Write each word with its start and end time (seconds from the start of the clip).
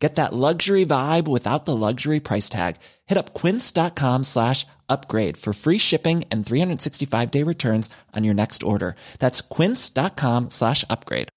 Get 0.00 0.14
that 0.14 0.32
luxury 0.32 0.86
vibe 0.86 1.28
without 1.28 1.66
the 1.66 1.76
luxury 1.76 2.20
price 2.20 2.48
tag. 2.48 2.76
Hit 3.06 3.18
up 3.18 3.34
quince.com 3.34 4.24
slash 4.24 4.66
upgrade 4.88 5.36
for 5.36 5.52
free 5.52 5.78
shipping 5.78 6.24
and 6.32 6.44
365 6.44 7.30
day 7.30 7.44
returns 7.44 7.90
on 8.16 8.24
your 8.24 8.34
next 8.34 8.62
order. 8.62 8.96
That's 9.18 9.42
quince.com 9.42 10.50
slash 10.50 10.84
upgrade. 10.88 11.28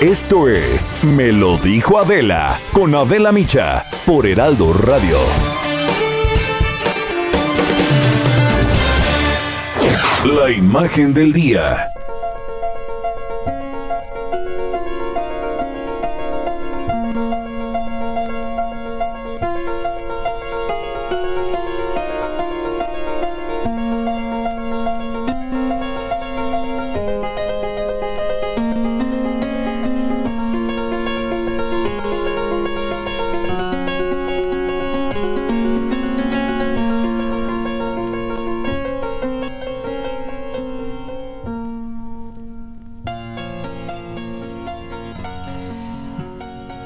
Esto 0.00 0.48
es 0.48 0.92
Me 1.02 1.32
lo 1.32 1.56
dijo 1.56 1.98
Adela 1.98 2.60
con 2.74 2.94
Adela 2.94 3.32
Micha 3.32 3.86
por 4.04 4.26
Heraldo 4.26 4.74
Radio. 4.74 5.18
La 10.24 10.50
imagen 10.50 11.14
del 11.14 11.32
día. 11.32 11.93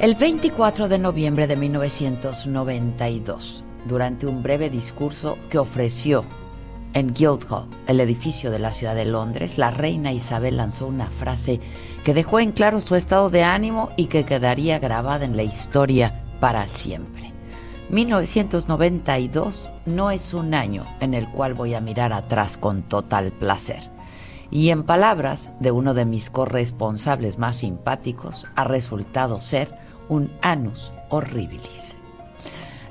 El 0.09 0.15
24 0.15 0.89
de 0.89 0.99
noviembre 0.99 1.47
de 1.47 1.55
1992, 1.55 3.63
durante 3.87 4.27
un 4.27 4.43
breve 4.43 4.71
discurso 4.71 5.37
que 5.51 5.59
ofreció 5.59 6.25
en 6.95 7.13
Guildhall, 7.13 7.69
el 7.87 8.01
edificio 8.01 8.51
de 8.51 8.59
la 8.59 8.73
ciudad 8.73 8.95
de 8.95 9.05
Londres, 9.05 9.59
la 9.59 9.71
reina 9.71 10.11
Isabel 10.11 10.57
lanzó 10.57 10.87
una 10.87 11.11
frase 11.11 11.61
que 12.05 12.15
dejó 12.15 12.41
en 12.41 12.53
claro 12.53 12.81
su 12.81 12.95
estado 12.95 13.29
de 13.29 13.45
ánimo 13.45 13.91
y 13.99 14.07
que 14.07 14.25
quedaría 14.25 14.79
grabada 14.79 15.27
en 15.27 15.37
la 15.37 15.43
historia 15.43 16.25
para 16.41 16.67
siempre. 16.67 17.35
1992 17.91 19.69
no 19.85 20.11
es 20.11 20.33
un 20.33 20.55
año 20.55 20.87
en 21.01 21.13
el 21.13 21.29
cual 21.29 21.53
voy 21.53 21.75
a 21.75 21.83
mirar 21.83 22.15
atrás 22.15 22.57
con 22.57 22.81
total 22.81 23.31
placer. 23.31 23.91
Y 24.51 24.71
en 24.71 24.85
palabras 24.85 25.53
de 25.61 25.71
uno 25.71 25.93
de 25.93 26.07
mis 26.07 26.31
corresponsables 26.31 27.37
más 27.37 27.59
simpáticos, 27.59 28.47
ha 28.57 28.65
resultado 28.65 29.43
ser 29.43 29.87
un 30.09 30.31
anus 30.43 30.93
horribilis. 31.09 31.99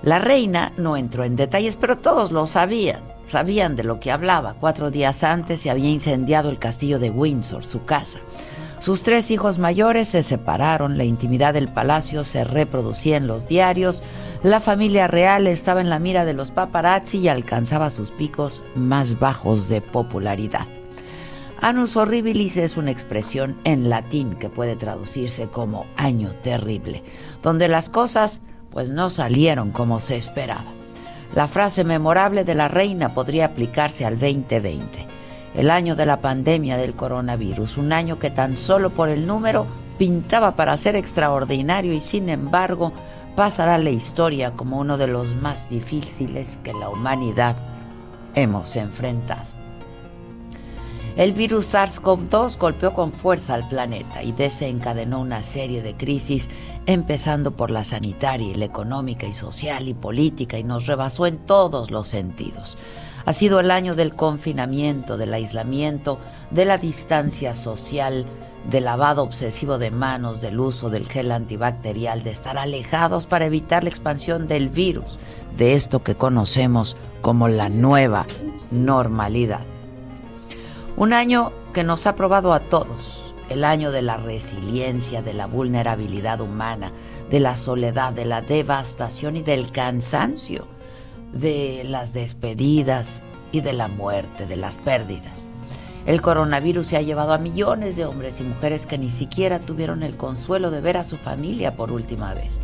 La 0.01 0.19
reina 0.19 0.71
no 0.77 0.95
entró 0.95 1.23
en 1.23 1.35
detalles, 1.35 1.75
pero 1.75 1.97
todos 1.97 2.31
lo 2.31 2.45
sabían. 2.45 3.01
Sabían 3.27 3.75
de 3.75 3.83
lo 3.83 3.99
que 3.99 4.11
hablaba. 4.11 4.55
Cuatro 4.59 4.89
días 4.89 5.23
antes 5.23 5.61
se 5.61 5.69
había 5.69 5.89
incendiado 5.89 6.49
el 6.49 6.59
castillo 6.59 6.97
de 6.99 7.09
Windsor, 7.09 7.65
su 7.65 7.83
casa. 7.83 8.19
Sus 8.79 9.01
tres 9.01 9.31
hijos 9.31 9.57
mayores 9.57 10.07
se 10.07 10.21
separaron, 10.21 10.97
la 10.97 11.03
intimidad 11.03 11.55
del 11.55 11.67
palacio 11.67 12.23
se 12.23 12.43
reproducía 12.43 13.17
en 13.17 13.25
los 13.25 13.47
diarios, 13.47 14.03
la 14.43 14.59
familia 14.59 15.07
real 15.07 15.47
estaba 15.47 15.81
en 15.81 15.89
la 15.89 15.97
mira 15.97 16.25
de 16.25 16.33
los 16.33 16.51
paparazzi 16.51 17.17
y 17.17 17.27
alcanzaba 17.27 17.89
sus 17.89 18.11
picos 18.11 18.61
más 18.75 19.19
bajos 19.19 19.67
de 19.67 19.81
popularidad. 19.81 20.67
Anus 21.59 21.97
horribilis 21.97 22.55
es 22.57 22.77
una 22.77 22.91
expresión 22.91 23.57
en 23.63 23.89
latín 23.89 24.35
que 24.35 24.47
puede 24.47 24.75
traducirse 24.75 25.47
como 25.47 25.87
año 25.95 26.35
terrible, 26.43 27.03
donde 27.41 27.67
las 27.67 27.89
cosas 27.89 28.41
pues 28.69 28.91
no 28.91 29.09
salieron 29.09 29.71
como 29.71 29.99
se 29.99 30.17
esperaba. 30.17 30.71
La 31.33 31.47
frase 31.47 31.83
memorable 31.83 32.43
de 32.43 32.53
la 32.53 32.67
reina 32.67 33.09
podría 33.09 33.45
aplicarse 33.47 34.05
al 34.05 34.19
2020, 34.19 35.07
el 35.55 35.71
año 35.71 35.95
de 35.95 36.05
la 36.05 36.21
pandemia 36.21 36.77
del 36.77 36.93
coronavirus, 36.93 37.77
un 37.77 37.91
año 37.91 38.19
que 38.19 38.29
tan 38.29 38.55
solo 38.55 38.91
por 38.91 39.09
el 39.09 39.25
número 39.25 39.65
pintaba 39.97 40.55
para 40.55 40.77
ser 40.77 40.95
extraordinario 40.95 41.91
y 41.91 42.01
sin 42.01 42.29
embargo 42.29 42.93
pasará 43.35 43.75
a 43.75 43.79
la 43.79 43.89
historia 43.89 44.51
como 44.51 44.77
uno 44.79 44.95
de 44.99 45.07
los 45.07 45.35
más 45.35 45.69
difíciles 45.71 46.59
que 46.63 46.73
la 46.73 46.89
humanidad 46.89 47.55
hemos 48.35 48.75
enfrentado. 48.75 49.56
El 51.17 51.33
virus 51.33 51.73
SARS-CoV-2 51.73 52.59
golpeó 52.59 52.93
con 52.93 53.11
fuerza 53.11 53.55
al 53.55 53.67
planeta 53.67 54.21
y 54.21 54.33
desencadenó 54.33 55.19
una 55.19 55.41
serie 55.41 55.81
de 55.81 55.95
crisis, 55.95 56.47
empezando 56.85 57.57
por 57.57 57.71
la 57.71 57.83
sanitaria, 57.83 58.55
la 58.55 58.65
económica 58.65 59.25
y 59.25 59.33
social 59.33 59.87
y 59.87 59.95
política, 59.95 60.59
y 60.59 60.63
nos 60.63 60.85
rebasó 60.85 61.25
en 61.25 61.39
todos 61.39 61.89
los 61.89 62.07
sentidos. 62.07 62.77
Ha 63.25 63.33
sido 63.33 63.59
el 63.59 63.71
año 63.71 63.95
del 63.95 64.13
confinamiento, 64.13 65.17
del 65.17 65.33
aislamiento, 65.33 66.19
de 66.51 66.65
la 66.65 66.77
distancia 66.77 67.55
social, 67.55 68.27
del 68.69 68.85
lavado 68.85 69.23
obsesivo 69.23 69.79
de 69.79 69.89
manos, 69.89 70.39
del 70.39 70.59
uso 70.59 70.91
del 70.91 71.09
gel 71.09 71.31
antibacterial, 71.31 72.23
de 72.23 72.29
estar 72.29 72.59
alejados 72.59 73.25
para 73.25 73.47
evitar 73.47 73.81
la 73.83 73.89
expansión 73.89 74.47
del 74.47 74.69
virus, 74.69 75.17
de 75.57 75.73
esto 75.73 76.03
que 76.03 76.13
conocemos 76.13 76.95
como 77.21 77.47
la 77.47 77.69
nueva 77.69 78.27
normalidad. 78.69 79.61
Un 80.97 81.13
año 81.13 81.51
que 81.73 81.83
nos 81.83 82.07
ha 82.07 82.15
probado 82.15 82.53
a 82.53 82.59
todos, 82.59 83.31
el 83.49 83.65
año 83.65 83.91
de 83.91 84.01
la 84.01 84.17
resiliencia, 84.17 85.21
de 85.21 85.35
la 85.35 85.45
vulnerabilidad 85.45 86.41
humana, 86.41 86.91
de 87.29 87.39
la 87.39 87.55
soledad, 87.55 88.13
de 88.13 88.25
la 88.25 88.41
devastación 88.41 89.37
y 89.37 89.43
del 89.43 89.71
cansancio, 89.71 90.65
de 91.33 91.83
las 91.85 92.13
despedidas 92.13 93.21
y 93.51 93.61
de 93.61 93.73
la 93.73 93.87
muerte, 93.89 94.47
de 94.47 94.57
las 94.57 94.79
pérdidas. 94.79 95.51
El 96.07 96.23
coronavirus 96.23 96.87
se 96.87 96.97
ha 96.97 97.03
llevado 97.03 97.31
a 97.31 97.37
millones 97.37 97.95
de 97.95 98.05
hombres 98.05 98.39
y 98.39 98.43
mujeres 98.43 98.87
que 98.87 98.97
ni 98.97 99.11
siquiera 99.11 99.59
tuvieron 99.59 100.01
el 100.01 100.17
consuelo 100.17 100.71
de 100.71 100.81
ver 100.81 100.97
a 100.97 101.03
su 101.03 101.17
familia 101.17 101.75
por 101.75 101.91
última 101.91 102.33
vez. 102.33 102.59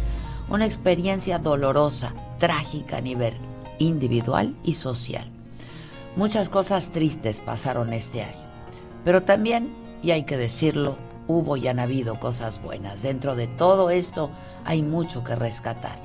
Una 0.50 0.66
experiencia 0.66 1.38
dolorosa, 1.38 2.16
trágica 2.40 2.98
a 2.98 3.02
nivel 3.02 3.36
individual 3.78 4.56
y 4.64 4.74
social. 4.74 5.33
Muchas 6.16 6.48
cosas 6.48 6.92
tristes 6.92 7.40
pasaron 7.40 7.92
este 7.92 8.22
año, 8.22 8.46
pero 9.04 9.24
también, 9.24 9.74
y 10.04 10.12
hay 10.12 10.26
que 10.26 10.38
decirlo, 10.38 10.96
hubo 11.28 11.58
y 11.58 11.68
han 11.68 11.80
habido 11.80 12.20
cosas 12.20 12.62
buenas. 12.62 13.02
Dentro 13.02 13.36
de 13.36 13.48
todo 13.48 13.90
esto 13.90 14.30
hay 14.64 14.84
mucho 14.84 15.24
que 15.24 15.36
rescatar. 15.36 15.98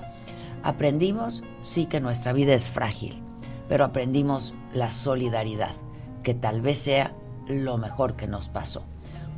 Aprendimos, 0.62 1.44
sí 1.62 1.84
que 1.84 2.00
nuestra 2.00 2.32
vida 2.32 2.54
es 2.54 2.70
frágil, 2.70 3.22
pero 3.68 3.84
aprendimos 3.84 4.54
la 4.72 4.90
solidaridad, 4.90 5.74
que 6.22 6.32
tal 6.32 6.62
vez 6.62 6.78
sea 6.78 7.12
lo 7.46 7.76
mejor 7.76 8.16
que 8.16 8.26
nos 8.26 8.48
pasó. 8.48 8.84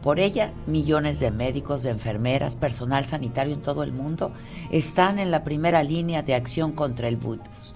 Por 0.05 0.21
ella, 0.21 0.53
millones 0.69 1.19
de 1.19 1.33
médicos, 1.33 1.83
de 1.83 1.91
enfermeras, 1.91 2.55
personal 2.55 3.07
sanitario 3.07 3.55
en 3.55 3.63
todo 3.63 3.83
el 3.83 3.91
mundo 3.91 4.31
están 4.71 5.19
en 5.19 5.33
la 5.33 5.43
primera 5.43 5.83
línea 5.83 6.23
de 6.23 6.37
acción 6.37 6.71
contra 6.71 7.09
el 7.09 7.17
virus, 7.17 7.75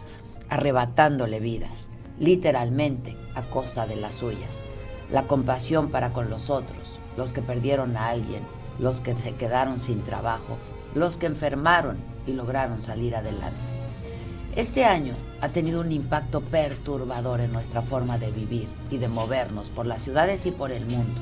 arrebatándole 0.48 1.40
vidas 1.40 1.90
literalmente 2.18 3.16
a 3.34 3.42
costa 3.42 3.86
de 3.86 3.96
las 3.96 4.16
suyas. 4.16 4.64
La 5.10 5.24
compasión 5.24 5.90
para 5.90 6.12
con 6.12 6.30
los 6.30 6.50
otros, 6.50 6.98
los 7.16 7.32
que 7.32 7.42
perdieron 7.42 7.96
a 7.96 8.08
alguien, 8.08 8.42
los 8.78 9.00
que 9.00 9.14
se 9.14 9.34
quedaron 9.34 9.80
sin 9.80 10.02
trabajo, 10.02 10.56
los 10.94 11.16
que 11.16 11.26
enfermaron 11.26 11.96
y 12.26 12.32
lograron 12.32 12.80
salir 12.80 13.16
adelante. 13.16 13.74
Este 14.56 14.84
año 14.84 15.14
ha 15.40 15.48
tenido 15.48 15.80
un 15.80 15.90
impacto 15.90 16.40
perturbador 16.40 17.40
en 17.40 17.52
nuestra 17.52 17.82
forma 17.82 18.18
de 18.18 18.30
vivir 18.30 18.68
y 18.90 18.98
de 18.98 19.08
movernos 19.08 19.68
por 19.68 19.84
las 19.84 20.02
ciudades 20.02 20.46
y 20.46 20.52
por 20.52 20.70
el 20.70 20.86
mundo. 20.86 21.20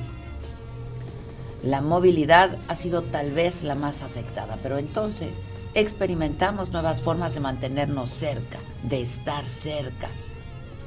La 1.62 1.80
movilidad 1.80 2.58
ha 2.68 2.74
sido 2.74 3.02
tal 3.02 3.30
vez 3.30 3.62
la 3.62 3.74
más 3.74 4.02
afectada, 4.02 4.58
pero 4.62 4.78
entonces 4.78 5.40
experimentamos 5.74 6.70
nuevas 6.70 7.00
formas 7.00 7.34
de 7.34 7.40
mantenernos 7.40 8.10
cerca, 8.10 8.58
de 8.82 9.00
estar 9.00 9.44
cerca, 9.44 10.08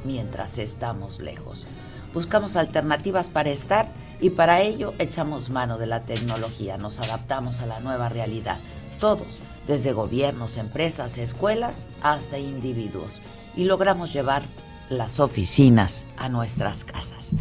mientras 0.06 0.58
estamos 0.58 1.20
lejos. 1.20 1.66
Buscamos 2.14 2.56
alternativas 2.56 3.30
para 3.30 3.50
estar 3.50 3.90
y 4.22 4.30
para 4.30 4.62
ello 4.62 4.94
echamos 5.00 5.50
mano 5.50 5.78
de 5.78 5.88
la 5.88 6.04
tecnología, 6.04 6.78
nos 6.78 7.00
adaptamos 7.00 7.60
a 7.60 7.66
la 7.66 7.82
nueva 7.82 8.08
realidad. 8.08 8.58
Todos, 9.00 9.28
desde 9.68 9.92
gobiernos, 9.92 10.58
empresas, 10.58 11.18
escuelas 11.18 11.86
hasta 12.02 12.38
individuos. 12.38 13.20
y 13.58 13.64
logramos 13.64 14.12
llevar 14.12 14.42
las 14.90 15.22
oficinas 15.22 16.08
a 16.18 16.28
nuestras 16.28 16.84
casas. 16.84 17.34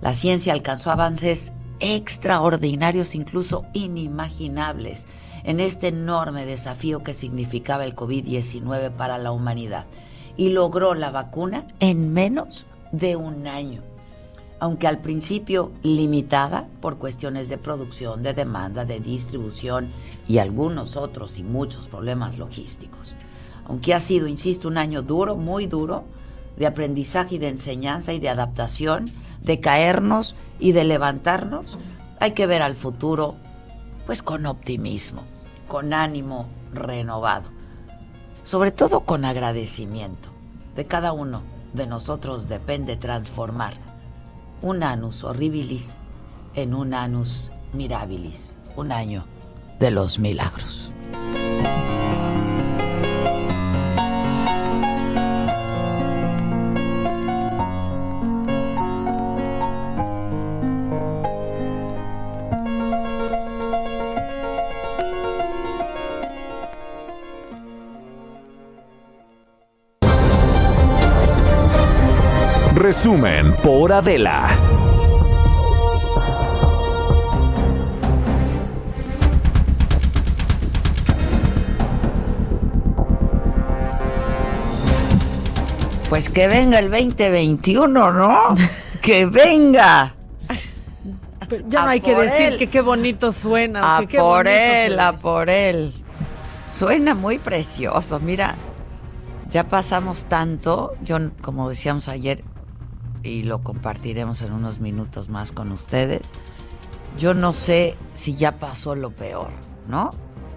La 0.00 0.14
ciencia 0.14 0.52
alcanzó 0.52 0.90
avances 0.90 1.52
extraordinarios, 1.78 3.14
incluso 3.14 3.64
inimaginables, 3.72 5.06
en 5.44 5.60
este 5.60 5.88
enorme 5.88 6.44
desafío 6.44 7.04
que 7.04 7.14
significaba 7.14 7.84
el 7.84 7.94
COVID-19 7.94 8.90
para 8.90 9.16
la 9.16 9.30
humanidad 9.30 9.86
y 10.36 10.50
logró 10.50 10.94
la 10.94 11.10
vacuna 11.10 11.66
en 11.80 12.12
menos 12.12 12.66
de 12.92 13.16
un 13.16 13.46
año 13.46 13.82
aunque 14.60 14.86
al 14.86 14.98
principio 14.98 15.72
limitada 15.82 16.68
por 16.80 16.98
cuestiones 16.98 17.48
de 17.48 17.56
producción, 17.56 18.22
de 18.22 18.34
demanda, 18.34 18.84
de 18.84 19.00
distribución 19.00 19.90
y 20.28 20.38
algunos 20.38 20.96
otros 20.96 21.38
y 21.38 21.42
muchos 21.42 21.88
problemas 21.88 22.36
logísticos. 22.36 23.14
Aunque 23.64 23.94
ha 23.94 24.00
sido, 24.00 24.28
insisto, 24.28 24.68
un 24.68 24.76
año 24.76 25.00
duro, 25.00 25.34
muy 25.36 25.66
duro, 25.66 26.04
de 26.58 26.66
aprendizaje 26.66 27.36
y 27.36 27.38
de 27.38 27.48
enseñanza 27.48 28.12
y 28.12 28.20
de 28.20 28.28
adaptación, 28.28 29.10
de 29.42 29.60
caernos 29.60 30.36
y 30.58 30.72
de 30.72 30.84
levantarnos, 30.84 31.78
hay 32.18 32.32
que 32.32 32.46
ver 32.46 32.60
al 32.60 32.74
futuro 32.74 33.36
pues 34.04 34.22
con 34.22 34.44
optimismo, 34.44 35.22
con 35.68 35.94
ánimo 35.94 36.48
renovado, 36.74 37.48
sobre 38.50 38.72
todo 38.72 39.02
con 39.02 39.24
agradecimiento. 39.24 40.28
De 40.74 40.84
cada 40.84 41.12
uno 41.12 41.44
de 41.72 41.86
nosotros 41.86 42.48
depende 42.48 42.96
transformar 42.96 43.74
un 44.60 44.82
anus 44.82 45.22
horribilis 45.22 46.00
en 46.56 46.74
un 46.74 46.92
anus 46.92 47.52
mirabilis, 47.72 48.58
un 48.74 48.90
año 48.90 49.24
de 49.78 49.92
los 49.92 50.18
milagros. 50.18 50.90
Resumen 72.90 73.54
por 73.62 73.92
Adela. 73.92 74.48
Pues 86.08 86.28
que 86.30 86.48
venga 86.48 86.80
el 86.80 86.90
2021, 86.90 88.12
¿no? 88.12 88.56
que 89.02 89.26
venga. 89.26 90.16
ya 91.68 91.84
no 91.84 91.90
hay 91.90 92.00
que 92.00 92.16
decir 92.16 92.56
que 92.56 92.68
qué 92.68 92.80
bonito 92.80 93.32
suena. 93.32 93.98
A 93.98 94.02
por 94.02 94.48
él, 94.48 94.98
a 94.98 95.12
por 95.16 95.48
él. 95.48 95.94
Suena 96.72 97.14
muy 97.14 97.38
precioso. 97.38 98.18
Mira, 98.18 98.56
ya 99.48 99.68
pasamos 99.68 100.24
tanto. 100.24 100.94
Yo, 101.04 101.18
como 101.40 101.68
decíamos 101.68 102.08
ayer, 102.08 102.42
y 103.22 103.42
lo 103.42 103.62
compartiremos 103.62 104.42
en 104.42 104.52
unos 104.52 104.80
minutos 104.80 105.28
más 105.28 105.52
con 105.52 105.72
ustedes. 105.72 106.32
Yo 107.18 107.34
no 107.34 107.52
sé 107.52 107.96
si 108.14 108.34
ya 108.34 108.58
pasó 108.58 108.94
lo 108.94 109.10
peor, 109.10 109.50
¿no? 109.88 110.12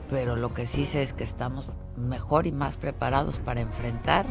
Pero 0.10 0.36
lo 0.36 0.54
que 0.54 0.66
sí 0.66 0.86
sé 0.86 1.02
es 1.02 1.14
que 1.14 1.24
estamos 1.24 1.72
mejor 1.98 2.48
y 2.48 2.52
más 2.52 2.78
preparados 2.78 3.40
para 3.40 3.62
enfrentar 3.62 4.26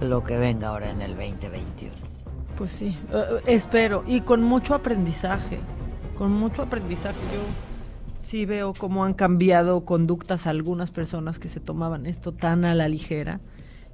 lo 0.00 0.24
que 0.24 0.38
venga 0.38 0.68
ahora 0.68 0.90
en 0.90 1.02
el 1.02 1.16
2021. 1.16 1.92
Pues 2.56 2.72
sí, 2.72 2.96
eh, 3.12 3.24
eh, 3.30 3.40
espero. 3.46 4.02
Y 4.06 4.22
con 4.22 4.42
mucho 4.42 4.74
aprendizaje, 4.74 5.60
con 6.16 6.32
mucho 6.32 6.62
aprendizaje. 6.62 7.18
Yo 7.32 7.40
sí 8.20 8.46
veo 8.46 8.74
cómo 8.74 9.04
han 9.04 9.14
cambiado 9.14 9.84
conductas 9.84 10.46
algunas 10.46 10.90
personas 10.90 11.38
que 11.38 11.48
se 11.48 11.60
tomaban 11.60 12.06
esto 12.06 12.32
tan 12.32 12.64
a 12.64 12.74
la 12.74 12.88
ligera 12.88 13.40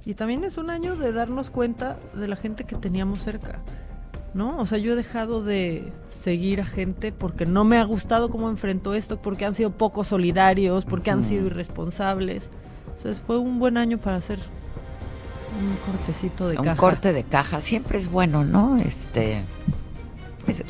y 0.05 0.13
también 0.13 0.43
es 0.43 0.57
un 0.57 0.69
año 0.69 0.95
de 0.95 1.11
darnos 1.11 1.49
cuenta 1.49 1.97
de 2.13 2.27
la 2.27 2.35
gente 2.35 2.63
que 2.63 2.75
teníamos 2.75 3.23
cerca. 3.23 3.59
¿No? 4.33 4.57
O 4.59 4.65
sea, 4.65 4.77
yo 4.77 4.93
he 4.93 4.95
dejado 4.97 5.43
de 5.43 5.93
seguir 6.23 6.59
a 6.59 6.65
gente 6.65 7.13
porque 7.13 7.45
no 7.45 7.63
me 7.63 7.77
ha 7.77 7.83
gustado 7.85 8.29
cómo 8.29 8.49
enfrentó 8.49 8.93
esto, 8.93 9.21
porque 9.21 9.45
han 9.45 9.55
sido 9.55 9.71
poco 9.71 10.03
solidarios, 10.03 10.83
porque 10.83 11.09
han 11.09 11.23
sido 11.23 11.45
irresponsables. 11.45 12.51
Sea, 12.97 13.13
fue 13.13 13.37
un 13.37 13.59
buen 13.59 13.77
año 13.77 13.97
para 13.97 14.17
hacer 14.17 14.39
un 15.57 15.77
cortecito 15.89 16.49
de 16.49 16.57
caja. 16.57 16.71
Un 16.71 16.77
corte 16.77 17.13
de 17.13 17.23
caja 17.23 17.61
siempre 17.61 17.97
es 17.97 18.11
bueno, 18.11 18.43
¿no? 18.43 18.77
Este 18.77 19.41
pues, 20.43 20.63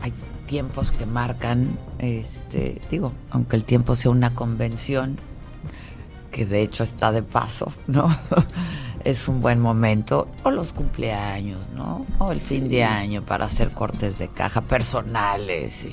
hay 0.00 0.12
tiempos 0.46 0.90
que 0.92 1.06
marcan 1.06 1.78
este, 1.98 2.80
digo, 2.90 3.12
aunque 3.30 3.56
el 3.56 3.64
tiempo 3.64 3.96
sea 3.96 4.10
una 4.10 4.34
convención, 4.34 5.18
que 6.32 6.46
de 6.46 6.62
hecho 6.62 6.82
está 6.82 7.12
de 7.12 7.22
paso, 7.22 7.72
¿no? 7.86 8.08
es 9.04 9.28
un 9.28 9.40
buen 9.40 9.60
momento, 9.60 10.26
o 10.42 10.50
los 10.50 10.72
cumpleaños, 10.72 11.60
¿no? 11.74 12.06
O 12.18 12.32
el 12.32 12.40
fin 12.40 12.68
de 12.68 12.82
año 12.82 13.22
para 13.22 13.44
hacer 13.44 13.70
cortes 13.70 14.18
de 14.18 14.28
caja 14.28 14.62
personales. 14.62 15.86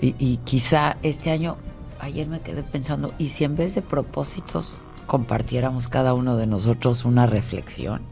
Y, 0.00 0.14
y, 0.18 0.36
quizá 0.38 0.96
este 1.02 1.30
año, 1.30 1.56
ayer 2.00 2.26
me 2.28 2.40
quedé 2.40 2.62
pensando, 2.62 3.12
¿y 3.18 3.28
si 3.28 3.44
en 3.44 3.56
vez 3.56 3.74
de 3.74 3.82
propósitos 3.82 4.78
compartiéramos 5.06 5.88
cada 5.88 6.14
uno 6.14 6.36
de 6.36 6.46
nosotros 6.46 7.04
una 7.04 7.26
reflexión? 7.26 8.02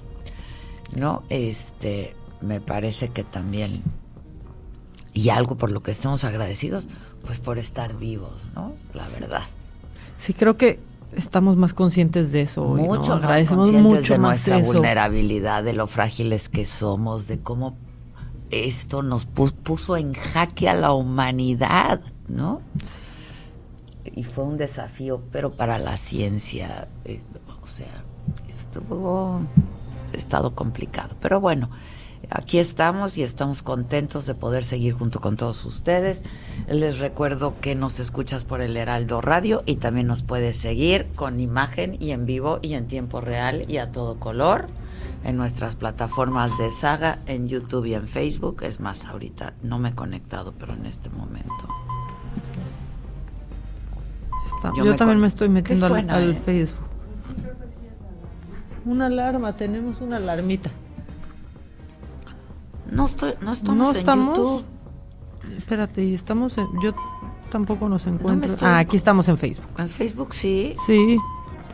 ¿No? 0.96 1.22
Este, 1.28 2.14
me 2.40 2.60
parece 2.60 3.08
que 3.08 3.22
también, 3.22 3.82
y 5.12 5.28
algo 5.28 5.56
por 5.56 5.70
lo 5.70 5.80
que 5.80 5.92
estemos 5.92 6.24
agradecidos, 6.24 6.84
pues 7.24 7.38
por 7.38 7.58
estar 7.58 7.96
vivos, 7.96 8.42
¿no? 8.54 8.72
La 8.94 9.06
verdad. 9.08 9.42
Sí, 10.18 10.32
creo 10.32 10.56
que 10.56 10.80
estamos 11.12 11.56
más 11.56 11.74
conscientes 11.74 12.32
de 12.32 12.42
eso 12.42 12.66
hoy, 12.66 12.82
mucho 12.82 13.14
agradecemos 13.14 13.72
mucho 13.72 14.14
de 14.14 14.18
nuestra 14.18 14.58
vulnerabilidad, 14.58 15.64
de 15.64 15.72
lo 15.72 15.86
frágiles 15.86 16.48
que 16.48 16.64
somos, 16.64 17.26
de 17.26 17.40
cómo 17.40 17.76
esto 18.50 19.02
nos 19.02 19.26
puso 19.26 19.96
en 19.96 20.14
jaque 20.14 20.68
a 20.68 20.74
la 20.74 20.92
humanidad, 20.92 22.00
¿no? 22.28 22.60
Y 24.04 24.24
fue 24.24 24.44
un 24.44 24.56
desafío, 24.56 25.20
pero 25.32 25.52
para 25.52 25.78
la 25.78 25.96
ciencia, 25.96 26.88
eh, 27.04 27.20
o 27.62 27.66
sea, 27.66 28.04
estuvo 28.48 29.40
estado 30.12 30.54
complicado, 30.54 31.16
pero 31.20 31.40
bueno 31.40 31.68
aquí 32.30 32.58
estamos 32.58 33.18
y 33.18 33.22
estamos 33.22 33.62
contentos 33.62 34.26
de 34.26 34.34
poder 34.34 34.64
seguir 34.64 34.94
junto 34.94 35.20
con 35.20 35.36
todos 35.36 35.64
ustedes. 35.64 36.22
Les 36.68 36.98
recuerdo 36.98 37.54
que 37.60 37.74
nos 37.74 38.00
escuchas 38.00 38.44
por 38.44 38.60
el 38.60 38.76
Heraldo 38.76 39.20
Radio 39.20 39.62
y 39.66 39.76
también 39.76 40.06
nos 40.06 40.22
puedes 40.22 40.56
seguir 40.56 41.06
con 41.14 41.40
imagen 41.40 41.96
y 42.00 42.10
en 42.10 42.26
vivo 42.26 42.58
y 42.62 42.74
en 42.74 42.86
tiempo 42.86 43.20
real 43.20 43.64
y 43.68 43.78
a 43.78 43.92
todo 43.92 44.18
color 44.18 44.66
en 45.24 45.36
nuestras 45.36 45.76
plataformas 45.76 46.56
de 46.58 46.70
saga, 46.70 47.18
en 47.26 47.48
YouTube 47.48 47.86
y 47.86 47.94
en 47.94 48.06
Facebook. 48.06 48.62
Es 48.62 48.80
más, 48.80 49.04
ahorita 49.04 49.54
no 49.62 49.78
me 49.78 49.90
he 49.90 49.94
conectado, 49.94 50.54
pero 50.58 50.74
en 50.74 50.86
este 50.86 51.10
momento. 51.10 51.68
Yo, 54.76 54.96
también 54.96 55.20
me 55.20 55.26
estoy 55.26 55.48
metiendo 55.48 55.86
al, 55.86 56.30
eh? 56.30 56.34
Facebook. 56.34 56.86
Una 58.84 59.06
alarma, 59.06 59.56
tenemos 59.56 60.00
una 60.00 60.16
alarmita. 60.16 60.70
No 62.90 63.06
estoy, 63.06 63.34
no 63.40 63.52
estamos 63.52 63.96
en 63.96 64.04
YouTube. 64.04 64.64
Espérate, 65.56 66.04
y 66.04 66.14
estamos 66.14 66.56
en, 66.58 66.66
yo 66.82 66.94
tampoco 67.50 67.88
nos 67.88 68.06
encuentro. 68.06 68.56
Ah, 68.60 68.78
aquí 68.78 68.96
estamos 68.96 69.28
en 69.28 69.38
Facebook. 69.38 69.66
En 69.78 69.88
Facebook 69.88 70.34
sí. 70.34 70.76
Sí. 70.86 71.18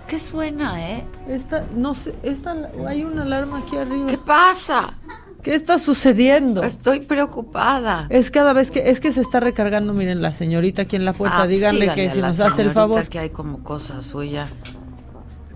¿Qué 0.07 0.19
suena, 0.19 0.91
eh? 0.91 1.05
Esta, 1.27 1.65
no 1.75 1.95
sé, 1.95 2.15
esta, 2.23 2.71
hay 2.87 3.05
una 3.05 3.23
alarma 3.23 3.59
aquí 3.59 3.77
arriba. 3.77 4.07
¿Qué 4.07 4.19
pasa? 4.19 4.95
¿Qué 5.43 5.55
está 5.55 5.79
sucediendo? 5.79 6.63
Estoy 6.63 7.01
preocupada. 7.01 8.07
Es 8.11 8.31
cada 8.31 8.53
vez 8.53 8.71
que 8.71 8.91
es 8.91 9.01
que 9.01 9.11
se 9.11 9.21
está 9.21 9.41
recargando, 9.41 9.93
miren 9.93 10.23
la 10.23 10.33
señorita 10.33 10.83
aquí 10.83 10.97
en 10.97 11.05
la 11.05 11.15
puerta, 11.15 11.39
ah, 11.39 11.45
pues 11.45 11.57
díganle 11.57 11.93
que 11.95 12.11
si 12.11 12.21
nos 12.21 12.39
hace 12.39 12.63
el 12.63 12.71
favor. 12.71 13.09
que 13.09 13.19
hay 13.19 13.31
como 13.31 13.63
cosa 13.65 14.03
suya. 14.03 14.49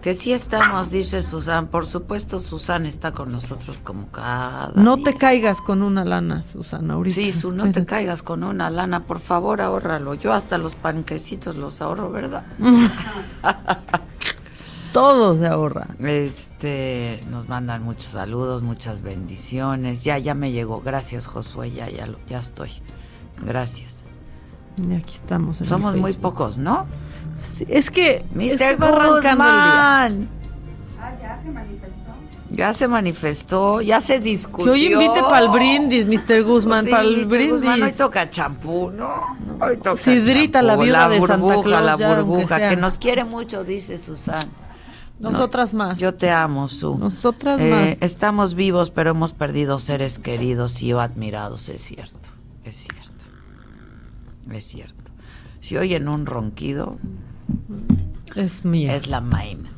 Que 0.06 0.14
sí 0.14 0.32
estamos, 0.32 0.92
dice 0.92 1.20
Susan. 1.20 1.66
Por 1.66 1.84
supuesto, 1.84 2.38
Susan 2.38 2.86
está 2.86 3.10
con 3.10 3.32
nosotros 3.32 3.80
como 3.82 4.06
cada. 4.12 4.70
No 4.76 5.02
te 5.02 5.16
caigas 5.16 5.60
con 5.60 5.82
una 5.82 6.04
lana, 6.04 6.44
Susan, 6.52 6.88
ahorita. 6.92 7.16
Sí, 7.16 7.32
su, 7.32 7.50
no 7.50 7.72
te 7.72 7.84
caigas 7.84 8.22
con 8.22 8.44
una 8.44 8.70
lana. 8.70 9.02
Por 9.02 9.18
favor, 9.18 9.60
ahórralo. 9.60 10.14
Yo 10.14 10.32
hasta 10.32 10.58
los 10.58 10.76
panquecitos 10.76 11.56
los 11.56 11.80
ahorro, 11.80 12.12
¿verdad? 12.12 12.44
Todo 14.92 15.36
se 15.36 15.48
ahorra. 15.48 15.88
Este, 15.98 17.24
nos 17.28 17.48
mandan 17.48 17.82
muchos 17.82 18.04
saludos, 18.04 18.62
muchas 18.62 19.02
bendiciones. 19.02 20.04
Ya, 20.04 20.18
ya 20.18 20.34
me 20.34 20.52
llegó. 20.52 20.82
Gracias, 20.82 21.26
Josué. 21.26 21.72
Ya, 21.72 21.90
ya, 21.90 22.08
ya 22.28 22.38
estoy. 22.38 22.70
Gracias. 23.44 24.04
Y 24.88 24.94
aquí 24.94 25.14
estamos. 25.14 25.56
Somos 25.56 25.96
muy 25.96 26.12
pocos, 26.12 26.58
¿no? 26.58 26.86
Es 27.68 27.90
que 27.90 28.24
Mr. 28.34 28.76
Guzmán. 28.76 30.28
Ah, 30.98 31.12
ya 31.20 31.38
se 31.42 31.50
manifestó. 31.50 31.92
Ya 32.50 32.72
se 32.72 32.88
manifestó, 32.88 33.80
ya 33.80 34.00
se 34.00 34.20
discutió. 34.20 34.72
Que 34.72 34.78
hoy 34.78 34.92
invite 34.92 35.20
para 35.20 35.40
el 35.46 35.48
brindis, 35.50 36.06
Mr. 36.06 36.42
Guzmán, 36.44 36.84
Sí, 36.84 36.90
para 36.90 37.02
el 37.02 37.16
Mr. 37.18 37.26
brindis. 37.26 37.50
Guzmán, 37.52 37.82
hoy 37.82 37.92
toca 37.92 38.30
champú, 38.30 38.90
¿no? 38.90 39.36
Hoy 39.60 39.76
toca 39.78 39.96
Sidrita, 39.96 40.62
la 40.62 40.72
champú, 40.74 40.84
viuda 40.84 41.08
de 41.08 41.18
Santa 41.20 41.36
burbuja, 41.36 41.62
Claus, 41.62 41.84
la 41.84 41.96
ya, 41.96 42.14
burbuja, 42.14 42.68
que 42.68 42.76
nos 42.76 42.98
quiere 42.98 43.24
mucho, 43.24 43.64
dice 43.64 43.98
Susan. 43.98 44.44
Nosotras 45.18 45.72
más. 45.72 45.98
Yo 45.98 46.14
te 46.14 46.30
amo, 46.30 46.68
Su. 46.68 46.96
Nosotras 46.98 47.58
Eh, 47.60 47.70
más. 47.70 47.98
Estamos 48.00 48.54
vivos, 48.54 48.90
pero 48.90 49.10
hemos 49.10 49.32
perdido 49.32 49.78
seres 49.78 50.18
queridos 50.18 50.82
y 50.82 50.92
o 50.92 51.00
admirados, 51.00 51.68
es 51.70 51.80
cierto. 51.82 52.28
Es 52.64 52.76
cierto. 52.76 53.24
Es 54.52 54.64
cierto. 54.64 55.10
Si 55.60 55.76
oyen 55.78 56.06
un 56.08 56.26
ronquido, 56.26 56.98
Es 58.34 58.64
mía. 58.64 58.94
es 58.94 59.06
la 59.08 59.20
maina. 59.20 59.70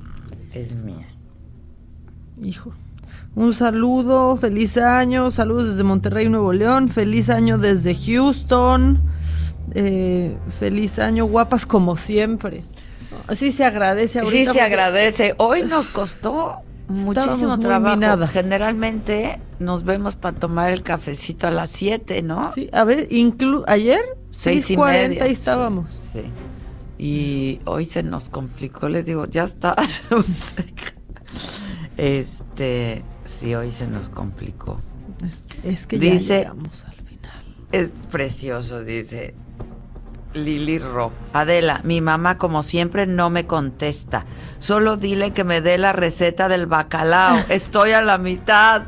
Es 0.53 0.75
mía. 0.75 1.07
Hijo. 2.43 2.73
Un 3.35 3.55
saludo, 3.55 4.37
feliz 4.37 4.77
año, 4.79 5.31
saludos 5.31 5.69
desde 5.69 5.85
Monterrey, 5.85 6.29
Nuevo 6.29 6.53
León, 6.53 6.89
feliz 6.89 7.31
año 7.31 7.59
desde 7.59 7.95
Houston, 7.95 9.01
eh, 9.75 10.37
feliz 10.59 10.99
año, 10.99 11.25
guapas 11.27 11.65
como 11.67 11.97
siempre. 11.97 12.65
Así 13.29 13.53
se 13.53 13.65
agradece 13.65 14.25
Sí, 14.27 14.47
se 14.47 14.61
agradece. 14.61 15.35
Hoy 15.39 15.63
nos 15.63 15.89
costó 15.89 16.57
muchísimo 16.89 17.59
trabajo. 17.61 17.97
minadas. 17.97 18.31
Generalmente 18.31 19.39
nos 19.59 19.85
vemos 19.85 20.17
para 20.17 20.37
tomar 20.39 20.71
el 20.73 20.83
cafecito 20.83 21.47
a 21.47 21.51
las 21.51 21.71
7, 21.71 22.23
¿no? 22.23 22.53
Sí, 22.55 22.71
a 22.73 22.85
ver, 22.85 23.07
inclu 23.13 23.65
ayer, 23.69 24.01
Seis 24.31 24.71
y 24.71 24.77
6.40 24.77 25.09
media. 25.09 25.25
ahí 25.25 25.33
estábamos. 25.33 25.91
Sí, 26.13 26.21
sí. 26.21 26.23
Y 26.99 27.61
hoy 27.65 27.85
se 27.85 28.03
nos 28.03 28.29
complicó, 28.29 28.89
le 28.89 29.05
digo, 29.05 29.27
ya 29.27 29.45
está. 29.45 29.75
este, 31.97 33.05
sí, 33.25 33.55
hoy 33.55 33.71
se 33.71 33.87
nos 33.87 34.09
complicó. 34.09 34.79
Es, 35.25 35.45
es 35.65 35.87
que 35.87 35.99
ya 35.99 36.11
Dice- 36.11 36.39
llegamos 36.39 36.85
al 36.85 36.95
final. 36.95 37.45
Es 37.71 37.93
precioso, 38.11 38.83
dice 38.83 39.35
Lili 40.35 40.79
Ro. 40.79 41.13
Adela, 41.33 41.81
mi 41.85 42.01
mamá 42.01 42.37
como 42.37 42.63
siempre 42.63 43.07
no 43.07 43.31
me 43.31 43.47
contesta. 43.47 44.27
Solo 44.59 44.97
dile 44.97 45.33
que 45.33 45.45
me 45.45 45.61
dé 45.61 45.79
la 45.79 45.93
receta 45.93 46.49
del 46.49 46.67
bacalao. 46.67 47.39
Estoy 47.49 47.93
a 47.93 48.03
la 48.03 48.19
mitad. 48.19 48.83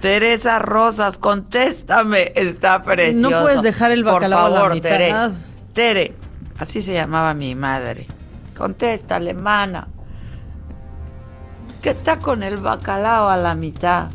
Teresa 0.00 0.58
Rosas, 0.58 1.18
contéstame. 1.18 2.32
Está 2.36 2.82
precioso. 2.82 3.30
No 3.30 3.42
puedes 3.42 3.62
dejar 3.62 3.90
el 3.90 4.04
bacalao 4.04 4.46
a 4.46 4.68
la 4.68 4.74
mitad. 4.74 4.90
Tere. 4.90 5.14
Tere, 5.72 6.14
así 6.64 6.82
se 6.82 6.92
llamaba 6.94 7.32
mi 7.34 7.54
madre. 7.54 8.06
Contéstale, 8.56 9.32
mana. 9.34 9.86
¿Qué 11.80 11.90
está 11.90 12.18
con 12.18 12.42
el 12.42 12.56
bacalao 12.56 13.28
a 13.28 13.36
la 13.36 13.54
mitad? 13.54 14.10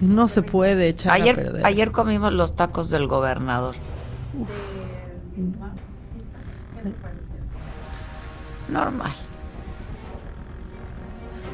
No 0.00 0.28
se 0.28 0.40
puede 0.42 0.88
echar 0.88 1.12
a 1.12 1.14
Ayer, 1.16 1.34
perder. 1.36 1.66
ayer 1.66 1.90
comimos 1.92 2.32
los 2.32 2.56
tacos 2.56 2.88
del 2.88 3.06
gobernador. 3.06 3.74
Normal. 8.68 9.10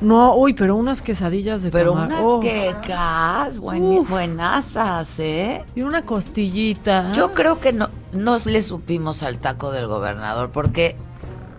No, 0.01 0.35
uy, 0.37 0.53
pero 0.53 0.77
unas 0.77 1.01
quesadillas 1.01 1.63
de 1.63 1.71
Pero 1.71 1.95
camar- 1.95 2.09
unas 2.09 2.21
oh. 2.23 2.41
quecas, 2.41 3.59
buen, 3.59 4.05
buenasas, 4.07 5.19
¿eh? 5.19 5.65
Y 5.75 5.83
una 5.83 6.03
costillita. 6.05 7.13
Yo 7.13 7.33
creo 7.33 7.61
que 7.61 7.73
no 7.73 7.89
nos 8.13 8.45
le 8.47 8.63
supimos 8.63 9.23
al 9.23 9.39
taco 9.39 9.73
del 9.73 9.87
gobernador 9.87 10.51
porque 10.51 10.97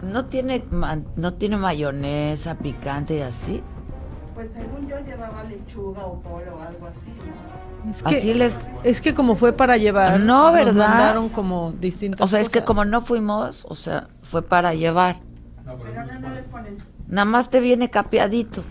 no 0.04 0.26
tiene 0.26 0.64
no 1.16 1.34
tiene 1.34 1.58
mayonesa 1.58 2.56
picante 2.56 3.18
y 3.18 3.22
así. 3.22 3.64
Pues 4.36 4.52
según 4.54 4.88
yo 4.88 5.00
llevaba 5.00 5.44
lechuga 5.44 6.06
o 6.06 6.20
polo 6.22 6.58
o 6.58 6.62
algo 6.62 6.88
así, 6.88 7.10
¿no? 7.84 7.90
Es 7.90 8.04
que, 8.04 8.18
Así 8.18 8.34
les 8.34 8.54
es 8.84 9.02
que 9.02 9.16
como 9.16 9.36
fue 9.36 9.54
para 9.54 9.78
llevar, 9.78 10.20
No, 10.20 10.46
nos 10.46 10.54
¿verdad? 10.54 10.74
mandaron 10.90 11.30
como 11.30 11.72
distintas 11.80 12.22
O 12.22 12.28
sea, 12.28 12.40
es 12.40 12.50
que 12.50 12.64
como 12.64 12.86
no 12.86 13.02
fuimos, 13.02 13.66
o 13.68 13.74
sea, 13.76 14.10
fue 14.22 14.42
para 14.44 14.74
llevar. 14.76 15.18
Pero 15.66 16.06
no, 16.06 16.20
no 16.20 16.30
les 16.36 16.46
ponen. 16.46 16.78
Nada 17.08 17.26
más 17.26 17.50
te 17.50 17.60
viene 17.60 17.90
capeadito. 17.90 18.64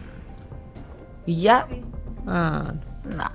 Y 1.27 1.43
ya. 1.43 1.67
Ah, 2.27 2.73
Nah, 3.05 3.29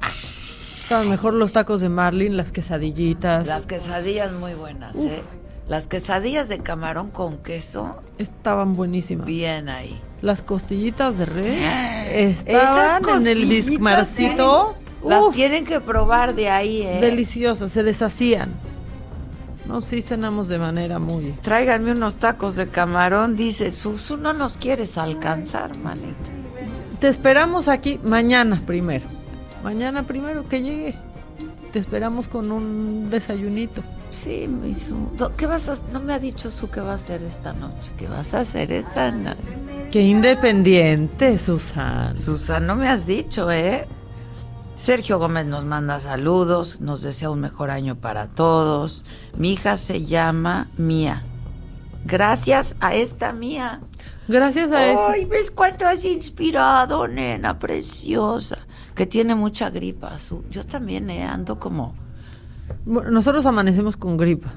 estaban 0.83 1.09
mejor 1.09 1.33
los 1.33 1.53
tacos 1.53 1.79
de 1.79 1.87
Marlin, 1.87 2.35
las 2.35 2.51
quesadillitas. 2.51 3.47
las 3.47 3.65
quesadillas 3.65 4.33
muy 4.33 4.53
buenas, 4.53 4.97
¿eh? 4.97 5.23
Las 5.69 5.87
quesadillas 5.87 6.49
de 6.49 6.59
camarón 6.59 7.09
con 7.09 7.37
queso, 7.37 7.95
Estaban 8.17 8.75
buenísimas. 8.75 9.25
bien 9.25 9.69
ahí. 9.69 9.97
Las 10.21 10.41
costillitas 10.41 11.17
de 11.17 11.25
res 11.25 11.63
estaban 12.45 12.97
en 12.97 13.01
el 13.01 13.03
costillitas 13.05 13.49
discmarcito. 13.65 14.75
Las 15.05 15.31
tienen 15.31 15.65
que 15.65 15.79
probar 15.79 16.35
de 16.35 16.49
ahí, 16.49 16.81
¿eh? 16.81 16.99
deliciosas, 16.99 17.71
se 17.71 17.83
deshacían. 17.83 18.51
No, 19.65 19.81
sí 19.81 20.01
cenamos 20.01 20.47
de 20.47 20.57
manera 20.57 20.99
muy... 20.99 21.33
Tráiganme 21.41 21.91
unos 21.91 22.17
tacos 22.17 22.55
de 22.55 22.67
camarón, 22.67 23.35
dice 23.35 23.71
Susu, 23.71 24.17
no 24.17 24.33
nos 24.33 24.57
quieres 24.57 24.97
alcanzar, 24.97 25.77
manita. 25.77 26.29
Te 26.99 27.07
esperamos 27.07 27.67
aquí 27.67 27.99
mañana 28.03 28.61
primero. 28.65 29.05
Mañana 29.63 30.03
primero 30.03 30.47
que 30.47 30.61
llegue. 30.61 30.95
Te 31.71 31.79
esperamos 31.79 32.27
con 32.27 32.51
un 32.51 33.09
desayunito. 33.09 33.81
Sí, 34.09 34.47
mi 34.47 34.75
Su. 34.75 35.09
¿Qué 35.37 35.45
vas 35.45 35.69
a 35.69 35.77
No 35.93 36.01
me 36.01 36.13
ha 36.13 36.19
dicho 36.19 36.51
Su 36.51 36.69
qué 36.69 36.81
va 36.81 36.91
a 36.91 36.95
hacer 36.95 37.23
esta 37.23 37.53
noche. 37.53 37.91
¿Qué 37.97 38.07
vas 38.07 38.33
a 38.33 38.41
hacer 38.41 38.71
esta 38.71 39.11
noche? 39.11 39.37
Qué 39.89 40.01
independiente, 40.01 41.37
Susan. 41.37 42.17
Susan, 42.17 42.67
no 42.67 42.75
me 42.75 42.89
has 42.89 43.05
dicho, 43.05 43.49
¿eh? 43.51 43.87
Sergio 44.81 45.19
Gómez 45.19 45.45
nos 45.45 45.63
manda 45.63 45.99
saludos, 45.99 46.81
nos 46.81 47.03
desea 47.03 47.29
un 47.29 47.39
mejor 47.39 47.69
año 47.69 47.97
para 47.97 48.29
todos. 48.29 49.05
Mi 49.37 49.53
hija 49.53 49.77
se 49.77 50.05
llama 50.05 50.69
Mía. 50.75 51.21
Gracias 52.03 52.75
a 52.79 52.95
esta 52.95 53.31
Mía. 53.31 53.79
Gracias 54.27 54.71
a 54.71 54.87
eso. 54.87 55.07
Ay, 55.09 55.25
¿ves 55.25 55.51
cuánto 55.51 55.85
has 55.85 56.03
inspirado, 56.03 57.07
nena 57.07 57.59
preciosa? 57.59 58.57
Que 58.95 59.05
tiene 59.05 59.35
mucha 59.35 59.69
gripa. 59.69 60.17
Su. 60.17 60.43
Yo 60.49 60.65
también 60.65 61.11
eh, 61.11 61.25
ando 61.25 61.59
como... 61.59 61.93
Bueno, 62.83 63.11
nosotros 63.11 63.45
amanecemos 63.45 63.97
con 63.97 64.17
gripa 64.17 64.51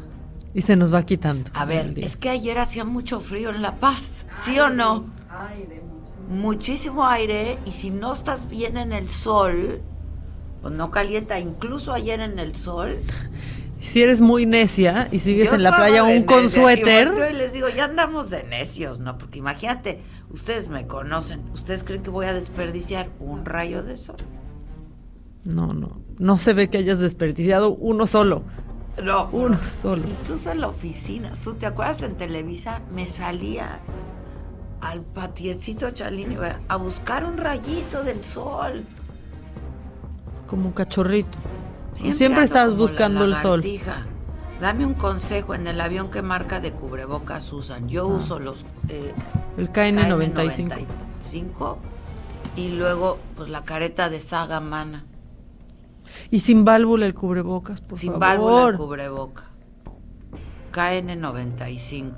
y 0.55 0.63
se 0.63 0.75
nos 0.75 0.93
va 0.93 1.03
quitando. 1.03 1.51
A 1.53 1.67
ver, 1.67 1.99
es 1.99 2.17
que 2.17 2.31
ayer 2.31 2.57
hacía 2.57 2.87
mucho 2.87 3.21
frío 3.21 3.51
en 3.51 3.61
La 3.61 3.77
Paz, 3.77 4.25
¿sí 4.43 4.59
o 4.59 4.71
no? 4.71 5.05
Muchísimo 6.31 7.05
aire 7.05 7.59
y 7.67 7.73
si 7.73 7.91
no 7.91 8.15
estás 8.15 8.49
bien 8.49 8.79
en 8.79 8.95
el 8.95 9.11
sol, 9.11 9.83
pues 10.65 10.75
no 10.77 10.91
calienta. 10.91 11.39
Incluso 11.39 11.93
ayer 11.93 12.21
en 12.21 12.39
el 12.39 12.55
sol. 12.55 12.97
Si 13.81 14.03
eres 14.03 14.23
muy 14.23 14.47
necia 14.47 15.09
y 15.13 15.19
sigues 15.19 15.51
yo 15.51 15.57
en 15.57 15.63
la 15.63 15.77
playa 15.77 16.01
aún 16.01 16.23
con 16.23 16.45
necia, 16.45 16.63
suéter, 16.63 17.13
Y 17.31 17.35
les 17.35 17.53
digo, 17.53 17.69
ya 17.69 17.85
andamos 17.85 18.31
de 18.31 18.45
necios, 18.45 18.99
¿no? 18.99 19.19
Porque 19.19 19.41
imagínate, 19.41 20.01
ustedes 20.31 20.69
me 20.69 20.87
conocen. 20.87 21.43
¿Ustedes 21.53 21.85
creen 21.85 22.03
que 22.03 22.09
voy 22.09 22.25
a 22.25 22.33
desperdiciar 22.33 23.11
un 23.21 23.45
rayo 23.45 23.83
de 23.83 23.99
sol? 23.99 24.17
no, 25.45 25.75
no, 25.75 26.01
no 26.19 26.39
se 26.39 26.55
ve 26.55 26.71
que 26.71 26.79
hayas 26.79 26.99
desperdiciado 26.99 27.75
uno 27.75 28.07
solo, 28.07 28.43
No, 29.03 29.29
uno 29.33 29.59
solo. 29.69 30.05
Incluso 30.09 30.51
en 30.51 30.63
la 30.63 30.69
oficina. 30.69 31.33
¿Tú 31.33 31.53
te 31.53 31.67
acuerdas 31.67 32.01
en 32.01 32.17
Televisa? 32.17 32.81
Me 32.91 33.07
salía 33.07 33.81
al 34.81 35.03
patiecito 35.03 35.91
Chalini 35.91 36.39
a 36.69 36.77
buscar 36.77 37.27
un 37.27 37.37
rayito 37.37 38.03
del 38.03 38.25
sol. 38.25 38.87
Como 40.47 40.67
un 40.67 40.73
cachorrito. 40.73 41.39
Siempre, 41.95 42.19
Siempre, 42.19 42.45
estás 42.45 42.75
buscando 42.77 43.27
la 43.27 43.37
el 43.37 43.43
sol. 43.43 43.65
Dame 44.61 44.87
un 44.87 44.95
consejo 44.95 45.55
en 45.55 45.67
el 45.67 45.81
avión 45.81 46.11
que 46.11 46.23
marca 46.23 46.61
de 46.61 46.73
cubrebocas 46.73 47.53
usan. 47.53 47.89
Yo 47.89 48.03
Ah. 48.03 48.07
uso 48.17 48.39
los 48.39 48.65
eh, 48.89 49.13
El 49.57 49.71
KN95. 49.73 50.69
KN95 51.33 51.77
y 52.57 52.69
luego 52.71 53.19
pues 53.37 53.49
la 53.49 53.65
careta 53.65 54.09
de 54.11 54.21
Saga 54.21 54.61
Mana. 54.61 55.05
Y 56.31 56.41
sin 56.41 56.65
válvula 56.65 57.07
el 57.07 57.15
cubrebocas, 57.15 57.81
por 57.81 57.99
sin 57.99 58.13
favor. 58.13 58.21
válvula 58.21 58.69
el 58.71 58.77
cubreboca. 58.77 59.45
KN95. 60.73 62.13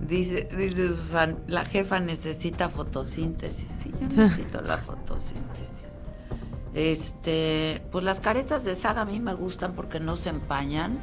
Dice, 0.00 0.48
dice 0.56 0.88
Susan, 0.88 1.38
la 1.46 1.64
jefa 1.64 2.00
necesita 2.00 2.68
fotosíntesis. 2.68 3.70
Sí, 3.70 3.92
yo 4.00 4.06
necesito 4.22 4.60
la 4.60 4.78
fotosíntesis. 4.78 5.75
Este, 6.76 7.82
pues 7.90 8.04
las 8.04 8.20
caretas 8.20 8.62
de 8.64 8.76
saga 8.76 9.00
a 9.00 9.04
mí 9.06 9.18
me 9.18 9.32
gustan 9.34 9.72
porque 9.72 9.98
no 9.98 10.16
se 10.16 10.28
empañan, 10.28 10.98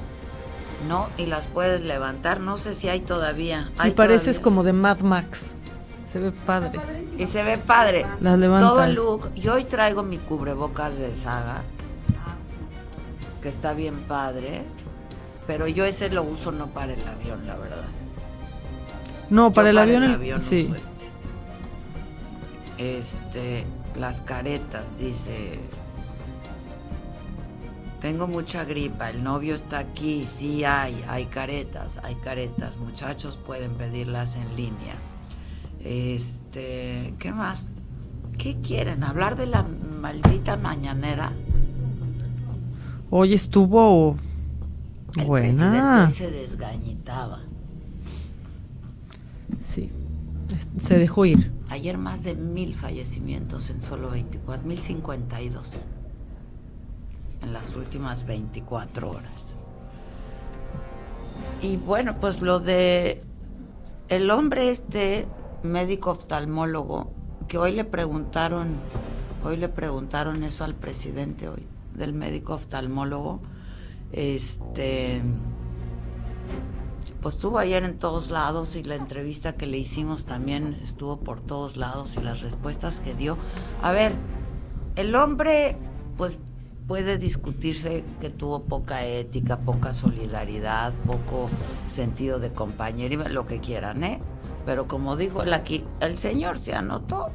¿no? 0.87 1.07
Y 1.17 1.25
las 1.25 1.47
puedes 1.47 1.81
levantar. 1.81 2.39
No 2.39 2.57
sé 2.57 2.75
si 2.75 2.89
hay 2.89 2.99
todavía. 3.01 3.71
Y 3.77 3.79
Hay 3.79 3.91
pareces 3.91 4.23
todavía. 4.37 4.43
como 4.43 4.63
de 4.63 4.71
Mad 4.73 4.99
Max. 4.99 5.51
Se 6.11 6.19
ve 6.19 6.31
padre. 6.31 6.79
Y 7.17 7.25
se 7.25 7.41
ve 7.43 7.57
padre. 7.57 8.05
Las 8.21 8.37
levantas. 8.37 8.69
Todo 8.69 8.83
el 8.83 8.93
look. 8.93 9.31
Y 9.35 9.47
hoy 9.47 9.63
traigo 9.63 10.03
mi 10.03 10.19
cubrebocas 10.19 10.95
de 10.95 11.15
saga. 11.15 11.63
Que 13.41 13.49
está 13.49 13.73
bien 13.73 13.95
padre. 14.07 14.61
Pero 15.47 15.67
yo 15.67 15.85
ese 15.85 16.09
lo 16.09 16.21
uso 16.23 16.51
no 16.51 16.67
para 16.67 16.93
el 16.93 17.05
avión, 17.07 17.47
la 17.47 17.55
verdad. 17.57 17.83
No, 19.31 19.51
para 19.51 19.67
Yo 19.67 19.71
el 19.71 19.77
avión, 19.79 20.03
el- 20.03 20.41
sí. 20.41 20.67
uso 20.69 20.75
este. 20.75 20.93
Este, 22.77 23.65
las 23.97 24.21
caretas, 24.21 24.97
dice. 24.97 25.59
Tengo 28.01 28.27
mucha 28.27 28.65
gripa, 28.65 29.09
el 29.09 29.23
novio 29.23 29.55
está 29.55 29.79
aquí, 29.79 30.25
sí 30.27 30.65
hay, 30.65 31.05
hay 31.07 31.25
caretas, 31.27 31.99
hay 32.03 32.15
caretas, 32.15 32.75
muchachos 32.75 33.37
pueden 33.37 33.75
pedirlas 33.75 34.35
en 34.35 34.55
línea. 34.57 34.95
Este, 35.81 37.13
¿qué 37.17 37.31
más? 37.31 37.65
¿Qué 38.37 38.57
quieren? 38.59 39.05
¿Hablar 39.05 39.37
de 39.37 39.45
la 39.45 39.63
maldita 39.63 40.57
mañanera? 40.57 41.31
Hoy 43.09 43.33
estuvo 43.35 44.17
El 45.15 45.25
buena. 45.25 45.69
presidente 45.71 46.11
se 46.11 46.31
desgañitaba. 46.31 47.39
Sí, 49.69 49.91
se 50.81 50.97
dejó 50.97 51.25
ir. 51.25 51.51
Ayer 51.69 51.97
más 51.97 52.23
de 52.23 52.35
mil 52.35 52.75
fallecimientos 52.75 53.69
en 53.69 53.81
solo 53.81 54.09
24, 54.09 54.65
mil 54.67 54.79
52 54.79 55.67
en 57.41 57.53
las 57.53 57.75
últimas 57.75 58.25
24 58.25 59.09
horas. 59.09 59.57
Y 61.61 61.77
bueno, 61.77 62.15
pues 62.19 62.41
lo 62.41 62.59
de 62.59 63.21
el 64.09 64.29
hombre 64.31 64.69
este 64.69 65.25
médico 65.63 66.11
oftalmólogo 66.11 67.11
que 67.47 67.57
hoy 67.57 67.71
le 67.71 67.85
preguntaron, 67.85 68.75
hoy 69.43 69.57
le 69.57 69.69
preguntaron 69.69 70.43
eso 70.43 70.63
al 70.63 70.75
presidente 70.75 71.47
hoy 71.47 71.65
del 71.93 72.13
médico 72.13 72.53
oftalmólogo, 72.53 73.41
este 74.11 75.21
pues 77.21 77.35
estuvo 77.35 77.57
ayer 77.59 77.83
en 77.83 77.97
todos 77.97 78.31
lados 78.31 78.75
y 78.75 78.83
la 78.83 78.95
entrevista 78.95 79.53
que 79.53 79.67
le 79.67 79.77
hicimos 79.77 80.25
también 80.25 80.79
estuvo 80.83 81.19
por 81.19 81.41
todos 81.41 81.77
lados 81.77 82.15
y 82.17 82.21
las 82.21 82.41
respuestas 82.41 82.99
que 82.99 83.13
dio. 83.13 83.37
A 83.81 83.91
ver, 83.91 84.13
el 84.95 85.15
hombre 85.15 85.77
pues 86.17 86.37
puede 86.87 87.17
discutirse 87.17 88.03
que 88.19 88.29
tuvo 88.29 88.63
poca 88.63 89.05
ética, 89.05 89.59
poca 89.59 89.93
solidaridad, 89.93 90.93
poco 91.05 91.49
sentido 91.87 92.39
de 92.39 92.51
compañerismo, 92.51 93.25
lo 93.29 93.47
que 93.47 93.59
quieran, 93.59 94.03
¿eh? 94.03 94.19
Pero 94.65 94.87
como 94.87 95.15
dijo 95.15 95.43
él 95.43 95.53
aquí, 95.53 95.83
el 95.99 96.17
señor 96.17 96.59
se 96.59 96.73
anotó, 96.73 97.29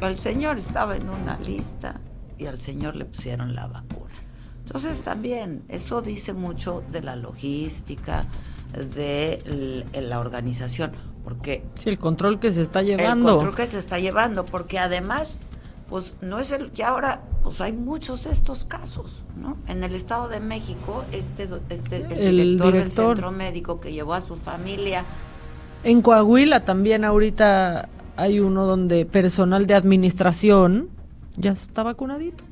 el 0.00 0.18
señor 0.18 0.58
estaba 0.58 0.96
en 0.96 1.08
una 1.08 1.38
lista 1.38 2.00
y 2.38 2.46
al 2.46 2.60
señor 2.60 2.96
le 2.96 3.04
pusieron 3.04 3.54
la 3.54 3.66
vacuna. 3.66 4.14
Entonces 4.64 5.00
también 5.00 5.64
eso 5.68 6.00
dice 6.00 6.32
mucho 6.32 6.82
de 6.90 7.02
la 7.02 7.16
logística, 7.16 8.26
de 8.72 9.84
la 9.94 10.18
organización, 10.20 10.92
porque 11.24 11.62
Sí, 11.74 11.88
el 11.90 11.98
control 11.98 12.38
que 12.40 12.52
se 12.52 12.62
está 12.62 12.80
el 12.80 12.86
llevando. 12.86 13.34
control 13.36 13.54
que 13.54 13.66
se 13.66 13.78
está 13.78 13.98
llevando, 13.98 14.44
porque 14.44 14.78
además, 14.78 15.40
pues 15.88 16.16
no 16.20 16.38
es 16.38 16.52
el 16.52 16.70
que 16.70 16.84
ahora, 16.84 17.22
pues 17.42 17.60
hay 17.60 17.72
muchos 17.72 18.24
de 18.24 18.30
estos 18.30 18.64
casos, 18.64 19.22
¿no? 19.40 19.56
En 19.68 19.82
el 19.84 19.94
Estado 19.94 20.28
de 20.28 20.40
México, 20.40 21.04
este, 21.12 21.48
este 21.68 21.96
el, 21.96 22.04
El 22.04 22.36
director, 22.36 22.72
del 22.72 22.82
director. 22.84 23.16
centro 23.16 23.32
médico 23.32 23.80
que 23.80 23.92
llevó 23.92 24.14
a 24.14 24.20
su 24.20 24.36
familia, 24.36 25.04
En 25.82 26.02
Coahuila 26.02 26.64
también 26.64 27.04
ahorita 27.04 27.88
hay 28.16 28.38
uno 28.40 28.66
donde 28.66 29.06
personal 29.06 29.66
de 29.66 29.74
administración 29.74 30.90
ya 31.36 31.52
está 31.52 31.82
vacunadito. 31.82 32.44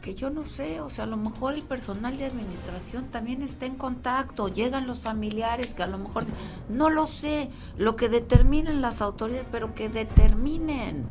Que 0.00 0.14
yo 0.14 0.30
no 0.30 0.44
sé, 0.46 0.80
o 0.80 0.88
sea, 0.88 1.04
a 1.04 1.06
lo 1.06 1.16
mejor 1.16 1.54
el 1.54 1.62
personal 1.62 2.16
de 2.16 2.24
administración 2.24 3.06
también 3.10 3.42
está 3.42 3.66
en 3.66 3.76
contacto, 3.76 4.48
llegan 4.48 4.86
los 4.86 5.00
familiares 5.00 5.74
que 5.74 5.82
a 5.82 5.86
lo 5.86 5.98
mejor, 5.98 6.24
no 6.68 6.90
lo 6.90 7.06
sé, 7.06 7.50
lo 7.76 7.96
que 7.96 8.08
determinen 8.08 8.80
las 8.80 9.02
autoridades, 9.02 9.46
pero 9.52 9.74
que 9.74 9.88
determinen. 9.88 11.06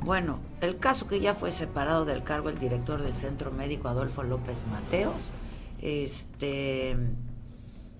Bueno, 0.00 0.38
el 0.60 0.78
caso 0.78 1.06
que 1.06 1.20
ya 1.20 1.34
fue 1.34 1.52
separado 1.52 2.04
del 2.04 2.22
cargo 2.22 2.48
el 2.48 2.58
director 2.58 3.02
del 3.02 3.14
centro 3.14 3.50
médico 3.50 3.88
Adolfo 3.88 4.22
López 4.22 4.64
Mateos, 4.70 5.16
este 5.80 6.96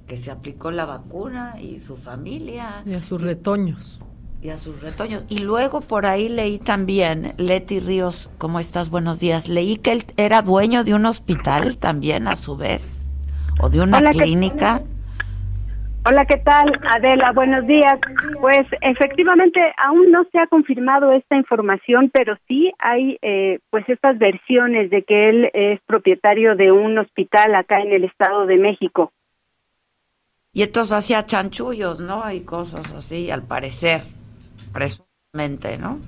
que 0.06 0.16
se 0.16 0.30
aplicó 0.30 0.70
la 0.70 0.86
vacuna 0.86 1.60
y 1.60 1.80
su 1.80 1.94
familia 1.94 2.82
Y 2.86 2.94
a 2.94 3.02
sus 3.02 3.20
retoños. 3.20 4.00
Y 4.42 4.50
a 4.50 4.58
sus 4.58 4.80
retoños. 4.82 5.26
Y 5.28 5.38
luego 5.38 5.80
por 5.80 6.06
ahí 6.06 6.28
leí 6.28 6.58
también, 6.58 7.34
Leti 7.38 7.80
Ríos, 7.80 8.30
¿cómo 8.38 8.60
estás? 8.60 8.90
Buenos 8.90 9.18
días. 9.20 9.48
Leí 9.48 9.76
que 9.76 9.92
él 9.92 10.04
era 10.16 10.42
dueño 10.42 10.84
de 10.84 10.94
un 10.94 11.06
hospital 11.06 11.76
también 11.76 12.28
a 12.28 12.36
su 12.36 12.56
vez, 12.56 13.04
o 13.60 13.68
de 13.68 13.80
una 13.80 13.98
Hola, 13.98 14.10
¿qué- 14.10 14.18
clínica. 14.18 14.82
Hola, 16.06 16.24
¿qué 16.24 16.38
tal? 16.38 16.72
Adela, 16.88 17.32
buenos 17.32 17.66
días. 17.66 17.98
Pues 18.40 18.60
efectivamente 18.80 19.60
aún 19.76 20.10
no 20.10 20.24
se 20.32 20.38
ha 20.38 20.46
confirmado 20.46 21.12
esta 21.12 21.36
información, 21.36 22.10
pero 22.14 22.34
sí 22.46 22.72
hay 22.78 23.18
eh, 23.20 23.58
pues 23.68 23.86
estas 23.88 24.16
versiones 24.18 24.88
de 24.90 25.02
que 25.02 25.28
él 25.28 25.50
es 25.52 25.80
propietario 25.86 26.54
de 26.56 26.72
un 26.72 26.96
hospital 26.96 27.54
acá 27.56 27.80
en 27.80 27.92
el 27.92 28.04
Estado 28.04 28.46
de 28.46 28.56
México. 28.56 29.12
Y 30.54 30.62
entonces 30.62 30.96
hacía 30.96 31.26
chanchullos, 31.26 32.00
¿no? 32.00 32.30
Y 32.32 32.40
cosas 32.40 32.90
así, 32.94 33.30
al 33.30 33.42
parecer, 33.42 34.00
presuntamente, 34.72 35.78
¿no? 35.78 35.98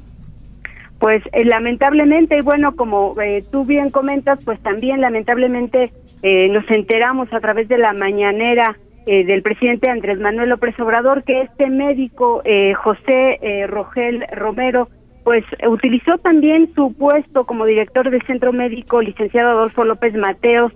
Pues 0.98 1.22
eh, 1.32 1.44
lamentablemente, 1.44 2.36
y 2.38 2.42
bueno, 2.42 2.76
como 2.76 3.18
eh, 3.20 3.42
tú 3.50 3.64
bien 3.64 3.90
comentas, 3.90 4.38
pues 4.44 4.60
también 4.60 5.00
lamentablemente 5.00 5.92
eh, 6.22 6.48
nos 6.48 6.68
enteramos 6.70 7.32
a 7.32 7.40
través 7.40 7.68
de 7.68 7.78
la 7.78 7.92
mañanera 7.92 8.76
eh, 9.06 9.24
del 9.24 9.42
presidente 9.42 9.88
Andrés 9.88 10.20
Manuel 10.20 10.50
López 10.50 10.78
Obrador 10.78 11.24
que 11.24 11.40
este 11.42 11.68
médico, 11.68 12.42
eh, 12.44 12.74
José 12.74 13.38
eh, 13.40 13.66
Rogel 13.66 14.26
Romero, 14.32 14.88
pues 15.24 15.42
utilizó 15.66 16.18
también 16.18 16.72
su 16.74 16.92
puesto 16.92 17.44
como 17.44 17.64
director 17.64 18.10
del 18.10 18.22
centro 18.26 18.52
médico, 18.52 19.00
licenciado 19.00 19.50
Adolfo 19.50 19.84
López 19.84 20.14
Mateos, 20.14 20.72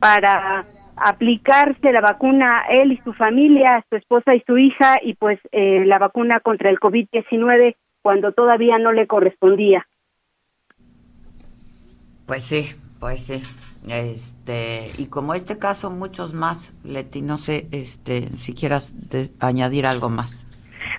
para 0.00 0.64
aplicarse 0.96 1.92
la 1.92 2.00
vacuna 2.00 2.60
a 2.60 2.68
él 2.68 2.92
y 2.92 2.96
su 2.98 3.12
familia, 3.12 3.84
su 3.88 3.96
esposa 3.96 4.34
y 4.34 4.42
su 4.46 4.58
hija, 4.58 4.96
y 5.02 5.14
pues 5.14 5.38
eh, 5.52 5.84
la 5.84 5.98
vacuna 5.98 6.40
contra 6.40 6.70
el 6.70 6.80
COVID-19 6.80 7.76
cuando 8.02 8.32
todavía 8.32 8.78
no 8.78 8.92
le 8.92 9.06
correspondía. 9.06 9.86
Pues 12.26 12.44
sí, 12.44 12.66
pues 12.98 13.26
sí. 13.26 13.42
Este, 13.88 14.90
y 14.98 15.06
como 15.06 15.34
este 15.34 15.58
caso, 15.58 15.90
muchos 15.90 16.34
más, 16.34 16.74
Leti, 16.84 17.22
no 17.22 17.36
sé, 17.36 17.68
este, 17.70 18.22
si 18.36 18.54
quieras 18.54 18.94
añadir 19.38 19.86
algo 19.86 20.08
más. 20.08 20.44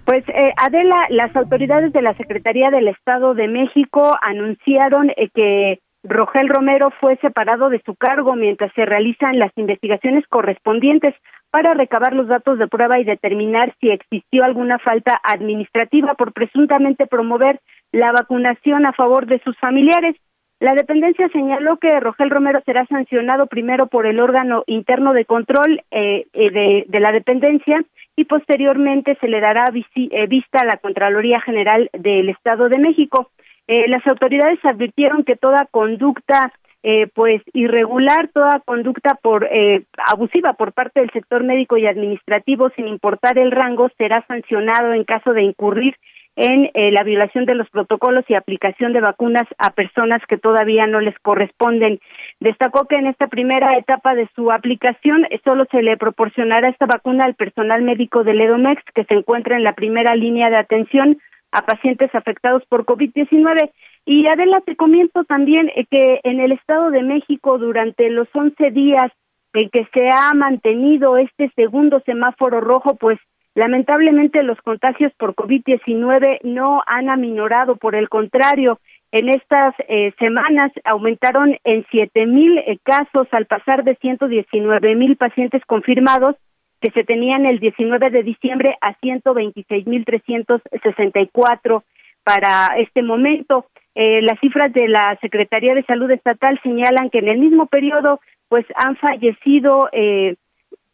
Pues 0.06 0.24
eh, 0.30 0.54
Adela, 0.56 1.06
las 1.10 1.36
autoridades 1.36 1.92
de 1.92 2.02
la 2.02 2.16
Secretaría 2.16 2.72
del 2.72 2.88
Estado 2.88 3.34
de 3.34 3.50
México 3.50 4.16
anunciaron 4.22 5.10
eh, 5.10 5.30
que 5.34 5.82
Rogel 6.04 6.48
Romero 6.50 6.92
fue 7.00 7.18
separado 7.18 7.70
de 7.70 7.82
su 7.86 7.96
cargo 7.96 8.36
mientras 8.36 8.72
se 8.74 8.86
realizan 8.86 9.40
las 9.40 9.52
investigaciones 9.58 10.26
correspondientes 10.28 11.16
para 11.50 11.74
recabar 11.74 12.14
los 12.14 12.28
datos 12.28 12.60
de 12.60 12.68
prueba 12.68 13.00
y 13.00 13.04
determinar 13.04 13.74
si 13.80 13.90
existió 13.90 14.44
alguna 14.44 14.80
falta 14.80 15.20
administrativa 15.24 16.14
por 16.14 16.34
presuntamente 16.34 17.08
promover 17.08 17.60
la 17.92 18.12
vacunación 18.12 18.86
a 18.86 18.94
favor 18.94 19.26
de 19.26 19.40
sus 19.40 19.58
familiares. 19.58 20.16
La 20.60 20.74
dependencia 20.74 21.30
señaló 21.30 21.78
que 21.78 22.00
Rogel 22.00 22.32
Romero 22.32 22.62
será 22.66 22.86
sancionado 22.88 23.46
primero 23.46 23.88
por 23.88 24.08
el 24.08 24.20
órgano 24.20 24.64
interno 24.66 25.14
de 25.14 25.26
control 25.26 25.84
eh, 25.92 26.26
eh, 26.34 26.86
de, 26.88 27.00
la 27.00 27.12
dependencia 27.12 27.84
y 28.16 28.26
posteriormente 28.26 29.16
se 29.22 29.28
le 29.28 29.40
dará 29.40 29.66
eh, 29.72 30.28
vista 30.28 30.62
a 30.62 30.66
la 30.66 30.78
Contraloría 30.78 31.40
General 31.42 31.90
del 31.94 32.30
Estado 32.30 32.70
de 32.70 32.80
México. 32.80 33.30
Eh, 33.68 33.88
las 33.88 34.06
autoridades 34.08 34.60
advirtieron 34.64 35.24
que 35.24 35.36
toda 35.36 35.68
conducta 35.70 36.54
eh, 36.84 37.08
pues 37.14 37.42
irregular, 37.54 38.30
toda 38.34 38.62
conducta 38.64 39.16
por 39.16 39.46
eh, 39.46 39.84
abusiva 39.98 40.54
por 40.54 40.74
parte 40.74 41.02
del 41.02 41.12
sector 41.12 41.44
médico 41.44 41.76
y 41.78 41.88
administrativo, 41.88 42.70
sin 42.76 42.88
importar 42.88 43.38
el 43.38 43.52
rango, 43.52 43.90
será 43.98 44.24
sancionado 44.28 44.94
en 44.94 45.04
caso 45.04 45.34
de 45.34 45.44
incurrir 45.44 45.96
en 46.38 46.70
eh, 46.76 46.92
la 46.92 47.04
violación 47.04 47.46
de 47.46 47.56
los 47.56 47.68
protocolos 47.72 48.24
y 48.30 48.36
aplicación 48.36 48.94
de 48.94 49.02
vacunas 49.02 49.48
a 49.58 49.72
personas 49.72 50.22
que 50.30 50.38
todavía 50.38 50.86
no 50.86 51.02
les 51.02 51.18
corresponden. 51.20 52.00
Destacó 52.40 52.86
que 52.86 52.96
en 52.96 53.08
esta 53.08 53.28
primera 53.28 53.76
etapa 53.78 54.14
de 54.14 54.30
su 54.36 54.52
aplicación 54.52 55.26
solo 55.44 55.66
se 55.72 55.82
le 55.82 55.98
proporcionará 55.98 56.70
esta 56.70 56.86
vacuna 56.86 57.26
al 57.26 57.34
personal 57.34 57.82
médico 57.82 58.24
del 58.24 58.40
EDOMEX 58.40 58.84
que 58.94 59.04
se 59.06 59.16
encuentra 59.16 59.58
en 59.58 59.64
la 59.64 59.74
primera 59.74 60.16
línea 60.16 60.52
de 60.52 60.58
atención 60.58 61.18
a 61.52 61.66
pacientes 61.66 62.14
afectados 62.14 62.64
por 62.68 62.86
COVID-19. 62.86 63.72
Y 64.06 64.28
Adela, 64.28 64.62
te 64.62 64.76
comento 64.76 65.24
también 65.24 65.70
eh, 65.76 65.86
que 65.90 66.20
en 66.24 66.40
el 66.40 66.52
Estado 66.52 66.92
de 66.92 67.04
México 67.04 67.58
durante 67.58 68.10
los 68.10 68.28
11 68.34 68.72
días 68.72 69.12
en 69.54 69.70
que 69.70 69.88
se 69.94 70.10
ha 70.10 70.34
mantenido 70.34 71.18
este 71.18 71.52
segundo 71.56 72.02
semáforo 72.06 72.62
rojo, 72.62 72.96
pues 72.96 73.20
lamentablemente 73.56 74.44
los 74.44 74.60
contagios 74.62 75.12
por 75.18 75.34
COVID-19 75.34 76.42
no 76.44 76.84
han 76.86 77.10
aminorado, 77.10 77.76
por 77.76 77.96
el 77.96 78.08
contrario, 78.08 78.80
en 79.12 79.30
estas 79.30 79.74
eh, 79.88 80.14
semanas 80.20 80.72
aumentaron 80.84 81.58
en 81.64 81.86
siete 81.90 82.26
mil 82.26 82.58
eh, 82.60 82.78
casos 82.84 83.28
al 83.32 83.46
pasar 83.46 83.84
de 83.84 83.96
119 83.96 84.96
mil 84.96 85.16
pacientes 85.16 85.64
confirmados 85.66 86.36
que 86.82 86.92
se 86.92 87.04
tenían 87.04 87.46
el 87.46 87.60
19 87.60 88.10
de 88.10 88.24
diciembre 88.24 88.78
a 88.82 88.94
126 88.96 89.88
mil 89.88 90.06
364 90.06 91.84
para 92.24 92.68
este 92.78 93.02
momento. 93.02 93.66
Eh, 93.96 94.22
las 94.22 94.40
cifras 94.40 94.72
de 94.74 94.88
la 94.88 95.18
Secretaría 95.22 95.74
de 95.74 95.84
Salud 95.84 96.12
Estatal 96.12 96.60
señalan 96.62 97.10
que 97.10 97.20
en 97.20 97.30
el 97.30 97.40
mismo 97.40 97.66
periodo 97.66 98.20
pues 98.48 98.66
han 98.76 98.96
fallecido 98.98 99.90
eh, 99.92 100.36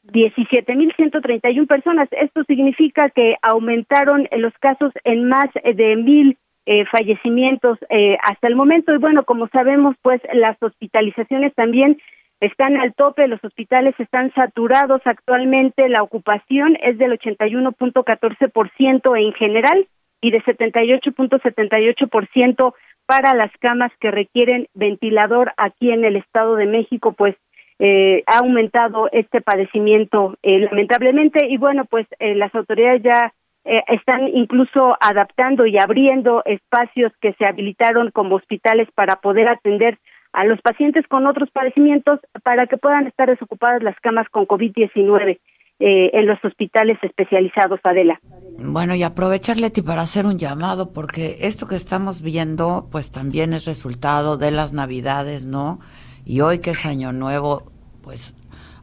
17.131 0.05 1.67
personas. 1.67 2.09
Esto 2.11 2.43
significa 2.45 3.09
que 3.09 3.35
aumentaron 3.41 4.27
los 4.37 4.53
casos 4.59 4.91
en 5.03 5.27
más 5.27 5.49
de 5.63 5.95
mil 5.95 6.37
eh, 6.65 6.85
fallecimientos 6.85 7.77
eh, 7.89 8.17
hasta 8.23 8.47
el 8.47 8.55
momento. 8.55 8.93
Y 8.93 8.97
bueno, 8.97 9.23
como 9.23 9.47
sabemos, 9.49 9.95
pues 10.01 10.21
las 10.33 10.61
hospitalizaciones 10.61 11.53
también 11.55 11.97
están 12.43 12.77
al 12.77 12.93
tope, 12.93 13.27
los 13.27 13.43
hospitales 13.43 13.93
están 13.99 14.31
saturados 14.33 15.01
actualmente, 15.05 15.89
la 15.89 16.03
ocupación 16.03 16.77
es 16.81 16.97
del 16.97 17.19
81.14% 17.19 19.17
en 19.17 19.33
general 19.33 19.87
y 20.21 20.31
de 20.31 20.41
78.78% 20.43 22.73
para 23.05 23.33
las 23.33 23.51
camas 23.59 23.91
que 23.99 24.11
requieren 24.11 24.69
ventilador 24.73 25.51
aquí 25.57 25.91
en 25.91 26.05
el 26.05 26.15
Estado 26.15 26.55
de 26.55 26.65
México, 26.65 27.11
pues 27.13 27.35
eh, 27.79 28.23
ha 28.27 28.37
aumentado 28.39 29.09
este 29.11 29.41
padecimiento 29.41 30.37
eh, 30.41 30.59
lamentablemente. 30.59 31.47
Y 31.47 31.57
bueno, 31.57 31.83
pues 31.85 32.07
eh, 32.19 32.35
las 32.35 32.55
autoridades 32.55 33.03
ya 33.03 33.33
eh, 33.65 33.83
están 33.87 34.27
incluso 34.27 34.95
adaptando 34.99 35.65
y 35.65 35.77
abriendo 35.77 36.43
espacios 36.45 37.13
que 37.21 37.33
se 37.33 37.45
habilitaron 37.45 38.11
como 38.11 38.35
hospitales 38.35 38.89
para 38.93 39.17
poder 39.17 39.47
atender 39.47 39.99
a 40.33 40.45
los 40.45 40.59
pacientes 40.61 41.07
con 41.07 41.27
otros 41.27 41.49
padecimientos 41.51 42.19
para 42.43 42.67
que 42.67 42.77
puedan 42.77 43.07
estar 43.07 43.29
desocupadas 43.29 43.83
las 43.83 43.95
camas 44.01 44.27
con 44.29 44.47
COVID-19 44.47 45.39
eh, 45.79 46.09
en 46.13 46.25
los 46.27 46.43
hospitales 46.43 46.97
especializados, 47.03 47.79
Adela. 47.83 48.19
Bueno, 48.57 48.95
y 48.95 49.03
aprovechar, 49.03 49.59
Leti, 49.59 49.81
para 49.81 50.01
hacer 50.01 50.25
un 50.25 50.39
llamado, 50.39 50.91
porque 50.91 51.37
esto 51.41 51.67
que 51.67 51.75
estamos 51.75 52.21
viendo, 52.21 52.87
pues 52.91 53.11
también 53.11 53.53
es 53.53 53.65
resultado 53.65 54.37
de 54.37 54.51
las 54.51 54.73
Navidades, 54.73 55.45
¿no? 55.45 55.79
Y 56.25 56.41
hoy 56.41 56.59
que 56.59 56.71
es 56.71 56.85
Año 56.85 57.11
Nuevo, 57.11 57.71
pues 58.01 58.33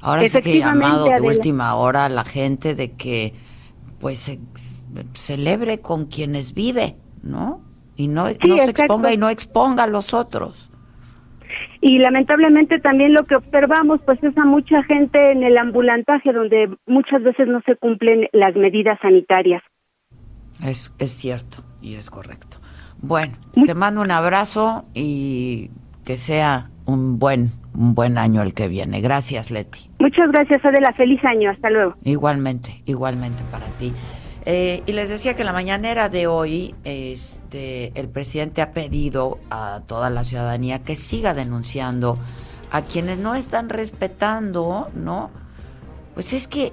ahora 0.01 0.27
sí 0.29 0.41
que 0.41 0.55
he 0.55 0.59
llamado 0.59 1.07
de 1.07 1.21
última 1.21 1.75
hora 1.75 2.05
a 2.05 2.09
la 2.09 2.25
gente 2.25 2.75
de 2.75 2.93
que, 2.93 3.35
pues, 3.99 4.21
se, 4.21 4.39
celebre 5.15 5.81
con 5.81 6.07
quienes 6.07 6.55
vive, 6.55 6.97
¿no? 7.23 7.63
Y 7.97 8.09
no, 8.09 8.29
Sí, 8.29 8.37
no 8.47 8.59
se 8.59 8.71
exponga 8.71 9.13
y 9.13 9.17
no 9.17 9.29
exponga 9.31 9.85
a 9.85 9.87
los 9.87 10.15
otros. 10.15 10.70
Y 11.81 11.99
lamentablemente 11.99 12.79
también 12.79 13.15
lo 13.15 13.25
que 13.25 13.37
observamos 13.37 14.01
pues 14.05 14.23
es 14.23 14.37
a 14.37 14.45
mucha 14.45 14.83
gente 14.85 15.33
en 15.33 15.43
el 15.43 15.57
ambulantaje 15.59 16.33
donde 16.33 16.69
muchas 16.87 17.23
veces 17.23 17.49
no 17.49 17.61
se 17.67 17.77
cumplen 17.77 18.29
las 18.33 18.55
medidas 18.57 18.99
sanitarias. 19.01 19.63
Es, 20.65 20.95
es 20.99 21.11
cierto 21.13 21.59
y 21.81 21.95
es 21.95 22.11
correcto. 22.11 22.59
Bueno, 23.03 23.33
Muy- 23.55 23.67
te 23.67 23.75
mando 23.75 24.03
un 24.03 24.11
abrazo 24.11 24.85
y 24.95 25.71
que 26.05 26.17
sea 26.17 26.69
un 26.87 27.19
buen, 27.19 27.47
un 27.75 27.95
buen 27.95 28.19
año 28.19 28.43
el 28.43 28.53
que 28.53 28.69
viene. 28.69 29.01
Gracias, 29.01 29.51
Leti. 29.51 29.91
Muchas 29.99 30.31
gracias 30.33 30.63
Adela, 30.65 30.93
feliz 30.95 31.25
año, 31.25 31.51
hasta 31.51 31.71
luego. 31.71 31.95
Igualmente, 32.05 32.83
igualmente 32.87 33.43
para 33.51 33.67
ti. 33.79 33.93
Eh, 34.47 34.83
y 34.87 34.93
les 34.93 35.09
decía 35.11 35.37
que 35.37 35.45
la 35.45 35.53
mañanera 35.53 36.09
de 36.09 36.27
hoy, 36.27 36.75
este, 36.85 37.93
el 37.99 38.09
presidente 38.09 38.63
ha 38.63 38.73
pedido 38.73 39.39
a 39.51 39.83
toda 39.87 40.09
la 40.11 40.25
ciudadanía 40.25 40.79
que 40.83 40.97
siga 40.97 41.35
denunciando 41.35 42.19
a 42.71 42.83
quienes 42.83 43.19
no 43.19 43.35
están 43.35 43.69
respetando, 43.69 44.89
¿no? 44.95 45.31
Pues 46.15 46.33
es 46.33 46.49
que 46.49 46.73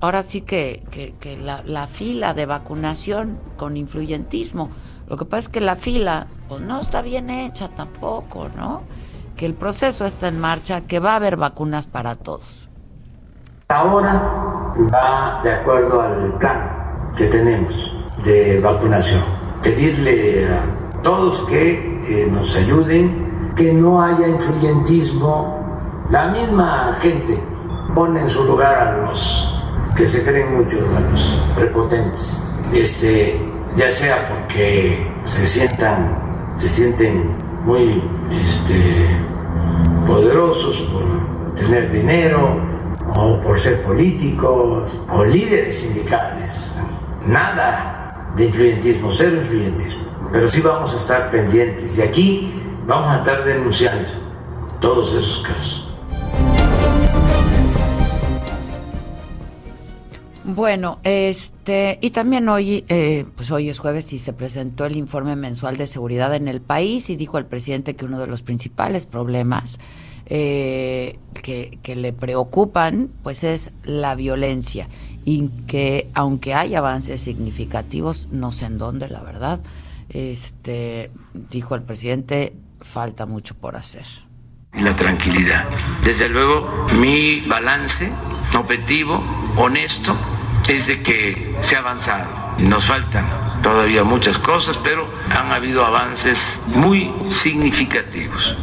ahora 0.00 0.22
sí 0.22 0.42
que, 0.42 0.82
que- 0.90 1.14
que 1.18 1.36
la, 1.36 1.62
la 1.64 1.86
fila 1.86 2.32
de 2.34 2.46
vacunación 2.46 3.38
con 3.56 3.76
influyentismo, 3.76 4.70
lo 5.08 5.16
que 5.16 5.24
pasa 5.24 5.40
es 5.40 5.48
que 5.48 5.60
la 5.60 5.76
fila 5.76 6.26
pues 6.48 6.60
no 6.60 6.80
está 6.80 7.02
bien 7.02 7.28
hecha 7.30 7.68
tampoco, 7.68 8.48
¿no? 8.56 8.82
Que 9.36 9.46
el 9.46 9.54
proceso 9.54 10.06
está 10.06 10.28
en 10.28 10.38
marcha, 10.38 10.82
que 10.82 11.00
va 11.00 11.12
a 11.12 11.16
haber 11.16 11.36
vacunas 11.36 11.86
para 11.86 12.14
todos. 12.14 12.61
Ahora 13.68 14.72
va 14.92 15.40
de 15.42 15.52
acuerdo 15.52 16.00
al 16.00 16.38
plan 16.38 17.12
que 17.16 17.26
tenemos 17.26 17.96
de 18.24 18.60
vacunación. 18.60 19.22
Pedirle 19.62 20.46
a 20.48 21.02
todos 21.02 21.40
que 21.42 22.02
eh, 22.06 22.28
nos 22.30 22.54
ayuden, 22.56 23.52
que 23.56 23.72
no 23.72 24.02
haya 24.02 24.28
influyentismo. 24.28 26.04
La 26.10 26.28
misma 26.28 26.96
gente 27.00 27.38
pone 27.94 28.20
en 28.20 28.28
su 28.28 28.44
lugar 28.44 28.74
a 28.74 29.06
los 29.06 29.62
que 29.96 30.06
se 30.06 30.24
creen 30.24 30.56
mucho, 30.56 30.78
a 30.96 31.00
los 31.00 31.42
prepotentes. 31.54 32.44
Este, 32.72 33.40
ya 33.76 33.90
sea 33.90 34.28
porque 34.28 35.06
se 35.24 35.46
sientan, 35.46 36.54
se 36.58 36.68
sienten 36.68 37.36
muy 37.64 38.02
este, 38.30 39.08
poderosos 40.06 40.76
por 40.92 41.54
tener 41.56 41.90
dinero 41.90 42.71
o 43.14 43.40
por 43.40 43.58
ser 43.58 43.82
políticos 43.82 45.00
o 45.10 45.24
líderes 45.24 45.76
sindicales. 45.76 46.74
Nada 47.26 48.32
de 48.36 48.46
influyentismo, 48.46 49.10
cero 49.12 49.36
influyentismo. 49.36 50.04
Pero 50.32 50.48
sí 50.48 50.60
vamos 50.60 50.94
a 50.94 50.96
estar 50.96 51.30
pendientes 51.30 51.98
y 51.98 52.02
aquí 52.02 52.52
vamos 52.86 53.08
a 53.08 53.18
estar 53.18 53.44
denunciando 53.44 54.12
todos 54.80 55.14
esos 55.14 55.40
casos. 55.46 55.88
Bueno, 60.44 60.98
este, 61.04 61.98
y 62.02 62.10
también 62.10 62.48
hoy, 62.48 62.84
eh, 62.88 63.24
pues 63.36 63.50
hoy 63.50 63.68
es 63.70 63.78
jueves 63.78 64.12
y 64.12 64.18
se 64.18 64.32
presentó 64.32 64.84
el 64.84 64.96
informe 64.96 65.36
mensual 65.36 65.76
de 65.76 65.86
seguridad 65.86 66.34
en 66.34 66.48
el 66.48 66.60
país 66.60 67.08
y 67.10 67.16
dijo 67.16 67.38
el 67.38 67.46
presidente 67.46 67.94
que 67.94 68.04
uno 68.04 68.18
de 68.18 68.26
los 68.26 68.42
principales 68.42 69.06
problemas 69.06 69.78
eh, 70.34 71.18
que, 71.42 71.78
que 71.82 71.94
le 71.94 72.14
preocupan, 72.14 73.10
pues 73.22 73.44
es 73.44 73.70
la 73.84 74.14
violencia 74.14 74.88
y 75.26 75.48
que 75.66 76.08
aunque 76.14 76.54
hay 76.54 76.74
avances 76.74 77.20
significativos, 77.20 78.28
no 78.30 78.50
sé 78.50 78.64
en 78.64 78.78
dónde, 78.78 79.10
la 79.10 79.20
verdad, 79.20 79.60
este, 80.08 81.10
dijo 81.50 81.74
el 81.74 81.82
presidente, 81.82 82.54
falta 82.80 83.26
mucho 83.26 83.54
por 83.54 83.76
hacer. 83.76 84.06
la 84.72 84.96
tranquilidad. 84.96 85.66
Desde 86.02 86.30
luego, 86.30 86.86
mi 86.98 87.40
balance 87.40 88.10
objetivo, 88.56 89.22
honesto, 89.58 90.16
es 90.66 90.86
de 90.86 91.02
que 91.02 91.58
se 91.60 91.76
ha 91.76 91.80
avanzado. 91.80 92.56
Nos 92.56 92.86
faltan 92.86 93.26
todavía 93.62 94.02
muchas 94.02 94.38
cosas, 94.38 94.78
pero 94.82 95.06
han 95.30 95.52
habido 95.52 95.84
avances 95.84 96.62
muy 96.68 97.12
significativos. 97.28 98.56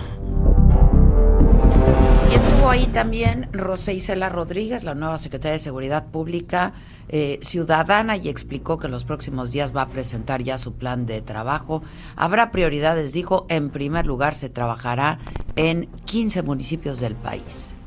Y 2.30 2.36
estuvo 2.36 2.70
ahí 2.70 2.86
también 2.86 3.50
Rosé 3.54 3.96
Isela 3.96 4.30
Rodríguez, 4.30 4.84
la 4.84 4.94
nueva 4.94 5.18
secretaria 5.18 5.54
de 5.54 5.60
Seguridad 5.60 6.06
Pública 6.12 6.74
eh, 7.08 7.40
Ciudadana, 7.42 8.18
y 8.18 8.30
explicó 8.30 8.78
que 8.78 8.86
en 8.86 8.92
los 8.92 9.04
próximos 9.04 9.52
días 9.52 9.76
va 9.76 9.82
a 9.82 9.90
presentar 9.90 10.44
ya 10.44 10.60
su 10.60 10.74
plan 10.74 11.08
de 11.08 11.22
trabajo. 11.24 11.82
Habrá 12.16 12.52
prioridades, 12.52 13.14
dijo, 13.14 13.48
en 13.50 13.72
primer 13.72 14.06
lugar 14.06 14.36
se 14.36 14.50
trabajará 14.50 15.18
en 15.56 15.88
15 16.06 16.44
municipios 16.44 17.00
del 17.00 17.16
país. 17.16 17.79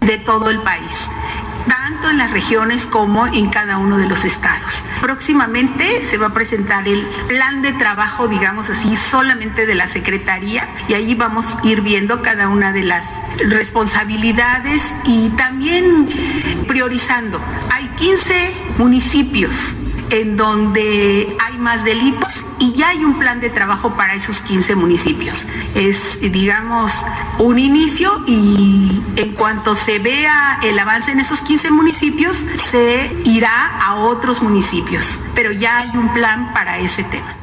De 0.00 0.18
todo 0.18 0.50
el 0.50 0.60
país, 0.60 1.08
tanto 1.68 2.10
en 2.10 2.18
las 2.18 2.30
regiones 2.30 2.86
como 2.86 3.26
en 3.26 3.50
cada 3.50 3.78
uno 3.78 3.98
de 3.98 4.06
los 4.06 4.24
estados. 4.24 4.84
Próximamente 5.00 6.04
se 6.04 6.18
va 6.18 6.28
a 6.28 6.34
presentar 6.34 6.86
el 6.86 7.06
plan 7.28 7.62
de 7.62 7.72
trabajo, 7.72 8.28
digamos 8.28 8.70
así, 8.70 8.96
solamente 8.96 9.66
de 9.66 9.74
la 9.74 9.86
Secretaría 9.86 10.68
y 10.88 10.94
ahí 10.94 11.14
vamos 11.14 11.46
a 11.46 11.66
ir 11.66 11.80
viendo 11.80 12.22
cada 12.22 12.48
una 12.48 12.72
de 12.72 12.84
las 12.84 13.04
responsabilidades 13.38 14.94
y 15.04 15.30
también 15.30 16.08
priorizando. 16.66 17.40
Hay 17.70 17.88
15 17.96 18.54
municipios 18.78 19.76
en 20.10 20.36
donde 20.36 21.36
hay 21.44 21.58
más 21.58 21.84
delitos 21.84 22.44
y 22.58 22.72
ya 22.72 22.88
hay 22.88 23.04
un 23.04 23.18
plan 23.18 23.40
de 23.40 23.50
trabajo 23.50 23.96
para 23.96 24.14
esos 24.14 24.40
15 24.40 24.74
municipios. 24.76 25.46
Es, 25.74 26.20
digamos, 26.20 26.92
un 27.38 27.58
inicio 27.58 28.22
y 28.26 29.02
en 29.16 29.32
cuanto 29.34 29.74
se 29.74 29.98
vea 29.98 30.58
el 30.62 30.78
avance 30.78 31.12
en 31.12 31.20
esos 31.20 31.40
15 31.40 31.70
municipios, 31.70 32.36
se 32.56 33.10
irá 33.24 33.78
a 33.80 33.96
otros 33.96 34.42
municipios, 34.42 35.18
pero 35.34 35.52
ya 35.52 35.78
hay 35.78 35.90
un 35.96 36.12
plan 36.12 36.52
para 36.52 36.78
ese 36.78 37.04
tema. 37.04 37.36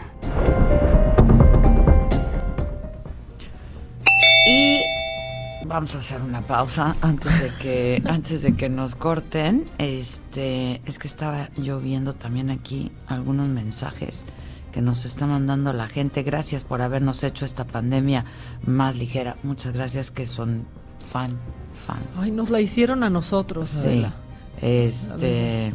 Vamos 5.74 5.96
a 5.96 5.98
hacer 5.98 6.22
una 6.22 6.42
pausa 6.42 6.96
antes 7.02 7.42
de 7.42 7.50
que 7.56 8.04
antes 8.08 8.44
de 8.44 8.56
que 8.56 8.70
nos 8.70 8.94
corten. 8.94 9.66
Este, 9.80 10.82
es 10.86 11.00
que 11.00 11.08
estaba 11.08 11.50
yo 11.58 11.80
viendo 11.80 12.14
también 12.14 12.52
aquí 12.52 12.92
algunos 13.08 13.48
mensajes 13.48 14.24
que 14.72 14.82
nos 14.84 15.06
está 15.06 15.26
mandando 15.26 15.74
la 15.74 15.88
gente. 15.88 16.22
Gracias 16.22 16.64
por 16.64 16.84
habernos 16.84 17.24
hecho 17.24 17.44
esta 17.44 17.66
pandemia 17.66 18.24
más 18.68 18.96
ligera. 18.96 19.38
Muchas 19.42 19.74
gracias 19.74 20.12
que 20.12 20.28
son 20.28 20.68
fan 21.12 21.40
fans. 21.74 22.20
Ay, 22.20 22.30
nos 22.30 22.52
la 22.52 22.62
hicieron 22.62 23.02
a 23.02 23.10
nosotros, 23.10 23.72
Sí. 23.72 23.80
Adela. 23.80 24.14
Este 24.62 25.74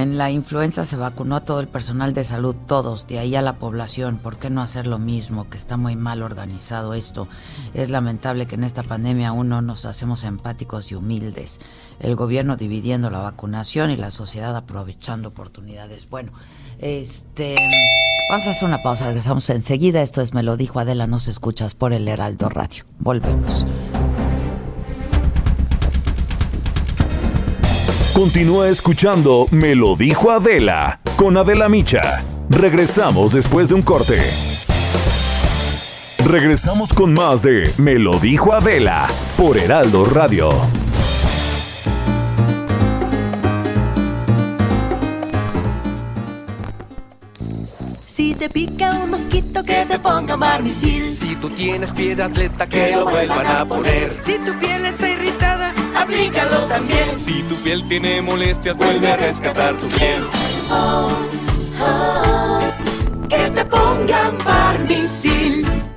En 0.00 0.16
la 0.16 0.30
influenza 0.30 0.86
se 0.86 0.96
vacunó 0.96 1.36
a 1.36 1.44
todo 1.44 1.60
el 1.60 1.68
personal 1.68 2.14
de 2.14 2.24
salud, 2.24 2.56
todos, 2.66 3.06
de 3.06 3.18
ahí 3.18 3.36
a 3.36 3.42
la 3.42 3.56
población. 3.56 4.16
¿Por 4.16 4.38
qué 4.38 4.48
no 4.48 4.62
hacer 4.62 4.86
lo 4.86 4.98
mismo? 4.98 5.50
Que 5.50 5.58
está 5.58 5.76
muy 5.76 5.94
mal 5.94 6.22
organizado 6.22 6.94
esto. 6.94 7.28
Es 7.74 7.90
lamentable 7.90 8.46
que 8.46 8.54
en 8.54 8.64
esta 8.64 8.82
pandemia 8.82 9.28
aún 9.28 9.50
no 9.50 9.60
nos 9.60 9.84
hacemos 9.84 10.24
empáticos 10.24 10.90
y 10.90 10.94
humildes. 10.94 11.60
El 11.98 12.16
gobierno 12.16 12.56
dividiendo 12.56 13.10
la 13.10 13.18
vacunación 13.18 13.90
y 13.90 13.96
la 13.96 14.10
sociedad 14.10 14.56
aprovechando 14.56 15.28
oportunidades. 15.28 16.08
Bueno, 16.08 16.32
este. 16.78 17.56
Vamos 18.30 18.46
a 18.46 18.50
hacer 18.50 18.66
una 18.66 18.82
pausa, 18.82 19.04
regresamos 19.04 19.50
enseguida. 19.50 20.00
Esto 20.00 20.22
es 20.22 20.32
Me 20.32 20.42
lo 20.42 20.56
dijo 20.56 20.80
Adela, 20.80 21.06
nos 21.06 21.28
escuchas 21.28 21.74
por 21.74 21.92
el 21.92 22.08
Heraldo 22.08 22.48
Radio. 22.48 22.84
Volvemos. 23.00 23.66
Continúa 28.14 28.68
escuchando 28.68 29.46
Me 29.52 29.74
lo 29.76 29.94
dijo 29.94 30.30
Adela 30.32 31.00
con 31.16 31.36
Adela 31.36 31.68
Micha. 31.68 32.24
Regresamos 32.50 33.32
después 33.32 33.68
de 33.68 33.76
un 33.76 33.82
corte. 33.82 34.20
Regresamos 36.24 36.92
con 36.92 37.14
más 37.14 37.40
de 37.40 37.70
Me 37.78 37.94
lo 37.94 38.18
dijo 38.18 38.52
Adela 38.52 39.08
por 39.36 39.56
Heraldo 39.56 40.04
Radio. 40.04 40.50
Si 48.06 48.34
te 48.34 48.50
pica 48.50 48.90
un 49.02 49.10
mosquito 49.12 49.62
que 49.62 49.86
te 49.86 49.98
ponga 49.98 50.36
marmisil. 50.36 51.12
Si 51.14 51.36
tú 51.36 51.48
tienes 51.48 51.92
pie 51.92 52.16
de 52.16 52.24
atleta 52.24 52.66
que 52.66 52.90
lo 52.90 53.04
vuelvan 53.08 53.46
a 53.46 53.64
poner. 53.64 54.16
Si 54.18 54.36
tu 54.40 54.58
piel 54.58 54.84
está 54.84 55.08
irritada, 55.08 55.72
aplícalo 55.94 56.66
también. 56.66 57.18
Si 57.18 57.42
tu 57.44 57.54
piel 57.56 57.86
tiene 57.88 58.22
molestias, 58.22 58.76
vuelve 58.76 59.10
a 59.10 59.16
rescatar 59.16 59.74
tu 59.74 59.86
piel. 59.88 60.26
Oh, 60.70 61.10
oh, 61.80 62.60
que 63.28 63.50
te 63.50 63.64
pongan 63.64 64.38
Barbisil. 64.44 65.89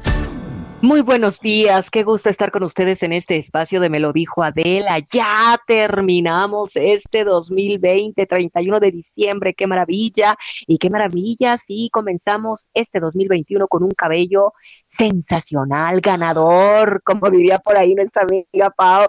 Muy 0.84 1.00
buenos 1.00 1.40
días, 1.40 1.90
qué 1.90 2.04
gusto 2.04 2.30
estar 2.30 2.52
con 2.52 2.62
ustedes 2.62 3.04
en 3.04 3.14
este 3.14 3.38
espacio 3.38 3.80
de 3.80 3.90
Me 3.90 4.02
lo 4.02 4.12
dijo 4.12 4.44
Adela. 4.44 5.00
Ya 5.14 5.58
terminamos 5.66 6.76
este 6.76 7.24
2020, 7.24 8.26
31 8.26 8.82
de 8.82 8.92
diciembre, 8.92 9.54
qué 9.54 9.66
maravilla 9.66 10.36
y 10.68 10.80
qué 10.80 10.90
maravilla 10.90 11.58
sí, 11.58 11.90
comenzamos 11.90 12.68
este 12.74 13.00
2021 13.00 13.70
con 13.70 13.84
un 13.84 13.92
cabello 13.92 14.52
sensacional, 14.90 16.02
ganador, 16.02 17.02
como 17.06 17.30
diría 17.30 17.60
por 17.60 17.78
ahí 17.78 17.96
nuestra 17.96 18.24
amiga 18.24 18.70
Pau. 18.72 19.08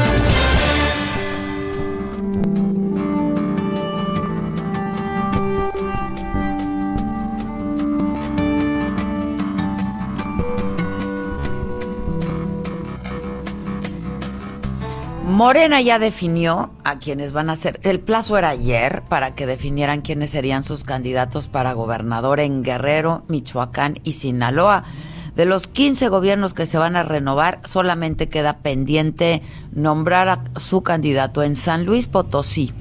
Morena 15.41 15.81
ya 15.81 15.97
definió 15.97 16.69
a 16.83 16.99
quienes 16.99 17.33
van 17.33 17.49
a 17.49 17.55
ser. 17.55 17.79
El 17.81 17.99
plazo 17.99 18.37
era 18.37 18.49
ayer 18.49 19.01
para 19.09 19.33
que 19.33 19.47
definieran 19.47 20.01
quiénes 20.01 20.29
serían 20.29 20.61
sus 20.61 20.83
candidatos 20.83 21.47
para 21.47 21.73
gobernador 21.73 22.39
en 22.39 22.61
Guerrero, 22.61 23.23
Michoacán 23.27 23.95
y 24.03 24.11
Sinaloa. 24.11 24.83
De 25.35 25.45
los 25.45 25.65
15 25.65 26.09
gobiernos 26.09 26.53
que 26.53 26.67
se 26.67 26.77
van 26.77 26.95
a 26.95 27.01
renovar, 27.01 27.59
solamente 27.63 28.29
queda 28.29 28.59
pendiente 28.59 29.41
nombrar 29.73 30.29
a 30.29 30.43
su 30.59 30.83
candidato 30.83 31.41
en 31.41 31.55
San 31.55 31.87
Luis 31.87 32.05
Potosí. 32.05 32.71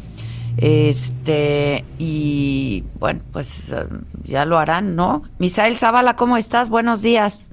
Este, 0.59 1.87
y 1.99 2.85
bueno, 2.99 3.21
pues 3.33 3.75
ya 4.25 4.45
lo 4.45 4.59
harán, 4.59 4.97
¿no? 4.97 5.23
Misael 5.39 5.79
Zavala, 5.79 6.15
¿cómo 6.15 6.37
estás? 6.37 6.69
Buenos 6.69 7.01
días. 7.01 7.47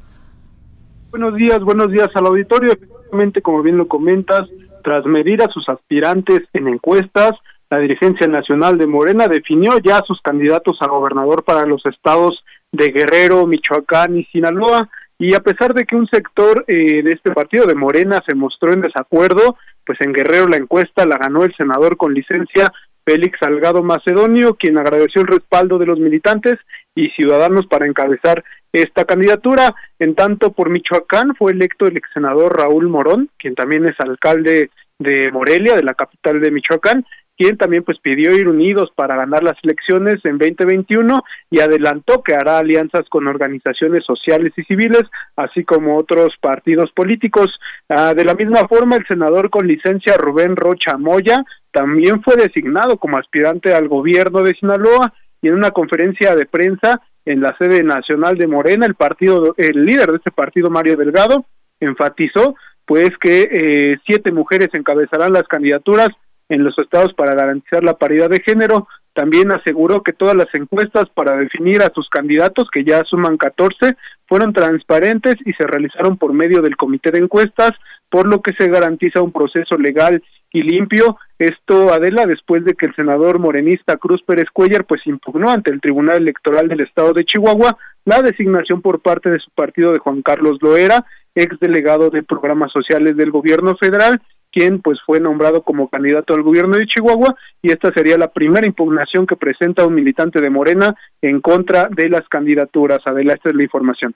Buenos 1.12 1.34
días, 1.36 1.62
buenos 1.62 1.94
días 1.94 2.10
al 2.14 2.26
auditorio. 2.26 2.74
Efectivamente, 2.74 3.42
como 3.42 3.64
bien 3.64 3.78
lo 3.78 3.88
comentas, 3.88 4.50
tras 4.84 5.06
medir 5.06 5.42
a 5.44 5.50
sus 5.50 5.68
aspirantes 5.70 6.42
en 6.54 6.68
encuestas, 6.68 7.32
la 7.70 7.80
dirigencia 7.80 8.28
nacional 8.28 8.78
de 8.78 8.88
Morena 8.88 9.28
definió 9.28 9.78
ya 9.80 10.02
sus 10.08 10.22
candidatos 10.22 10.78
a 10.82 10.88
gobernador 10.88 11.44
para 11.44 11.66
los 11.66 11.86
estados 11.86 12.44
de 12.72 12.92
Guerrero, 12.92 13.46
Michoacán 13.46 14.18
y 14.18 14.24
Sinaloa. 14.26 14.90
Y 15.20 15.36
a 15.36 15.40
pesar 15.40 15.74
de 15.74 15.86
que 15.86 15.96
un 15.96 16.08
sector 16.08 16.64
eh, 16.68 17.02
de 17.04 17.12
este 17.12 17.32
partido 17.32 17.66
de 17.66 17.76
Morena 17.76 18.22
se 18.26 18.36
mostró 18.36 18.72
en 18.72 18.82
desacuerdo, 18.82 19.58
pues 19.86 20.00
en 20.02 20.14
Guerrero 20.14 20.48
la 20.48 20.58
encuesta 20.58 21.06
la 21.06 21.18
ganó 21.18 21.44
el 21.44 21.56
senador 21.56 21.98
con 21.98 22.14
licencia 22.14 22.72
Félix 23.04 23.40
Salgado 23.40 23.84
Macedonio, 23.84 24.56
quien 24.56 24.78
agradeció 24.78 25.22
el 25.22 25.28
respaldo 25.28 25.78
de 25.78 25.86
los 25.86 25.98
militantes 25.98 26.56
y 26.94 27.10
ciudadanos 27.12 27.66
para 27.68 27.88
encabezar 27.88 28.44
esta 28.74 29.06
candidatura. 29.06 29.76
En 30.00 30.16
tanto, 30.16 30.52
por 30.52 30.70
Michoacán 30.70 31.36
fue 31.36 31.52
electo 31.52 31.88
el 31.88 31.98
ex 31.98 32.10
senador 32.14 32.58
Raúl 32.58 32.90
Morón, 32.90 33.30
quien 33.38 33.56
también 33.56 33.86
es 33.86 33.96
alcalde 34.00 34.70
de 35.00 35.32
Morelia, 35.32 35.76
de 35.76 35.84
la 35.84 35.94
capital 35.94 36.42
de 36.42 36.52
Michoacán, 36.52 37.06
quien 37.38 37.56
también 37.56 37.84
pues 37.84 38.00
pidió 38.00 38.36
ir 38.36 38.48
unidos 38.48 38.92
para 38.96 39.16
ganar 39.16 39.44
las 39.44 39.58
elecciones 39.62 40.16
en 40.26 40.40
2021 40.40 41.24
y 41.52 41.60
adelantó 41.60 42.24
que 42.24 42.34
hará 42.34 42.58
alianzas 42.58 43.08
con 43.10 43.28
organizaciones 43.28 44.04
sociales 44.06 44.54
y 44.58 44.64
civiles, 44.64 45.04
así 45.36 45.64
como 45.64 45.98
otros 45.98 46.34
partidos 46.42 46.92
políticos. 46.94 47.48
Ah, 47.90 48.16
de 48.16 48.26
la 48.26 48.34
misma 48.34 48.68
forma, 48.68 48.96
el 48.96 49.06
senador 49.08 49.52
con 49.52 49.68
licencia 49.68 50.18
Rubén 50.18 50.56
Rocha 50.56 50.98
Moya 50.98 51.44
también 51.72 52.24
fue 52.24 52.36
designado 52.36 52.98
como 52.98 53.18
aspirante 53.18 53.74
al 53.74 53.88
gobierno 53.88 54.42
de 54.42 54.56
Sinaloa 54.56 55.14
y 55.42 55.50
en 55.50 55.54
una 55.54 55.70
conferencia 55.70 56.36
de 56.36 56.48
prensa 56.48 57.02
en 57.28 57.42
la 57.42 57.56
sede 57.58 57.84
nacional 57.84 58.38
de 58.38 58.48
Morena, 58.48 58.86
el 58.86 58.96
partido, 58.96 59.54
el 59.58 59.86
líder 59.86 60.12
de 60.12 60.18
este 60.18 60.32
partido, 60.32 60.70
Mario 60.70 60.96
Delgado, 60.96 61.46
enfatizó 61.80 62.56
pues 62.86 63.10
que 63.20 63.42
eh, 63.52 63.98
siete 64.06 64.32
mujeres 64.32 64.70
encabezarán 64.74 65.34
las 65.34 65.44
candidaturas 65.44 66.10
en 66.48 66.64
los 66.64 66.78
estados 66.80 67.14
para 67.14 67.36
garantizar 67.36 67.84
la 67.84 67.98
paridad 67.98 68.30
de 68.30 68.42
género. 68.46 68.88
También 69.14 69.52
aseguró 69.52 70.04
que 70.04 70.14
todas 70.14 70.36
las 70.36 70.48
encuestas 70.54 71.10
para 71.14 71.36
definir 71.36 71.82
a 71.82 71.92
sus 71.94 72.08
candidatos, 72.08 72.70
que 72.72 72.86
ya 72.86 73.04
suman 73.04 73.36
14, 73.36 73.98
fueron 74.26 74.54
transparentes 74.54 75.36
y 75.46 75.52
se 75.54 75.68
realizaron 75.68 76.18
por 76.18 76.32
medio 76.32 76.62
del 76.62 76.78
comité 76.78 77.12
de 77.12 77.20
encuestas, 77.20 77.72
por 78.10 78.26
lo 78.26 78.42
que 78.42 78.54
se 78.54 78.70
garantiza 78.70 79.22
un 79.22 79.34
proceso 79.34 79.78
legal 79.78 80.24
y 80.52 80.64
limpio. 80.64 81.18
Esto, 81.40 81.94
Adela, 81.94 82.26
después 82.26 82.66
de 82.66 82.74
que 82.74 82.88
el 82.88 82.96
senador 82.96 83.40
morenista 83.40 83.98
Cruz 83.98 84.22
Pérez 84.24 84.48
Cuellar 84.52 84.86
pues 84.86 85.06
impugnó 85.06 85.50
ante 85.50 85.72
el 85.72 85.82
Tribunal 85.82 86.18
Electoral 86.18 86.68
del 86.68 86.82
Estado 86.82 87.14
de 87.14 87.26
Chihuahua 87.26 87.78
la 88.06 88.22
designación 88.22 88.82
por 88.82 89.02
parte 89.02 89.30
de 89.30 89.40
su 89.40 89.52
partido 89.52 89.92
de 89.92 90.00
Juan 90.00 90.22
Carlos 90.22 90.58
Loera, 90.62 91.06
ex 91.36 91.60
delegado 91.60 92.10
de 92.10 92.24
programas 92.24 92.72
sociales 92.72 93.16
del 93.18 93.32
gobierno 93.32 93.76
federal, 93.76 94.22
quien 94.52 94.82
pues 94.82 94.98
fue 95.06 95.20
nombrado 95.20 95.62
como 95.62 95.90
candidato 95.90 96.34
al 96.34 96.42
gobierno 96.42 96.78
de 96.78 96.88
Chihuahua 96.88 97.36
y 97.62 97.72
esta 97.72 97.92
sería 97.92 98.18
la 98.18 98.32
primera 98.32 98.66
impugnación 98.66 99.28
que 99.28 99.36
presenta 99.36 99.86
un 99.86 99.94
militante 99.94 100.42
de 100.42 100.50
Morena 100.50 100.96
en 101.22 101.42
contra 101.42 101.90
de 101.90 102.10
las 102.10 102.28
candidaturas. 102.30 103.00
Adela, 103.06 103.34
esta 103.34 103.50
es 103.50 103.56
la 103.56 103.64
información. 103.64 104.16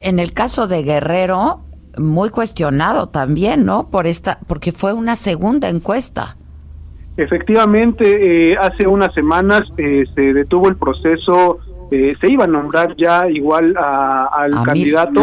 En 0.00 0.18
el 0.18 0.32
caso 0.32 0.66
de 0.66 0.82
Guerrero, 0.82 1.60
muy 1.98 2.30
cuestionado 2.30 3.08
también, 3.08 3.64
¿no? 3.64 3.90
Por 3.90 4.06
esta, 4.06 4.38
porque 4.46 4.72
fue 4.72 4.92
una 4.92 5.16
segunda 5.16 5.68
encuesta. 5.68 6.36
Efectivamente, 7.16 8.52
eh, 8.52 8.56
hace 8.56 8.86
unas 8.86 9.12
semanas 9.14 9.62
eh, 9.76 10.04
se 10.14 10.32
detuvo 10.32 10.68
el 10.68 10.76
proceso, 10.76 11.58
eh, 11.90 12.14
se 12.20 12.32
iba 12.32 12.44
a 12.44 12.48
nombrar 12.48 12.96
ya 12.96 13.28
igual 13.28 13.74
al 13.76 14.62
candidato. 14.64 15.20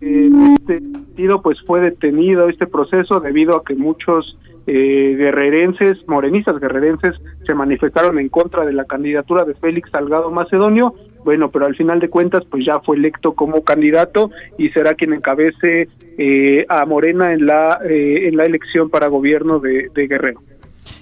En 0.00 0.54
este 0.54 0.78
sentido, 0.80 1.42
pues 1.42 1.58
fue 1.66 1.80
detenido 1.80 2.48
este 2.48 2.66
proceso 2.66 3.20
debido 3.20 3.56
a 3.56 3.64
que 3.64 3.74
muchos 3.74 4.36
eh, 4.66 5.14
guerrerenses, 5.18 5.98
morenistas 6.08 6.58
guerrerenses, 6.58 7.14
se 7.46 7.54
manifestaron 7.54 8.18
en 8.18 8.30
contra 8.30 8.64
de 8.64 8.72
la 8.72 8.86
candidatura 8.86 9.44
de 9.44 9.54
Félix 9.54 9.90
Salgado 9.90 10.30
Macedonio. 10.30 10.94
Bueno, 11.24 11.50
pero 11.50 11.66
al 11.66 11.74
final 11.74 12.00
de 12.00 12.10
cuentas, 12.10 12.44
pues 12.50 12.64
ya 12.66 12.80
fue 12.80 12.96
electo 12.96 13.32
como 13.32 13.64
candidato 13.64 14.30
y 14.58 14.68
será 14.70 14.94
quien 14.94 15.14
encabece 15.14 15.88
eh, 16.18 16.66
a 16.68 16.84
Morena 16.84 17.32
en 17.32 17.46
la 17.46 17.80
eh, 17.88 18.28
en 18.28 18.36
la 18.36 18.44
elección 18.44 18.90
para 18.90 19.08
gobierno 19.08 19.58
de, 19.58 19.90
de 19.94 20.06
Guerrero. 20.06 20.40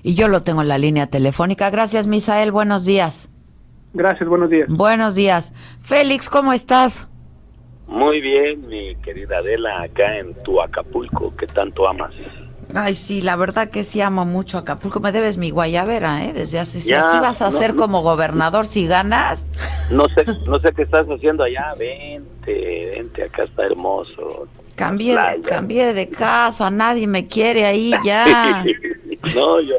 Y 0.03 0.15
yo 0.15 0.29
lo 0.29 0.43
tengo 0.43 0.63
en 0.63 0.69
la 0.69 0.79
línea 0.79 1.09
telefónica. 1.09 1.71
Gracias, 1.71 2.07
Misael. 2.07 2.53
Buenos 2.53 2.85
días. 2.85 3.29
Gracias, 3.95 4.29
buenos 4.29 4.51
días. 4.51 4.69
Buenos 4.69 5.15
días. 5.15 5.55
Félix, 5.83 6.29
¿cómo 6.29 6.53
estás? 6.53 7.09
Muy 7.87 8.23
bien, 8.23 8.67
mi 8.69 8.95
querida 8.97 9.39
Adela, 9.39 9.83
acá 9.83 10.19
en 10.19 10.35
tu 10.45 10.63
Acapulco, 10.63 11.35
que 11.37 11.47
tanto 11.47 11.87
amas. 11.87 12.15
Ay, 12.75 12.95
sí, 12.95 13.21
la 13.21 13.37
verdad 13.37 13.71
que 13.71 13.85
sí 13.85 14.01
amo 14.01 14.25
mucho 14.25 14.59
Acapulco. 14.59 15.01
Me 15.01 15.13
debes 15.13 15.37
mi 15.37 15.51
guayabera, 15.51 16.25
¿eh? 16.25 16.33
Desde 16.33 16.59
hace... 16.59 16.81
Si 16.81 16.93
así 16.93 17.19
vas 17.19 17.43
a 17.43 17.51
ser 17.51 17.75
como 17.75 18.03
gobernador 18.03 18.67
si 18.67 18.87
ganas. 18.87 19.47
No 19.91 20.07
sé, 20.09 20.25
no 20.47 20.59
sé 20.61 20.73
qué 20.75 20.83
estás 20.83 21.07
haciendo 21.07 21.45
allá. 21.45 21.75
Vente, 21.79 22.95
vente, 22.97 23.25
acá 23.25 23.45
está 23.45 23.67
hermoso. 23.67 24.49
Cambié, 24.75 25.17
cambié 25.47 25.93
de 25.93 26.09
casa, 26.09 26.71
nadie 26.71 27.07
me 27.07 27.27
quiere 27.27 27.67
ahí 27.67 27.93
ya. 28.05 28.65
no, 29.35 29.61
yo 29.61 29.75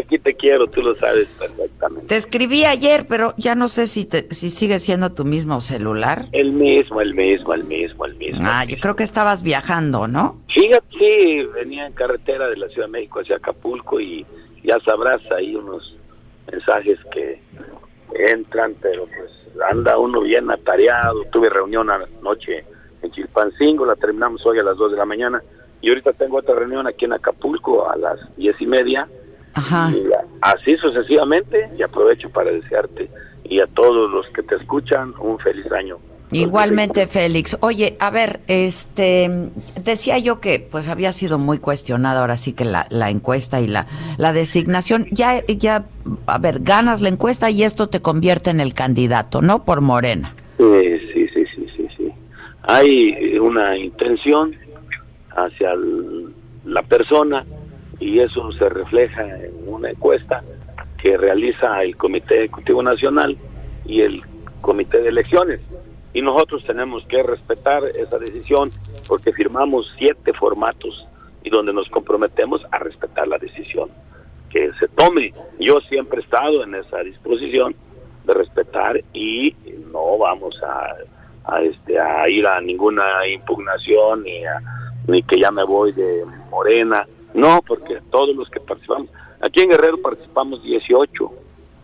yo 0.00 0.06
aquí 0.06 0.18
te 0.18 0.34
quiero, 0.34 0.66
tú 0.66 0.82
lo 0.82 0.94
sabes 0.96 1.28
perfectamente. 1.38 2.06
Te 2.06 2.16
escribí 2.16 2.64
ayer, 2.64 3.06
pero 3.08 3.34
ya 3.36 3.54
no 3.54 3.68
sé 3.68 3.86
si 3.86 4.04
te, 4.04 4.32
si 4.32 4.50
sigue 4.50 4.78
siendo 4.78 5.12
tu 5.12 5.24
mismo 5.24 5.60
celular. 5.60 6.24
El 6.32 6.52
mismo, 6.52 7.00
el 7.00 7.14
mismo, 7.14 7.54
el 7.54 7.64
mismo, 7.64 8.04
el 8.06 8.14
mismo. 8.16 8.40
Ah, 8.44 8.64
yo 8.64 8.76
creo 8.80 8.96
que 8.96 9.04
estabas 9.04 9.42
viajando, 9.42 10.08
¿no? 10.08 10.40
Fíjate, 10.48 10.86
sí, 10.98 11.42
venía 11.54 11.86
en 11.86 11.92
carretera 11.92 12.48
de 12.48 12.56
la 12.56 12.68
Ciudad 12.68 12.86
de 12.86 12.92
México 12.92 13.20
hacia 13.20 13.36
Acapulco 13.36 14.00
y 14.00 14.24
ya 14.62 14.78
sabrás 14.80 15.20
ahí 15.32 15.54
unos 15.54 15.96
mensajes 16.50 16.98
que 17.12 17.40
entran, 18.32 18.74
pero 18.80 19.06
pues 19.06 19.30
anda 19.70 19.98
uno 19.98 20.20
bien 20.22 20.50
atareado. 20.50 21.24
Tuve 21.32 21.48
reunión 21.48 21.88
anoche 21.90 22.64
en 23.02 23.10
Chilpancingo, 23.12 23.86
la 23.86 23.96
terminamos 23.96 24.44
hoy 24.44 24.58
a 24.58 24.62
las 24.62 24.76
2 24.76 24.92
de 24.92 24.98
la 24.98 25.04
mañana 25.04 25.42
y 25.80 25.88
ahorita 25.88 26.12
tengo 26.12 26.38
otra 26.38 26.54
reunión 26.54 26.86
aquí 26.86 27.06
en 27.06 27.14
Acapulco 27.14 27.88
a 27.88 27.96
las 27.96 28.36
diez 28.36 28.60
y 28.60 28.66
media 28.66 29.08
Ajá. 29.54 29.90
Y 29.92 30.08
así 30.42 30.76
sucesivamente 30.76 31.68
y 31.76 31.82
aprovecho 31.82 32.30
para 32.30 32.50
desearte 32.50 33.10
y 33.44 33.60
a 33.60 33.66
todos 33.66 34.10
los 34.10 34.26
que 34.28 34.42
te 34.42 34.54
escuchan 34.56 35.12
un 35.18 35.38
feliz 35.38 35.70
año. 35.72 35.98
Igualmente, 36.32 37.08
Félix. 37.08 37.58
Oye, 37.60 37.96
a 37.98 38.10
ver, 38.10 38.40
este, 38.46 39.28
decía 39.82 40.18
yo 40.18 40.40
que 40.40 40.60
pues 40.60 40.88
había 40.88 41.10
sido 41.10 41.38
muy 41.38 41.58
cuestionada 41.58 42.20
ahora 42.20 42.36
sí 42.36 42.52
que 42.52 42.64
la, 42.64 42.86
la 42.90 43.10
encuesta 43.10 43.60
y 43.60 43.66
la, 43.66 43.88
la 44.16 44.32
designación. 44.32 45.06
Ya, 45.10 45.44
ya, 45.46 45.86
a 46.26 46.38
ver, 46.38 46.60
ganas 46.60 47.00
la 47.00 47.08
encuesta 47.08 47.50
y 47.50 47.64
esto 47.64 47.88
te 47.88 48.00
convierte 48.00 48.50
en 48.50 48.60
el 48.60 48.74
candidato, 48.74 49.42
¿no? 49.42 49.64
Por 49.64 49.80
Morena. 49.80 50.34
Sí, 50.56 50.98
sí, 51.12 51.26
sí, 51.34 51.46
sí. 51.76 51.88
sí. 51.96 52.12
Hay 52.62 53.38
una 53.38 53.76
intención 53.76 54.54
hacia 55.30 55.72
la 56.64 56.82
persona 56.82 57.44
y 58.00 58.18
eso 58.18 58.50
se 58.52 58.68
refleja 58.68 59.22
en 59.22 59.52
una 59.66 59.90
encuesta 59.90 60.42
que 61.00 61.16
realiza 61.16 61.82
el 61.82 61.96
Comité 61.96 62.38
Ejecutivo 62.38 62.82
Nacional 62.82 63.36
y 63.84 64.00
el 64.00 64.22
Comité 64.62 65.00
de 65.00 65.10
Elecciones. 65.10 65.60
Y 66.12 66.22
nosotros 66.22 66.64
tenemos 66.66 67.04
que 67.06 67.22
respetar 67.22 67.84
esa 67.84 68.18
decisión 68.18 68.70
porque 69.06 69.32
firmamos 69.32 69.86
siete 69.98 70.32
formatos 70.32 71.06
y 71.44 71.50
donde 71.50 71.72
nos 71.72 71.88
comprometemos 71.88 72.62
a 72.70 72.78
respetar 72.78 73.28
la 73.28 73.38
decisión 73.38 73.90
que 74.50 74.72
se 74.80 74.88
tome. 74.88 75.32
Yo 75.58 75.80
siempre 75.88 76.20
he 76.20 76.24
estado 76.24 76.64
en 76.64 76.74
esa 76.74 76.98
disposición 77.00 77.74
de 78.24 78.34
respetar 78.34 79.00
y 79.12 79.54
no 79.92 80.18
vamos 80.18 80.60
a, 80.62 80.96
a 81.44 81.62
este 81.62 81.98
a 81.98 82.28
ir 82.28 82.46
a 82.46 82.60
ninguna 82.60 83.26
impugnación 83.28 84.24
ni 84.24 84.44
a, 84.44 84.60
ni 85.06 85.22
que 85.22 85.38
ya 85.38 85.50
me 85.50 85.64
voy 85.64 85.92
de 85.92 86.24
Morena 86.50 87.06
no, 87.34 87.60
porque 87.66 88.00
todos 88.10 88.34
los 88.34 88.48
que 88.50 88.60
participamos, 88.60 89.08
aquí 89.40 89.60
en 89.60 89.70
Guerrero 89.70 90.00
participamos 90.00 90.62
18, 90.62 91.30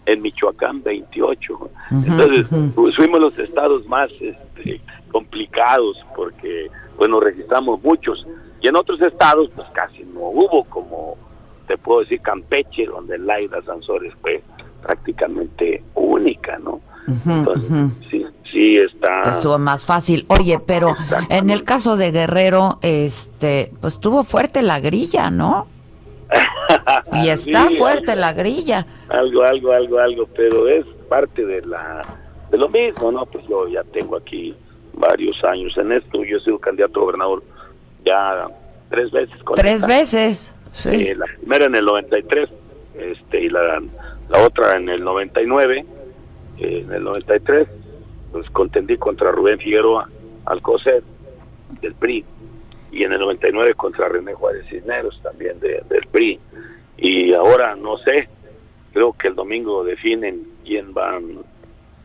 en 0.07 0.23
Michoacán 0.23 0.83
28. 0.83 1.71
Entonces, 1.91 2.47
pues, 2.75 2.97
fuimos 2.97 3.21
los 3.21 3.39
estados 3.39 3.87
más 3.87 4.11
este, 4.21 4.81
complicados 5.11 5.99
porque, 6.15 6.71
bueno, 6.97 7.21
registramos 7.21 7.83
muchos. 7.83 8.27
Y 8.61 8.69
en 8.69 8.77
otros 8.77 9.01
estados, 9.03 9.51
pues 9.55 9.69
casi 9.69 10.05
no 10.05 10.21
hubo, 10.21 10.65
como 10.65 11.17
te 11.67 11.77
puedo 11.77 12.01
decir, 12.01 12.21
Campeche, 12.21 12.87
donde 12.87 13.19
Laida 13.19 13.61
Sansores 13.63 14.15
fue 14.23 14.43
prácticamente 14.83 15.83
única, 15.95 16.59
¿no? 16.59 16.81
Entonces, 17.07 17.93
sí, 18.11 18.27
sí 18.51 18.75
está. 18.77 19.31
Estuvo 19.31 19.59
más 19.59 19.85
fácil. 19.85 20.25
Oye, 20.29 20.59
pero 20.59 20.95
en 21.29 21.51
el 21.51 21.65
caso 21.65 21.97
de 21.97 22.11
Guerrero, 22.11 22.79
este, 22.83 23.73
pues 23.81 23.95
estuvo 23.95 24.25
fuerte 24.25 24.63
la 24.63 24.81
grilla, 24.81 25.31
¿no? 25.31 25.69
y 27.13 27.29
está 27.29 27.71
fuerte 27.71 28.17
la 28.17 28.33
grilla. 28.33 28.87
Algo, 29.09 29.43
algo, 29.45 29.73
algo, 29.73 29.99
algo, 29.99 30.29
pero 30.37 30.69
es 30.69 30.85
parte 31.09 31.45
de 31.45 31.63
la 31.63 32.03
de 32.51 32.59
lo 32.59 32.69
mismo, 32.69 33.13
¿no? 33.13 33.27
Pues 33.27 33.45
yo 33.49 33.69
ya 33.69 33.83
tengo 33.85 34.17
aquí 34.17 34.55
varios 34.95 35.43
años 35.45 35.77
en 35.77 35.93
esto. 35.93 36.25
Yo 36.25 36.39
he 36.39 36.41
sido 36.41 36.59
candidato 36.59 37.01
a 37.01 37.03
gobernador 37.05 37.43
ya 38.05 38.49
tres 38.91 39.11
veces. 39.11 39.43
Con 39.43 39.57
tres 39.57 39.87
veces, 39.87 40.53
sí. 40.73 40.91
Eh, 40.91 41.15
la 41.15 41.27
primera 41.39 41.67
en 41.67 41.77
el 41.77 41.85
93 41.85 42.49
este, 42.95 43.43
y 43.43 43.49
la, 43.49 43.83
la 44.31 44.43
otra 44.43 44.77
en 44.77 44.89
el 44.89 45.05
99 45.05 45.85
en 46.59 46.93
el 46.93 47.05
93 47.05 47.69
pues 48.33 48.51
contendí 48.51 48.97
contra 48.97 49.33
Rubén 49.33 49.59
Figueroa 49.59 50.09
Alcocer 50.47 51.03
del 51.81 51.95
PRI 51.95 52.25
y 52.93 53.05
en 53.05 53.13
el 53.13 53.21
99 53.21 53.75
contra 53.75 54.09
René 54.09 54.35
Juárez 54.35 54.67
Cisneros 54.69 55.21
también 55.23 55.59
de, 55.61 55.83
del 55.89 56.07
PRI 56.11 56.39
y 56.99 57.33
ahora 57.35 57.75
no 57.77 57.99
sé 57.99 58.29
creo 58.93 59.13
que 59.13 59.29
el 59.29 59.35
domingo 59.35 59.85
definen 59.85 60.43
quién 60.65 60.93
va 60.95 61.19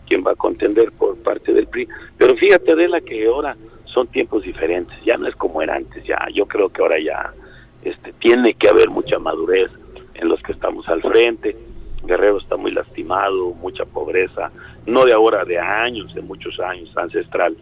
quién 0.08 0.24
va 0.26 0.32
a 0.32 0.36
contender 0.36 0.92
por 0.98 1.18
parte 1.24 1.54
del 1.54 1.68
PRI 1.68 1.88
pero 2.18 2.36
fíjate 2.36 2.76
de 2.76 2.88
la 2.88 3.02
que 3.02 3.26
ahora 3.26 3.56
son 3.86 4.08
tiempos 4.08 4.44
diferentes 4.44 4.98
ya 5.06 5.18
no 5.18 5.28
es 5.28 5.36
como 5.36 5.62
era 5.62 5.76
antes 5.76 6.04
ya 6.04 6.28
yo 6.34 6.46
creo 6.46 6.70
que 6.70 6.82
ahora 6.82 7.00
ya 7.00 7.34
este 7.84 8.14
tiene 8.14 8.54
que 8.54 8.70
haber 8.70 8.90
mucha 8.90 9.20
madurez 9.20 9.72
en 10.16 10.28
los 10.28 10.42
que 10.44 10.52
estamos 10.52 10.88
al 10.88 11.02
frente 11.02 11.56
Guerrero 12.04 12.40
está 12.40 12.58
muy 12.58 12.72
lastimado, 12.72 13.54
mucha 13.54 13.86
pobreza, 13.86 14.52
no 14.86 15.06
de 15.06 15.14
ahora, 15.14 15.46
de 15.46 15.60
años, 15.60 16.14
de 16.14 16.22
muchos 16.22 16.60
años, 16.60 16.92
ancestral, 16.98 17.56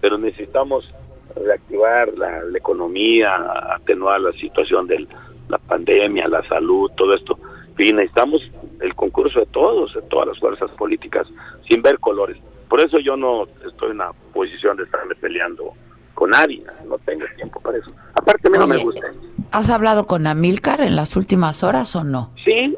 pero 0.00 0.18
necesitamos 0.18 0.92
reactivar 1.34 2.12
la, 2.16 2.42
economía, 2.56 3.34
atenuar 3.74 4.20
la 4.20 4.32
situación 4.32 4.86
de 4.86 5.06
la 5.48 5.58
pandemia, 5.58 6.28
la 6.28 6.46
salud, 6.48 6.90
todo 6.96 7.14
esto, 7.14 7.38
y 7.78 7.92
necesitamos 7.92 8.42
el 8.80 8.94
concurso 8.94 9.40
de 9.40 9.46
todos, 9.46 9.94
de 9.94 10.02
todas 10.02 10.28
las 10.28 10.38
fuerzas 10.38 10.70
políticas, 10.72 11.26
sin 11.68 11.82
ver 11.82 11.98
colores. 11.98 12.36
Por 12.68 12.80
eso 12.80 12.98
yo 12.98 13.16
no 13.16 13.46
estoy 13.66 13.92
en 13.92 13.98
la 13.98 14.12
posición 14.32 14.76
de 14.76 14.84
estarme 14.84 15.14
peleando 15.14 15.72
con 16.14 16.30
nadie, 16.30 16.62
no 16.86 16.98
tengo 16.98 17.24
tiempo 17.36 17.60
para 17.60 17.78
eso. 17.78 17.90
Aparte, 18.14 18.48
a 18.48 18.50
mí 18.50 18.58
no 18.58 18.66
me 18.66 18.78
gusta. 18.78 19.06
¿Has 19.52 19.70
hablado 19.70 20.06
con 20.06 20.26
Amílcar 20.26 20.80
en 20.80 20.96
las 20.96 21.16
últimas 21.16 21.62
horas 21.62 21.94
o 21.94 22.04
no? 22.04 22.32
Sí, 22.44 22.75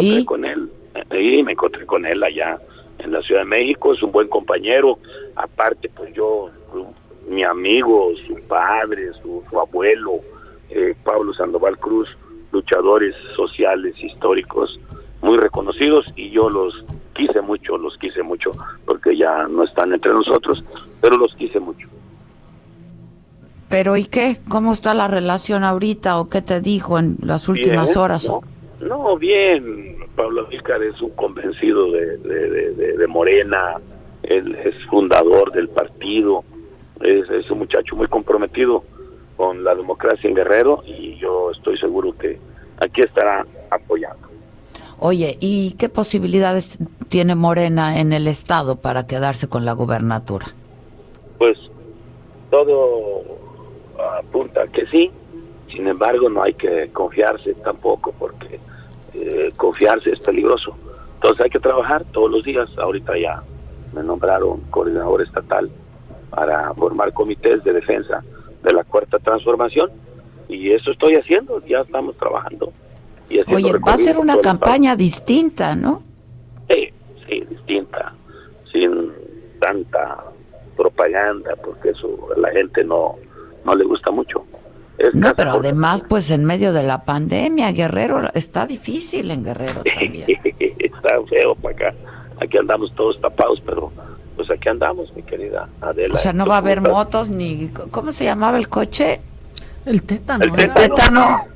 encontré 0.00 0.24
con 0.24 0.44
él. 0.44 0.70
Sí, 1.10 1.42
me 1.42 1.52
encontré 1.52 1.86
con 1.86 2.06
él 2.06 2.22
allá 2.22 2.58
en 2.98 3.12
la 3.12 3.22
Ciudad 3.22 3.42
de 3.42 3.46
México. 3.48 3.92
Es 3.94 4.02
un 4.02 4.12
buen 4.12 4.28
compañero. 4.28 4.98
Aparte, 5.36 5.90
pues 5.94 6.12
yo, 6.14 6.50
mi 7.28 7.44
amigo, 7.44 8.10
su 8.26 8.36
padre, 8.48 9.12
su, 9.22 9.42
su 9.48 9.60
abuelo, 9.60 10.20
eh, 10.70 10.94
Pablo 11.04 11.32
Sandoval 11.34 11.78
Cruz, 11.78 12.08
luchadores 12.52 13.14
sociales, 13.36 13.94
históricos, 14.02 14.78
muy 15.22 15.36
reconocidos. 15.38 16.06
Y 16.16 16.30
yo 16.30 16.48
los 16.48 16.84
quise 17.14 17.40
mucho, 17.40 17.76
los 17.76 17.96
quise 17.98 18.22
mucho, 18.22 18.50
porque 18.84 19.16
ya 19.16 19.46
no 19.48 19.64
están 19.64 19.92
entre 19.92 20.12
nosotros, 20.12 20.64
pero 21.00 21.16
los 21.16 21.34
quise 21.34 21.60
mucho. 21.60 21.88
Pero 23.68 23.96
¿y 23.96 24.06
qué? 24.06 24.38
¿Cómo 24.48 24.72
está 24.72 24.94
la 24.94 25.06
relación 25.06 25.62
ahorita 25.62 26.18
o 26.18 26.28
qué 26.28 26.42
te 26.42 26.60
dijo 26.60 26.98
en 26.98 27.18
las 27.22 27.48
últimas 27.48 27.90
Bien, 27.90 27.98
horas? 27.98 28.24
No, 28.26 28.42
no, 28.80 29.16
bien. 29.16 29.96
Pablo 30.16 30.46
Amílcar 30.46 30.82
es 30.82 31.00
un 31.00 31.10
convencido 31.10 31.90
de, 31.92 32.16
de, 32.18 32.50
de- 32.50 32.70
de- 32.74 32.96
de 32.96 33.06
Morena, 33.06 33.76
él 34.22 34.54
es 34.64 34.74
fundador 34.90 35.52
del 35.52 35.68
partido, 35.68 36.44
es, 37.00 37.28
es 37.30 37.50
un 37.50 37.58
muchacho 37.58 37.96
muy 37.96 38.06
comprometido 38.08 38.84
con 39.36 39.64
la 39.64 39.74
democracia 39.74 40.28
en 40.28 40.34
Guerrero 40.36 40.82
y 40.86 41.16
yo 41.18 41.50
estoy 41.52 41.78
seguro 41.78 42.16
que 42.18 42.38
aquí 42.78 43.00
estará 43.00 43.46
apoyando. 43.70 44.28
Oye, 44.98 45.38
¿y 45.40 45.72
qué 45.78 45.88
posibilidades 45.88 46.76
tiene 47.08 47.34
Morena 47.34 47.98
en 48.00 48.12
el 48.12 48.26
estado 48.28 48.76
para 48.76 49.06
quedarse 49.06 49.48
con 49.48 49.64
la 49.64 49.72
gubernatura? 49.72 50.46
Pues 51.38 51.56
todo 52.50 53.22
apunta 54.18 54.62
a 54.62 54.66
que 54.66 54.84
sí, 54.86 55.10
sin 55.72 55.86
embargo 55.88 56.28
no 56.28 56.42
hay 56.42 56.52
que 56.54 56.90
confiarse 56.92 57.54
tampoco 57.54 58.12
porque 58.18 58.60
eh, 59.14 59.52
confiarse 59.56 60.10
es 60.10 60.20
peligroso. 60.20 60.76
Entonces 61.14 61.44
hay 61.44 61.50
que 61.50 61.58
trabajar 61.58 62.04
todos 62.12 62.30
los 62.30 62.44
días. 62.44 62.68
Ahorita 62.78 63.16
ya 63.18 63.42
me 63.92 64.02
nombraron 64.02 64.60
coordinador 64.70 65.22
estatal 65.22 65.70
para 66.30 66.72
formar 66.74 67.12
comités 67.12 67.62
de 67.64 67.72
defensa 67.72 68.22
de 68.62 68.72
la 68.72 68.84
cuarta 68.84 69.18
transformación 69.18 69.90
y 70.48 70.72
eso 70.72 70.90
estoy 70.90 71.14
haciendo, 71.14 71.64
ya 71.64 71.80
estamos 71.80 72.16
trabajando. 72.16 72.72
Y 73.28 73.38
haciendo 73.38 73.68
Oye, 73.68 73.78
va 73.78 73.94
a 73.94 73.96
ser 73.96 74.18
una 74.18 74.38
campaña 74.38 74.96
distinta, 74.96 75.76
¿no? 75.76 76.02
Sí, 76.68 76.88
sí, 77.28 77.40
distinta, 77.48 78.12
sin 78.72 79.12
tanta 79.60 80.24
propaganda, 80.76 81.54
porque 81.62 81.90
eso 81.90 82.28
a 82.36 82.40
la 82.40 82.50
gente 82.50 82.82
no, 82.82 83.16
no 83.64 83.74
le 83.74 83.84
gusta 83.84 84.10
mucho. 84.10 84.44
Es 85.00 85.14
No, 85.14 85.34
pero 85.34 85.52
además, 85.52 86.04
pues 86.06 86.30
en 86.30 86.44
medio 86.44 86.74
de 86.74 86.82
la 86.82 87.04
pandemia, 87.04 87.72
Guerrero, 87.72 88.30
está 88.34 88.66
difícil 88.66 89.30
en 89.30 89.42
Guerrero 89.42 89.82
también. 89.82 90.26
está 90.78 91.08
feo 91.28 91.54
para 91.54 91.74
acá. 91.74 91.94
Aquí 92.42 92.58
andamos 92.58 92.94
todos 92.94 93.18
tapados, 93.18 93.62
pero 93.64 93.90
pues 94.36 94.50
aquí 94.50 94.68
andamos, 94.68 95.10
mi 95.16 95.22
querida 95.22 95.66
Adela. 95.80 96.14
O 96.14 96.18
sea, 96.18 96.34
no 96.34 96.44
va 96.44 96.56
a 96.56 96.58
haber 96.58 96.82
¿Cómo 96.82 97.00
estás? 97.00 97.28
motos 97.28 97.30
ni... 97.30 97.68
¿Cómo 97.90 98.12
se 98.12 98.24
llamaba 98.24 98.58
el 98.58 98.68
coche? 98.68 99.22
El 99.86 100.02
tétano. 100.02 100.44
El 100.44 100.74
tétano. 100.74 101.46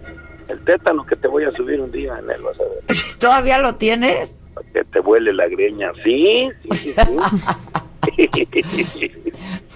El 0.48 0.64
tétano 0.64 1.04
que 1.04 1.16
te 1.16 1.28
voy 1.28 1.44
a 1.44 1.52
subir 1.52 1.82
un 1.82 1.92
día 1.92 2.18
en 2.18 2.30
él, 2.30 2.40
vas 2.40 2.58
a 2.58 2.62
ver. 2.62 2.82
¿Todavía 3.18 3.58
lo 3.58 3.74
tienes? 3.74 4.40
Que 4.72 4.84
te 4.84 5.00
huele 5.00 5.34
la 5.34 5.48
greña. 5.48 5.92
Sí, 6.02 6.48
sí, 6.62 6.68
sí. 6.78 6.92
sí. 6.92 7.16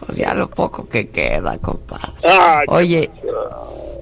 Pues 0.00 0.16
ya 0.18 0.34
lo 0.34 0.48
poco 0.48 0.88
que 0.88 1.08
queda, 1.08 1.58
compadre. 1.58 2.12
Ay, 2.24 2.64
Oye, 2.68 3.10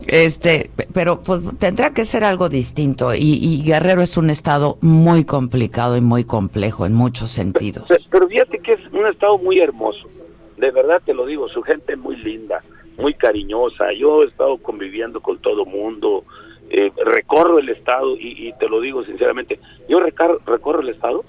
este, 0.07 0.71
pero 0.93 1.21
pues 1.21 1.41
tendrá 1.59 1.93
que 1.93 2.05
ser 2.05 2.23
algo 2.25 2.49
distinto 2.49 3.15
y, 3.15 3.39
y 3.41 3.63
Guerrero 3.65 4.03
es 4.03 4.17
un 4.17 4.31
estado 4.31 4.79
muy 4.81 5.25
complicado 5.25 5.97
y 5.97 6.01
muy 6.01 6.25
complejo 6.25 6.87
en 6.87 6.95
muchos 6.95 7.31
sentidos. 7.31 7.89
Pe- 7.89 7.99
Pero 8.11 8.29
fíjate 8.29 8.59
que 8.61 8.75
es 8.75 8.81
un 8.93 9.07
estado 9.07 9.39
muy 9.39 9.59
hermoso. 9.59 10.09
De 10.59 10.71
verdad 10.71 11.03
te 11.05 11.13
lo 11.13 11.27
digo, 11.27 11.49
su 11.49 11.63
gente 11.63 11.95
es 11.95 11.99
muy 11.99 12.17
linda, 12.17 12.63
muy 12.99 13.15
cariñosa. 13.15 13.93
Yo 13.99 14.23
he 14.23 14.27
estado 14.27 14.59
conviviendo 14.59 15.21
con 15.21 15.39
todo 15.39 15.65
mundo, 15.67 16.25
eh, 16.71 16.91
recorro 17.05 17.59
el 17.59 17.69
estado 17.69 18.17
y, 18.17 18.49
y 18.49 18.53
te 18.59 18.69
lo 18.69 18.81
digo 18.81 19.05
sinceramente, 19.05 19.59
yo 19.89 19.99
recar- 20.01 20.39
recorro 20.47 20.81
el 20.83 20.91
estado 20.91 21.25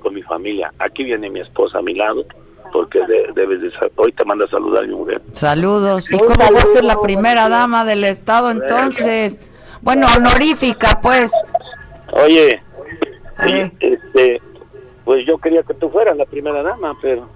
con 0.00 0.14
mi 0.14 0.22
familia. 0.22 0.72
Aquí 0.78 1.04
viene 1.04 1.28
mi 1.30 1.40
esposa 1.40 1.78
a 1.78 1.82
mi 1.82 1.94
lado, 1.94 2.24
porque 2.72 2.98
de- 3.06 3.32
debes 3.34 3.60
de 3.60 3.70
hoy 3.96 4.12
te 4.12 4.24
manda 4.24 4.46
a 4.46 4.48
saludar 4.48 4.86
mi 4.86 4.94
mujer. 4.94 5.20
Saludos. 5.32 6.10
¿Y 6.10 6.18
cómo 6.18 6.34
va 6.52 6.58
a 6.60 6.66
ser 6.72 6.84
la 6.84 7.00
primera 7.00 7.48
dama 7.48 7.84
del 7.84 8.04
estado 8.04 8.50
entonces? 8.50 9.38
Bueno, 9.82 10.06
honorífica, 10.16 10.98
pues. 11.02 11.32
Oye, 12.12 12.62
este, 13.80 14.40
pues 15.04 15.26
yo 15.26 15.38
quería 15.38 15.62
que 15.62 15.74
tú 15.74 15.90
fueras 15.90 16.16
la 16.16 16.24
primera 16.26 16.62
dama, 16.62 16.94
pero 17.02 17.28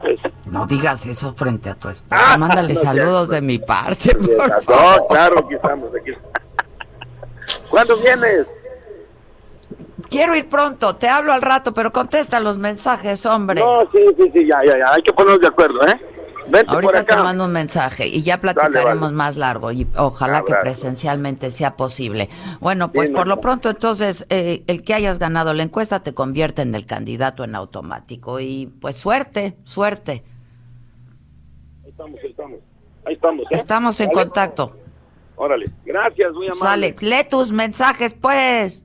pues, 0.00 0.18
No 0.46 0.66
digas 0.66 1.06
eso 1.06 1.32
frente 1.34 1.70
a 1.70 1.74
tu 1.74 1.88
esposa. 1.88 2.36
Mándale 2.38 2.74
no, 2.74 2.80
saludos 2.80 3.28
ya, 3.30 3.36
de 3.36 3.42
mi 3.42 3.58
parte, 3.58 4.14
por 4.14 4.48
no, 4.48 4.60
favor. 4.62 5.06
claro, 5.08 5.38
aquí 5.44 5.54
estamos, 5.54 5.90
aquí. 5.94 6.12
¿Cuándo 7.68 7.96
vienes? 7.98 8.46
Quiero 10.12 10.36
ir 10.36 10.48
pronto, 10.48 10.96
te 10.96 11.08
hablo 11.08 11.32
al 11.32 11.40
rato, 11.40 11.72
pero 11.72 11.90
contesta 11.90 12.38
los 12.38 12.58
mensajes, 12.58 13.24
hombre. 13.24 13.60
No, 13.60 13.80
sí, 13.90 13.98
sí, 14.18 14.30
sí, 14.34 14.46
ya, 14.46 14.60
ya, 14.66 14.76
ya, 14.78 14.92
hay 14.92 15.02
que 15.02 15.12
ponernos 15.12 15.40
de 15.40 15.48
acuerdo, 15.48 15.80
¿eh? 15.88 16.00
Vente 16.50 16.66
por 16.66 16.74
Ahorita 16.74 17.04
te 17.04 17.12
acá. 17.12 17.22
mando 17.22 17.44
un 17.46 17.52
mensaje 17.52 18.08
y 18.08 18.20
ya 18.22 18.38
platicaremos 18.40 19.00
vale. 19.00 19.16
más 19.16 19.36
largo 19.36 19.72
y 19.72 19.86
ojalá 19.96 20.42
que 20.44 20.54
presencialmente 20.60 21.50
sea 21.50 21.76
posible. 21.76 22.28
Bueno, 22.60 22.92
pues 22.92 23.10
por 23.10 23.26
lo 23.26 23.40
pronto 23.40 23.70
entonces 23.70 24.26
eh, 24.28 24.64
el 24.66 24.82
que 24.82 24.92
hayas 24.92 25.18
ganado 25.18 25.54
la 25.54 25.62
encuesta 25.62 26.02
te 26.02 26.12
convierte 26.14 26.60
en 26.62 26.74
el 26.74 26.84
candidato 26.84 27.44
en 27.44 27.54
automático 27.54 28.40
y 28.40 28.66
pues 28.80 28.96
suerte, 28.96 29.56
suerte. 29.62 30.24
Ahí 31.84 31.90
estamos, 31.90 32.20
ahí 32.22 32.30
estamos. 32.30 32.58
Ahí 33.04 33.14
estamos, 33.14 33.42
¿eh? 33.44 33.48
Estamos 33.52 34.00
en 34.00 34.10
contacto. 34.10 34.76
Órale, 35.36 35.70
gracias, 35.84 36.32
muy 36.32 36.48
amable. 36.48 36.94
Sale, 36.94 36.96
lee 37.00 37.28
tus 37.30 37.52
mensajes 37.52 38.14
pues. 38.14 38.84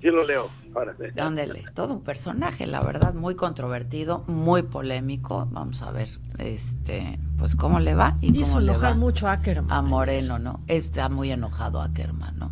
Sí 0.00 0.06
lo 0.08 0.24
leo, 0.24 0.48
órale. 0.74 1.12
Ándele, 1.20 1.64
todo 1.74 1.92
un 1.94 2.00
personaje, 2.02 2.66
la 2.66 2.80
verdad, 2.80 3.12
muy 3.12 3.34
controvertido, 3.34 4.24
muy 4.28 4.62
polémico. 4.62 5.46
Vamos 5.50 5.82
a 5.82 5.90
ver, 5.90 6.08
este, 6.38 7.18
pues 7.36 7.54
cómo 7.54 7.80
le 7.80 7.94
va 7.94 8.16
y 8.22 8.34
Hizo 8.34 8.46
cómo 8.54 8.60
le 8.60 8.72
enojar 8.72 8.92
va 8.92 8.96
mucho 8.96 9.28
a 9.28 9.32
Ackerman. 9.32 9.70
a 9.70 9.82
Moreno, 9.82 10.38
¿no? 10.38 10.60
Está 10.68 11.08
muy 11.10 11.30
enojado 11.30 11.82
Ackerman, 11.82 12.38
¿no? 12.38 12.50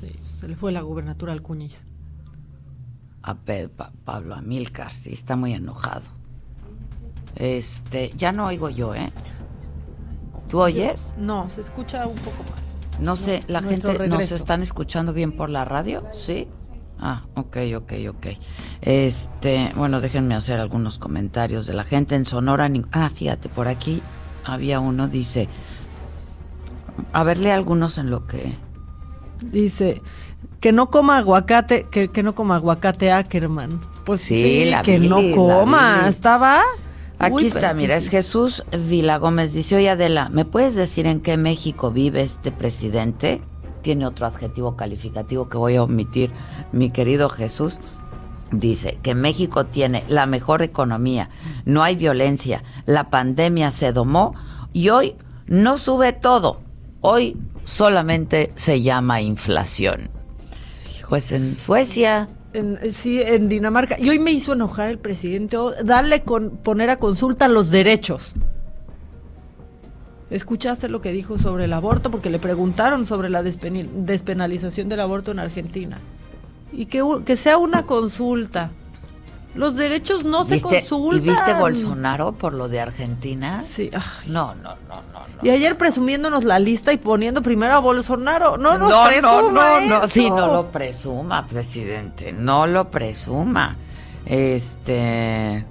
Sí, 0.00 0.14
se 0.38 0.46
le 0.46 0.54
fue 0.54 0.70
la 0.70 0.82
gubernatura 0.82 1.32
al 1.32 1.42
Cuñiz. 1.42 1.84
A 3.22 3.34
Pe- 3.34 3.68
Pa- 3.68 3.92
Pablo 4.04 4.36
Amílcar, 4.36 4.92
sí, 4.92 5.10
está 5.12 5.34
muy 5.34 5.52
enojado. 5.54 6.02
Este, 7.36 8.12
ya 8.16 8.32
no 8.32 8.46
oigo 8.46 8.70
yo, 8.70 8.94
¿eh? 8.94 9.12
¿Tú 10.48 10.60
oyes? 10.60 11.14
No, 11.16 11.48
se 11.50 11.60
escucha 11.62 12.06
un 12.06 12.16
poco 12.18 12.42
mal. 12.44 12.60
No 13.00 13.16
sé, 13.16 13.42
la 13.48 13.60
Nuestro 13.60 13.90
gente 13.92 14.08
nos 14.08 14.18
regreso. 14.18 14.34
están 14.36 14.62
escuchando 14.62 15.12
bien 15.12 15.32
por 15.32 15.48
la 15.48 15.64
radio, 15.64 16.02
¿sí? 16.12 16.48
Ah, 17.00 17.22
ok, 17.34 17.56
ok, 17.76 17.92
ok. 18.10 18.26
Este, 18.82 19.72
bueno, 19.74 20.00
déjenme 20.00 20.34
hacer 20.34 20.60
algunos 20.60 20.98
comentarios 20.98 21.66
de 21.66 21.72
la 21.72 21.84
gente 21.84 22.14
en 22.14 22.26
Sonora. 22.26 22.70
Ah, 22.92 23.10
fíjate, 23.10 23.48
por 23.48 23.68
aquí 23.68 24.02
había 24.44 24.80
uno, 24.80 25.08
dice, 25.08 25.48
a 27.12 27.24
ver, 27.24 27.38
lee 27.38 27.50
algunos 27.50 27.98
en 27.98 28.10
lo 28.10 28.26
que... 28.26 28.54
Dice 29.40 30.02
que 30.60 30.72
no 30.72 30.90
coma 30.90 31.16
aguacate, 31.18 31.86
que, 31.90 32.08
que 32.08 32.22
no 32.22 32.34
coma 32.34 32.56
aguacate 32.56 33.10
Ackerman. 33.10 33.80
Pues 34.04 34.20
Sí, 34.20 34.42
sí, 34.42 34.70
la 34.70 34.82
que 34.82 34.98
no 34.98 35.18
bilis, 35.18 35.34
coma. 35.34 36.06
Estaba. 36.08 36.62
Aquí 37.18 37.34
Uy, 37.34 37.46
está, 37.46 37.74
mira, 37.74 37.96
es 37.96 38.08
Jesús 38.08 38.64
Vila 38.88 39.18
Gómez. 39.18 39.52
Dice, 39.52 39.76
oye 39.76 39.90
Adela, 39.90 40.28
¿me 40.30 40.44
puedes 40.44 40.74
decir 40.74 41.06
en 41.06 41.20
qué 41.20 41.36
México 41.36 41.90
vive 41.90 42.22
este 42.22 42.52
presidente? 42.52 43.42
Tiene 43.82 44.06
otro 44.06 44.26
adjetivo 44.26 44.76
calificativo 44.76 45.48
que 45.48 45.58
voy 45.58 45.76
a 45.76 45.82
omitir, 45.82 46.30
mi 46.72 46.90
querido 46.90 47.28
Jesús. 47.28 47.78
Dice 48.52 48.98
que 49.02 49.14
México 49.14 49.66
tiene 49.66 50.02
la 50.08 50.26
mejor 50.26 50.62
economía, 50.62 51.30
no 51.64 51.84
hay 51.84 51.94
violencia, 51.94 52.64
la 52.84 53.08
pandemia 53.08 53.70
se 53.70 53.92
domó 53.92 54.34
y 54.72 54.88
hoy 54.88 55.14
no 55.46 55.78
sube 55.78 56.12
todo, 56.12 56.60
hoy 57.00 57.36
solamente 57.62 58.52
se 58.56 58.82
llama 58.82 59.20
inflación. 59.20 60.10
Pues 61.08 61.30
en 61.32 61.58
Suecia, 61.60 62.28
En- 62.52 62.92
sí, 62.92 63.20
en 63.22 63.48
Dinamarca. 63.48 63.96
Y 64.00 64.08
hoy 64.08 64.18
me 64.18 64.32
hizo 64.32 64.52
enojar 64.52 64.90
el 64.90 64.98
presidente. 64.98 65.56
Darle 65.84 66.22
con 66.22 66.50
poner 66.56 66.90
a 66.90 66.98
consulta 66.98 67.46
los 67.46 67.70
derechos. 67.70 68.34
¿Escuchaste 70.30 70.88
lo 70.88 71.00
que 71.00 71.12
dijo 71.12 71.38
sobre 71.38 71.64
el 71.64 71.72
aborto? 71.72 72.10
Porque 72.10 72.30
le 72.30 72.38
preguntaron 72.38 73.04
sobre 73.06 73.30
la 73.30 73.42
despenalización 73.42 74.88
del 74.88 75.00
aborto 75.00 75.32
en 75.32 75.40
Argentina. 75.40 75.98
Y 76.72 76.86
que, 76.86 77.02
que 77.26 77.36
sea 77.36 77.58
una 77.58 77.84
consulta. 77.84 78.70
Los 79.56 79.74
derechos 79.74 80.24
no 80.24 80.44
se 80.44 80.60
consultan. 80.60 81.24
¿Y 81.24 81.28
viste 81.28 81.54
Bolsonaro 81.54 82.32
por 82.32 82.54
lo 82.54 82.68
de 82.68 82.80
Argentina? 82.80 83.62
Sí. 83.62 83.90
No, 84.26 84.54
no, 84.54 84.76
no, 84.88 85.02
no, 85.12 85.42
Y 85.42 85.50
ayer 85.50 85.76
presumiéndonos 85.76 86.44
la 86.44 86.60
lista 86.60 86.92
y 86.92 86.98
poniendo 86.98 87.42
primero 87.42 87.74
a 87.74 87.80
Bolsonaro. 87.80 88.56
No, 88.56 88.78
no, 88.78 88.88
no, 88.88 89.10
no, 89.20 89.50
no, 89.50 89.80
no, 89.80 90.08
sí, 90.08 90.30
no 90.30 90.46
lo 90.52 90.70
presuma, 90.70 91.48
presidente. 91.48 92.32
No 92.32 92.68
lo 92.68 92.88
presuma. 92.88 93.76
Este. 94.24 95.66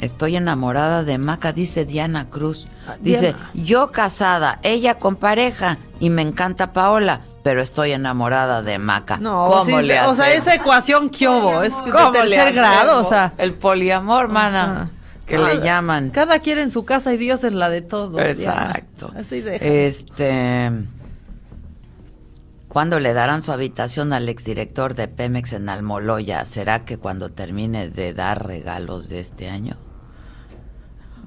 Estoy 0.00 0.36
enamorada 0.36 1.04
de 1.04 1.16
Maca, 1.16 1.52
dice 1.52 1.86
Diana 1.86 2.28
Cruz. 2.28 2.68
Ah, 2.86 2.96
dice, 3.00 3.34
yo 3.54 3.92
casada, 3.92 4.58
ella 4.62 4.96
con 4.98 5.16
pareja 5.16 5.78
y 6.00 6.10
me 6.10 6.22
encanta 6.22 6.72
Paola, 6.72 7.22
pero 7.42 7.62
estoy 7.62 7.92
enamorada 7.92 8.62
de 8.62 8.78
Maca. 8.78 9.16
No, 9.16 9.46
¿Cómo 9.46 9.80
le 9.80 10.00
O 10.02 10.14
sea, 10.14 10.32
esa 10.32 10.54
ecuación 10.54 11.08
que 11.08 11.28
hubo, 11.28 11.62
es 11.62 11.72
de 11.84 11.92
tercer 12.12 12.52
grado, 12.52 13.00
o 13.00 13.08
sea. 13.08 13.32
El 13.38 13.54
poliamor, 13.54 14.28
mana, 14.28 14.90
que 15.26 15.38
le 15.38 15.60
llaman. 15.60 16.10
Cada 16.10 16.40
quien 16.40 16.58
en 16.58 16.70
su 16.70 16.84
casa 16.84 17.14
y 17.14 17.16
Dios 17.16 17.42
en 17.44 17.58
la 17.58 17.70
de 17.70 17.80
todos. 17.80 18.20
Exacto. 18.20 19.12
Así 19.16 19.40
de. 19.40 19.86
Este... 19.86 20.70
¿Cuándo 22.68 23.00
le 23.00 23.14
darán 23.14 23.40
su 23.40 23.52
habitación 23.52 24.12
al 24.12 24.28
exdirector 24.28 24.94
de 24.94 25.08
Pemex 25.08 25.54
en 25.54 25.70
Almoloya? 25.70 26.44
¿Será 26.44 26.84
que 26.84 26.98
cuando 26.98 27.30
termine 27.30 27.88
de 27.88 28.12
dar 28.12 28.46
regalos 28.46 29.08
de 29.08 29.20
este 29.20 29.48
año? 29.48 29.78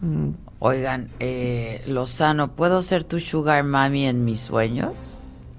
Mm. 0.02 0.30
Oigan, 0.60 1.10
eh, 1.20 1.84
Lozano, 1.88 2.56
¿puedo 2.56 2.82
ser 2.82 3.04
tu 3.04 3.20
sugar 3.20 3.64
mami 3.64 4.06
en 4.06 4.26
mis 4.26 4.42
sueños? 4.42 4.92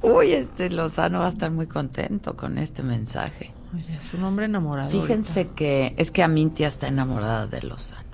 Uy, 0.02 0.32
este 0.32 0.70
Lozano 0.70 1.20
va 1.20 1.26
a 1.26 1.30
estar 1.30 1.50
muy 1.50 1.66
contento 1.66 2.36
con 2.36 2.58
este 2.58 2.82
mensaje. 2.82 3.52
Oye, 3.74 3.96
es 3.96 4.12
un 4.14 4.24
hombre 4.24 4.46
enamorado. 4.46 4.90
Fíjense 4.90 5.48
que 5.48 5.94
es 5.96 6.10
que 6.10 6.22
Amintia 6.22 6.68
está 6.68 6.88
enamorada 6.88 7.46
de 7.46 7.62
Lozano. 7.62 8.10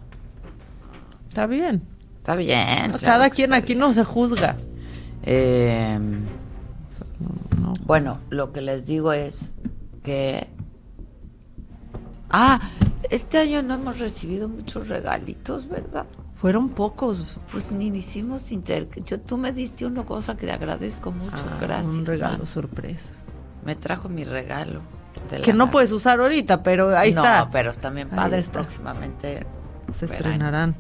Está 1.29 1.47
bien. 1.47 1.83
Está 2.19 2.35
bien. 2.35 2.93
cada 3.01 3.31
quien 3.31 3.53
aquí 3.53 3.75
no 3.75 3.93
se 3.93 4.05
juzga. 4.05 4.57
Eh, 5.23 5.99
bueno, 7.85 8.19
lo 8.31 8.53
que 8.53 8.61
les 8.61 8.85
digo 8.85 9.13
es 9.13 9.37
que... 10.03 10.49
Ah, 12.31 12.61
este 13.11 13.39
año 13.39 13.63
no 13.63 13.75
hemos 13.75 13.99
recibido 13.99 14.49
muchos 14.49 14.89
regalitos, 14.89 15.69
¿verdad? 15.69 16.07
Fueron 16.37 16.69
pocos. 16.69 17.25
Pues 17.51 17.73
ni 17.73 17.87
hicimos 17.89 18.53
inter... 18.53 18.89
Yo, 19.05 19.21
tú 19.21 19.37
me 19.37 19.53
diste 19.53 19.87
una 19.87 20.05
cosa 20.05 20.37
que 20.37 20.47
le 20.47 20.53
agradezco 20.53 21.11
mucho. 21.11 21.37
Ah, 21.37 21.59
Gracias. 21.61 21.95
Un 21.95 22.07
regalo 22.07 22.47
sorpresa. 22.47 23.15
Me 23.65 23.75
trajo 23.75 24.09
mi 24.09 24.25
regalo. 24.25 24.81
que 25.43 25.53
no 25.53 25.71
puedes 25.71 25.93
usar 25.93 26.21
ahorita, 26.21 26.63
pero 26.63 26.97
ahí 26.97 27.09
está. 27.09 27.47
No, 27.47 27.51
pero 27.51 27.73
también 27.73 28.09
padres. 28.11 28.49
Próximamente 28.51 29.47
se 29.95 30.07
estrenarán. 30.07 30.77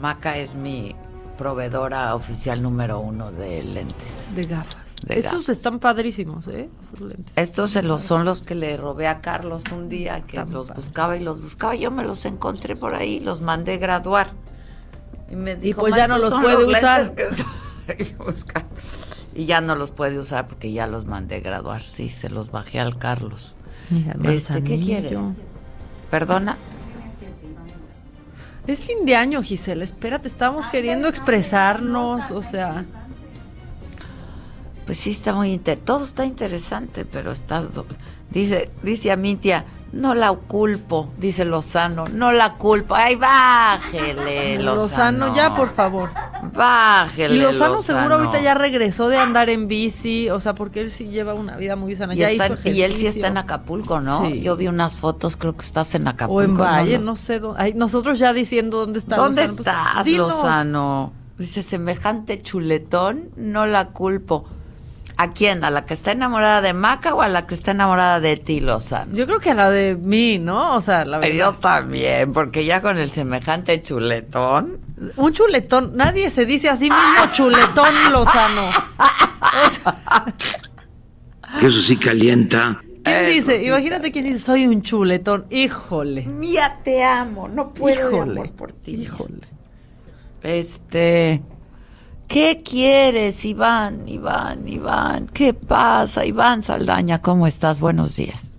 Maca 0.00 0.36
es 0.38 0.54
mi 0.54 0.94
proveedora 1.38 2.14
oficial 2.14 2.62
número 2.62 3.00
uno 3.00 3.32
de 3.32 3.62
lentes. 3.62 4.34
De 4.34 4.46
gafas. 4.46 4.83
Estos 5.08 5.48
están 5.48 5.80
padrísimos, 5.80 6.48
¿eh? 6.48 6.70
Estos 7.36 7.70
se 7.70 7.82
los, 7.82 8.02
son 8.02 8.24
los 8.24 8.40
que 8.40 8.54
le 8.54 8.76
robé 8.76 9.06
a 9.06 9.20
Carlos 9.20 9.64
un 9.72 9.88
día, 9.88 10.22
que 10.22 10.42
los 10.44 10.74
buscaba 10.74 11.16
y 11.16 11.20
los 11.20 11.42
buscaba. 11.42 11.74
Yo 11.74 11.90
me 11.90 12.04
los 12.04 12.24
encontré 12.24 12.74
por 12.74 12.94
ahí, 12.94 13.20
los 13.20 13.40
mandé 13.40 13.78
graduar. 13.78 14.32
Y 15.30 15.36
me 15.36 15.56
dijo, 15.56 15.80
pues 15.80 15.94
ya 15.94 16.06
no 16.06 16.18
los 16.18 16.32
puede 16.32 16.64
usar. 16.64 17.14
y 19.34 19.46
ya 19.46 19.60
no 19.60 19.74
los 19.74 19.90
puede 19.90 20.18
usar 20.18 20.48
porque 20.48 20.72
ya 20.72 20.86
los 20.86 21.04
mandé 21.04 21.40
graduar. 21.40 21.82
Sí, 21.82 22.08
se 22.08 22.30
los 22.30 22.50
bajé 22.50 22.80
al 22.80 22.98
Carlos. 22.98 23.54
Mira, 23.90 24.14
este, 24.32 24.62
¿Qué 24.62 24.80
quieres? 24.80 25.18
¿Perdona? 26.10 26.56
Es 28.66 28.82
fin 28.82 29.04
de 29.04 29.16
año, 29.16 29.42
Gisela. 29.42 29.84
Espérate, 29.84 30.28
estamos 30.28 30.66
queriendo 30.68 31.08
expresarnos, 31.08 32.30
o 32.30 32.42
sea. 32.42 32.86
Pues 34.86 34.98
sí, 34.98 35.12
está 35.12 35.32
muy 35.32 35.52
inter 35.52 35.78
todo 35.78 36.04
está 36.04 36.24
interesante, 36.26 37.04
pero 37.04 37.32
está 37.32 37.64
dice 38.30 38.70
dice 38.82 39.12
a 39.12 39.16
Mintia, 39.16 39.64
no 39.94 40.14
la 40.14 40.32
culpo, 40.32 41.08
dice 41.18 41.44
Lozano, 41.44 42.06
no 42.08 42.32
la 42.32 42.56
culpo. 42.56 42.94
Ay, 42.94 43.14
bájele, 43.14 44.58
Lozano. 44.62 44.74
Lozano, 44.74 45.34
ya 45.36 45.54
por 45.54 45.72
favor. 45.72 46.10
Bájele. 46.52 47.36
Y 47.36 47.40
Lozano, 47.40 47.78
seguro 47.78 48.16
ahorita 48.16 48.40
ya 48.40 48.54
regresó 48.54 49.08
de 49.08 49.18
andar 49.18 49.50
en 49.50 49.68
bici, 49.68 50.28
o 50.30 50.40
sea, 50.40 50.54
porque 50.54 50.80
él 50.80 50.90
sí 50.90 51.06
lleva 51.08 51.34
una 51.34 51.56
vida 51.56 51.76
muy 51.76 51.94
sana. 51.94 52.14
Y, 52.14 52.18
ya 52.18 52.32
y 52.32 52.82
él 52.82 52.96
sí 52.96 53.06
está 53.06 53.28
en 53.28 53.36
Acapulco, 53.36 54.00
¿no? 54.00 54.28
Yo 54.28 54.56
vi 54.56 54.66
unas 54.66 54.94
fotos, 54.94 55.36
creo 55.36 55.56
que 55.56 55.64
estás 55.64 55.94
en 55.94 56.08
Acapulco. 56.08 56.40
O 56.40 56.42
en 56.42 56.56
Valle, 56.56 56.98
no, 56.98 57.16
sé 57.16 57.38
dónde. 57.38 57.72
nosotros 57.74 58.18
ya 58.18 58.32
diciendo 58.32 58.78
dónde 58.78 58.98
está 58.98 59.16
¿Dónde 59.16 59.46
pues, 59.46 59.58
estás, 59.60 60.06
Lozano? 60.08 61.12
Dice, 61.38 61.62
semejante 61.62 62.42
chuletón, 62.42 63.30
no 63.36 63.66
la 63.66 63.88
culpo. 63.88 64.44
¿A 65.16 65.32
quién? 65.32 65.62
¿A 65.62 65.70
la 65.70 65.86
que 65.86 65.94
está 65.94 66.10
enamorada 66.12 66.60
de 66.60 66.72
Maca 66.72 67.14
o 67.14 67.22
a 67.22 67.28
la 67.28 67.46
que 67.46 67.54
está 67.54 67.70
enamorada 67.70 68.18
de 68.18 68.36
ti, 68.36 68.60
Lozano? 68.60 69.14
Yo 69.14 69.26
creo 69.26 69.38
que 69.38 69.50
a 69.52 69.54
la 69.54 69.70
de 69.70 69.94
mí, 69.94 70.38
¿no? 70.38 70.74
O 70.76 70.80
sea, 70.80 71.04
la 71.04 71.18
verdad. 71.18 71.34
Yo 71.34 71.54
también, 71.54 72.32
porque 72.32 72.64
ya 72.64 72.80
con 72.82 72.98
el 72.98 73.12
semejante 73.12 73.80
chuletón. 73.80 74.78
Un 75.16 75.32
chuletón, 75.32 75.96
nadie 75.96 76.30
se 76.30 76.44
dice 76.46 76.68
así 76.68 76.84
mismo 76.84 77.32
chuletón, 77.32 77.94
Lozano. 78.12 78.70
Eso 81.62 81.80
sí 81.80 81.96
calienta. 81.96 82.80
¿Quién 83.04 83.26
dice? 83.26 83.62
Imagínate 83.64 84.10
quién 84.10 84.24
dice, 84.24 84.38
soy 84.38 84.66
un 84.66 84.82
chuletón. 84.82 85.46
Híjole. 85.50 86.22
Mía, 86.26 86.78
te 86.82 87.04
amo. 87.04 87.48
No 87.48 87.70
puedo 87.72 88.08
Híjole. 88.10 88.48
por 88.48 88.72
ti. 88.72 88.92
Híjole. 88.92 89.46
Este. 90.42 91.42
¿Qué 92.28 92.62
quieres, 92.64 93.44
Iván, 93.44 94.08
Iván, 94.08 94.66
Iván? 94.66 95.28
¿Qué 95.32 95.54
pasa, 95.54 96.24
Iván 96.24 96.62
Saldaña? 96.62 97.20
¿Cómo 97.20 97.46
estás? 97.46 97.80
Buenos 97.80 98.16
días. 98.16 98.52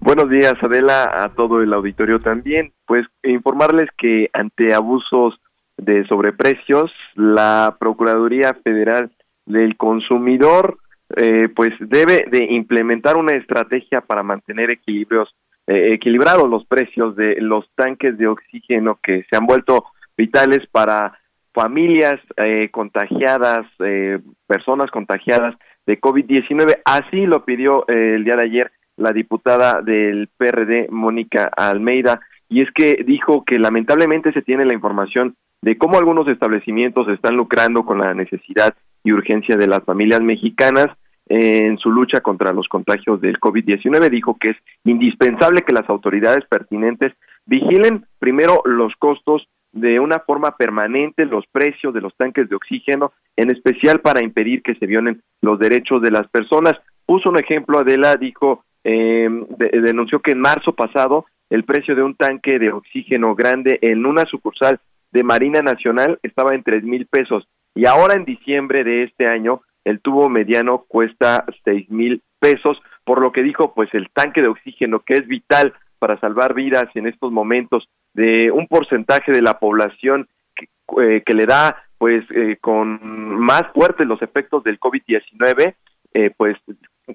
Buenos 0.00 0.30
días, 0.30 0.54
Adela, 0.62 1.10
a 1.24 1.30
todo 1.30 1.62
el 1.62 1.72
auditorio 1.72 2.20
también. 2.20 2.72
Pues 2.86 3.06
informarles 3.24 3.88
que 3.98 4.30
ante 4.32 4.72
abusos 4.72 5.34
de 5.76 6.06
sobreprecios, 6.06 6.92
la 7.14 7.76
Procuraduría 7.80 8.54
Federal 8.62 9.10
del 9.46 9.76
Consumidor 9.76 10.78
eh, 11.16 11.48
pues 11.54 11.72
debe 11.80 12.26
de 12.30 12.44
implementar 12.50 13.16
una 13.16 13.32
estrategia 13.32 14.00
para 14.00 14.22
mantener 14.22 14.70
equilibrios 14.70 15.34
eh, 15.68 15.94
equilibrados 15.94 16.48
los 16.48 16.64
precios 16.66 17.16
de 17.16 17.36
los 17.40 17.64
tanques 17.74 18.16
de 18.18 18.28
oxígeno 18.28 18.98
que 19.02 19.24
se 19.28 19.36
han 19.36 19.46
vuelto 19.46 19.86
vitales 20.16 20.66
para 20.70 21.18
familias 21.56 22.20
eh, 22.36 22.68
contagiadas, 22.70 23.66
eh, 23.78 24.18
personas 24.46 24.90
contagiadas 24.90 25.54
de 25.86 25.98
COVID-19. 25.98 26.82
Así 26.84 27.24
lo 27.24 27.46
pidió 27.46 27.88
eh, 27.88 28.16
el 28.16 28.24
día 28.24 28.36
de 28.36 28.42
ayer 28.42 28.72
la 28.98 29.12
diputada 29.12 29.80
del 29.80 30.28
PRD, 30.36 30.88
Mónica 30.90 31.50
Almeida, 31.56 32.20
y 32.50 32.60
es 32.60 32.68
que 32.74 33.02
dijo 33.06 33.42
que 33.46 33.58
lamentablemente 33.58 34.34
se 34.34 34.42
tiene 34.42 34.66
la 34.66 34.74
información 34.74 35.34
de 35.62 35.78
cómo 35.78 35.96
algunos 35.96 36.28
establecimientos 36.28 37.08
están 37.08 37.36
lucrando 37.36 37.86
con 37.86 38.00
la 38.00 38.12
necesidad 38.12 38.74
y 39.02 39.12
urgencia 39.12 39.56
de 39.56 39.66
las 39.66 39.82
familias 39.82 40.20
mexicanas 40.20 40.88
en 41.26 41.78
su 41.78 41.90
lucha 41.90 42.20
contra 42.20 42.52
los 42.52 42.68
contagios 42.68 43.18
del 43.22 43.40
COVID-19. 43.40 44.10
Dijo 44.10 44.36
que 44.38 44.50
es 44.50 44.56
indispensable 44.84 45.62
que 45.62 45.72
las 45.72 45.88
autoridades 45.88 46.44
pertinentes 46.50 47.14
vigilen 47.46 48.04
primero 48.18 48.60
los 48.66 48.94
costos 48.98 49.48
de 49.76 50.00
una 50.00 50.20
forma 50.20 50.56
permanente 50.56 51.26
los 51.26 51.46
precios 51.52 51.92
de 51.92 52.00
los 52.00 52.16
tanques 52.16 52.48
de 52.48 52.56
oxígeno, 52.56 53.12
en 53.36 53.50
especial 53.50 54.00
para 54.00 54.24
impedir 54.24 54.62
que 54.62 54.74
se 54.74 54.86
violen 54.86 55.22
los 55.42 55.58
derechos 55.58 56.00
de 56.00 56.10
las 56.10 56.26
personas. 56.28 56.72
Puso 57.04 57.28
un 57.28 57.38
ejemplo, 57.38 57.78
Adela 57.78 58.16
dijo, 58.16 58.64
eh, 58.84 59.28
denunció 59.72 60.20
que 60.20 60.32
en 60.32 60.40
marzo 60.40 60.72
pasado 60.72 61.26
el 61.50 61.64
precio 61.64 61.94
de 61.94 62.02
un 62.02 62.14
tanque 62.14 62.58
de 62.58 62.72
oxígeno 62.72 63.34
grande 63.34 63.78
en 63.82 64.06
una 64.06 64.24
sucursal 64.24 64.80
de 65.12 65.22
Marina 65.22 65.60
Nacional 65.60 66.18
estaba 66.22 66.54
en 66.54 66.62
tres 66.62 66.82
mil 66.82 67.06
pesos 67.06 67.46
y 67.74 67.86
ahora 67.86 68.14
en 68.14 68.24
diciembre 68.24 68.82
de 68.82 69.04
este 69.04 69.26
año 69.26 69.60
el 69.84 70.00
tubo 70.00 70.28
mediano 70.28 70.84
cuesta 70.88 71.44
seis 71.64 71.88
mil 71.90 72.22
pesos, 72.40 72.80
por 73.04 73.20
lo 73.20 73.30
que 73.30 73.42
dijo, 73.42 73.74
pues 73.74 73.92
el 73.92 74.08
tanque 74.10 74.40
de 74.40 74.48
oxígeno 74.48 75.00
que 75.00 75.14
es 75.14 75.26
vital 75.28 75.74
para 75.98 76.18
salvar 76.18 76.54
vidas 76.54 76.86
en 76.94 77.06
estos 77.06 77.30
momentos 77.30 77.88
de 78.16 78.50
un 78.50 78.66
porcentaje 78.66 79.30
de 79.30 79.42
la 79.42 79.58
población 79.58 80.26
que, 80.56 80.68
eh, 81.02 81.22
que 81.24 81.34
le 81.34 81.44
da 81.44 81.84
pues 81.98 82.24
eh, 82.30 82.56
con 82.60 82.98
más 83.38 83.64
fuertes 83.74 84.06
los 84.06 84.20
efectos 84.22 84.64
del 84.64 84.80
COVID-19, 84.80 85.74
eh, 86.14 86.30
pues 86.36 86.56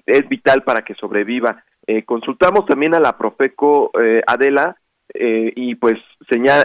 es 0.06 0.28
vital 0.28 0.62
para 0.62 0.82
que 0.82 0.94
sobreviva. 0.94 1.64
consultamos 2.06 2.64
también 2.66 2.94
a 2.94 3.00
la 3.00 3.18
Profeco 3.18 3.90
Adela 4.26 4.76
y 5.12 5.74
pues 5.74 5.98
señal, 6.30 6.64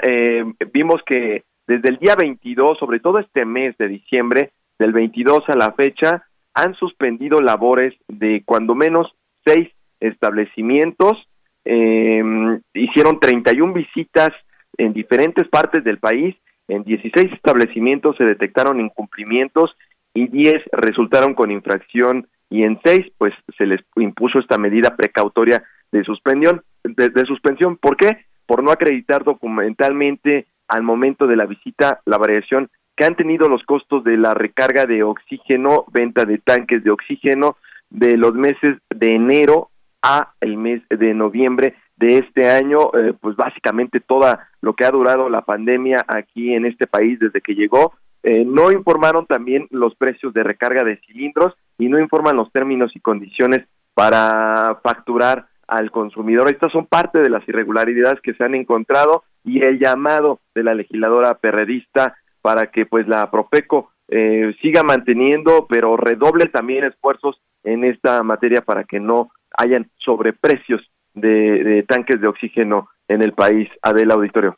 vimos 0.72 1.02
que 1.06 1.44
desde 1.68 1.90
el 1.90 1.98
día 1.98 2.16
22, 2.16 2.78
sobre 2.78 3.00
todo 3.00 3.20
este 3.20 3.44
mes 3.44 3.76
de 3.78 3.88
diciembre, 3.88 4.52
del 4.80 4.94
22 4.94 5.50
a 5.50 5.58
la 5.58 5.74
fecha, 5.74 6.24
han 6.54 6.76
suspendido 6.76 7.42
labores 7.42 7.94
de 8.08 8.44
cuando 8.46 8.76
menos 8.76 9.12
seis 9.46 9.68
establecimientos, 10.00 11.27
eh, 11.68 12.60
hicieron 12.74 13.20
31 13.20 13.74
visitas 13.74 14.30
en 14.78 14.94
diferentes 14.94 15.48
partes 15.48 15.84
del 15.84 16.00
país, 16.00 16.36
en 16.68 16.84
16 16.84 17.34
establecimientos 17.34 18.16
se 18.18 18.26
detectaron 18.26 18.80
incumplimientos 18.80 19.76
y 20.14 20.28
10 20.28 20.64
resultaron 20.72 21.34
con 21.34 21.52
infracción 21.52 22.28
y 22.50 22.64
en 22.64 22.80
6 22.84 23.08
pues 23.18 23.34
se 23.58 23.66
les 23.66 23.82
impuso 23.96 24.40
esta 24.40 24.58
medida 24.58 24.96
precautoria 24.96 25.64
de 25.92 26.04
suspensión. 26.04 26.64
De, 26.84 27.10
de 27.10 27.26
suspensión. 27.26 27.78
¿Por 27.78 27.98
qué? 27.98 28.26
Por 28.46 28.64
no 28.64 28.72
acreditar 28.72 29.24
documentalmente 29.24 30.48
al 30.68 30.84
momento 30.84 31.28
de 31.28 31.36
la 31.36 31.46
visita 31.46 32.02
la 32.06 32.18
variación 32.18 32.70
que 32.96 33.06
han 33.06 33.16
tenido 33.16 33.48
los 33.48 33.64
costos 33.64 34.04
de 34.04 34.18
la 34.18 34.34
recarga 34.34 34.86
de 34.86 35.04
oxígeno, 35.04 35.86
venta 35.92 36.26
de 36.26 36.40
tanques 36.40 36.84
de 36.84 36.92
oxígeno 36.92 37.58
de 37.90 38.18
los 38.18 38.34
meses 38.34 38.78
de 38.90 39.16
enero 39.16 39.70
a 40.08 40.34
el 40.40 40.56
mes 40.58 40.82
de 40.90 41.14
noviembre 41.14 41.76
de 41.98 42.20
este 42.20 42.50
año, 42.50 42.92
eh, 42.94 43.14
pues 43.20 43.36
básicamente 43.36 44.00
toda 44.00 44.48
lo 44.62 44.74
que 44.74 44.86
ha 44.86 44.92
durado 44.92 45.30
la 45.30 45.42
pandemia 45.42 46.06
aquí 46.08 46.54
en 46.54 46.66
este 46.66 46.88
país 46.88 47.20
desde 47.20 47.42
que 47.42 47.56
llegó. 47.56 47.94
Eh, 48.24 48.46
no 48.46 48.72
informaron 48.72 49.26
también 49.26 49.68
los 49.70 49.96
precios 49.96 50.34
de 50.34 50.44
recarga 50.44 50.84
de 50.84 50.98
cilindros 51.06 51.54
y 51.78 51.90
no 51.90 52.00
informan 52.00 52.38
los 52.38 52.52
términos 52.52 52.96
y 52.96 53.02
condiciones 53.02 53.68
para 53.94 54.80
facturar 54.82 55.48
al 55.68 55.92
consumidor. 55.92 56.50
Estas 56.50 56.72
son 56.72 56.86
parte 56.86 57.20
de 57.20 57.30
las 57.30 57.48
irregularidades 57.48 58.22
que 58.22 58.34
se 58.34 58.44
han 58.44 58.56
encontrado 58.56 59.24
y 59.44 59.62
el 59.62 59.78
llamado 59.78 60.40
de 60.56 60.64
la 60.64 60.74
legisladora 60.74 61.36
perredista 61.36 62.16
para 62.42 62.68
que 62.68 62.86
pues 62.86 63.08
la 63.08 63.30
Profeco 63.30 63.92
eh, 64.08 64.56
siga 64.62 64.84
manteniendo, 64.84 65.68
pero 65.68 65.98
redoble 65.98 66.46
también 66.46 66.86
esfuerzos 66.86 67.42
en 67.64 67.84
esta 67.84 68.24
materia 68.24 68.62
para 68.62 68.86
que 68.86 69.02
no 69.02 69.32
hayan 69.58 69.90
sobreprecios 69.98 70.82
de, 71.14 71.64
de 71.64 71.84
tanques 71.84 72.22
de 72.22 72.28
oxígeno 72.28 72.88
en 73.08 73.22
el 73.22 73.34
país. 73.34 73.68
Adela 73.82 74.14
Auditorio. 74.14 74.58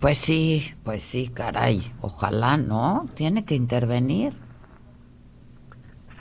Pues 0.00 0.18
sí, 0.18 0.74
pues 0.84 1.02
sí, 1.02 1.28
caray. 1.32 1.80
Ojalá, 2.00 2.56
¿no? 2.56 3.06
Tiene 3.14 3.44
que 3.44 3.54
intervenir. 3.54 4.32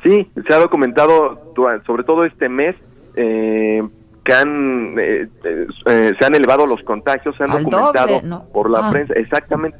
Sí, 0.04 0.30
se 0.48 0.54
ha 0.54 0.58
documentado 0.60 1.54
sobre 1.86 2.04
todo 2.04 2.24
este 2.24 2.50
mes 2.50 2.76
eh, 3.16 3.82
que 4.24 4.34
han 4.34 4.96
eh, 5.00 5.28
eh, 5.44 6.12
se 6.20 6.26
han 6.26 6.36
elevado 6.36 6.66
los 6.68 6.82
contagios, 6.84 7.36
se 7.36 7.44
han 7.44 7.52
Al 7.52 7.64
documentado 7.64 8.08
doble, 8.08 8.22
¿no? 8.28 8.46
por 8.54 8.70
la 8.70 8.88
Ah. 8.88 8.92
prensa, 8.92 9.14
exactamente. 9.16 9.78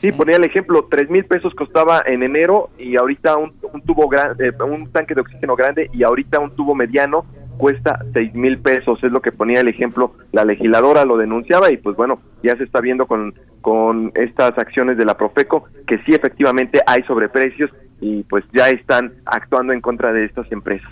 Sí, 0.00 0.12
ponía 0.12 0.36
el 0.36 0.44
ejemplo, 0.44 0.86
tres 0.90 1.08
mil 1.10 1.24
pesos 1.24 1.54
costaba 1.54 2.02
en 2.06 2.22
enero 2.22 2.68
y 2.78 2.96
ahorita 2.96 3.36
un, 3.38 3.54
un 3.72 3.80
tubo 3.82 4.08
grande, 4.08 4.52
un 4.64 4.90
tanque 4.92 5.14
de 5.14 5.22
oxígeno 5.22 5.56
grande 5.56 5.90
y 5.92 6.02
ahorita 6.04 6.38
un 6.38 6.54
tubo 6.54 6.74
mediano 6.74 7.24
cuesta 7.56 8.04
seis 8.12 8.34
mil 8.34 8.58
pesos, 8.58 9.02
es 9.02 9.12
lo 9.12 9.20
que 9.20 9.32
ponía 9.32 9.60
el 9.60 9.68
ejemplo, 9.68 10.14
la 10.32 10.44
legisladora 10.44 11.04
lo 11.04 11.16
denunciaba 11.16 11.70
y 11.72 11.76
pues 11.76 11.96
bueno, 11.96 12.20
ya 12.42 12.56
se 12.56 12.64
está 12.64 12.80
viendo 12.80 13.06
con, 13.06 13.34
con 13.60 14.12
estas 14.14 14.56
acciones 14.58 14.96
de 14.96 15.04
la 15.04 15.16
Profeco 15.16 15.64
que 15.86 15.98
sí 16.04 16.12
efectivamente 16.12 16.80
hay 16.86 17.02
sobreprecios 17.04 17.70
y 18.00 18.22
pues 18.24 18.44
ya 18.52 18.68
están 18.68 19.12
actuando 19.24 19.72
en 19.72 19.80
contra 19.80 20.12
de 20.12 20.24
estas 20.24 20.50
empresas. 20.52 20.90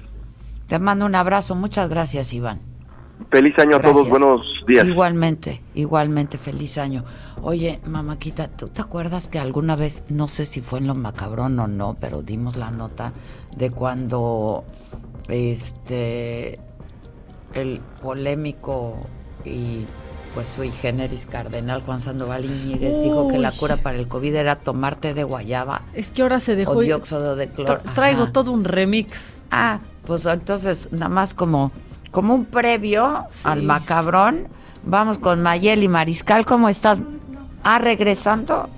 Te 0.69 0.79
mando 0.79 1.05
un 1.07 1.15
abrazo. 1.15 1.55
Muchas 1.55 1.89
gracias, 1.89 2.33
Iván. 2.33 2.59
Feliz 3.31 3.57
año 3.59 3.77
a 3.77 3.81
todos, 3.81 4.09
buenos 4.09 4.65
días. 4.67 4.87
Igualmente, 4.87 5.61
igualmente, 5.75 6.37
feliz 6.37 6.79
año. 6.79 7.05
Oye, 7.43 7.79
mamáquita, 7.87 8.49
¿tú 8.49 8.69
te 8.69 8.81
acuerdas 8.81 9.29
que 9.29 9.39
alguna 9.39 9.77
vez, 9.77 10.03
no 10.09 10.27
sé 10.27 10.47
si 10.47 10.61
fue 10.61 10.81
en 10.81 10.89
lo 10.89 10.95
macabrón 10.95 11.59
o 11.61 11.69
no, 11.69 11.97
pero 12.01 12.23
dimos 12.23 12.57
la 12.57 12.71
nota 12.71 13.13
de 13.57 13.71
cuando 13.71 14.65
este 15.29 16.59
el 17.55 17.81
polémico 18.03 18.97
y 19.45 19.85
pues 20.35 20.49
sui 20.49 20.71
generis 20.73 21.27
cardenal 21.27 21.83
Juan 21.83 22.01
Sandoval 22.01 22.45
Iñiguez 22.45 23.01
dijo 23.01 23.29
que 23.29 23.39
la 23.39 23.53
cura 23.53 23.77
para 23.77 23.97
el 23.97 24.09
COVID 24.09 24.35
era 24.35 24.57
tomarte 24.57 25.15
de 25.15 25.23
guayaba 25.23 25.83
Es 25.95 26.11
que 26.11 26.23
ahora 26.23 26.41
se 26.41 26.57
dejó. 26.57 26.73
o 26.73 26.81
dióxido 26.81 27.37
de 27.37 27.49
cloro. 27.49 27.81
Tra- 27.81 27.95
traigo 27.95 28.25
Ajá. 28.25 28.33
todo 28.33 28.51
un 28.51 28.65
remix. 28.65 29.35
Ah, 29.53 29.79
pues 30.07 30.27
entonces 30.27 30.89
nada 30.91 31.09
más 31.09 31.33
como, 31.35 31.71
como 32.11 32.35
un 32.35 32.47
previo 32.47 33.27
al 33.45 33.63
macabrón, 33.63 34.49
vamos 34.85 35.19
con 35.21 35.41
Mayeli 35.41 35.87
Mariscal, 35.87 36.45
¿cómo 36.45 36.69
estás? 36.69 37.01
Ah, 37.63 37.79
regresando. 37.79 38.69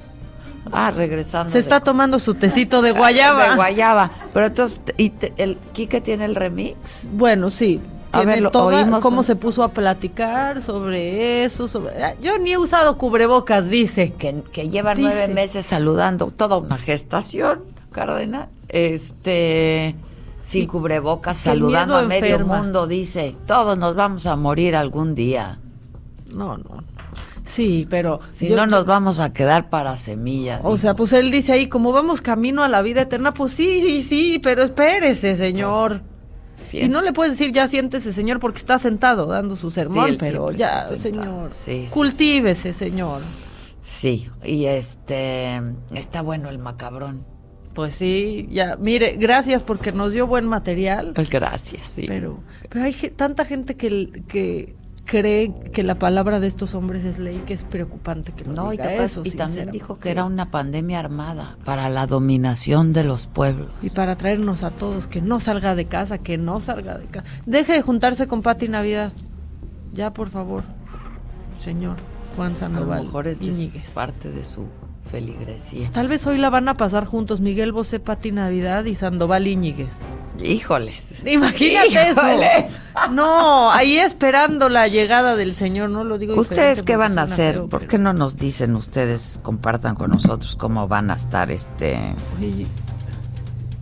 Ah, 0.72 0.90
regresando. 0.90 1.50
Se 1.50 1.58
de- 1.58 1.62
está 1.62 1.80
tomando 1.80 2.18
su 2.18 2.34
tecito 2.34 2.82
de 2.82 2.92
guayaba. 2.92 3.48
De 3.50 3.54
guayaba. 3.56 4.10
Pero 4.34 4.46
entonces, 4.46 4.80
¿y 4.96 5.10
te- 5.10 5.32
el 5.36 5.56
Quique 5.72 6.00
tiene 6.00 6.24
el 6.24 6.34
remix? 6.34 7.08
Bueno, 7.12 7.50
sí. 7.50 7.80
A 8.12 8.22
ver, 8.22 8.40
lo 8.40 8.50
toda- 8.50 8.78
oímos 8.78 9.02
cómo 9.02 9.18
un- 9.18 9.24
se 9.24 9.36
puso 9.36 9.62
a 9.62 9.68
platicar 9.72 10.62
sobre 10.62 11.44
eso. 11.44 11.68
Sobre... 11.68 12.02
Ah, 12.02 12.14
Yo 12.20 12.38
ni 12.38 12.52
he 12.52 12.58
usado 12.58 12.96
cubrebocas, 12.96 13.68
dice. 13.68 14.12
Que, 14.14 14.42
que 14.52 14.68
lleva 14.70 14.94
Dice. 14.94 15.08
nueve 15.14 15.34
meses 15.34 15.66
saludando, 15.66 16.30
toda 16.30 16.56
una 16.58 16.78
gestación, 16.78 17.60
Cárdenas. 17.92 18.48
Este, 18.68 19.94
sin 20.42 20.62
Y 20.62 20.66
cubrebocas, 20.66 21.36
saludando 21.38 21.96
a 21.96 22.02
medio 22.02 22.36
enferma. 22.36 22.62
mundo, 22.62 22.86
dice, 22.86 23.34
todos 23.46 23.76
nos 23.78 23.94
vamos 23.94 24.26
a 24.26 24.36
morir 24.36 24.76
algún 24.76 25.14
día. 25.14 25.58
No, 26.34 26.56
no. 26.56 26.82
Sí, 27.46 27.86
pero. 27.88 28.20
Si 28.32 28.48
yo- 28.48 28.56
no 28.56 28.66
nos 28.66 28.84
vamos 28.86 29.20
a 29.20 29.32
quedar 29.32 29.70
para 29.70 29.96
semilla. 29.96 30.60
O 30.62 30.76
sea, 30.76 30.94
pues 30.94 31.12
él 31.12 31.30
dice 31.30 31.52
ahí, 31.52 31.68
como 31.68 31.92
vamos 31.92 32.20
camino 32.20 32.62
a 32.64 32.68
la 32.68 32.82
vida 32.82 33.02
eterna, 33.02 33.32
pues 33.32 33.52
sí, 33.52 33.80
sí, 33.80 34.02
sí, 34.02 34.40
pero 34.42 34.62
espérese, 34.62 35.36
señor. 35.36 36.02
Sí. 36.66 36.80
Y 36.80 36.88
no 36.88 37.00
le 37.00 37.12
puedes 37.12 37.38
decir 37.38 37.52
ya 37.52 37.68
siéntese, 37.68 38.12
señor, 38.12 38.40
porque 38.40 38.58
está 38.58 38.78
sentado 38.78 39.26
dando 39.26 39.54
su 39.54 39.70
sermón, 39.70 40.16
pero 40.18 40.50
ya, 40.50 40.80
señor. 40.82 41.52
Sí, 41.54 41.84
sí, 41.86 41.94
cultívese, 41.94 42.74
señor. 42.74 43.20
Sí, 43.82 44.28
y 44.44 44.64
este 44.64 45.60
está 45.94 46.22
bueno 46.22 46.48
el 46.48 46.58
macabrón. 46.58 47.24
Pues 47.72 47.94
sí, 47.94 48.48
ya, 48.50 48.76
mire, 48.80 49.16
gracias 49.16 49.62
porque 49.62 49.92
nos 49.92 50.12
dio 50.12 50.26
buen 50.26 50.46
material. 50.46 51.12
Gracias, 51.30 51.92
sí. 51.94 52.04
Pero, 52.08 52.40
pero 52.68 52.84
hay 52.86 52.92
tanta 53.14 53.44
gente 53.44 53.76
que, 53.76 54.24
que 54.26 54.74
cree 55.06 55.54
que 55.72 55.82
la 55.82 55.94
palabra 55.94 56.40
de 56.40 56.48
estos 56.48 56.74
hombres 56.74 57.04
es 57.04 57.18
ley, 57.18 57.42
que 57.46 57.54
es 57.54 57.64
preocupante 57.64 58.32
que 58.32 58.44
No, 58.44 58.72
y, 58.72 58.76
diga 58.76 58.90
capaz- 58.90 59.04
eso. 59.04 59.22
y 59.24 59.30
también 59.30 59.70
dijo 59.70 59.98
que 59.98 60.10
era 60.10 60.24
una 60.24 60.50
pandemia 60.50 60.98
armada 60.98 61.56
para 61.64 61.88
la 61.88 62.06
dominación 62.06 62.92
de 62.92 63.04
los 63.04 63.26
pueblos. 63.28 63.70
Y 63.80 63.90
para 63.90 64.16
traernos 64.16 64.64
a 64.64 64.70
todos, 64.72 65.06
que 65.06 65.22
no 65.22 65.40
salga 65.40 65.74
de 65.74 65.86
casa, 65.86 66.18
que 66.18 66.36
no 66.36 66.60
salga 66.60 66.98
de 66.98 67.06
casa. 67.06 67.26
Deje 67.46 67.72
de 67.74 67.82
juntarse 67.82 68.26
con 68.26 68.42
Pati 68.42 68.68
Navidad. 68.68 69.12
Ya, 69.94 70.12
por 70.12 70.28
favor, 70.28 70.64
señor 71.60 71.96
Juan 72.36 72.48
A 72.48 72.52
lo 72.52 72.58
Sandoval 72.58 73.04
mejor 73.04 73.28
es 73.28 73.38
de 73.38 73.82
parte 73.94 74.30
de 74.30 74.42
su 74.42 74.66
feligresía. 75.16 75.90
Tal 75.92 76.08
vez 76.08 76.26
hoy 76.26 76.36
la 76.36 76.50
van 76.50 76.68
a 76.68 76.76
pasar 76.76 77.06
juntos 77.06 77.40
Miguel 77.40 77.72
Bosé, 77.72 78.00
Pati 78.00 78.32
Navidad 78.32 78.84
y 78.84 78.94
Sandoval 78.94 79.46
Íñiguez. 79.46 79.92
Híjoles. 80.42 81.22
Imagínate 81.24 81.88
Híjoles. 81.88 82.64
eso. 82.64 82.80
No, 83.12 83.70
ahí 83.70 83.96
esperando 83.96 84.68
la 84.68 84.88
llegada 84.88 85.34
del 85.36 85.54
Señor, 85.54 85.88
no 85.88 86.04
lo 86.04 86.18
digo 86.18 86.34
¿Ustedes 86.34 86.82
qué 86.82 86.96
van 86.96 87.18
a 87.18 87.22
hacer? 87.22 87.54
feo, 87.54 87.68
¿Por 87.68 87.86
qué 87.86 87.96
no 87.98 88.12
nos 88.12 88.36
dicen 88.36 88.76
ustedes, 88.76 89.40
compartan 89.42 89.94
con 89.94 90.10
nosotros 90.10 90.54
cómo 90.56 90.86
van 90.86 91.10
a 91.10 91.14
estar 91.14 91.50
este... 91.50 91.98
Oye, 92.38 92.66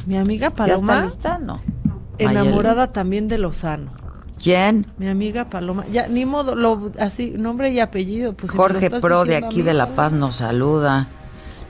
mi 0.07 0.17
amiga 0.17 0.51
¿Ya 0.51 0.55
Paloma, 0.55 1.07
está 1.09 1.39
lista? 1.39 1.39
No. 1.39 1.61
enamorada 2.19 2.93
también 2.93 3.27
de 3.27 3.39
Lozano. 3.39 3.91
¿Quién? 4.41 4.87
Mi 4.99 5.09
amiga 5.09 5.49
Paloma, 5.51 5.85
ya 5.91 6.07
ni 6.07 6.27
modo, 6.27 6.55
lo, 6.55 6.93
así, 7.01 7.33
nombre 7.37 7.71
y 7.71 7.81
apellido. 7.81 8.35
Pues, 8.35 8.53
Jorge 8.53 8.91
Pro 8.91 9.25
de 9.25 9.37
aquí 9.37 9.63
de 9.63 9.75
La 9.75 9.97
Paz 9.97 10.13
nos 10.13 10.37
saluda. 10.37 11.09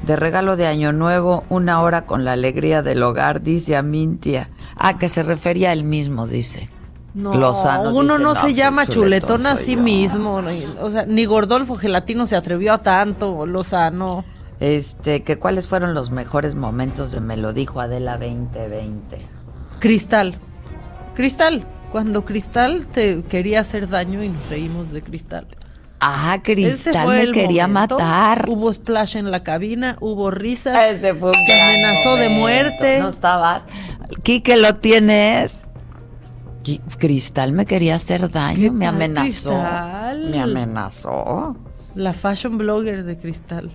De 0.02 0.16
regalo 0.16 0.56
de 0.56 0.66
Año 0.66 0.92
Nuevo, 0.92 1.44
una 1.48 1.80
hora 1.80 2.04
con 2.04 2.24
la 2.24 2.32
alegría 2.32 2.82
del 2.82 3.02
hogar, 3.02 3.40
dice 3.42 3.76
Amintia. 3.76 4.50
Ah, 4.76 4.98
que 4.98 5.08
se 5.08 5.22
refería 5.22 5.70
a 5.70 5.72
él 5.72 5.84
mismo, 5.84 6.26
dice. 6.26 6.68
No, 7.14 7.34
Lozano 7.34 7.90
uno 7.90 8.00
dice, 8.00 8.04
no, 8.06 8.18
"No, 8.18 8.34
se 8.34 8.40
pues, 8.42 8.54
llama 8.56 8.86
chuletón 8.86 9.38
chuletón 9.38 9.46
a 9.46 9.56
sí 9.56 9.76
yo". 9.76 9.82
mismo. 9.82 10.42
O 10.82 10.90
sea, 10.90 11.06
ni 11.06 11.24
Gordolfo 11.24 11.76
Gelatino 11.76 12.26
se 12.26 12.34
atrevió 12.36 12.72
a 12.74 12.78
tanto, 12.82 13.46
Lozano. 13.46 14.24
Este, 14.60 15.22
que 15.22 15.38
cuáles 15.38 15.66
fueron 15.68 15.94
los 15.94 16.10
mejores 16.10 16.54
momentos 16.54 17.12
de 17.12 17.20
Me 17.20 17.36
lo 17.36 17.52
dijo 17.52 17.80
Adela 17.80 18.18
2020. 18.18 19.26
Cristal. 19.78 20.34
Cristal. 21.14 21.64
Cuando 21.92 22.24
Cristal 22.24 22.86
te 22.88 23.22
quería 23.22 23.60
hacer 23.60 23.88
daño 23.88 24.22
y 24.24 24.28
nos 24.28 24.48
reímos 24.50 24.90
de 24.90 25.02
Cristal. 25.02 25.46
Ah, 26.06 26.38
Cristal 26.42 27.08
me 27.08 27.32
quería 27.32 27.66
momento. 27.66 27.96
matar. 27.98 28.46
Hubo 28.48 28.72
splash 28.72 29.16
en 29.16 29.30
la 29.30 29.42
cabina, 29.42 29.96
hubo 30.00 30.30
fue 30.30 31.30
un 31.30 31.46
te 31.46 31.60
amenazó 31.62 32.16
de 32.16 32.28
muerte. 32.28 33.00
No 33.00 33.08
estabas. 33.08 33.62
Quique 34.22 34.56
lo 34.56 34.74
tienes. 34.74 35.66
Cristal 36.98 37.52
me 37.52 37.66
quería 37.66 37.94
hacer 37.94 38.30
daño, 38.30 38.56
¿Qué 38.56 38.70
me 38.70 38.86
amenazó. 38.86 39.50
Cristal? 39.50 40.30
Me 40.30 40.40
amenazó. 40.40 41.56
La 41.94 42.12
fashion 42.12 42.58
blogger 42.58 43.04
de 43.04 43.18
Cristal. 43.18 43.70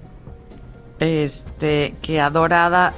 Este, 0.99 1.95
que 2.01 2.19
adorada 2.19 2.93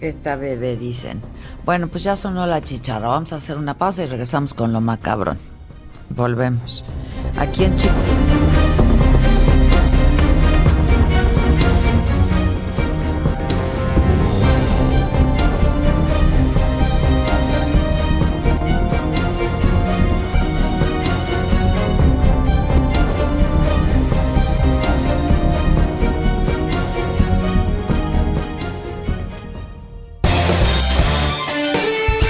esta 0.00 0.36
bebé, 0.36 0.76
dicen. 0.76 1.20
Bueno, 1.64 1.88
pues 1.88 2.02
ya 2.04 2.14
sonó 2.16 2.46
la 2.46 2.60
chicharra. 2.60 3.08
Vamos 3.08 3.32
a 3.32 3.36
hacer 3.36 3.56
una 3.56 3.74
pausa 3.76 4.02
y 4.04 4.06
regresamos 4.06 4.54
con 4.54 4.72
lo 4.72 4.80
macabrón. 4.80 5.38
Volvemos. 6.10 6.84
Aquí 7.36 7.64
en 7.64 7.76
Chico. 7.76 7.94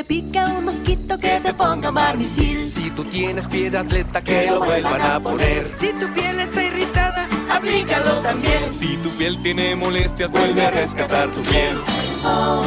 Te 0.00 0.04
pica 0.04 0.46
un 0.46 0.64
mosquito 0.64 1.18
que 1.18 1.40
te 1.40 1.52
ponga 1.52 1.90
barnicil. 1.90 2.66
Si 2.66 2.90
tú 2.90 3.04
tienes 3.04 3.46
pie 3.46 3.70
de 3.70 3.78
atleta, 3.78 4.22
que 4.22 4.46
lo 4.46 4.60
vuelvan 4.60 5.02
a 5.02 5.20
poner. 5.20 5.74
Si 5.74 5.88
tu 5.92 6.10
piel 6.14 6.40
está 6.40 6.62
irritada, 6.62 7.28
aplícalo 7.50 8.20
también. 8.22 8.72
Si 8.72 8.96
tu 8.98 9.10
piel 9.10 9.42
tiene 9.42 9.76
molestias, 9.76 10.30
vuelve 10.30 10.64
a 10.64 10.70
rescatar 10.70 11.28
tu 11.30 11.42
piel. 11.42 11.82
Oh, 12.24 12.64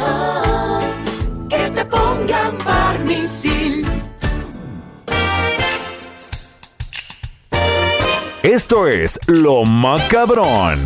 oh, 0.00 0.80
que 1.48 1.70
te 1.70 1.84
pongan 1.84 2.58
barnicil. 2.64 3.86
Esto 8.42 8.88
es 8.88 9.20
Lo 9.26 9.64
Macabrón. 9.64 10.84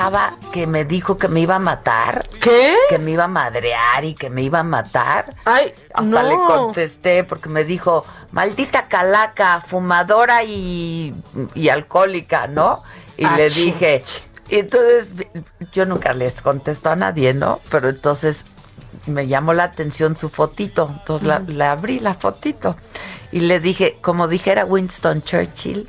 Chava 0.00 0.32
que 0.50 0.66
me 0.66 0.84
dijo 0.86 1.18
que 1.18 1.28
me 1.28 1.40
iba 1.40 1.56
a 1.56 1.58
matar. 1.58 2.26
¿Qué? 2.40 2.74
Que 2.88 2.98
me 2.98 3.10
iba 3.10 3.24
a 3.24 3.28
madrear 3.28 4.02
y 4.04 4.14
que 4.14 4.30
me 4.30 4.42
iba 4.42 4.60
a 4.60 4.62
matar. 4.62 5.34
Ay, 5.44 5.74
Hasta 5.92 6.22
no. 6.22 6.22
le 6.22 6.34
contesté 6.36 7.22
porque 7.24 7.50
me 7.50 7.64
dijo, 7.64 8.04
maldita 8.32 8.88
calaca, 8.88 9.60
fumadora 9.60 10.42
y, 10.44 11.14
y 11.54 11.68
alcohólica, 11.68 12.46
¿no? 12.46 12.78
Y 13.18 13.26
Ah, 13.26 13.36
le 13.36 13.50
dije, 13.50 14.02
y 14.48 14.56
entonces 14.60 15.12
yo 15.72 15.84
nunca 15.84 16.14
les 16.14 16.40
contesto 16.40 16.88
a 16.88 16.96
nadie, 16.96 17.34
¿no? 17.34 17.60
Pero 17.70 17.90
entonces 17.90 18.46
me 19.06 19.26
llamó 19.26 19.52
la 19.52 19.64
atención 19.64 20.16
su 20.16 20.30
fotito, 20.30 20.88
entonces 20.98 21.28
la, 21.28 21.40
le 21.40 21.64
abrí 21.64 22.00
la 22.00 22.14
fotito 22.14 22.76
y 23.32 23.40
le 23.40 23.60
dije, 23.60 23.98
como 24.00 24.28
dijera 24.28 24.64
Winston 24.64 25.22
Churchill, 25.22 25.88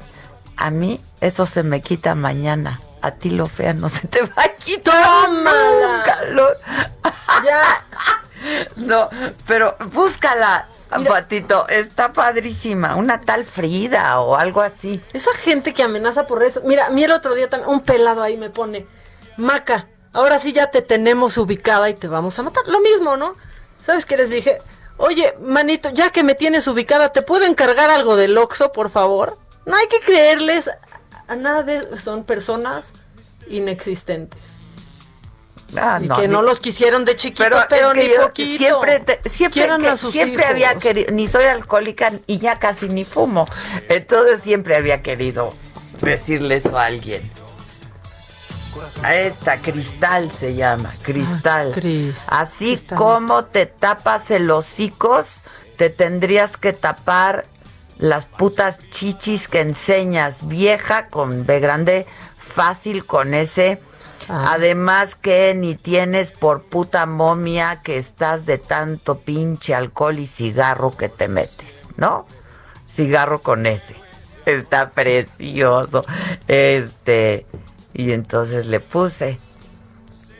a 0.58 0.70
mí 0.70 1.00
eso 1.22 1.46
se 1.46 1.64
me 1.64 1.82
quita 1.82 2.14
mañana. 2.14 2.82
A 3.02 3.12
ti 3.12 3.32
lo 3.32 3.48
fea 3.48 3.74
no 3.74 3.90
se 3.90 4.08
te 4.08 4.22
va 4.22 4.34
a 4.44 4.54
quitar 4.56 5.04
¡Tómala! 5.26 5.98
nunca. 5.98 6.24
Lo- 6.30 6.50
Ya. 7.46 7.86
no, 8.76 9.10
pero 9.48 9.76
búscala, 9.92 10.68
Patito. 11.08 11.68
Está 11.70 12.12
padrísima. 12.12 12.96
Una 12.98 13.22
tal 13.22 13.46
Frida 13.46 14.20
o 14.20 14.36
algo 14.36 14.62
así. 14.62 15.02
Esa 15.14 15.34
gente 15.36 15.74
que 15.74 15.84
amenaza 15.84 16.28
por 16.28 16.44
eso. 16.44 16.62
Mira, 16.66 16.88
a 16.88 16.90
mí 16.90 17.04
el 17.04 17.12
otro 17.12 17.34
día 17.34 17.50
también 17.50 17.70
un 17.72 17.82
pelado 17.82 18.22
ahí 18.22 18.36
me 18.38 18.50
pone, 18.50 18.86
Maca, 19.38 19.88
ahora 20.14 20.38
sí 20.40 20.52
ya 20.54 20.70
te 20.70 20.82
tenemos 20.82 21.38
ubicada 21.38 21.90
y 21.90 21.94
te 21.94 22.08
vamos 22.08 22.38
a 22.38 22.44
matar. 22.44 22.64
Lo 22.68 22.82
mismo, 22.82 23.16
¿no? 23.16 23.36
¿Sabes 23.86 24.06
qué 24.06 24.18
les 24.18 24.30
dije? 24.30 24.58
Oye, 24.98 25.34
manito, 25.40 25.90
ya 25.90 26.10
que 26.12 26.24
me 26.24 26.36
tienes 26.36 26.68
ubicada, 26.68 27.14
¿te 27.14 27.22
puedo 27.22 27.46
encargar 27.46 27.90
algo 27.90 28.16
del 28.18 28.38
Oxxo, 28.38 28.72
por 28.74 28.90
favor? 28.92 29.38
No 29.66 29.76
hay 29.78 29.88
que 29.88 30.00
creerles 30.02 30.70
a 31.32 31.36
nada 31.36 31.64
de... 31.64 31.98
Son 32.00 32.24
personas 32.24 32.94
inexistentes. 33.48 34.40
Ah, 35.78 36.00
y 36.04 36.10
que 36.10 36.28
no 36.28 36.42
los 36.42 36.60
quisieron 36.60 37.06
de 37.06 37.16
chiquito, 37.16 37.50
Pero, 37.70 37.94
ni 37.94 38.10
poquito. 38.10 38.58
siempre, 38.58 39.00
te- 39.00 39.30
siempre, 39.30 39.68
que- 39.68 39.98
siempre 39.98 40.34
hijos. 40.44 40.46
había 40.52 40.76
querido, 40.76 41.12
ni 41.14 41.28
soy 41.28 41.46
alcohólica 41.46 42.12
y 42.28 42.40
ya 42.40 42.60
casi 42.60 42.90
ni 42.90 43.06
fumo. 43.06 43.48
Entonces 43.88 44.42
siempre 44.42 44.76
había 44.76 45.02
querido 45.02 45.48
decirle 46.02 46.56
eso 46.58 46.78
a 46.78 46.86
alguien. 46.88 47.22
A 49.04 49.16
esta, 49.16 49.62
Cristal 49.62 50.32
se 50.32 50.56
llama, 50.56 50.90
Cristal. 51.04 51.70
Ah, 51.72 51.74
Cris, 51.80 52.18
Así 52.28 52.76
Cristal. 52.76 52.98
como 52.98 53.46
te 53.46 53.66
tapas 53.66 54.30
el 54.32 54.50
hocicos, 54.52 55.42
te 55.78 55.90
tendrías 55.90 56.58
que 56.58 56.74
tapar 56.74 57.46
las 58.02 58.26
putas 58.26 58.80
chichis 58.90 59.48
que 59.48 59.62
enseñas, 59.62 60.48
vieja 60.48 61.08
con 61.08 61.46
B 61.46 61.60
grande, 61.60 62.08
fácil 62.36 63.06
con 63.06 63.34
ese. 63.36 63.80
Ah. 64.28 64.54
Además 64.54 65.16
que 65.16 65.54
ni 65.54 65.76
tienes 65.76 66.32
por 66.32 66.64
puta 66.64 67.06
momia 67.06 67.82
que 67.84 67.98
estás 67.98 68.46
de 68.48 68.58
tanto 68.58 69.20
pinche 69.20 69.76
alcohol 69.76 70.18
y 70.18 70.26
cigarro 70.26 70.98
que 70.98 71.10
te 71.10 71.28
metes, 71.28 71.88
¿no? 71.96 72.26
Cigarro 72.88 73.44
con 73.44 73.68
ese. 73.68 73.96
Está 74.48 74.90
precioso. 74.90 76.04
Este, 76.48 77.46
y 77.94 78.14
entonces 78.14 78.66
le 78.66 78.80
puse, 78.80 79.40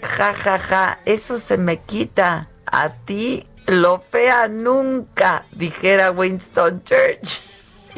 ja, 0.02 0.34
ja, 0.34 0.58
ja, 0.58 1.00
eso 1.06 1.38
se 1.38 1.58
me 1.58 1.80
quita. 1.82 2.50
A 2.66 2.90
ti 2.90 3.48
lo 3.68 4.00
fea 4.00 4.48
nunca, 4.48 5.46
dijera 5.52 6.10
Winston 6.10 6.84
Churchill. 6.84 7.51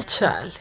Chale. 0.05 0.53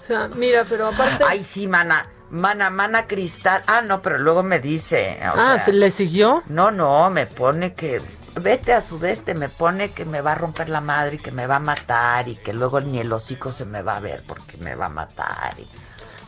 O 0.00 0.04
sea, 0.06 0.28
mira, 0.28 0.64
pero 0.68 0.88
aparte... 0.88 1.24
Ay, 1.26 1.44
sí, 1.44 1.66
mana. 1.66 2.06
Mana, 2.30 2.70
mana 2.70 3.06
cristal. 3.06 3.62
Ah, 3.66 3.82
no, 3.82 4.02
pero 4.02 4.18
luego 4.18 4.42
me 4.42 4.60
dice. 4.60 5.18
o 5.22 5.38
ah, 5.38 5.54
sea, 5.54 5.58
¿se 5.58 5.72
le 5.72 5.90
siguió? 5.90 6.42
No, 6.46 6.70
no, 6.70 7.08
me 7.10 7.26
pone 7.26 7.74
que. 7.74 8.02
Vete 8.40 8.72
a 8.72 8.82
sudeste, 8.82 9.34
me 9.34 9.48
pone 9.48 9.90
que 9.90 10.04
me 10.04 10.20
va 10.20 10.32
a 10.32 10.34
romper 10.34 10.68
la 10.68 10.80
madre 10.80 11.16
y 11.16 11.18
que 11.18 11.32
me 11.32 11.46
va 11.46 11.56
a 11.56 11.60
matar 11.60 12.28
y 12.28 12.36
que 12.36 12.52
luego 12.52 12.80
ni 12.80 13.00
el 13.00 13.12
hocico 13.12 13.50
se 13.50 13.64
me 13.64 13.82
va 13.82 13.96
a 13.96 14.00
ver 14.00 14.22
porque 14.26 14.58
me 14.58 14.74
va 14.74 14.86
a 14.86 14.90
matar. 14.90 15.54
y- 15.58 15.66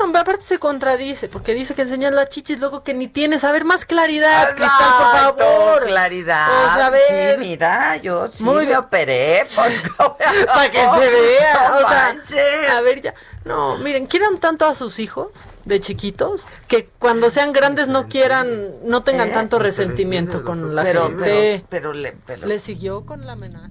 No, 0.01 0.07
pero 0.13 0.19
aparte 0.21 0.43
se 0.45 0.59
contradice, 0.59 1.29
porque 1.29 1.53
dice 1.55 1.75
que 1.75 1.83
enseñan 1.83 2.15
las 2.15 2.29
chichis, 2.31 2.59
luego 2.59 2.83
que 2.83 2.95
ni 2.95 3.07
tienes. 3.09 3.45
A 3.45 3.53
ver, 3.53 3.65
más 3.65 3.85
claridad, 3.85 4.55
Cristal, 4.55 4.95
por 4.99 5.37
favor. 5.39 5.85
Claridad. 5.87 6.81
A 6.81 6.91
ver. 6.91 7.35
Sí, 7.37 7.39
mira, 7.41 7.97
yo 7.99 8.29
sí 8.29 8.43
Muy 8.43 8.61
me 8.61 8.67
bien. 8.67 8.79
operé. 8.79 9.43
Pues, 9.55 9.81
Para 10.47 10.71
que 10.71 10.79
se 10.79 11.11
vea. 11.11 11.69
No 11.71 11.77
o 11.77 11.89
sea, 11.89 12.15
manches. 12.15 12.71
a 12.71 12.81
ver, 12.81 13.03
ya. 13.03 13.15
No, 13.45 13.79
miren, 13.79 14.07
quieran 14.07 14.37
tanto 14.39 14.67
a 14.67 14.75
sus 14.75 14.99
hijos 14.99 15.29
de 15.65 15.81
chiquitos 15.81 16.47
que 16.69 16.89
cuando 16.99 17.31
sean 17.31 17.53
grandes 17.53 17.89
no 17.89 18.07
quieran, 18.07 18.49
no 18.85 19.03
tengan 19.03 19.29
¿Eh? 19.31 19.33
tanto 19.33 19.59
resentimiento 19.59 20.45
con 20.45 20.75
la 20.75 20.83
pero, 20.83 21.07
gente. 21.07 21.23
pero, 21.25 21.63
pero, 21.69 21.93
le, 21.95 22.13
pero- 22.27 22.47
Le 22.47 22.59
siguió 22.59 23.07
con 23.07 23.27
la 23.27 23.33
amenaza. 23.33 23.69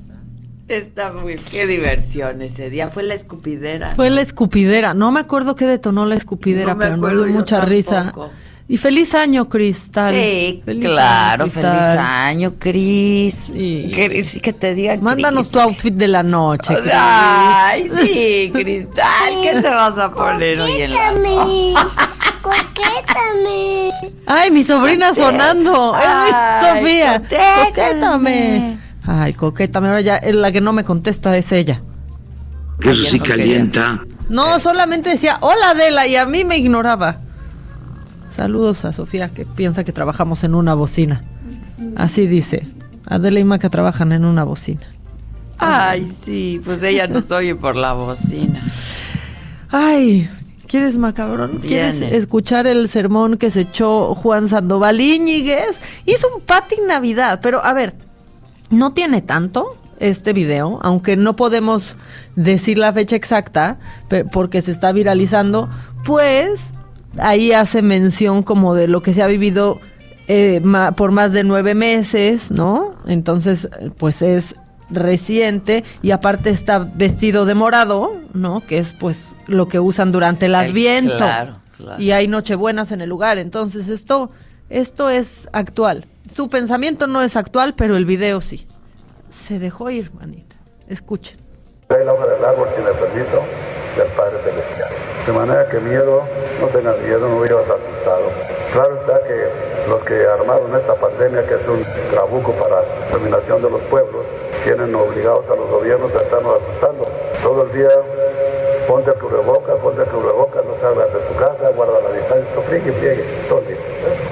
Está 0.70 1.12
muy. 1.12 1.36
Qué 1.36 1.66
diversión 1.66 2.44
ese 2.44 2.70
día. 2.70 2.90
Fue 2.90 3.02
la 3.02 3.16
escupidera. 3.16 3.96
Fue 3.96 4.10
¿no? 4.10 4.16
la 4.18 4.22
escupidera. 4.22 4.94
No 4.94 5.12
me 5.12 5.20
acuerdo 5.20 5.56
qué 5.56 5.66
detonó 5.66 6.06
la 6.06 6.14
escupidera, 6.16 6.74
No 6.74 6.76
me 6.76 6.86
pero 6.86 6.98
me 6.98 7.08
acuerdo 7.08 7.24
dio 7.26 7.34
mucha 7.34 7.62
risa. 7.66 8.14
Y 8.68 8.78
feliz 8.78 9.16
año, 9.16 9.50
Cristal. 9.50 10.14
Sí, 10.14 10.62
Feliz 10.64 10.86
claro, 10.86 11.46
año, 11.46 11.52
feliz 11.52 11.68
año, 11.98 12.54
Cris. 12.60 13.34
Sí. 13.48 13.92
Cris, 13.96 14.40
que 14.40 14.54
te 14.54 14.76
digan 14.76 15.02
Mándanos 15.02 15.50
tu 15.50 15.60
outfit 15.60 15.96
de 15.96 16.08
la 16.08 16.22
noche. 16.22 16.76
Ay, 16.94 17.90
sí, 17.90 18.52
Cristal, 18.54 19.34
¿qué 19.42 19.60
te 19.64 19.70
vas 19.70 19.98
a 19.98 20.12
poner 20.12 20.62
hoy 20.62 20.84
en 20.84 20.94
la 20.94 21.14
Coquétame, 21.14 21.74
coquétame. 22.44 24.14
Ay, 24.28 24.52
mi 24.52 24.62
sobrina 24.62 25.16
sonando. 25.16 25.96
Ay, 25.96 26.78
Sofía. 26.78 27.24
coquétame. 27.66 28.89
Ay, 29.04 29.34
coquétame. 29.34 29.88
Ahora 29.88 30.02
ya 30.02 30.18
eh, 30.18 30.34
la 30.34 30.52
que 30.52 30.62
no 30.62 30.74
me 30.74 30.84
contesta 30.84 31.36
es 31.38 31.52
ella. 31.52 31.82
Que 32.80 32.92
eso 32.92 33.04
sí 33.06 33.20
calienta. 33.20 34.02
No, 34.30 34.60
solamente 34.60 35.10
decía, 35.10 35.38
hola 35.42 35.72
Adela, 35.72 36.08
y 36.08 36.16
a 36.16 36.26
mí 36.26 36.46
me 36.46 36.58
ignoraba. 36.58 37.20
Saludos 38.36 38.86
a 38.86 38.94
Sofía, 38.94 39.30
que 39.30 39.46
piensa 39.46 39.84
que 39.84 39.92
trabajamos 39.92 40.44
en 40.44 40.56
una 40.56 40.74
bocina. 40.76 41.24
Así 41.96 42.28
dice. 42.28 42.66
Adela 43.06 43.40
y 43.40 43.44
Maca 43.44 43.70
trabajan 43.70 44.12
en 44.12 44.24
una 44.24 44.44
bocina. 44.44 44.86
Ay, 45.58 46.10
sí, 46.24 46.62
pues 46.64 46.84
ella 46.84 47.08
nos 47.08 47.30
oye 47.32 47.56
por 47.56 47.76
la 47.76 47.94
bocina. 47.94 48.62
Ay, 49.70 50.30
¿quieres 50.68 50.96
macabrón? 50.98 51.60
¿Quieres 51.60 52.00
Viene. 52.00 52.16
escuchar 52.16 52.66
el 52.68 52.88
sermón 52.88 53.38
que 53.38 53.52
se 53.52 53.62
echó 53.62 54.16
Juan 54.16 54.48
Sandoval 54.48 55.02
Íñiguez? 55.02 55.80
Hizo 56.06 56.28
un 56.34 56.42
patín 56.42 56.88
Navidad, 56.88 57.40
pero 57.42 57.64
a 57.66 57.74
ver, 57.74 57.94
no 58.70 58.94
tiene 58.94 59.22
tanto 59.22 59.78
este 60.00 60.32
video, 60.34 60.80
aunque 60.82 61.18
no 61.18 61.36
podemos 61.36 61.96
decir 62.36 62.78
la 62.78 62.94
fecha 62.94 63.16
exacta 63.16 63.78
porque 64.32 64.62
se 64.62 64.72
está 64.72 64.92
viralizando, 64.92 65.70
pues 66.06 66.72
ahí 67.18 67.52
hace 67.52 67.82
mención 67.82 68.44
como 68.44 68.76
de 68.76 68.88
lo 68.88 69.02
que 69.02 69.14
se 69.14 69.22
ha 69.24 69.28
vivido 69.28 69.80
eh, 70.28 70.62
ma- 70.64 70.92
por 70.94 71.12
más 71.12 71.32
de 71.34 71.44
nueve 71.44 71.74
meses, 71.76 72.52
¿no? 72.52 72.92
Entonces, 73.08 73.68
pues 73.98 74.22
es 74.22 74.56
reciente 74.92 75.84
y 76.02 76.12
aparte 76.12 76.50
está 76.50 76.80
vestido 76.80 77.46
de 77.46 77.56
morado, 77.56 78.14
¿no? 78.34 78.62
Que 78.66 78.78
es 78.78 78.94
pues 78.94 79.36
lo 79.48 79.68
que 79.68 79.80
usan 79.80 80.12
durante 80.12 80.46
el 80.48 80.56
adviento. 80.56 81.18
claro, 81.18 81.56
claro. 81.78 82.02
Y 82.02 82.12
hay 82.12 82.28
nochebuenas 82.28 82.92
en 82.92 83.02
el 83.02 83.10
lugar, 83.10 83.38
entonces 83.38 83.90
esto 83.90 84.32
esto 84.70 85.10
es 85.10 85.50
actual. 85.52 86.06
Su 86.30 86.48
pensamiento 86.48 87.08
no 87.08 87.22
es 87.22 87.36
actual, 87.36 87.74
pero 87.76 87.98
el 87.98 88.06
video 88.06 88.40
sí. 88.40 88.68
Se 89.30 89.60
dejó 89.60 89.90
ir, 89.90 90.14
manita. 90.14 90.56
Escuchen. 90.88 91.49
Trae 91.90 92.06
la 92.06 92.14
hoja 92.14 92.28
del 92.28 92.46
árbol 92.46 92.68
sin 92.76 92.86
el 92.86 92.94
permiso 92.94 93.42
del 93.98 94.08
Padre 94.14 94.38
Celestial. 94.44 94.90
De 95.26 95.34
manera 95.34 95.68
que 95.70 95.80
miedo, 95.80 96.22
no 96.62 96.68
tengas 96.68 97.00
miedo, 97.00 97.28
no 97.28 97.42
vivas 97.42 97.66
asustado. 97.66 98.30
Claro 98.74 98.94
está 99.02 99.24
que 99.26 99.50
los 99.90 100.00
que 100.06 100.28
armaron 100.28 100.76
esta 100.76 100.94
pandemia, 100.94 101.48
que 101.48 101.56
es 101.56 101.68
un 101.68 101.82
trabuco 102.12 102.52
para 102.62 102.84
la 102.84 103.08
terminación 103.10 103.64
de 103.64 103.72
los 103.72 103.82
pueblos, 103.90 104.22
tienen 104.64 104.94
obligados 104.94 105.50
a 105.50 105.56
los 105.56 105.68
gobiernos 105.68 106.14
a 106.14 106.18
estarnos 106.22 106.62
asustando. 106.62 107.06
Todo 107.42 107.64
el 107.64 107.72
día 107.74 107.90
ponte 108.88 109.10
el 109.10 109.18
cubrebocas, 109.18 109.76
ponte 109.82 110.04
el 110.04 110.10
cubrebocas, 110.10 110.64
no 110.66 110.78
salgas 110.82 111.12
de 111.12 111.20
tu 111.22 111.36
casa, 111.42 111.74
guarda 111.74 112.02
la 112.06 112.12
distancia, 112.14 112.62
friegue, 112.70 112.92
friegue, 113.02 113.26
todo 113.50 113.62
día. 113.62 113.82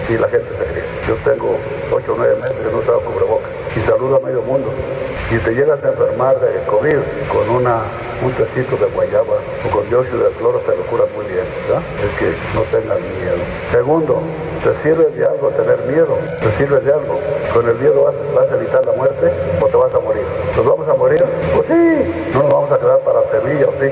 Y 0.07 0.13
la 0.21 0.29
gente 0.29 0.45
se 0.45 0.63
ríe. 0.77 0.85
Yo 1.07 1.15
tengo 1.25 1.57
8 1.89 2.05
o 2.05 2.15
9 2.17 2.35
meses 2.35 2.53
que 2.53 2.69
no 2.69 2.77
uso 2.77 3.01
cubrebocas 3.01 3.49
y 3.75 3.79
saludo 3.89 4.17
a 4.17 4.19
medio 4.19 4.43
mundo. 4.43 4.69
Si 5.29 5.37
te 5.39 5.51
llegas 5.51 5.83
a 5.83 5.89
enfermar 5.89 6.39
de 6.39 6.63
COVID 6.67 7.03
con 7.27 7.49
una, 7.49 7.83
un 8.23 8.31
tecito 8.31 8.77
de 8.77 8.85
guayaba 8.95 9.43
o 9.65 9.69
con 9.69 9.89
dióxido 9.89 10.23
de 10.23 10.31
cloro, 10.39 10.59
te 10.59 10.71
lo 10.71 10.83
curas 10.83 11.07
muy 11.17 11.25
bien, 11.25 11.43
¿verdad? 11.67 11.83
Es 11.99 12.11
que 12.17 12.31
no 12.55 12.61
tengas 12.71 12.97
miedo. 13.19 13.43
Segundo, 13.69 14.21
¿te 14.63 14.71
sirve 14.83 15.11
de 15.11 15.25
algo 15.25 15.49
tener 15.49 15.79
miedo? 15.83 16.17
¿Te 16.39 16.49
sirve 16.57 16.79
de 16.79 16.93
algo? 16.93 17.19
¿Con 17.53 17.67
el 17.67 17.75
miedo 17.75 18.05
vas, 18.35 18.49
a 18.49 18.55
evitar 18.55 18.85
la 18.85 18.93
muerte 18.93 19.27
o 19.59 19.65
te 19.65 19.75
vas 19.75 19.93
a 19.93 19.99
morir? 19.99 20.23
¿Nos 20.55 20.65
vamos 20.65 20.87
a 20.87 20.93
morir? 20.93 21.25
Pues 21.53 21.67
sí, 21.67 22.31
no 22.33 22.43
nos 22.43 22.53
vamos 22.53 22.71
a 22.71 22.79
quedar 22.79 22.99
para 22.99 23.19
semilla, 23.29 23.67
¿o 23.67 23.73
sí? 23.81 23.91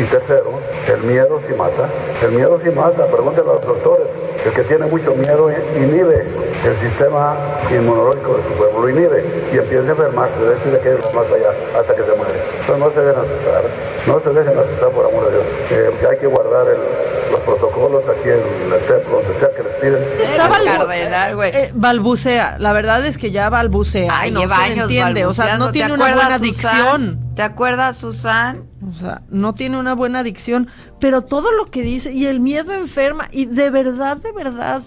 Y, 0.00 0.04
tercero, 0.04 0.48
el 0.88 1.02
miedo 1.02 1.40
sí 1.46 1.52
mata. 1.52 1.90
El 2.22 2.32
miedo 2.32 2.58
sí 2.64 2.70
mata, 2.70 3.04
pregúntale 3.06 3.50
a 3.50 3.52
los 3.54 3.66
doctores. 3.66 4.06
El 4.46 4.52
que 4.52 4.62
tiene 4.62 4.86
mucho 4.86 5.14
miedo 5.14 5.50
inhibe 5.76 6.24
el 6.64 6.76
sistema 6.80 7.36
inmunológico 7.70 8.36
de 8.36 8.42
su 8.42 8.48
pueblo, 8.56 8.80
lo 8.82 8.88
inhibe 8.88 9.24
y 9.52 9.58
empieza 9.58 9.84
a 9.84 9.90
enfermarse, 9.90 10.38
decide 10.54 10.80
que 10.80 10.88
ir 10.90 10.98
más 11.14 11.26
allá 11.26 11.50
hasta 11.78 11.94
que 11.94 12.02
se 12.02 12.14
muere. 12.16 12.38
Entonces 12.60 12.78
no 12.78 12.90
se 12.92 13.00
dejen 13.00 13.20
asustar, 13.20 13.64
no 14.06 14.20
se 14.20 14.30
dejen 14.30 14.58
asustar 14.58 14.90
por 14.90 15.06
amor 15.06 15.26
de 15.26 15.32
Dios. 15.32 15.44
Eh, 15.70 15.90
que 16.00 16.06
hay 16.06 16.18
que 16.18 16.26
guardar 16.26 16.68
el- 16.68 17.32
los 17.32 17.40
protocolos 17.40 18.02
aquí 18.08 18.28
en 18.28 18.72
el 18.72 18.80
templo, 18.86 19.20
donde 19.22 19.38
sea 19.40 19.50
que 19.56 19.62
les 19.64 19.72
piden. 19.80 20.20
Está 20.20 20.48
balbu- 20.48 20.64
cardenal, 20.78 21.34
güey. 21.36 21.50
eh, 21.52 21.70
balbucea. 21.74 22.56
La 22.60 22.72
verdad 22.72 23.04
es 23.04 23.18
que 23.18 23.30
ya 23.32 23.48
balbucea. 23.50 24.08
Ay, 24.12 24.30
no 24.30 24.40
lleva 24.40 24.56
se 24.58 24.62
años 24.62 24.78
entiende. 24.84 25.26
O 25.26 25.32
sea, 25.32 25.58
no 25.58 25.66
¿Te 25.66 25.72
tiene 25.72 25.94
una 25.94 26.14
buena 26.14 26.38
Susan? 26.38 26.42
dicción. 26.42 27.18
¿Te 27.34 27.42
acuerdas, 27.42 27.96
Susan? 27.96 28.64
O 28.88 28.94
sea, 29.00 29.22
no 29.30 29.54
tiene 29.54 29.78
una 29.78 29.94
buena 29.94 30.22
dicción. 30.22 30.68
Pero 31.00 31.22
todo 31.22 31.50
lo 31.50 31.64
que 31.66 31.82
dice 31.82 32.12
y 32.12 32.26
el 32.26 32.38
miedo 32.38 32.72
enferma. 32.72 33.26
Y 33.32 33.46
de 33.46 33.70
verdad, 33.70 34.16
de 34.18 34.30
verdad, 34.30 34.82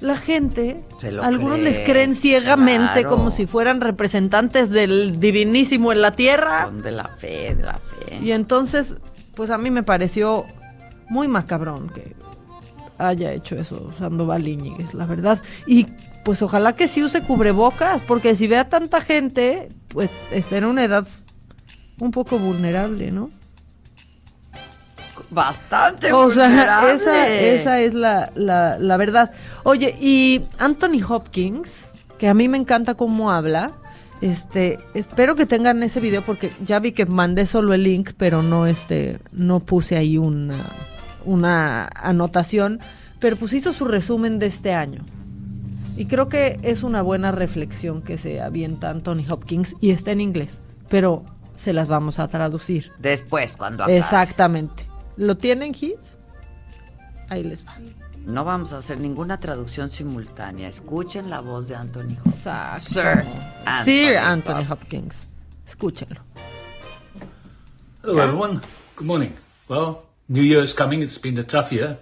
la 0.00 0.16
gente, 0.16 0.84
algunos 1.22 1.58
cree, 1.58 1.64
les 1.64 1.78
creen 1.80 2.14
ciegamente 2.14 3.00
claro. 3.00 3.08
como 3.08 3.30
si 3.30 3.46
fueran 3.46 3.80
representantes 3.80 4.70
del 4.70 5.20
divinísimo 5.20 5.92
en 5.92 6.02
la 6.02 6.12
tierra. 6.12 6.64
Son 6.64 6.82
de 6.82 6.90
la 6.90 7.08
fe, 7.08 7.54
de 7.54 7.62
la 7.62 7.78
fe. 7.78 8.18
Y 8.22 8.32
entonces, 8.32 8.96
pues 9.34 9.50
a 9.50 9.58
mí 9.58 9.70
me 9.70 9.82
pareció 9.82 10.44
muy 11.08 11.28
macabrón 11.28 11.88
que 11.88 12.14
haya 12.98 13.32
hecho 13.32 13.56
eso 13.56 13.92
Sandoval 13.98 14.46
Íñiguez, 14.46 14.94
la 14.94 15.06
verdad. 15.06 15.40
Y 15.66 15.86
pues 16.24 16.42
ojalá 16.42 16.74
que 16.74 16.88
sí 16.88 17.02
use 17.02 17.22
cubrebocas, 17.22 18.02
porque 18.02 18.34
si 18.34 18.46
ve 18.46 18.58
a 18.58 18.68
tanta 18.68 19.00
gente, 19.00 19.68
pues 19.88 20.10
está 20.30 20.58
en 20.58 20.64
una 20.64 20.84
edad 20.84 21.06
un 22.00 22.10
poco 22.10 22.38
vulnerable, 22.38 23.10
¿no? 23.12 23.30
Bastante 25.30 26.12
O 26.12 26.30
sea, 26.30 26.92
esa, 26.92 27.28
esa 27.28 27.80
es 27.80 27.94
la, 27.94 28.30
la, 28.34 28.78
la 28.78 28.96
verdad. 28.96 29.32
Oye, 29.64 29.96
y 30.00 30.42
Anthony 30.58 31.02
Hopkins, 31.08 31.86
que 32.18 32.28
a 32.28 32.34
mí 32.34 32.48
me 32.48 32.56
encanta 32.56 32.94
cómo 32.94 33.32
habla, 33.32 33.72
este, 34.20 34.78
espero 34.94 35.34
que 35.34 35.46
tengan 35.46 35.82
ese 35.82 36.00
video 36.00 36.22
porque 36.22 36.50
ya 36.64 36.78
vi 36.78 36.92
que 36.92 37.06
mandé 37.06 37.46
solo 37.46 37.74
el 37.74 37.82
link, 37.82 38.12
pero 38.16 38.42
no 38.42 38.66
este, 38.66 39.18
no 39.32 39.60
puse 39.60 39.96
ahí 39.96 40.16
una, 40.16 40.64
una 41.24 41.88
anotación, 41.94 42.80
pero 43.20 43.36
pues 43.36 43.52
hizo 43.52 43.72
su 43.72 43.84
resumen 43.84 44.38
de 44.38 44.46
este 44.46 44.72
año. 44.72 45.04
Y 45.96 46.06
creo 46.06 46.28
que 46.28 46.58
es 46.62 46.82
una 46.82 47.02
buena 47.02 47.32
reflexión 47.32 48.02
que 48.02 48.18
se 48.18 48.40
avienta 48.40 48.90
Anthony 48.90 49.24
Hopkins 49.28 49.74
y 49.80 49.90
está 49.90 50.12
en 50.12 50.20
inglés, 50.20 50.60
pero 50.88 51.24
se 51.56 51.72
las 51.72 51.88
vamos 51.88 52.18
a 52.18 52.28
traducir. 52.28 52.90
Después, 52.98 53.56
cuando 53.56 53.82
acabe. 53.82 53.98
Exactamente. 53.98 54.85
¿Lo 55.16 55.36
tienen, 55.36 55.74
Hits? 55.78 56.18
Ahí 57.28 57.42
les 57.42 57.66
va. 57.66 57.76
No 58.26 58.44
vamos 58.44 58.72
a 58.72 58.78
hacer 58.78 59.00
ninguna 59.00 59.38
traducción 59.38 59.90
simultánea. 59.90 60.68
Escuchen 60.68 61.30
la 61.30 61.40
voz 61.40 61.68
de 61.68 61.76
Anthony 61.76 62.16
Hopkins. 62.18 62.36
Exacto. 62.36 62.80
Sir 62.80 63.24
Sir 63.84 64.16
Anthony 64.16 64.52
Anthony 64.52 64.64
Hopkins. 64.68 65.26
Escúchenlo. 65.66 66.20
Hello, 68.02 68.18
everyone. 68.22 68.60
Good 68.96 69.06
morning. 69.06 69.32
Well, 69.68 70.02
New 70.28 70.42
Year's 70.42 70.74
coming. 70.74 71.02
It's 71.02 71.18
been 71.18 71.38
a 71.38 71.44
tough 71.44 71.72
year, 71.72 71.98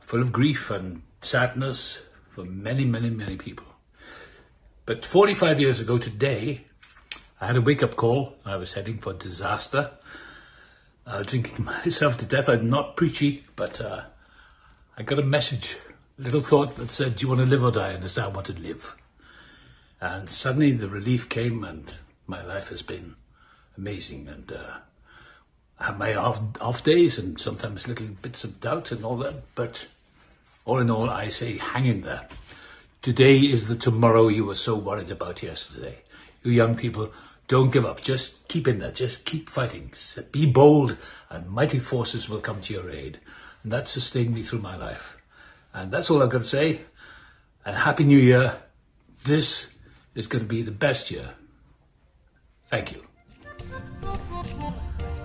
full 0.00 0.20
of 0.20 0.30
grief 0.30 0.70
and 0.70 1.02
sadness 1.22 2.00
for 2.28 2.44
many, 2.44 2.84
many, 2.84 3.10
many 3.10 3.36
people. 3.36 3.66
But 4.86 5.04
45 5.06 5.60
years 5.60 5.80
ago 5.80 5.98
today, 5.98 6.66
I 7.40 7.46
had 7.46 7.56
a 7.56 7.60
wake 7.60 7.82
up 7.82 7.96
call. 7.96 8.36
I 8.44 8.56
was 8.56 8.74
heading 8.74 8.98
for 8.98 9.12
disaster, 9.12 9.92
uh, 11.10 11.22
drinking 11.24 11.64
myself 11.84 12.16
to 12.18 12.26
death. 12.26 12.48
I'm 12.48 12.70
not 12.70 12.96
preachy, 12.96 13.44
but 13.56 13.80
uh, 13.80 14.02
I 14.96 15.02
got 15.02 15.18
a 15.18 15.24
message, 15.24 15.76
a 16.18 16.22
little 16.22 16.40
thought 16.40 16.76
that 16.76 16.90
said, 16.90 17.16
Do 17.16 17.22
you 17.22 17.28
want 17.28 17.40
to 17.40 17.46
live 17.46 17.64
or 17.64 17.72
die? 17.72 17.90
And 17.90 18.04
I 18.04 18.06
said, 18.06 18.24
I 18.24 18.28
want 18.28 18.46
to 18.46 18.58
live. 18.58 18.94
And 20.00 20.30
suddenly 20.30 20.72
the 20.72 20.88
relief 20.88 21.28
came, 21.28 21.64
and 21.64 21.92
my 22.26 22.42
life 22.42 22.68
has 22.68 22.82
been 22.82 23.16
amazing. 23.76 24.28
And 24.28 24.52
uh, 24.52 24.78
I 25.78 25.86
have 25.86 25.98
my 25.98 26.14
off, 26.14 26.40
off 26.60 26.84
days 26.84 27.18
and 27.18 27.38
sometimes 27.38 27.88
little 27.88 28.06
bits 28.06 28.44
of 28.44 28.60
doubt 28.60 28.92
and 28.92 29.04
all 29.04 29.16
that. 29.18 29.54
But 29.54 29.88
all 30.64 30.78
in 30.78 30.90
all, 30.90 31.10
I 31.10 31.28
say, 31.28 31.58
hang 31.58 31.86
in 31.86 32.02
there. 32.02 32.28
Today 33.02 33.38
is 33.38 33.66
the 33.66 33.76
tomorrow 33.76 34.28
you 34.28 34.44
were 34.44 34.54
so 34.54 34.76
worried 34.76 35.10
about 35.10 35.42
yesterday. 35.42 35.98
You 36.42 36.52
young 36.52 36.76
people, 36.76 37.12
don't 37.50 37.72
give 37.72 37.84
up. 37.84 38.00
Just 38.00 38.46
keep 38.48 38.68
in 38.68 38.78
there. 38.78 38.92
Just 38.92 39.24
keep 39.26 39.50
fighting. 39.50 39.90
Be 40.30 40.46
bold, 40.46 40.96
and 41.28 41.50
mighty 41.50 41.80
forces 41.80 42.28
will 42.30 42.38
come 42.40 42.60
to 42.62 42.72
your 42.72 42.88
aid. 42.90 43.18
And 43.64 43.72
that 43.72 43.88
sustained 43.88 44.32
me 44.32 44.42
through 44.44 44.62
my 44.62 44.76
life. 44.76 45.16
And 45.74 45.90
that's 45.92 46.10
all 46.10 46.22
I've 46.22 46.30
got 46.30 46.42
to 46.42 46.46
say. 46.46 46.80
A 47.66 47.72
happy 47.74 48.04
new 48.04 48.18
year. 48.18 48.54
This 49.24 49.74
is 50.14 50.28
going 50.28 50.44
to 50.44 50.48
be 50.48 50.62
the 50.62 50.70
best 50.86 51.10
year. 51.10 51.34
Thank 52.70 52.92
you. 52.92 53.02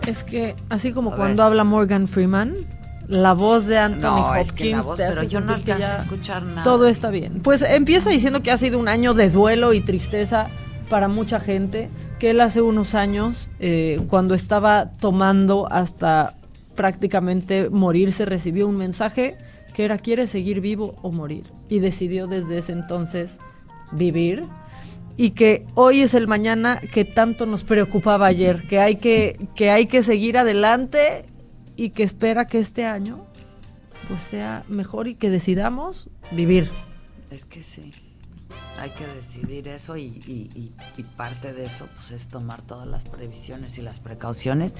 Es 0.08 0.24
que, 0.24 0.56
así 0.70 0.92
como 0.94 1.14
A 1.14 1.16
cuando 1.16 1.44
ver. 1.44 1.52
habla 1.52 1.64
Morgan 1.64 2.08
Freeman, 2.08 2.56
la 3.08 3.34
voz 3.34 3.66
de 3.68 3.78
Anthony 3.78 4.02
No, 4.02 4.28
Hopkins. 4.30 4.48
es 4.48 4.52
que 4.52 4.72
la 4.72 4.82
voz, 4.82 4.98
te 4.98 5.04
hace 5.06 5.16
pero 5.16 5.28
yo 5.28 5.40
no 5.42 5.54
alcancé 5.54 5.86
a 5.86 5.96
escuchar 5.98 6.44
nada. 6.44 6.64
Todo 6.64 6.88
está 6.88 7.10
bien. 7.10 7.42
Pues 7.44 7.62
empieza 7.62 8.10
diciendo 8.10 8.42
que 8.42 8.52
ha 8.52 8.58
sido 8.58 8.78
un 8.80 8.88
año 8.88 9.14
de 9.14 9.30
duelo 9.30 9.74
y 9.74 9.82
tristeza 9.82 10.48
para 10.90 11.08
mucha 11.08 11.40
gente, 11.40 11.90
que 12.20 12.32
él 12.32 12.42
hace 12.42 12.62
unos 12.62 12.96
años, 12.96 13.50
eh, 13.60 14.00
cuando 14.10 14.34
estaba 14.34 14.92
tomando 14.92 15.68
hasta 15.72 16.36
prácticamente 16.76 17.70
morirse, 17.70 18.26
recibió 18.26 18.68
un 18.68 18.78
mensaje 18.78 19.38
que 19.74 19.84
era 19.84 19.98
¿quieres 19.98 20.30
seguir 20.30 20.62
vivo 20.62 20.96
o 21.02 21.12
morir? 21.12 21.52
Y 21.70 21.80
decidió 21.80 22.28
desde 22.28 22.60
ese 22.60 22.72
entonces 22.72 23.38
vivir 23.92 24.46
y 25.18 25.32
que 25.32 25.66
hoy 25.76 26.02
es 26.02 26.14
el 26.14 26.28
mañana 26.28 26.80
que 26.94 27.06
tanto 27.06 27.46
nos 27.46 27.64
preocupaba 27.64 28.26
ayer, 28.28 28.64
que 28.68 28.80
hay 28.80 28.98
que, 28.98 29.48
que 29.56 29.70
hay 29.70 29.86
que 29.88 30.04
seguir 30.04 30.38
adelante 30.38 31.26
y 31.76 31.90
que 31.90 32.04
espera 32.04 32.46
que 32.46 32.60
este 32.60 32.86
año 32.86 33.26
pues 34.08 34.22
sea 34.30 34.64
mejor 34.68 35.08
y 35.08 35.16
que 35.16 35.30
decidamos 35.30 36.10
vivir. 36.32 36.70
Es 37.32 37.46
que 37.46 37.62
sí. 37.62 37.92
Hay 38.78 38.90
que 38.92 39.08
decidir 39.08 39.68
eso 39.68 39.96
y, 39.98 40.04
y- 40.28 40.50
y- 40.56 40.74
y 40.98 41.04
parte 41.04 41.54
de 41.54 41.66
eso 41.66 41.88
pues 41.96 42.12
es 42.12 42.28
tomar 42.28 42.62
todas 42.62 42.88
las 42.88 43.04
previsiones 43.06 43.78
y 43.78 43.82
las 43.82 44.00
precauciones 44.00 44.76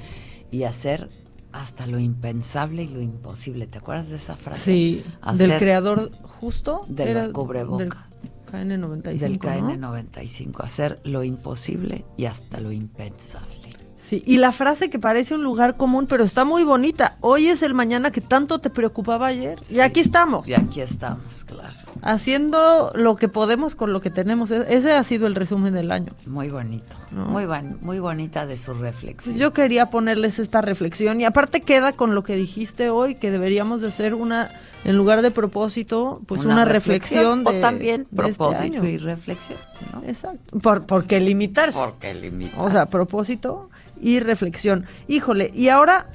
y 0.52 0.64
hacer 0.64 1.10
hasta 1.54 1.88
lo 1.88 2.00
impensable 2.00 2.84
y 2.84 2.90
lo 2.90 3.02
imposible. 3.02 3.68
¿Te 3.68 3.78
acuerdas 3.78 4.10
de 4.10 4.18
esa 4.18 4.36
frase? 4.36 4.62
Sí, 4.64 5.04
Hacer 5.22 5.48
del 5.50 5.60
creador 5.60 6.12
justo 6.24 6.82
de 6.90 7.14
los 7.14 7.30
cubrebocas. 7.30 8.04
Del 8.12 8.70
KN95. 8.70 9.02
del 9.18 9.32
¿no? 9.34 9.94
KN95, 9.94 10.64
hacer 10.64 11.00
lo 11.06 11.24
imposible 11.24 12.06
y 12.18 12.26
hasta 12.26 12.60
lo 12.60 12.72
impensable. 12.72 13.65
Sí, 14.06 14.22
y 14.26 14.38
la 14.38 14.52
frase 14.52 14.92
que 14.92 15.00
parece 15.00 15.34
un 15.34 15.44
lugar 15.44 15.78
común, 15.78 16.06
pero 16.08 16.24
está 16.24 16.46
muy 16.46 16.64
bonita. 16.64 17.18
Hoy 17.22 17.48
es 17.48 17.64
el 17.64 17.74
mañana 17.74 18.12
que 18.12 18.22
tanto 18.22 18.60
te 18.60 18.70
preocupaba 18.70 19.26
ayer. 19.26 19.60
Y 19.68 19.80
aquí 19.80 20.00
estamos. 20.02 20.48
Y 20.48 20.54
aquí 20.54 20.82
estamos, 20.82 21.44
claro. 21.46 21.74
Haciendo 22.04 22.92
lo 22.94 23.16
que 23.16 23.28
podemos 23.30 23.74
con 23.74 23.92
lo 23.92 24.02
que 24.02 24.12
tenemos. 24.12 24.52
E- 24.52 24.66
Ese 24.70 24.94
ha 24.94 25.04
sido 25.04 25.26
el 25.26 25.34
resumen 25.34 25.74
del 25.74 25.92
año. 25.92 26.14
Muy 26.28 26.50
bonito, 26.50 26.96
¿no? 27.12 27.26
muy, 27.26 27.46
ban- 27.46 27.80
muy 27.82 27.98
bonita 27.98 28.46
de 28.46 28.58
su 28.58 28.76
reflexión. 28.76 29.38
Yo 29.38 29.54
quería 29.54 29.90
ponerles 29.90 30.38
esta 30.38 30.62
reflexión 30.62 31.20
y 31.20 31.26
aparte 31.26 31.62
queda 31.62 31.94
con 31.94 32.14
lo 32.14 32.24
que 32.24 32.36
dijiste 32.36 32.92
hoy, 32.92 33.16
que 33.16 33.32
deberíamos 33.32 33.82
de 33.82 33.88
hacer 33.88 34.14
una, 34.14 34.52
en 34.84 34.96
lugar 34.98 35.24
de 35.24 35.32
propósito, 35.32 36.22
pues 36.28 36.46
una, 36.46 36.64
reflexión, 36.64 37.44
de, 37.44 37.58
o 37.58 37.62
también 37.62 38.06
de 38.12 38.24
este 38.30 38.38
propósito 38.38 38.78
año. 38.82 38.86
y 38.88 38.98
reflexión, 39.00 39.58
¿no? 39.92 40.04
Exacto. 40.08 40.60
Por, 40.60 40.86
¿Por 40.86 41.06
qué 41.06 41.20
limitarse? 41.20 41.78
¿Por 41.78 41.94
qué 41.96 42.14
limitarse? 42.14 42.62
O 42.62 42.70
sea, 42.70 42.86
propósito 42.86 43.70
y 44.06 44.20
reflexión. 44.20 44.86
Híjole, 45.08 45.52
y 45.56 45.70
ahora, 45.70 46.06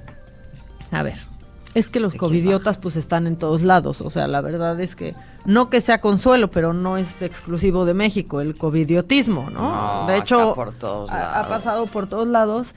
a 0.92 1.02
ver, 1.02 1.18
es 1.74 1.88
que 1.88 1.98
los 1.98 2.14
covidiotas 2.14 2.78
pues 2.78 2.94
están 2.94 3.26
en 3.26 3.34
todos 3.36 3.62
lados. 3.62 4.00
O 4.00 4.10
sea, 4.10 4.28
la 4.28 4.40
verdad 4.40 4.80
es 4.80 4.94
que 4.94 5.12
no 5.44 5.70
que 5.70 5.80
sea 5.80 6.00
consuelo, 6.00 6.52
pero 6.52 6.72
no 6.72 6.98
es 6.98 7.20
exclusivo 7.20 7.84
de 7.84 7.94
México 7.94 8.40
el 8.40 8.56
covidiotismo, 8.56 9.50
¿no? 9.50 10.02
No, 10.02 10.06
de 10.06 10.18
hecho, 10.18 10.40
acá 10.40 10.54
por 10.54 10.72
todos 10.74 11.10
ha- 11.10 11.40
ha, 11.40 11.48
pasado 11.48 11.86
por 11.86 12.06
todos 12.06 12.28
lados. 12.28 12.76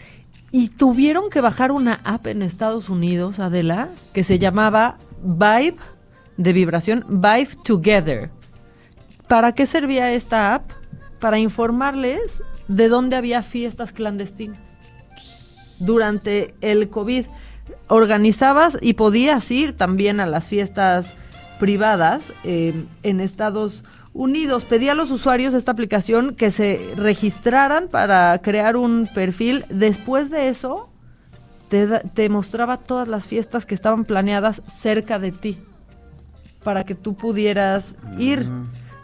Y 0.49 0.70
tuvieron 0.70 1.30
que 1.30 1.41
bajar 1.41 1.72
una 1.72 1.99
app 2.03 2.26
en 2.26 2.41
Estados 2.41 2.89
Unidos, 2.89 3.38
Adela, 3.39 3.89
que 4.14 4.24
se 4.24 4.39
llamaba 4.39 4.97
Vibe, 5.22 5.76
de 6.38 6.53
vibración, 6.53 7.05
Vibe 7.07 7.49
Together. 7.64 8.32
¿Para 9.28 9.51
qué 9.51 9.68
servía 9.68 10.11
esta 10.11 10.55
app? 10.55 10.72
Para 11.20 11.38
informarles 11.38 12.41
de 12.68 12.88
dónde 12.88 13.16
había 13.16 13.43
fiestas 13.43 13.91
clandestinas 13.91 14.73
durante 15.80 16.54
el 16.62 16.90
COVID. 16.90 17.26
Organizabas 17.88 18.78
y 18.82 18.94
podías 18.94 19.50
ir 19.52 19.76
también 19.76 20.20
a 20.20 20.26
las 20.26 20.50
fiestas 20.50 21.14
privadas 21.60 22.34
eh, 22.44 22.86
en 23.04 23.20
Estados 23.20 23.84
Unidos. 24.14 24.66
Pedía 24.66 24.92
a 24.92 24.96
los 24.96 25.12
usuarios 25.12 25.54
de 25.54 25.60
esta 25.60 25.72
aplicación 25.72 26.36
que 26.36 26.52
se 26.52 26.94
registraran 26.96 27.88
para 27.88 28.38
crear 28.40 28.76
un 28.76 29.10
perfil. 29.14 29.66
Después 29.70 30.30
de 30.30 30.50
eso, 30.50 30.90
te, 31.70 31.88
te 31.88 32.30
mostraba 32.30 32.78
todas 32.78 33.08
las 33.08 33.28
fiestas 33.28 33.66
que 33.66 33.76
estaban 33.76 34.06
planeadas 34.06 34.62
cerca 34.68 35.20
de 35.20 35.32
ti 35.32 35.58
para 36.64 36.84
que 36.84 36.96
tú 36.96 37.16
pudieras 37.16 37.96
ir. 38.18 38.48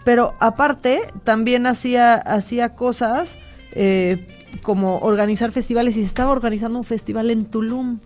Pero 0.04 0.34
aparte, 0.40 1.02
también 1.24 1.68
hacía, 1.68 2.16
hacía 2.16 2.76
cosas 2.76 3.36
eh, 3.74 4.26
como 4.62 5.00
organizar 5.00 5.52
festivales 5.52 5.98
y 5.98 6.02
se 6.02 6.08
estaba 6.08 6.32
organizando 6.32 6.78
un 6.78 6.84
festival 6.84 7.32
en 7.32 7.46
Tulum. 7.46 8.00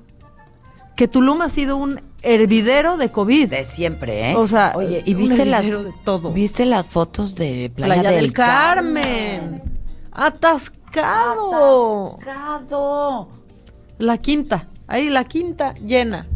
Que 0.96 1.08
Tulum 1.08 1.42
ha 1.42 1.50
sido 1.50 1.78
un 1.78 2.02
hervidero 2.22 2.98
de 2.98 3.10
COVID. 3.10 3.50
De 3.50 3.66
siempre, 3.66 4.32
¿eh? 4.32 4.36
O 4.36 4.48
sea, 4.48 4.74
Oye, 4.76 5.02
¿y 5.06 5.14
viste 5.14 5.46
las, 5.46 5.66
de 5.66 5.92
todo. 6.04 6.32
¿viste 6.32 6.66
las 6.66 6.86
fotos 6.86 7.36
de 7.36 7.72
Playa, 7.76 8.02
Playa, 8.02 8.12
del, 8.12 8.32
Carmen? 8.32 9.04
Carmen. 9.04 9.62
Atascado. 10.12 12.18
Atascado. 12.22 13.30
La 13.98 14.18
quinta. 14.18 14.68
Ahí 14.88 15.10
la 15.10 15.24
quinta 15.24 15.74
llena. 15.76 16.28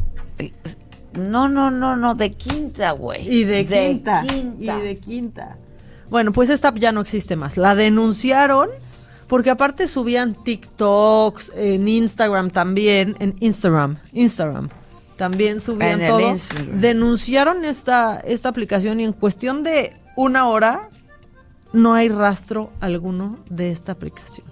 No, 1.14 1.50
no, 1.50 1.72
no, 1.72 1.96
no, 1.96 2.16
de 2.16 2.34
quinta, 2.34 2.92
güey. 2.92 3.28
Y 3.28 3.44
de, 3.44 3.66
quinta, 3.66 4.24
quinta. 4.28 4.80
Y 4.80 4.82
de 4.82 4.98
quinta. 4.98 5.58
Bueno, 6.10 6.32
pues 6.32 6.50
esta 6.50 6.74
ya 6.76 6.92
no 6.92 7.02
existe 7.02 7.36
más. 7.36 7.58
La 7.58 7.76
denunciaron 7.76 8.70
porque 9.28 9.50
aparte 9.50 9.88
subían 9.88 10.34
TikToks 10.36 11.52
en 11.56 11.88
Instagram 11.88 12.50
también, 12.50 13.16
en 13.20 13.36
Instagram, 13.40 13.98
Instagram. 14.14 14.70
También 15.18 15.62
subían 15.62 16.02
En 16.02 16.08
todo. 16.10 16.36
Denunciaron 16.74 17.66
esta, 17.66 18.18
esta 18.20 18.50
aplicación 18.50 19.00
y 19.00 19.06
en 19.06 19.14
cuestión 19.14 19.64
de 19.64 19.96
una 20.16 20.48
hora 20.48 20.90
no 21.74 21.94
hay 21.94 22.10
rastro 22.10 22.72
alguno 22.80 23.38
de 23.50 23.72
esta 23.72 23.92
aplicación. 23.92 24.46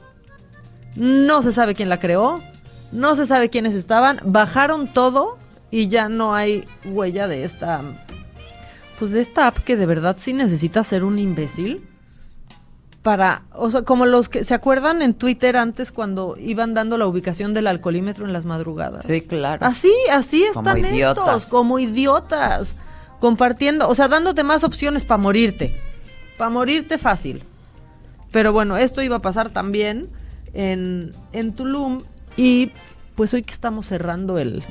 No 0.96 1.42
se 1.42 1.54
sabe 1.54 1.76
quién 1.76 1.90
la 1.90 2.00
creó, 2.00 2.42
no 2.92 3.16
se 3.16 3.26
sabe 3.26 3.50
quiénes 3.50 3.74
estaban, 3.74 4.20
bajaron 4.24 4.92
todo 4.92 5.38
y 5.72 5.88
ya 5.88 6.10
no 6.10 6.34
hay 6.34 6.66
huella 6.86 7.28
de 7.28 7.44
esta 7.44 7.82
pues 8.98 9.12
de 9.12 9.20
esta 9.20 9.48
app 9.48 9.58
que 9.60 9.76
de 9.76 9.86
verdad 9.86 10.16
sí 10.18 10.32
necesita 10.32 10.84
ser 10.84 11.04
un 11.04 11.20
imbécil 11.20 11.86
para, 13.06 13.43
o 13.53 13.70
sea, 13.70 13.84
como 13.84 14.08
los 14.08 14.30
que 14.30 14.43
se 14.43 14.56
acuerdan 14.56 15.03
en 15.03 15.14
Twitter 15.14 15.58
antes 15.58 15.91
cuando 15.91 16.36
iban 16.39 16.74
dando 16.74 16.97
la 16.97 17.06
ubicación 17.06 17.53
del 17.53 17.68
alcoholímetro 17.68 18.26
en 18.26 18.34
las 18.34 18.45
madrugadas. 18.45 19.06
Sí, 19.06 19.22
claro. 19.22 19.64
Así, 19.64 19.93
así 20.12 20.43
Como 20.56 20.68
están 20.72 20.86
idiotas. 20.91 21.28
estos, 21.28 21.45
como 21.45 21.78
idiotas, 21.78 22.74
compartiendo, 23.20 23.88
o 23.88 23.93
sea, 23.93 24.08
dándote 24.08 24.43
más 24.43 24.64
opciones 24.64 25.03
para 25.03 25.20
morirte, 25.20 25.76
para 26.36 26.49
morirte 26.49 26.97
fácil. 26.97 27.43
Pero 28.32 28.51
bueno, 28.53 28.76
esto 28.76 29.03
iba 29.03 29.18
a 29.18 29.22
pasar 29.22 29.51
también 29.51 30.08
en, 30.56 31.12
en 31.32 31.53
Tulum 31.53 32.01
y 32.36 32.72
pues 33.14 33.36
hoy 33.36 33.43
que 33.43 33.53
estamos 33.53 33.86
cerrando 33.86 34.39
el, 34.39 34.64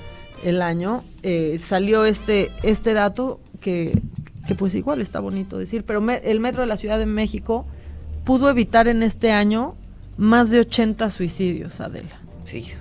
el 0.42 0.60
año, 0.60 1.04
eh, 1.22 1.60
salió 1.62 2.04
este, 2.04 2.50
este 2.64 2.94
dato 2.94 3.38
que, 3.60 3.96
que 4.48 4.56
pues 4.56 4.74
igual 4.74 5.00
está 5.00 5.20
bonito 5.20 5.56
decir, 5.56 5.84
pero 5.86 6.00
me- 6.00 6.16
el 6.24 6.40
Metro 6.40 6.62
de 6.62 6.66
la 6.66 6.76
Ciudad 6.76 6.98
de 6.98 7.06
México 7.06 7.64
pudo 8.24 8.48
evitar 8.48 8.88
en 8.88 9.02
este 9.02 9.32
año 9.32 9.74
más 10.16 10.50
de 10.50 10.60
80 10.60 11.10
suicidios, 11.10 11.80
Adela. 11.80 12.20
Sí. 12.44 12.72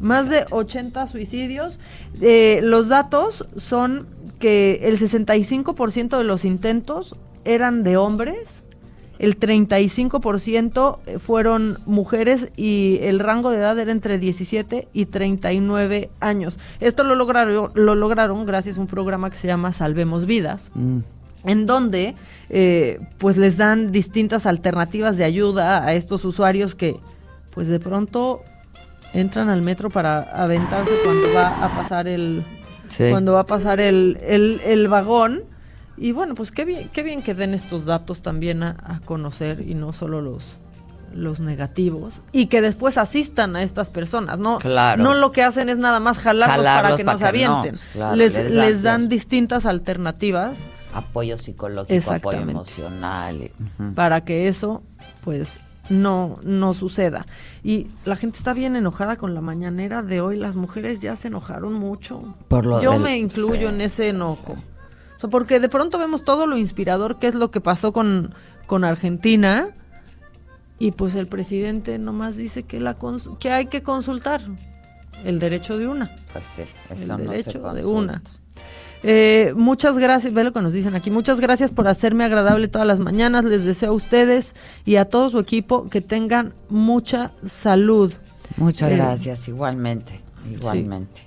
Más 0.00 0.28
de 0.28 0.46
80 0.50 1.06
suicidios. 1.08 1.78
Eh, 2.20 2.60
los 2.62 2.88
datos 2.88 3.46
son 3.56 4.06
que 4.38 4.80
el 4.82 4.98
65% 4.98 6.18
de 6.18 6.24
los 6.24 6.44
intentos 6.44 7.16
eran 7.44 7.82
de 7.82 7.96
hombres, 7.96 8.64
el 9.18 9.40
35% 9.40 10.98
fueron 11.20 11.78
mujeres 11.86 12.52
y 12.54 12.98
el 13.00 13.18
rango 13.18 13.50
de 13.50 13.58
edad 13.58 13.78
era 13.78 13.90
entre 13.90 14.18
17 14.18 14.88
y 14.92 15.06
39 15.06 16.10
años. 16.20 16.58
Esto 16.80 17.02
lo 17.02 17.14
lograron, 17.14 17.70
lo 17.74 17.94
lograron 17.94 18.44
gracias 18.44 18.76
a 18.76 18.80
un 18.80 18.86
programa 18.88 19.30
que 19.30 19.38
se 19.38 19.46
llama 19.46 19.72
Salvemos 19.72 20.26
Vidas 20.26 20.70
en 21.46 21.66
donde 21.66 22.14
eh, 22.50 22.98
pues 23.18 23.36
les 23.36 23.56
dan 23.56 23.92
distintas 23.92 24.46
alternativas 24.46 25.16
de 25.16 25.24
ayuda 25.24 25.84
a 25.84 25.94
estos 25.94 26.24
usuarios 26.24 26.74
que 26.74 26.98
pues 27.54 27.68
de 27.68 27.80
pronto 27.80 28.42
entran 29.12 29.48
al 29.48 29.62
metro 29.62 29.88
para 29.90 30.20
aventarse 30.20 30.92
cuando 31.04 31.32
va 31.34 31.64
a 31.64 31.74
pasar 31.76 32.08
el 32.08 32.42
Sí. 32.88 33.04
cuando 33.10 33.32
va 33.32 33.40
a 33.40 33.46
pasar 33.46 33.80
el, 33.80 34.16
el, 34.22 34.60
el 34.64 34.86
vagón. 34.86 35.42
Y 35.96 36.12
bueno 36.12 36.34
pues 36.36 36.52
qué 36.52 36.64
bien 36.64 36.88
qué 36.92 37.02
bien 37.02 37.20
que 37.22 37.34
den 37.34 37.52
estos 37.54 37.84
datos 37.86 38.20
también 38.22 38.62
a, 38.62 38.76
a 38.84 39.00
conocer 39.00 39.62
y 39.66 39.74
no 39.74 39.92
solo 39.92 40.20
los 40.20 40.42
los 41.14 41.40
negativos 41.40 42.12
y 42.32 42.46
que 42.46 42.60
después 42.60 42.98
asistan 42.98 43.56
a 43.56 43.62
estas 43.62 43.88
personas 43.90 44.38
no 44.38 44.58
Claro. 44.58 45.02
no 45.02 45.14
lo 45.14 45.32
que 45.32 45.42
hacen 45.42 45.68
es 45.70 45.78
nada 45.78 45.98
más 45.98 46.18
jalarlos, 46.18 46.56
Jalarlos 46.58 46.82
para 46.82 46.96
que 46.96 47.04
para 47.04 47.16
que 47.16 47.22
no, 47.22 47.28
avienten. 47.28 47.70
Pues 47.72 47.86
claro, 47.92 48.16
les, 48.16 48.52
les 48.52 48.82
dan 48.82 49.08
distintas 49.08 49.64
alternativas 49.64 50.58
Apoyo 50.96 51.36
psicológico, 51.38 52.10
apoyo 52.12 52.38
emocional. 52.40 53.50
ujú. 53.78 53.94
para 53.94 54.22
que 54.24 54.48
eso 54.48 54.82
pues 55.22 55.60
no 55.88 56.38
no 56.42 56.72
suceda 56.72 57.26
y 57.62 57.86
la 58.04 58.16
gente 58.16 58.38
está 58.38 58.52
bien 58.54 58.74
enojada 58.76 59.16
con 59.16 59.34
la 59.34 59.40
mañanera 59.40 60.02
de 60.02 60.20
hoy 60.20 60.36
las 60.36 60.56
mujeres 60.56 61.00
ya 61.00 61.14
se 61.16 61.28
enojaron 61.28 61.74
mucho 61.74 62.34
Por 62.48 62.66
lo 62.66 62.82
yo 62.82 62.92
del- 62.92 63.02
me 63.02 63.16
incluyo 63.18 63.68
sí. 63.68 63.74
en 63.74 63.80
ese 63.80 64.08
enojo 64.08 64.56
o 65.16 65.20
sea, 65.20 65.30
porque 65.30 65.60
de 65.60 65.68
pronto 65.68 65.98
vemos 65.98 66.24
todo 66.24 66.46
lo 66.46 66.56
inspirador 66.56 67.18
que 67.18 67.28
es 67.28 67.34
lo 67.34 67.50
que 67.50 67.60
pasó 67.60 67.92
con 67.92 68.34
con 68.66 68.82
Argentina 68.84 69.68
y 70.78 70.90
pues 70.92 71.14
el 71.14 71.26
presidente 71.28 71.98
nomás 71.98 72.36
dice 72.36 72.64
que 72.64 72.80
la 72.80 72.96
que 73.38 73.50
hay 73.52 73.66
que 73.66 73.82
consultar 73.82 74.40
el 75.24 75.38
derecho 75.38 75.78
de 75.78 75.86
una 75.88 76.10
Pues 76.32 76.44
sí, 76.56 76.62
el 76.90 77.02
eso 77.02 77.06
no 77.12 77.18
se 77.18 77.24
derecho 77.28 77.72
de 77.72 77.84
una. 77.86 78.22
Eh, 79.02 79.52
muchas 79.56 79.98
gracias, 79.98 80.32
ve 80.34 80.44
lo 80.44 80.52
que 80.52 80.60
nos 80.62 80.72
dicen 80.72 80.94
aquí. 80.94 81.10
Muchas 81.10 81.40
gracias 81.40 81.70
por 81.70 81.86
hacerme 81.88 82.24
agradable 82.24 82.68
todas 82.68 82.88
las 82.88 83.00
mañanas. 83.00 83.44
Les 83.44 83.64
deseo 83.64 83.90
a 83.90 83.94
ustedes 83.94 84.54
y 84.84 84.96
a 84.96 85.04
todo 85.04 85.30
su 85.30 85.38
equipo 85.38 85.88
que 85.88 86.00
tengan 86.00 86.54
mucha 86.68 87.32
salud. 87.44 88.12
Muchas 88.56 88.90
Eh, 88.90 88.96
gracias, 88.96 89.48
igualmente, 89.48 90.20
igualmente. 90.50 91.26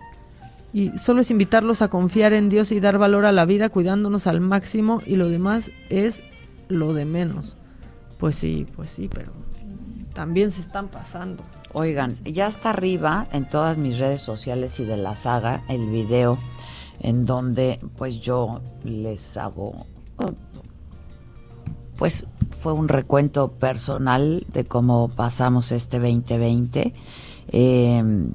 Y 0.73 0.91
solo 0.99 1.21
es 1.21 1.31
invitarlos 1.31 1.81
a 1.81 1.87
confiar 1.87 2.33
en 2.33 2.49
Dios 2.49 2.71
y 2.71 2.79
dar 2.79 2.97
valor 2.97 3.25
a 3.25 3.31
la 3.31 3.45
vida, 3.45 3.69
cuidándonos 3.69 4.27
al 4.27 4.39
máximo. 4.41 5.01
Y 5.05 5.15
lo 5.15 5.29
demás 5.29 5.71
es 5.89 6.21
lo 6.67 6.93
de 6.93 7.05
menos. 7.05 7.55
Pues 8.19 8.35
sí, 8.35 8.67
pues 8.75 8.89
sí, 8.89 9.09
pero 9.13 9.31
también 10.13 10.51
se 10.51 10.61
están 10.61 10.89
pasando. 10.89 11.43
Oigan, 11.71 12.15
ya 12.23 12.47
está 12.47 12.71
arriba 12.71 13.27
en 13.31 13.47
todas 13.47 13.77
mis 13.77 13.97
redes 13.99 14.21
sociales 14.21 14.79
y 14.79 14.85
de 14.85 14.97
la 14.97 15.15
saga 15.15 15.63
el 15.69 15.87
video 15.87 16.37
en 16.99 17.25
donde 17.25 17.79
pues 17.97 18.19
yo 18.19 18.61
les 18.83 19.37
hago 19.37 19.85
pues 21.97 22.25
fue 22.61 22.71
un 22.71 22.87
recuento 22.87 23.49
personal 23.49 24.45
de 24.53 24.63
cómo 24.63 25.09
pasamos 25.09 25.71
este 25.73 25.99
2020 25.99 26.93
eh, 27.51 28.31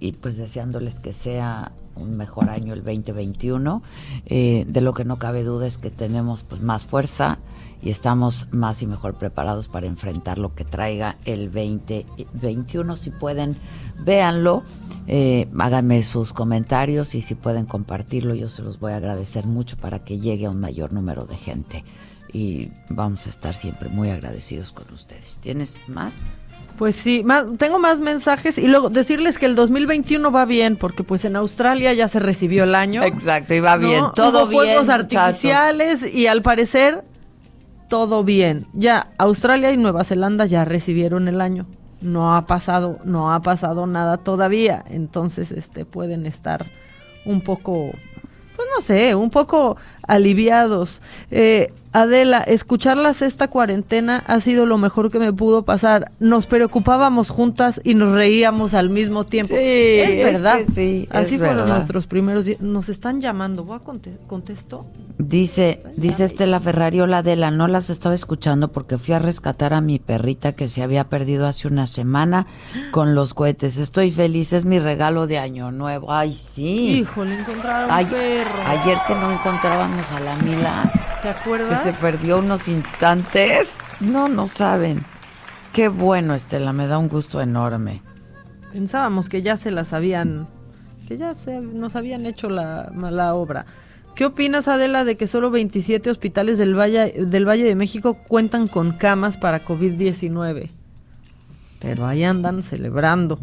y 0.00 0.12
pues 0.12 0.36
deseándoles 0.36 0.98
que 0.98 1.12
sea 1.12 1.72
un 1.94 2.16
mejor 2.16 2.48
año 2.50 2.72
el 2.72 2.82
2021. 2.82 3.82
Eh, 4.26 4.64
de 4.66 4.80
lo 4.80 4.92
que 4.92 5.04
no 5.04 5.18
cabe 5.18 5.44
duda 5.44 5.66
es 5.66 5.78
que 5.78 5.90
tenemos 5.90 6.42
pues 6.42 6.60
más 6.62 6.84
fuerza 6.84 7.38
y 7.82 7.90
estamos 7.90 8.48
más 8.50 8.82
y 8.82 8.86
mejor 8.86 9.14
preparados 9.14 9.68
para 9.68 9.86
enfrentar 9.86 10.38
lo 10.38 10.54
que 10.54 10.64
traiga 10.64 11.16
el 11.24 11.50
2021. 11.50 12.96
Si 12.96 13.10
pueden, 13.10 13.56
véanlo, 13.98 14.62
eh, 15.06 15.48
háganme 15.58 16.02
sus 16.02 16.32
comentarios 16.32 17.14
y 17.14 17.22
si 17.22 17.34
pueden 17.34 17.66
compartirlo, 17.66 18.34
yo 18.34 18.48
se 18.48 18.62
los 18.62 18.78
voy 18.78 18.92
a 18.92 18.96
agradecer 18.96 19.46
mucho 19.46 19.76
para 19.76 20.00
que 20.00 20.18
llegue 20.18 20.46
a 20.46 20.50
un 20.50 20.60
mayor 20.60 20.92
número 20.92 21.24
de 21.24 21.36
gente. 21.36 21.84
Y 22.32 22.70
vamos 22.88 23.26
a 23.26 23.30
estar 23.30 23.54
siempre 23.54 23.88
muy 23.88 24.10
agradecidos 24.10 24.72
con 24.72 24.92
ustedes. 24.94 25.38
¿Tienes 25.40 25.80
más? 25.88 26.12
Pues 26.78 26.94
sí, 26.94 27.22
más, 27.24 27.44
tengo 27.58 27.78
más 27.78 28.00
mensajes 28.00 28.56
y 28.56 28.66
luego 28.66 28.88
decirles 28.88 29.36
que 29.36 29.46
el 29.46 29.54
2021 29.54 30.30
va 30.30 30.46
bien, 30.46 30.76
porque 30.76 31.02
pues 31.02 31.24
en 31.24 31.36
Australia 31.36 31.92
ya 31.92 32.08
se 32.08 32.20
recibió 32.20 32.64
el 32.64 32.74
año. 32.74 33.02
Exacto, 33.02 33.52
y 33.52 33.60
va 33.60 33.76
bien, 33.76 34.04
todo 34.14 34.44
Hubo 34.44 34.52
fuegos 34.52 34.88
artificiales 34.88 36.14
y 36.14 36.26
al 36.26 36.40
parecer 36.40 37.04
todo 37.90 38.24
bien. 38.24 38.66
Ya 38.72 39.08
Australia 39.18 39.70
y 39.72 39.76
Nueva 39.76 40.04
Zelanda 40.04 40.46
ya 40.46 40.64
recibieron 40.64 41.28
el 41.28 41.42
año. 41.42 41.66
No 42.00 42.34
ha 42.34 42.46
pasado, 42.46 42.98
no 43.04 43.34
ha 43.34 43.42
pasado 43.42 43.86
nada 43.86 44.16
todavía, 44.16 44.82
entonces 44.88 45.52
este 45.52 45.84
pueden 45.84 46.24
estar 46.24 46.64
un 47.26 47.42
poco 47.42 47.90
pues 48.56 48.68
no 48.74 48.82
sé, 48.82 49.14
un 49.14 49.30
poco 49.30 49.76
aliviados. 50.06 51.02
Eh, 51.30 51.72
Adela, 51.92 52.38
escucharlas 52.38 53.20
esta 53.20 53.48
cuarentena 53.48 54.22
ha 54.28 54.38
sido 54.40 54.64
lo 54.64 54.78
mejor 54.78 55.10
que 55.10 55.18
me 55.18 55.32
pudo 55.32 55.64
pasar. 55.64 56.12
Nos 56.20 56.46
preocupábamos 56.46 57.30
juntas 57.30 57.80
y 57.82 57.94
nos 57.94 58.12
reíamos 58.14 58.74
al 58.74 58.90
mismo 58.90 59.24
tiempo. 59.24 59.54
Sí, 59.54 59.60
es 59.60 60.24
verdad. 60.24 60.60
sí, 60.72 61.08
Así 61.10 61.34
es 61.34 61.40
fueron 61.40 61.56
verdad. 61.56 61.74
nuestros 61.76 62.06
primeros 62.06 62.44
días. 62.44 62.60
Nos 62.60 62.88
están 62.88 63.20
llamando. 63.20 63.64
¿Voy 63.64 63.76
a 63.76 63.80
conte 63.80 64.16
contesto? 64.28 64.86
Dice, 65.18 65.82
dice 65.96 66.24
Estela 66.24 66.60
Ferrari, 66.60 67.00
hola 67.00 67.18
Adela, 67.18 67.50
no 67.50 67.66
las 67.66 67.90
estaba 67.90 68.14
escuchando 68.14 68.68
porque 68.72 68.96
fui 68.96 69.12
a 69.12 69.18
rescatar 69.18 69.74
a 69.74 69.80
mi 69.80 69.98
perrita 69.98 70.52
que 70.52 70.68
se 70.68 70.82
había 70.82 71.04
perdido 71.08 71.46
hace 71.46 71.66
una 71.68 71.86
semana 71.88 72.46
con 72.92 73.14
los 73.16 73.34
cohetes. 73.34 73.76
Estoy 73.76 74.12
feliz, 74.12 74.52
es 74.52 74.64
mi 74.64 74.78
regalo 74.78 75.26
de 75.26 75.38
año 75.38 75.72
nuevo. 75.72 76.10
Ay, 76.12 76.40
sí. 76.54 77.00
Híjole, 77.00 77.38
encontraron 77.38 77.90
un 77.90 78.10
perro. 78.10 78.50
Ayer 78.66 78.96
que 79.06 79.14
no 79.16 79.30
encontrábamos 79.30 80.10
a 80.12 80.20
la 80.20 80.36
Mila, 80.36 80.90
¿Te 81.22 81.28
que 81.28 81.28
acuerdas? 81.28 81.82
se 81.82 81.92
perdió 81.92 82.38
unos 82.38 82.68
instantes. 82.68 83.76
No, 84.00 84.28
no 84.28 84.46
saben. 84.46 85.04
Qué 85.72 85.88
bueno, 85.88 86.34
Estela, 86.34 86.72
me 86.72 86.86
da 86.86 86.98
un 86.98 87.08
gusto 87.08 87.40
enorme. 87.40 88.02
Pensábamos 88.72 89.28
que 89.28 89.42
ya 89.42 89.56
se 89.56 89.70
las 89.70 89.92
habían, 89.92 90.48
que 91.06 91.16
ya 91.16 91.34
se, 91.34 91.60
nos 91.60 91.96
habían 91.96 92.26
hecho 92.26 92.48
la, 92.48 92.90
la 93.10 93.34
obra. 93.34 93.66
¿Qué 94.14 94.24
opinas, 94.24 94.68
Adela, 94.68 95.04
de 95.04 95.16
que 95.16 95.26
solo 95.26 95.50
27 95.50 96.10
hospitales 96.10 96.58
del 96.58 96.78
Valle, 96.78 97.12
del 97.12 97.48
Valle 97.48 97.64
de 97.64 97.74
México 97.74 98.14
cuentan 98.14 98.66
con 98.66 98.92
camas 98.92 99.36
para 99.38 99.64
COVID-19? 99.64 100.70
Pero 101.80 102.06
ahí 102.06 102.24
andan 102.24 102.62
celebrando. 102.62 103.38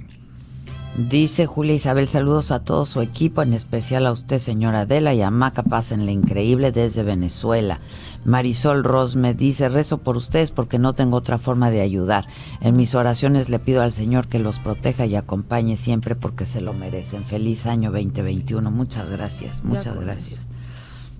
Dice 0.97 1.45
Julia 1.45 1.75
Isabel, 1.75 2.07
saludos 2.07 2.49
a 2.49 2.57
todo 2.59 2.87
su 2.87 3.01
equipo, 3.01 3.43
en 3.43 3.53
especial 3.53 4.07
a 4.07 4.11
usted, 4.11 4.39
señora 4.39 4.81
Adela, 4.81 5.13
y 5.13 5.21
a 5.21 5.29
Maca, 5.29 5.61
pásenle 5.61 6.11
increíble 6.11 6.71
desde 6.71 7.03
Venezuela. 7.03 7.79
Marisol 8.25 8.83
Ros 8.83 9.15
me 9.15 9.35
dice, 9.35 9.69
rezo 9.69 9.99
por 9.99 10.17
ustedes 10.17 10.49
porque 10.49 10.79
no 10.79 10.93
tengo 10.93 11.15
otra 11.17 11.37
forma 11.37 11.69
de 11.69 11.81
ayudar. 11.81 12.25
En 12.61 12.75
mis 12.75 12.95
oraciones 12.95 13.47
le 13.47 13.59
pido 13.59 13.83
al 13.83 13.91
Señor 13.91 14.27
que 14.27 14.39
los 14.39 14.57
proteja 14.57 15.05
y 15.05 15.15
acompañe 15.15 15.77
siempre 15.77 16.15
porque 16.15 16.47
se 16.47 16.61
lo 16.61 16.73
merecen. 16.73 17.23
Feliz 17.23 17.67
año 17.67 17.91
2021. 17.91 18.71
Muchas 18.71 19.07
gracias, 19.11 19.63
muchas 19.63 19.99
gracias. 19.99 20.39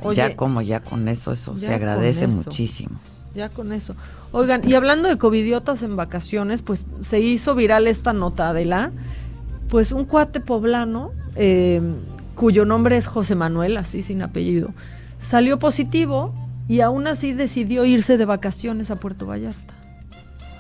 Oye, 0.01 0.17
ya 0.17 0.35
como 0.35 0.63
ya 0.63 0.79
con 0.79 1.07
eso, 1.07 1.31
eso 1.31 1.55
se 1.55 1.71
agradece 1.71 2.25
eso. 2.25 2.33
muchísimo. 2.33 2.99
Ya 3.35 3.49
con 3.49 3.71
eso. 3.71 3.95
Oigan, 4.31 4.67
y 4.67 4.73
hablando 4.73 5.07
de 5.07 5.19
covidiotas 5.19 5.83
en 5.83 5.95
vacaciones, 5.95 6.63
pues 6.63 6.83
se 7.07 7.19
hizo 7.19 7.53
viral 7.53 7.85
esta 7.85 8.11
nota, 8.11 8.49
Adela. 8.49 8.91
Pues 9.69 9.91
un 9.91 10.05
cuate 10.05 10.39
poblano, 10.39 11.11
eh, 11.35 11.81
cuyo 12.35 12.65
nombre 12.65 12.97
es 12.97 13.07
José 13.07 13.35
Manuel, 13.35 13.77
así 13.77 14.01
sin 14.01 14.21
apellido, 14.21 14.69
salió 15.19 15.59
positivo 15.59 16.33
y 16.67 16.81
aún 16.81 17.07
así 17.07 17.33
decidió 17.33 17.85
irse 17.85 18.17
de 18.17 18.25
vacaciones 18.25 18.91
a 18.91 18.95
Puerto 18.97 19.25
Vallarta. 19.25 19.73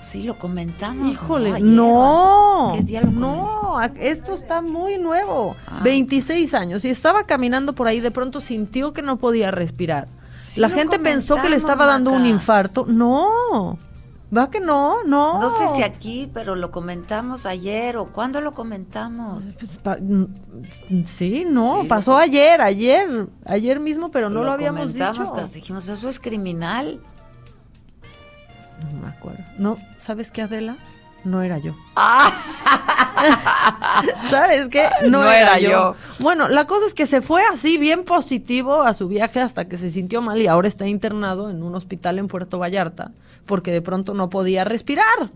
Sí, 0.03 0.23
lo 0.23 0.37
comentamos. 0.37 1.11
Híjole, 1.11 1.49
¿no? 1.49 1.55
Ayer, 1.55 1.67
no, 1.67 2.73
¿qué 2.77 2.83
día 2.83 3.01
lo 3.01 3.11
no, 3.11 3.81
esto 3.99 4.35
está 4.35 4.61
muy 4.61 4.97
nuevo. 4.97 5.57
Ah. 5.67 5.81
26 5.83 6.53
años 6.53 6.85
y 6.85 6.89
estaba 6.89 7.23
caminando 7.23 7.73
por 7.73 7.87
ahí, 7.87 7.99
de 7.99 8.11
pronto 8.11 8.39
sintió 8.39 8.93
que 8.93 9.01
no 9.01 9.17
podía 9.17 9.51
respirar. 9.51 10.07
Sí 10.41 10.61
La 10.61 10.69
gente 10.69 10.97
pensó 10.97 11.35
que 11.41 11.49
le 11.49 11.57
estaba 11.57 11.85
dando 11.85 12.11
un 12.11 12.25
infarto. 12.25 12.85
No, 12.87 13.77
va 14.35 14.49
que 14.51 14.59
no, 14.59 15.03
no. 15.03 15.39
No 15.39 15.49
sé 15.49 15.67
si 15.75 15.83
aquí, 15.83 16.29
pero 16.33 16.55
lo 16.55 16.69
comentamos 16.71 17.45
ayer 17.45 17.97
o 17.97 18.07
cuándo 18.07 18.41
lo 18.41 18.53
comentamos. 18.53 19.43
Pues, 19.57 19.77
pa- 19.77 19.97
mm, 19.99 20.25
sí, 21.05 21.45
no, 21.47 21.81
Sí, 21.83 21.87
pasó 21.87 22.17
ayer, 22.17 22.59
ayer, 22.61 23.27
ayer 23.45 23.79
mismo, 23.79 24.11
pero 24.11 24.29
no 24.29 24.43
lo, 24.43 24.51
habíamos 24.51 24.81
comentamos, 24.81 25.33
dicho. 25.33 25.53
dijimos, 25.53 25.87
eso 25.87 26.09
es 26.09 26.19
criminal. 26.19 26.99
No 28.93 29.01
me 29.01 29.07
acuerdo. 29.07 29.43
No, 29.57 29.77
¿sabes 29.97 30.29
qué, 30.31 30.43
Adela? 30.43 30.77
No 31.27 31.41
era 31.41 31.57
yo. 31.57 31.75
Ah. 31.99 32.31
¿Sabes 34.29 34.67
qué? 34.69 34.87
No, 35.03 35.23
No 35.23 35.23
era, 35.23 35.57
era 35.57 35.59
yo. 35.59 35.69
yo. 35.69 35.95
Bueno, 36.19 36.47
la 36.47 36.67
cosa 36.67 36.85
es 36.85 36.93
que 36.93 37.07
se 37.07 37.23
fue 37.23 37.41
así 37.51 37.79
bien 37.79 38.03
positivo 38.03 38.83
a 38.83 38.93
su 38.93 39.07
viaje 39.07 39.39
hasta 39.39 39.67
que 39.67 39.79
se 39.79 39.89
sintió 39.89 40.21
mal 40.21 40.39
y 40.39 40.45
ahora 40.45 40.67
está 40.67 40.85
internado 40.87 41.49
en 41.49 41.63
un 41.63 41.73
hospital 41.73 42.19
en 42.19 42.27
Puerto 42.27 42.59
Vallarta 42.59 43.11
porque 43.47 43.71
de 43.71 43.81
pronto 43.81 44.13
no 44.13 44.29
podía 44.29 44.63
respirar. 44.65 45.31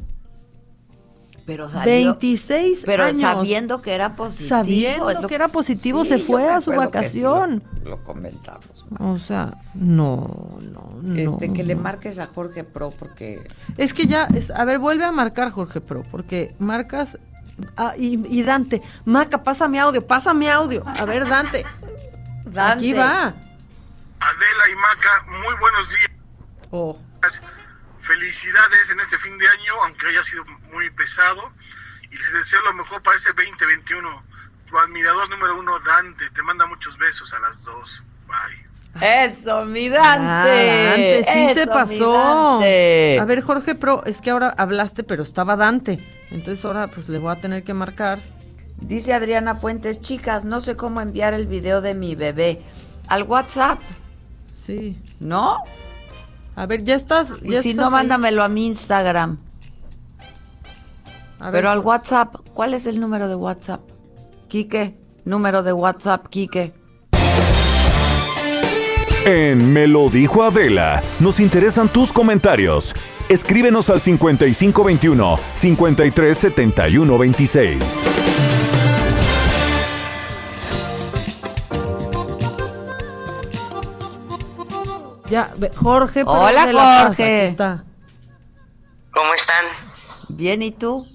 Pero 1.45 1.67
salió, 1.67 1.85
26 1.85 2.83
pero 2.85 3.03
años. 3.03 3.19
sabiendo 3.21 3.81
que 3.81 3.93
era 3.93 4.15
positivo. 4.15 4.49
Sabiendo 4.49 5.13
lo 5.13 5.27
que 5.27 5.35
era 5.35 5.47
positivo, 5.47 6.03
Sí, 6.03 6.09
se 6.09 6.19
fue 6.19 6.47
a 6.49 6.61
su 6.61 6.71
sí 6.71 6.77
vacación. 6.77 7.63
lo, 7.83 7.89
lo 7.91 8.03
comentamos. 8.03 8.85
O 8.99 9.17
sea, 9.17 9.57
no, 9.73 10.57
no, 10.61 10.99
no. 11.01 11.15
Este, 11.33 11.51
que 11.51 11.63
le 11.63 11.75
marques 11.75 12.19
a 12.19 12.27
Jorge 12.27 12.63
Pro 12.63 12.91
porque 12.91 13.47
Es 13.77 13.93
que 13.93 14.05
ya, 14.05 14.25
es- 14.35 14.51
a 14.51 14.63
ver, 14.65 14.77
vuelve 14.79 15.03
a 15.05 15.11
marcar 15.11 15.49
Jorge 15.51 15.81
Pro, 15.81 16.03
porque 16.11 16.53
marcas. 16.59 17.17
ah, 17.75 17.93
y, 17.97 18.23
y 18.27 18.43
Dante, 18.43 18.81
Maca, 19.05 19.43
pásame 19.43 19.79
audio, 19.79 20.05
pásame 20.05 20.49
audio. 20.51 20.83
A 20.85 21.05
ver, 21.05 21.27
Dante. 21.27 21.65
Dante. 22.45 22.85
Aquí 22.85 22.93
va. 22.93 23.33
Adela 24.23 24.63
y 24.71 24.75
Maca, 24.75 25.25
muy 25.43 25.55
buenos 25.59 25.89
días. 25.89 26.11
Oh. 26.69 26.97
Felicidades 27.99 28.91
en 28.91 28.99
este 28.99 29.17
fin 29.17 29.37
de 29.37 29.47
año, 29.47 29.73
aunque 29.85 30.07
haya 30.07 30.23
sido 30.23 30.43
muy 30.71 30.89
pesado. 30.91 31.41
Y 32.09 32.15
les 32.15 32.33
deseo 32.33 32.61
lo 32.63 32.73
mejor 32.73 33.01
para 33.01 33.17
ese 33.17 33.29
2021. 33.33 34.23
Tu 34.69 34.77
admirador 34.77 35.29
número 35.29 35.59
uno, 35.59 35.73
Dante, 35.79 36.29
te 36.29 36.41
manda 36.43 36.65
muchos 36.65 36.97
besos 36.97 37.33
a 37.33 37.39
las 37.39 37.65
dos. 37.65 38.03
Bye. 38.27 38.71
Eso, 39.01 39.65
mi 39.65 39.87
Dante. 39.89 40.27
Ah, 40.27 40.89
Dante, 40.89 41.25
sí 41.31 41.39
Eso, 41.39 41.53
se 41.53 41.65
mi 41.65 41.71
pasó. 41.71 42.13
Dante. 42.13 43.19
A 43.19 43.25
ver, 43.25 43.41
Jorge 43.41 43.75
Pro, 43.75 44.03
es 44.05 44.19
que 44.19 44.31
ahora 44.31 44.53
hablaste, 44.57 45.03
pero 45.03 45.23
estaba 45.23 45.55
Dante. 45.55 46.05
Entonces 46.31 46.63
ahora 46.65 46.87
pues 46.87 47.07
le 47.09 47.17
voy 47.17 47.31
a 47.31 47.39
tener 47.39 47.63
que 47.63 47.73
marcar. 47.73 48.21
Dice 48.77 49.13
Adriana 49.13 49.55
Fuentes, 49.55 50.01
chicas, 50.01 50.43
no 50.43 50.59
sé 50.59 50.75
cómo 50.75 51.01
enviar 51.01 51.33
el 51.33 51.45
video 51.47 51.81
de 51.81 51.93
mi 51.93 52.15
bebé 52.15 52.61
al 53.07 53.23
WhatsApp. 53.23 53.79
Sí. 54.65 54.97
¿No? 55.19 55.63
A 56.55 56.65
ver, 56.65 56.83
ya 56.83 56.95
estás. 56.95 57.33
Y 57.43 57.51
si 57.61 57.71
estás 57.71 57.75
no, 57.75 57.85
ahí. 57.85 57.91
mándamelo 57.91 58.43
a 58.43 58.49
mi 58.49 58.67
Instagram. 58.67 59.37
A 61.41 61.45
ver, 61.45 61.53
Pero 61.63 61.71
al 61.71 61.79
WhatsApp, 61.79 62.35
¿cuál 62.53 62.75
es 62.75 62.85
el 62.85 62.99
número 62.99 63.27
de 63.27 63.33
WhatsApp? 63.33 63.81
Quique, 64.47 64.95
número 65.25 65.63
de 65.63 65.73
WhatsApp, 65.73 66.27
Quique. 66.27 66.71
En 69.25 69.73
Me 69.73 69.87
lo 69.87 70.07
dijo 70.09 70.43
Adela, 70.43 71.01
nos 71.19 71.39
interesan 71.39 71.89
tus 71.89 72.13
comentarios. 72.13 72.93
Escríbenos 73.27 73.89
al 73.89 74.01
5521 74.01 75.37
537126. 75.53 78.07
Ya, 85.27 85.51
Jorge, 85.75 86.23
Hola, 86.25 86.63
Jorge. 86.71 87.23
aquí 87.23 87.49
está. 87.51 87.83
¿Cómo 89.11 89.33
están? 89.33 89.65
Bien, 90.29 90.61
¿y 90.61 90.71
tú? 90.71 91.07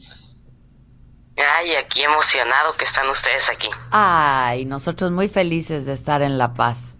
Ay, 1.36 1.74
aquí 1.76 2.02
emocionado 2.02 2.74
que 2.78 2.84
están 2.86 3.08
ustedes 3.10 3.50
aquí. 3.50 3.68
Ay, 3.90 4.64
nosotros 4.64 5.10
muy 5.10 5.28
felices 5.28 5.84
de 5.84 5.92
estar 5.92 6.22
en 6.22 6.38
La 6.38 6.54
Paz. 6.54 6.94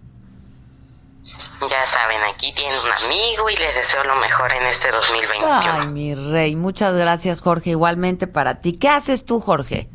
Ya 1.69 1.87
saben, 1.87 2.23
aquí 2.35 2.53
tienen 2.53 2.79
un 2.79 2.93
amigo 2.93 3.49
y 3.51 3.57
les 3.57 3.75
deseo 3.75 4.05
lo 4.05 4.15
mejor 4.17 4.53
en 4.53 4.67
este 4.67 4.91
2021. 4.91 5.49
Ay, 5.51 5.87
mi 5.89 6.15
rey, 6.15 6.55
muchas 6.55 6.95
gracias, 6.95 7.41
Jorge, 7.41 7.71
igualmente 7.71 8.27
para 8.27 8.61
ti. 8.61 8.73
¿Qué 8.73 8.89
haces 8.89 9.25
tú, 9.25 9.41
Jorge? 9.41 9.89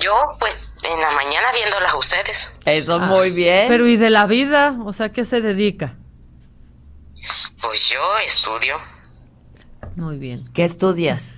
Yo, 0.00 0.14
pues, 0.38 0.56
en 0.82 0.98
la 1.00 1.10
mañana 1.10 1.52
viéndolas 1.52 1.92
a 1.92 1.96
ustedes. 1.98 2.52
Eso, 2.64 2.94
Ah, 2.94 2.98
muy 3.06 3.30
bien. 3.30 3.66
Pero 3.68 3.86
¿y 3.86 3.96
de 3.98 4.08
la 4.10 4.24
vida? 4.26 4.76
O 4.84 4.92
sea, 4.94 5.12
¿qué 5.12 5.24
se 5.26 5.40
dedica? 5.42 5.94
Pues 7.60 7.90
yo 7.90 8.00
estudio, 8.26 8.78
Muy 9.96 10.16
bien. 10.18 10.48
¿Qué 10.54 10.64
estudias? 10.64 11.34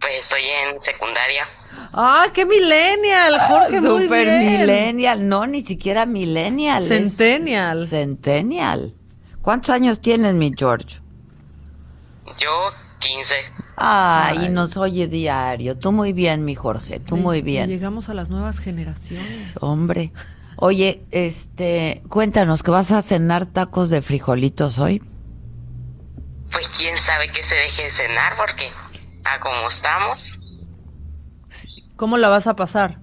Pues 0.00 0.14
estoy 0.22 0.42
en 0.44 0.80
secundaria. 0.80 1.44
¡Ah, 1.92 2.26
qué 2.32 2.46
millennial! 2.46 3.38
Jorge, 3.48 3.80
muy 3.80 4.02
Super 4.04 4.24
bien. 4.26 4.60
millennial, 4.60 5.28
no, 5.28 5.46
ni 5.46 5.62
siquiera 5.62 6.06
millennial. 6.06 6.86
Centennial. 6.86 7.86
Centennial. 7.86 8.94
¿Cuántos 9.42 9.70
años 9.70 10.00
tienes, 10.00 10.34
mi 10.34 10.52
George? 10.56 11.00
Yo, 12.38 12.70
15. 13.00 13.34
Ay, 13.76 14.44
y 14.44 14.48
nos 14.50 14.76
oye 14.76 15.08
diario. 15.08 15.76
Tú 15.78 15.90
muy 15.92 16.12
bien, 16.12 16.44
mi 16.44 16.54
Jorge, 16.54 17.00
tú 17.00 17.16
muy 17.16 17.40
bien. 17.42 17.68
Llegamos 17.68 18.08
a 18.08 18.14
las 18.14 18.28
nuevas 18.28 18.58
generaciones. 18.58 19.54
Hombre. 19.60 20.12
Oye, 20.56 21.02
este, 21.10 22.02
cuéntanos 22.10 22.62
que 22.62 22.70
vas 22.70 22.92
a 22.92 23.00
cenar 23.00 23.46
tacos 23.46 23.88
de 23.88 24.02
frijolitos 24.02 24.78
hoy. 24.78 25.02
Pues 26.52 26.68
quién 26.68 26.98
sabe 26.98 27.32
qué 27.32 27.42
se 27.42 27.54
deje 27.56 27.84
de 27.84 27.90
cenar 27.90 28.34
porque 28.36 28.70
a 29.24 29.40
como 29.40 29.68
estamos, 29.68 30.36
¿Cómo 31.96 32.16
la 32.16 32.28
vas 32.30 32.46
a 32.46 32.56
pasar? 32.56 32.98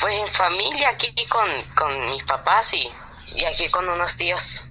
pues 0.00 0.14
en 0.20 0.28
familia 0.34 0.88
aquí 0.90 1.12
con, 1.28 1.48
con 1.76 2.10
mis 2.10 2.22
papás 2.24 2.72
y, 2.74 2.88
y 3.36 3.44
aquí 3.44 3.68
con 3.68 3.88
unos 3.88 4.16
tíos. 4.16 4.62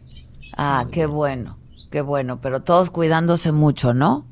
Ah, 0.56 0.86
qué 0.92 1.06
bueno, 1.06 1.58
qué 1.92 2.02
bueno, 2.02 2.40
pero 2.42 2.62
todos 2.64 2.90
cuidándose 2.90 3.52
mucho, 3.52 3.94
¿no? 3.94 4.26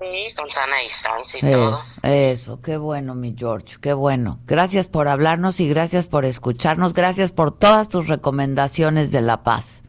Sí, 0.00 0.34
con 0.36 0.50
sana 0.50 0.78
distancia 0.82 1.38
y 1.38 1.52
todo. 1.52 1.74
Eso, 1.74 1.86
eso, 2.02 2.60
qué 2.60 2.76
bueno, 2.76 3.14
mi 3.14 3.34
George, 3.36 3.76
qué 3.80 3.92
bueno. 3.92 4.40
Gracias 4.46 4.88
por 4.88 5.06
hablarnos 5.06 5.60
y 5.60 5.68
gracias 5.68 6.08
por 6.08 6.24
escucharnos, 6.24 6.92
gracias 6.92 7.30
por 7.30 7.52
todas 7.56 7.88
tus 7.88 8.08
recomendaciones 8.08 9.12
de 9.12 9.20
La 9.20 9.44
Paz. 9.44 9.81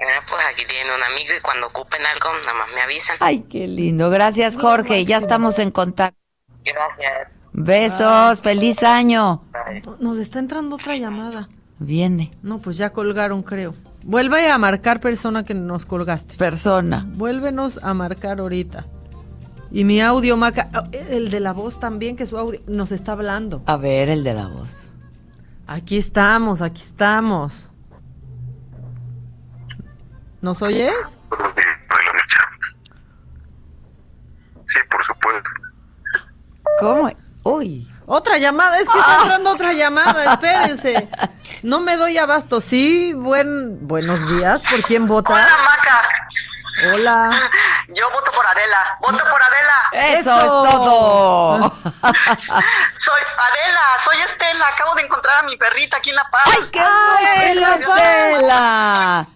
Ah, 0.00 0.22
pues 0.28 0.42
aquí 0.52 0.64
tienen 0.68 0.92
un 0.94 1.02
amigo 1.02 1.30
y 1.38 1.40
cuando 1.42 1.68
ocupen 1.68 2.02
algo, 2.04 2.28
nada 2.44 2.54
más 2.54 2.68
me 2.74 2.80
avisan. 2.82 3.16
Ay, 3.20 3.40
qué 3.48 3.66
lindo. 3.66 4.10
Gracias, 4.10 4.56
Jorge, 4.56 5.04
ya 5.04 5.18
estamos 5.18 5.58
en 5.58 5.70
contacto. 5.70 6.18
Gracias. 6.64 7.44
Besos, 7.52 8.40
feliz 8.42 8.82
año. 8.82 9.42
Nos 10.00 10.18
está 10.18 10.38
entrando 10.38 10.76
otra 10.76 10.96
llamada. 10.96 11.48
Viene, 11.78 12.30
No, 12.42 12.58
pues 12.58 12.76
ya 12.78 12.90
colgaron, 12.90 13.42
creo. 13.42 13.74
Vuelve 14.02 14.50
a 14.50 14.56
marcar 14.58 14.98
persona 15.00 15.44
que 15.44 15.54
nos 15.54 15.84
colgaste. 15.86 16.34
persona. 16.36 17.04
Vuélvenos 17.08 17.82
a 17.82 17.92
marcar 17.94 18.40
ahorita. 18.40 18.86
Y 19.70 19.84
mi 19.84 20.00
audio, 20.00 20.36
Maca, 20.36 20.70
oh, 20.74 20.88
el 21.10 21.30
de 21.30 21.40
la 21.40 21.52
voz 21.52 21.78
también, 21.80 22.16
que 22.16 22.26
su 22.26 22.38
audio 22.38 22.60
nos 22.66 22.92
está 22.92 23.12
hablando. 23.12 23.62
A 23.66 23.76
ver, 23.76 24.08
el 24.08 24.24
de 24.24 24.32
la 24.34 24.46
voz. 24.48 24.88
Aquí 25.66 25.98
estamos, 25.98 26.62
aquí 26.62 26.82
estamos. 26.82 27.65
¿Nos 30.40 30.62
oyes? 30.62 30.94
Sí, 34.68 34.78
por 34.90 35.06
supuesto. 35.06 35.50
¿Cómo? 36.80 37.12
Uy. 37.44 37.88
Otra 38.08 38.38
llamada, 38.38 38.78
es 38.78 38.88
que 38.88 38.98
está 38.98 39.16
entrando 39.22 39.50
otra 39.50 39.72
llamada, 39.72 40.32
espérense. 40.34 41.08
No 41.64 41.80
me 41.80 41.96
doy 41.96 42.18
abasto. 42.18 42.60
Sí, 42.60 43.12
buen, 43.14 43.84
buenos 43.88 44.28
días. 44.28 44.62
¿Por 44.70 44.82
quién 44.82 45.08
vota? 45.08 45.32
Hola, 45.32 45.58
Maca. 45.64 46.02
Hola. 46.92 47.50
Yo 47.88 48.08
voto 48.10 48.30
por 48.30 48.46
Adela. 48.46 48.98
Voto 49.00 49.24
por 49.28 49.42
Adela. 49.42 50.18
Eso, 50.20 50.36
es 50.36 50.46
todo. 50.46 51.58
Soy 52.98 53.22
Adela, 53.38 53.82
soy 54.04 54.16
Estela. 54.18 54.68
Acabo 54.68 54.94
de 54.94 55.02
encontrar 55.02 55.38
a 55.38 55.42
mi 55.42 55.56
perrita 55.56 55.96
aquí 55.96 56.10
en 56.10 56.16
La 56.16 56.30
Paz. 56.30 56.42
¡Ay, 56.46 56.68
qué 56.70 57.54
bueno, 57.54 57.74
Estela! 57.74 59.26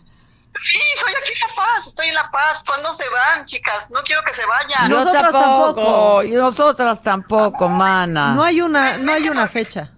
Sí, 0.62 0.80
soy 0.96 1.12
aquí 1.14 1.32
en 1.32 1.48
La 1.48 1.54
Paz. 1.54 1.86
Estoy 1.86 2.08
en 2.08 2.14
La 2.14 2.30
Paz. 2.30 2.62
¿Cuándo 2.66 2.92
se 2.94 3.08
van, 3.08 3.44
chicas? 3.46 3.90
No 3.90 4.02
quiero 4.02 4.22
que 4.22 4.34
se 4.34 4.44
vayan. 4.44 4.90
Yo 4.90 5.10
tampoco, 5.10 6.22
y 6.22 6.32
nosotras 6.32 7.02
tampoco, 7.02 7.68
mana. 7.68 8.34
No 8.34 8.44
hay 8.44 8.60
una, 8.60 8.96
no 8.98 9.12
hay 9.12 9.28
una 9.28 9.48
fecha. 9.48 9.92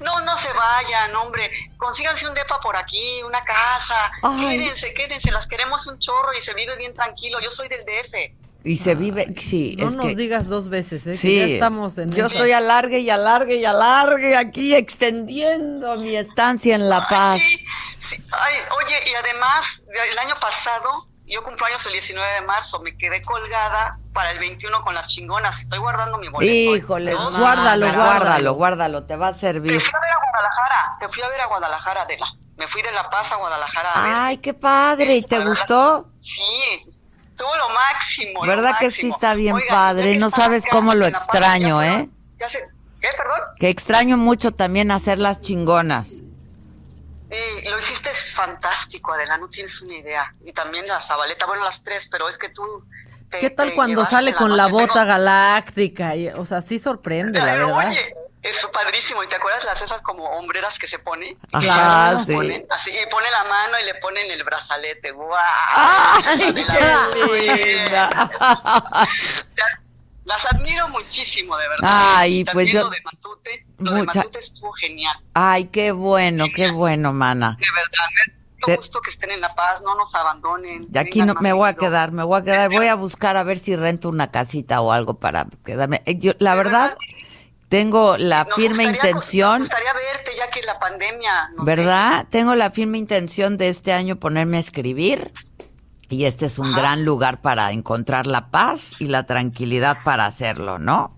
No, 0.00 0.20
no 0.20 0.36
se 0.38 0.50
vayan, 0.52 1.14
hombre. 1.16 1.50
Consíganse 1.76 2.26
un 2.26 2.34
depa 2.34 2.60
por 2.60 2.76
aquí, 2.76 3.22
una 3.24 3.42
casa. 3.44 4.10
Ay. 4.22 4.58
Quédense, 4.58 4.94
quédense. 4.94 5.30
Las 5.30 5.46
queremos 5.46 5.86
un 5.86 5.98
chorro 5.98 6.32
y 6.38 6.42
se 6.42 6.54
vive 6.54 6.76
bien 6.76 6.94
tranquilo. 6.94 7.38
Yo 7.40 7.50
soy 7.50 7.68
del 7.68 7.84
DF. 7.84 8.39
Y 8.62 8.76
se 8.76 8.94
vive, 8.94 9.34
sí, 9.38 9.74
No 9.78 9.88
es 9.88 9.96
nos 9.96 10.04
que... 10.06 10.14
digas 10.16 10.46
dos 10.46 10.68
veces, 10.68 11.06
¿eh? 11.06 11.12
que 11.12 11.16
Sí, 11.16 11.38
ya 11.38 11.44
estamos 11.46 11.96
en 11.96 12.12
yo 12.12 12.26
estoy 12.26 12.52
alargue 12.52 12.98
y 12.98 13.08
alargue 13.08 13.56
y 13.56 13.64
alargue 13.64 14.36
aquí 14.36 14.74
extendiendo 14.74 15.96
mi 15.96 16.14
estancia 16.16 16.74
en 16.74 16.88
La 16.88 17.08
Paz. 17.08 17.40
Ay, 17.40 18.54
oye, 18.84 18.96
y 19.10 19.14
además, 19.14 19.82
el 20.12 20.18
año 20.18 20.34
pasado, 20.40 21.08
yo 21.26 21.42
cumplo 21.42 21.64
años 21.66 21.86
el 21.86 21.92
19 21.92 22.34
de 22.34 22.40
marzo, 22.42 22.80
me 22.80 22.96
quedé 22.98 23.22
colgada 23.22 23.98
para 24.12 24.32
el 24.32 24.38
21 24.38 24.82
con 24.82 24.94
las 24.94 25.06
chingonas. 25.06 25.58
Estoy 25.60 25.78
guardando 25.78 26.18
mi 26.18 26.28
boleto. 26.28 26.76
Híjole, 26.76 27.12
Dos. 27.12 27.38
guárdalo, 27.38 27.86
Pero- 27.86 28.02
guárdalo, 28.02 28.54
guárdalo, 28.54 29.04
te 29.04 29.16
va 29.16 29.28
a 29.28 29.32
Te 29.32 29.38
servir. 29.38 29.80
fui 29.80 29.90
a 29.96 30.00
ver 30.00 30.10
a 30.10 30.18
Guadalajara, 30.30 30.96
te 31.00 31.08
fui 31.08 31.22
a 31.22 31.28
ver 31.28 31.40
a 31.40 31.46
Guadalajara, 31.46 32.02
Adela. 32.02 32.26
Me 32.56 32.68
fui 32.68 32.82
de 32.82 32.92
La 32.92 33.08
Paz 33.08 33.32
a 33.32 33.36
Guadalajara 33.36 33.92
a 33.92 34.02
ver. 34.02 34.12
Ay, 34.14 34.36
qué 34.38 34.52
padre, 34.52 35.16
¿y 35.16 35.22
te 35.22 35.38
gustó? 35.42 36.10
Sí, 36.20 36.42
tuvo 37.40 37.56
lo 37.56 37.68
máximo. 37.70 38.44
lo 38.44 38.50
¿Verdad 38.50 38.74
que 38.78 38.90
sí 38.90 39.08
está 39.08 39.34
bien 39.34 39.56
Oigan, 39.56 39.68
padre? 39.68 40.16
No 40.16 40.30
sabes 40.30 40.64
cómo 40.70 40.94
lo 40.94 41.10
Paz, 41.10 41.22
extraño, 41.22 41.82
¿eh? 41.82 42.08
ya 42.38 42.48
se- 42.48 42.64
¿Qué, 43.00 43.08
perdón? 43.16 43.40
Que 43.58 43.68
extraño 43.70 44.16
mucho 44.18 44.52
también 44.52 44.90
hacer 44.90 45.18
las 45.18 45.40
chingonas. 45.40 46.20
Eh, 47.30 47.64
lo 47.70 47.78
hiciste 47.78 48.10
fantástico, 48.10 49.12
Adela, 49.12 49.38
no 49.38 49.48
tienes 49.48 49.80
una 49.80 49.94
idea. 49.96 50.34
Y 50.44 50.52
también 50.52 50.86
la 50.86 51.00
Zabaleta, 51.00 51.46
bueno, 51.46 51.64
las 51.64 51.82
tres, 51.82 52.08
pero 52.10 52.28
es 52.28 52.36
que 52.36 52.48
tú... 52.50 52.62
te- 53.30 53.38
¿Qué 53.38 53.50
tal 53.50 53.72
cuando 53.74 54.04
sale 54.04 54.32
la 54.32 54.36
con 54.36 54.56
la 54.56 54.66
bota 54.66 55.04
galáctica? 55.04 56.14
Y, 56.16 56.28
o 56.28 56.44
sea, 56.44 56.60
sí 56.60 56.78
sorprende, 56.78 57.38
la 57.38 57.54
verdad. 57.54 57.88
Oye, 57.88 58.14
es 58.42 58.66
padrísimo. 58.72 59.22
¿Y 59.22 59.28
te 59.28 59.36
acuerdas 59.36 59.64
las 59.64 59.80
esas 59.82 60.00
como 60.02 60.24
hombreras 60.24 60.78
que 60.78 60.86
se 60.86 60.98
pone? 60.98 61.36
Ajá, 61.52 62.24
sí. 62.24 62.32
ponen 62.34 62.66
así, 62.70 62.90
y 62.90 63.06
pone 63.10 63.30
la 63.30 63.44
mano 63.44 63.78
y 63.80 63.84
le 63.84 63.94
ponen 63.96 64.30
el 64.30 64.42
brazalete. 64.44 65.10
¡Guau! 65.12 65.38
¡Ay, 65.76 66.42
Adela, 66.42 67.08
qué 67.12 67.56
linda! 67.86 68.30
Las 70.24 70.46
admiro 70.52 70.86
muchísimo, 70.90 71.56
de 71.56 71.68
verdad. 71.68 71.88
Ay, 71.90 72.44
pues 72.44 72.52
también 72.54 72.72
yo- 72.76 72.82
Lo 72.84 72.90
de 72.90 73.00
Matute, 73.02 73.66
lo 73.78 73.92
de 73.92 73.98
Mucha- 74.02 74.18
Matute 74.20 74.38
estuvo 74.38 74.72
genial. 74.72 75.16
Ay, 75.34 75.64
qué 75.66 75.90
bueno, 75.92 76.44
qué 76.54 76.70
bueno, 76.70 77.12
mana. 77.12 77.56
De 77.58 77.66
verdad, 77.74 78.68
me 78.68 78.76
gusto 78.76 79.00
que 79.00 79.10
estén 79.10 79.32
en 79.32 79.40
La 79.40 79.54
Paz, 79.56 79.80
no 79.82 79.96
nos 79.96 80.14
abandonen. 80.14 80.86
De 80.88 81.00
aquí 81.00 81.22
no 81.22 81.34
me 81.34 81.52
voy 81.52 81.68
a 81.68 81.74
quedar, 81.74 82.12
me 82.12 82.22
voy 82.22 82.40
a 82.40 82.44
quedar, 82.44 82.68
voy 82.70 82.86
a 82.86 82.94
buscar 82.94 83.36
a 83.36 83.42
ver 83.42 83.58
si 83.58 83.74
rento 83.74 84.08
una 84.08 84.30
casita 84.30 84.80
o 84.82 84.92
algo 84.92 85.14
para 85.14 85.46
quedarme. 85.64 86.02
Eh, 86.06 86.16
Yo, 86.18 86.32
la 86.38 86.54
verdad, 86.54 86.96
tengo 87.70 88.18
la 88.18 88.44
Nos 88.44 88.54
firme 88.56 88.84
gustaría- 88.84 88.90
intención, 88.96 89.58
Nos 89.60 89.68
gustaría 89.70 89.92
verte 89.94 90.32
ya 90.36 90.50
que 90.50 90.60
la 90.62 90.78
pandemia 90.78 91.48
nos 91.56 91.64
¿verdad? 91.64 92.26
Tengo 92.28 92.54
la 92.54 92.70
firme 92.70 92.98
intención 92.98 93.56
de 93.56 93.68
este 93.68 93.92
año 93.94 94.16
ponerme 94.16 94.58
a 94.58 94.60
escribir 94.60 95.32
y 96.10 96.24
este 96.26 96.46
es 96.46 96.58
un 96.58 96.74
gran 96.74 97.04
lugar 97.04 97.40
para 97.40 97.70
encontrar 97.70 98.26
la 98.26 98.50
paz 98.50 98.96
y 98.98 99.06
la 99.06 99.24
tranquilidad 99.24 99.98
para 100.04 100.26
hacerlo, 100.26 100.78
¿no? 100.80 101.16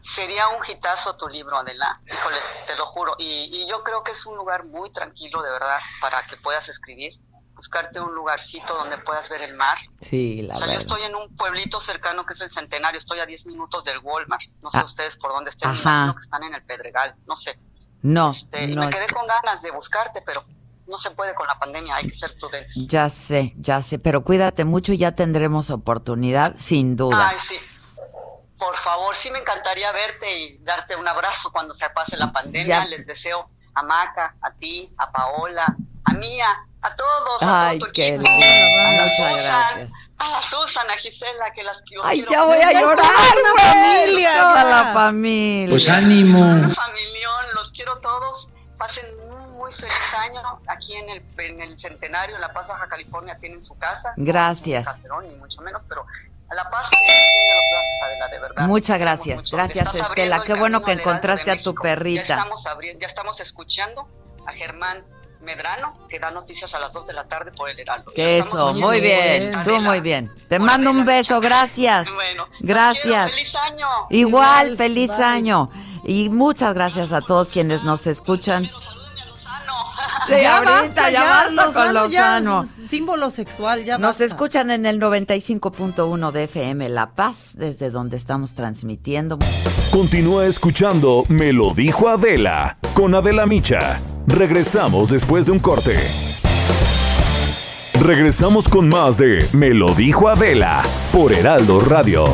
Sería 0.00 0.48
un 0.48 0.64
hitazo 0.66 1.16
tu 1.16 1.28
libro, 1.28 1.58
Adela. 1.58 2.00
Híjole, 2.06 2.36
te 2.66 2.76
lo 2.76 2.86
juro. 2.86 3.14
Y, 3.18 3.50
y 3.52 3.68
yo 3.68 3.82
creo 3.82 4.02
que 4.04 4.12
es 4.12 4.24
un 4.24 4.36
lugar 4.36 4.64
muy 4.64 4.90
tranquilo, 4.92 5.42
de 5.42 5.50
verdad, 5.50 5.80
para 6.00 6.24
que 6.26 6.36
puedas 6.36 6.68
escribir. 6.68 7.12
Buscarte 7.58 8.00
un 8.00 8.14
lugarcito 8.14 8.72
donde 8.72 8.98
puedas 8.98 9.28
ver 9.28 9.42
el 9.42 9.54
mar. 9.54 9.76
Sí, 10.00 10.42
la 10.42 10.54
o 10.54 10.56
sea, 10.58 10.68
yo 10.68 10.72
verdad. 10.74 10.86
estoy 10.86 11.02
en 11.02 11.14
un 11.16 11.34
pueblito 11.36 11.80
cercano 11.80 12.24
que 12.24 12.34
es 12.34 12.40
el 12.40 12.50
Centenario. 12.52 12.98
Estoy 12.98 13.18
a 13.18 13.26
10 13.26 13.46
minutos 13.46 13.84
del 13.84 13.98
Walmart. 13.98 14.42
No 14.62 14.70
sé 14.70 14.78
Ah. 14.78 14.84
ustedes 14.84 15.16
por 15.16 15.32
dónde 15.32 15.50
estén. 15.50 15.68
Imagino 15.74 16.14
que 16.14 16.22
están 16.22 16.44
en 16.44 16.54
el 16.54 16.62
Pedregal. 16.62 17.16
No 17.26 17.34
sé. 17.36 17.58
No, 18.02 18.30
Este, 18.30 18.62
y 18.64 18.74
no, 18.76 18.84
me 18.84 18.90
quedé 18.90 19.08
con 19.08 19.26
ganas 19.26 19.60
de 19.60 19.72
buscarte, 19.72 20.22
pero 20.24 20.44
no 20.86 20.98
se 20.98 21.10
puede 21.10 21.34
con 21.34 21.48
la 21.48 21.58
pandemia. 21.58 21.96
Hay 21.96 22.06
que 22.08 22.14
ser 22.14 22.32
prudentes. 22.38 22.74
ya 22.86 23.08
sé, 23.08 23.54
ya 23.56 23.82
sé, 23.82 23.98
pero 23.98 24.22
cuídate 24.22 24.64
mucho 24.64 24.92
y 24.92 24.98
ya 24.98 25.12
tendremos 25.16 25.70
oportunidad, 25.70 26.54
sin 26.56 26.94
duda. 26.96 27.30
Ay, 27.30 27.36
sí. 27.40 27.56
Por 28.56 28.76
favor, 28.78 29.14
sí 29.16 29.30
me 29.32 29.40
encantaría 29.40 29.90
verte 29.92 30.38
y 30.38 30.58
darte 30.58 30.94
un 30.94 31.06
abrazo 31.08 31.50
cuando 31.50 31.74
se 31.74 31.90
pase 31.90 32.16
la 32.16 32.30
pandemia. 32.32 32.66
Ya. 32.66 32.84
Les 32.86 33.04
deseo 33.06 33.50
a 33.74 33.82
Maca, 33.82 34.36
a 34.42 34.52
ti, 34.52 34.92
a 34.96 35.10
Paola, 35.10 35.76
a 36.04 36.12
Mía, 36.12 36.46
a 36.82 36.94
todos, 36.94 37.42
a 37.42 37.68
Ay, 37.68 37.78
todo 37.78 37.88
tu 37.88 37.92
qué 37.92 38.12
a 38.14 38.16
la 38.16 39.02
Muchas 39.02 39.16
Susan, 39.16 39.36
gracias. 39.36 39.92
a 40.18 40.30
la 40.30 40.42
Susan, 40.42 40.90
a 40.90 40.94
Gisela, 40.94 41.52
que 41.54 41.62
las 41.62 41.80
quiero. 41.82 42.04
Ay, 42.04 42.24
ya 42.28 42.44
voy 42.44 42.58
a 42.58 42.72
llorar, 42.72 43.06
güey. 43.06 43.64
familia, 43.64 44.32
Toda 44.40 44.64
la 44.64 44.92
familia. 44.92 45.70
Pues 45.70 45.88
ánimo. 45.88 46.38
Una 46.40 46.68
familión, 46.70 47.44
los 47.54 47.70
quiero 47.72 47.98
todos. 47.98 48.48
Pasen 48.76 49.06
un 49.28 49.52
muy 49.54 49.72
feliz 49.72 49.92
año 50.16 50.40
aquí 50.68 50.94
en 50.94 51.08
el, 51.10 51.22
en 51.38 51.60
el 51.60 51.78
Centenario, 51.78 52.36
en 52.36 52.40
La 52.40 52.52
Paz, 52.52 52.68
Baja 52.68 52.86
California, 52.86 53.36
tienen 53.40 53.60
su 53.62 53.76
casa. 53.76 54.12
Gracias. 54.16 55.00
No, 55.08 55.20
ni 55.20 55.34
mucho 55.34 55.60
menos, 55.62 55.82
pero 55.88 56.06
a 56.48 56.54
La 56.54 56.70
Paz, 56.70 56.88
de 58.30 58.38
verdad. 58.38 58.66
Muchas 58.66 58.98
gracias. 58.98 59.42
mucho. 59.42 59.56
Gracias, 59.56 59.86
Estás 59.94 60.08
Estela. 60.10 60.42
Qué 60.44 60.54
bueno 60.54 60.82
que 60.82 60.92
encontraste 60.92 61.50
a 61.50 61.58
tu 61.60 61.74
perrita. 61.74 62.24
Ya 62.24 62.34
estamos, 62.36 62.66
abriendo, 62.66 63.00
ya 63.00 63.06
estamos 63.06 63.40
escuchando 63.40 64.08
a 64.46 64.52
Germán 64.52 65.02
Medrano, 65.42 65.96
que 66.08 66.18
da 66.18 66.30
noticias 66.30 66.72
a 66.74 66.78
las 66.78 66.92
2 66.92 67.06
de 67.06 67.12
la 67.12 67.24
tarde 67.24 67.52
por 67.52 67.70
el 67.70 67.78
Heraldo. 67.78 68.12
Que 68.12 68.38
Ya 68.38 68.44
eso, 68.44 68.74
muy 68.74 69.00
bien. 69.00 69.54
Adela. 69.54 69.62
Tú 69.62 69.80
muy 69.82 70.00
bien. 70.00 70.30
Te 70.48 70.58
mando 70.58 70.90
un 70.90 71.04
beso, 71.04 71.40
gracias. 71.40 72.08
Bueno, 72.12 72.46
Gracias. 72.60 73.30
feliz 73.30 73.54
año. 73.54 73.86
Igual, 74.10 74.76
feliz 74.76 75.10
año. 75.20 75.70
Y 76.04 76.28
muchas 76.28 76.74
gracias 76.74 77.12
a 77.12 77.20
todos 77.20 77.50
quienes 77.50 77.82
nos 77.82 78.06
escuchan. 78.06 78.64
Sí, 80.26 80.34
Ya 80.42 80.56
ahorita 80.58 80.82
basta, 80.82 81.02
ya 81.04 81.10
ya, 81.10 81.24
basta 81.24 81.50
Lozano 81.52 81.72
con 81.72 81.84
ya 81.84 81.92
Lozano. 81.92 82.62
es 82.62 82.77
símbolo 82.88 83.30
sexual, 83.30 83.84
ya 83.84 83.98
Nos 83.98 84.08
basta. 84.10 84.24
escuchan 84.24 84.70
en 84.70 84.86
el 84.86 85.00
95.1 85.00 86.30
de 86.32 86.44
FM 86.44 86.88
La 86.88 87.10
Paz, 87.14 87.50
desde 87.54 87.90
donde 87.90 88.16
estamos 88.16 88.54
transmitiendo. 88.54 89.38
Continúa 89.90 90.46
escuchando 90.46 91.24
Me 91.28 91.52
lo 91.52 91.74
dijo 91.74 92.08
Adela 92.08 92.78
con 92.94 93.14
Adela 93.14 93.46
Micha. 93.46 94.00
Regresamos 94.26 95.08
después 95.10 95.46
de 95.46 95.52
un 95.52 95.58
corte. 95.58 95.96
Regresamos 98.00 98.68
con 98.68 98.88
más 98.88 99.18
de 99.18 99.44
Me 99.52 99.70
lo 99.74 99.94
dijo 99.94 100.28
Adela 100.28 100.82
por 101.12 101.32
Heraldo 101.32 101.80
Radio. 101.80 102.24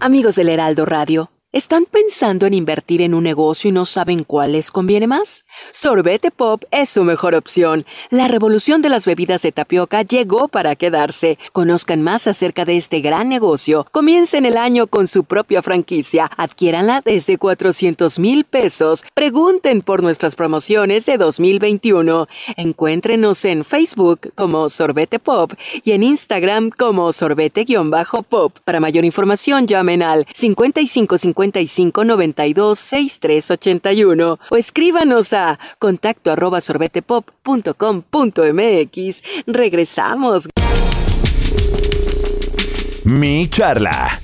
Amigos 0.00 0.34
del 0.34 0.48
Heraldo 0.48 0.84
Radio, 0.84 1.30
¿están 1.52 1.84
pensando 1.84 2.46
en 2.46 2.54
invertir 2.54 3.02
en 3.02 3.14
un 3.14 3.24
negocio 3.24 3.68
y 3.68 3.72
no 3.72 3.84
saben 3.84 4.24
cuál 4.24 4.52
les 4.52 4.70
conviene 4.70 5.06
más? 5.06 5.44
Sorbete 5.70 6.30
Pop 6.30 6.64
es 6.70 6.88
su 6.88 7.04
mejor 7.04 7.34
opción. 7.34 7.84
La 8.10 8.28
revolución 8.28 8.82
de 8.82 8.88
las 8.88 9.06
bebidas 9.06 9.42
de 9.42 9.52
tapioca 9.52 10.02
llegó 10.02 10.48
para 10.48 10.76
quedarse. 10.76 11.38
Conozcan 11.52 12.02
más 12.02 12.26
acerca 12.26 12.64
de 12.64 12.76
este 12.76 13.00
gran 13.00 13.28
negocio. 13.28 13.86
Comiencen 13.92 14.46
el 14.46 14.56
año 14.56 14.86
con 14.86 15.06
su 15.06 15.24
propia 15.24 15.62
franquicia. 15.62 16.30
Adquiéranla 16.36 17.02
desde 17.04 17.38
400 17.38 18.18
mil 18.18 18.44
pesos. 18.44 19.04
Pregunten 19.14 19.82
por 19.82 20.02
nuestras 20.02 20.34
promociones 20.34 21.06
de 21.06 21.18
2021. 21.18 22.28
Encuéntrenos 22.56 23.44
en 23.44 23.64
Facebook 23.64 24.32
como 24.34 24.68
Sorbete 24.68 25.18
Pop 25.18 25.52
y 25.84 25.92
en 25.92 26.02
Instagram 26.02 26.70
como 26.70 27.12
sorbete-pop. 27.12 28.58
Para 28.64 28.80
mayor 28.80 29.04
información 29.04 29.66
llamen 29.66 30.02
al 30.02 30.26
55 30.32 31.18
55 31.42 32.04
92 32.04 32.78
63 32.78 33.50
81 33.50 34.38
o 34.50 34.56
escríbanos 34.56 35.32
a 35.32 35.58
contacto 35.78 36.30
arroba 36.30 36.60
sorbetepop.com.mx. 36.60 39.22
Regresamos. 39.46 40.48
Mi 43.04 43.48
charla. 43.48 44.20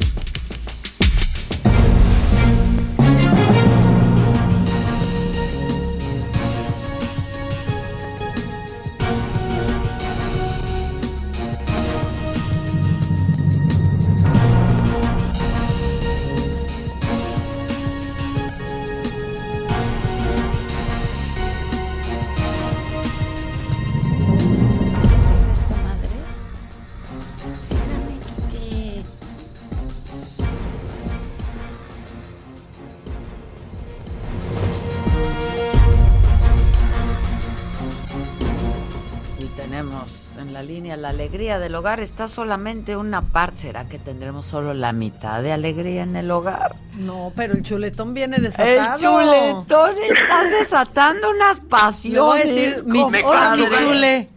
La 40.59 40.64
línea 40.64 40.97
la 40.97 41.10
alegría 41.10 41.60
del 41.60 41.72
hogar. 41.76 42.01
Está 42.01 42.26
solamente 42.26 42.97
una 42.97 43.22
parte. 43.22 43.59
¿Será 43.59 43.85
que 43.89 43.97
tendremos 43.97 44.44
solo 44.44 44.74
la 44.74 44.93
mitad 44.93 45.40
de 45.40 45.52
alegría 45.52 46.02
en 46.02 46.16
el 46.16 46.28
hogar? 46.32 46.74
No, 46.98 47.32
pero 47.36 47.55
el 47.55 47.62
chuletón 47.62 48.12
viene 48.12 48.39
El 48.39 48.43
desatado. 48.43 48.98
chuletón 48.98 49.90
estás 50.10 50.51
desatando 50.59 51.30
unas 51.30 51.62
Le 51.62 51.68
pasiones. 51.68 52.20
voy 52.20 52.40
a 52.40 52.44
decir, 52.44 52.85
mi, 52.86 53.01
hola, 53.22 53.55
mi 53.56 53.68
chule. 53.68 54.28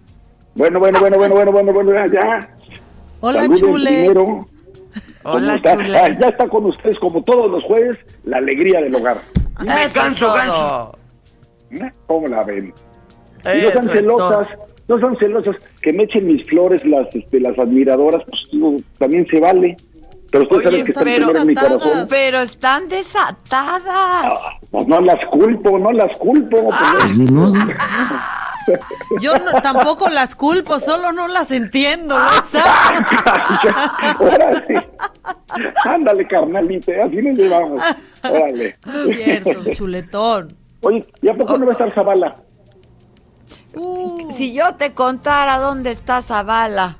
Bueno, 0.53 0.79
bueno, 0.79 0.99
bueno, 0.99 1.17
bueno, 1.17 1.33
bueno, 1.35 1.51
bueno, 1.51 1.73
bueno, 1.73 2.05
ya. 2.13 2.49
Hola, 3.21 3.47
chule. 3.57 3.89
primero. 3.89 4.23
¿Cómo 5.23 5.35
Hola, 5.35 5.55
está? 5.55 5.73
chule. 5.73 5.97
Ah, 5.97 6.09
ya 6.19 6.27
está 6.27 6.47
con 6.47 6.65
ustedes, 6.67 6.99
como 6.99 7.23
todos 7.23 7.49
los 7.49 7.63
jueves, 7.63 7.97
la 8.25 8.37
alegría 8.37 8.79
del 8.81 8.93
hogar. 8.93 9.17
Eso 9.59 10.05
es 10.05 10.19
todo. 10.19 10.97
¿Eh? 11.71 11.91
¿Cómo 12.05 12.27
la 12.27 12.43
ven? 12.43 12.71
Y 13.43 13.65
es 13.65 13.85
celosas, 13.91 14.47
no 14.87 14.99
sean 14.99 15.17
celosas, 15.17 15.55
que 15.81 15.93
me 15.93 16.03
echen 16.03 16.27
mis 16.27 16.45
flores 16.47 16.83
las, 16.85 17.13
este, 17.15 17.39
las 17.39 17.57
admiradoras, 17.57 18.23
pues 18.27 18.41
digo, 18.51 18.75
también 18.97 19.25
se 19.27 19.39
vale. 19.39 19.77
Pero 20.31 20.43
ustedes 20.45 20.63
saben 20.63 20.85
que 20.85 20.91
están 20.91 21.03
pero, 21.03 21.35
en 21.37 21.47
mi 21.47 21.55
corazón. 21.55 22.07
pero 22.09 22.39
están 22.39 22.87
desatadas. 22.87 24.33
Pues 24.71 24.87
no 24.87 25.01
las 25.01 25.19
culpo, 25.29 25.77
no 25.77 25.91
las 25.91 26.17
culpo. 26.17 26.69
pues, 26.69 27.17
Ni 27.17 27.25
modo. 27.31 27.53
Yo 29.19 29.33
no- 29.39 29.51
tampoco 29.61 30.07
las 30.09 30.35
culpo, 30.35 30.79
solo 30.79 31.11
no 31.11 31.27
las 31.27 31.51
entiendo, 31.51 32.15
Ah. 32.17 33.03
¿no? 34.19 34.25
Órale. 34.25 34.87
Ándale, 35.85 36.27
carnalita, 36.27 36.91
así 37.05 37.17
nos 37.17 37.37
llevamos. 37.37 37.81
Órale. 38.23 38.77
Cierto, 39.13 39.73
chuletón. 39.73 40.55
Oye, 40.81 41.05
¿y 41.21 41.29
a 41.29 41.33
poco 41.33 41.57
no 41.57 41.65
va 41.65 41.71
a 41.71 41.73
estar 41.73 41.93
Zavala? 41.93 42.35
Si 44.35 44.53
yo 44.53 44.75
te 44.75 44.93
contara 44.93 45.57
dónde 45.57 45.91
está 45.91 46.21
Zavala. 46.21 46.97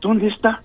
¿Dónde 0.00 0.28
está? 0.28 0.62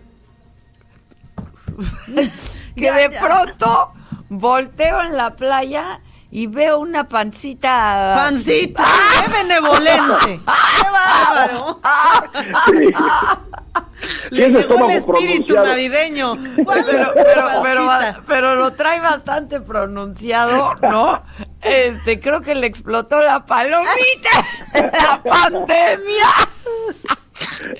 que 2.75 2.91
de 2.91 3.09
pronto 3.09 3.91
volteo 4.29 5.01
en 5.01 5.17
la 5.17 5.35
playa 5.35 5.99
y 6.31 6.47
veo 6.47 6.79
una 6.79 7.07
pancita. 7.07 8.13
Pancita, 8.15 8.83
qué 9.23 9.31
benevolente. 9.31 10.41
Qué 10.45 10.89
bárbaro. 10.91 11.79
Le 14.29 14.49
llegó 14.49 14.89
el 14.89 14.97
espíritu 14.97 15.53
pronunciado. 15.53 15.65
navideño. 15.67 16.35
Pero, 16.65 17.13
pero, 17.13 17.61
pero, 17.63 17.89
pero 18.27 18.55
lo 18.55 18.71
trae 18.73 18.99
bastante 18.99 19.59
pronunciado, 19.61 20.75
¿no? 20.81 21.21
Este, 21.61 22.19
creo 22.19 22.41
que 22.41 22.55
le 22.55 22.67
explotó 22.67 23.19
la 23.19 23.45
palomita, 23.45 24.29
la 24.73 25.21
pandemia. 25.29 26.27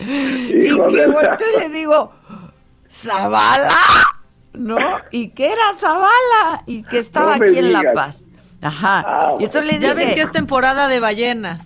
y 0.10 0.68
que 0.92 1.08
volteo 1.08 1.48
y 1.58 1.60
le 1.60 1.70
digo, 1.70 2.14
¿Zavala? 2.90 3.72
¿No? 4.54 4.78
Y 5.12 5.30
que 5.30 5.52
era 5.54 5.74
Zavala 5.80 6.64
y 6.66 6.84
que 6.84 7.00
estaba 7.00 7.38
No 7.38 7.46
aquí 7.46 7.58
en 7.60 7.72
La. 7.74 7.94
Paz. 7.94 8.24
Ajá. 8.62 9.36
Y 9.40 9.46
entonces 9.46 9.72
le 9.72 9.80
Ya 9.80 9.94
dije, 9.94 10.08
ven 10.08 10.16
que 10.16 10.22
es 10.22 10.32
temporada 10.32 10.88
de 10.90 11.00
ballenas. 11.00 11.62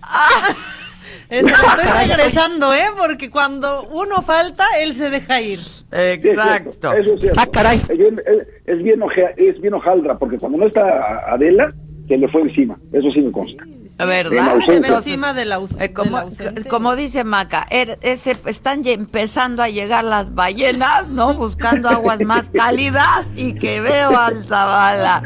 estoy 1.38 2.16
regresando, 2.16 2.72
¿eh? 2.74 2.86
Porque 2.98 3.30
cuando 3.30 3.88
uno 3.88 4.22
falta, 4.22 4.64
él 4.80 4.94
se 4.94 5.10
deja 5.10 5.40
ir. 5.40 5.60
Exacto. 5.92 6.92
Eso 6.92 7.14
es 7.14 7.20
cierto. 7.20 7.40
Ah, 7.40 7.46
caray. 7.50 7.76
Es 7.76 7.88
bien, 7.96 8.20
es, 8.26 8.46
es 8.66 8.82
bien 8.82 9.00
oje- 9.02 9.34
es 9.36 9.60
bien 9.60 9.74
hojaldra, 9.74 10.18
porque 10.18 10.38
cuando 10.38 10.58
no 10.58 10.66
está 10.66 11.30
Adela, 11.32 11.72
se 12.08 12.16
le 12.16 12.28
fue 12.28 12.42
encima. 12.42 12.78
Eso 12.92 13.10
sí 13.12 13.20
me 13.22 13.32
consta. 13.32 13.64
¿Verdad? 13.98 14.56
Encima 14.68 15.32
de 15.34 15.44
la, 15.44 15.60
Eh, 15.78 15.92
como, 15.92 16.22
como 16.68 16.96
dice 16.96 17.22
Maca, 17.24 17.66
er- 17.70 17.98
ese, 18.02 18.36
están 18.46 18.86
empezando 18.86 19.62
a 19.62 19.68
llegar 19.68 20.04
las 20.04 20.34
ballenas, 20.34 21.08
¿no? 21.08 21.34
Buscando 21.34 21.88
aguas 21.88 22.20
más 22.22 22.50
cálidas 22.50 23.26
y 23.36 23.54
que 23.54 23.80
veo 23.80 24.16
al 24.16 24.46
Zavala. 24.46 25.22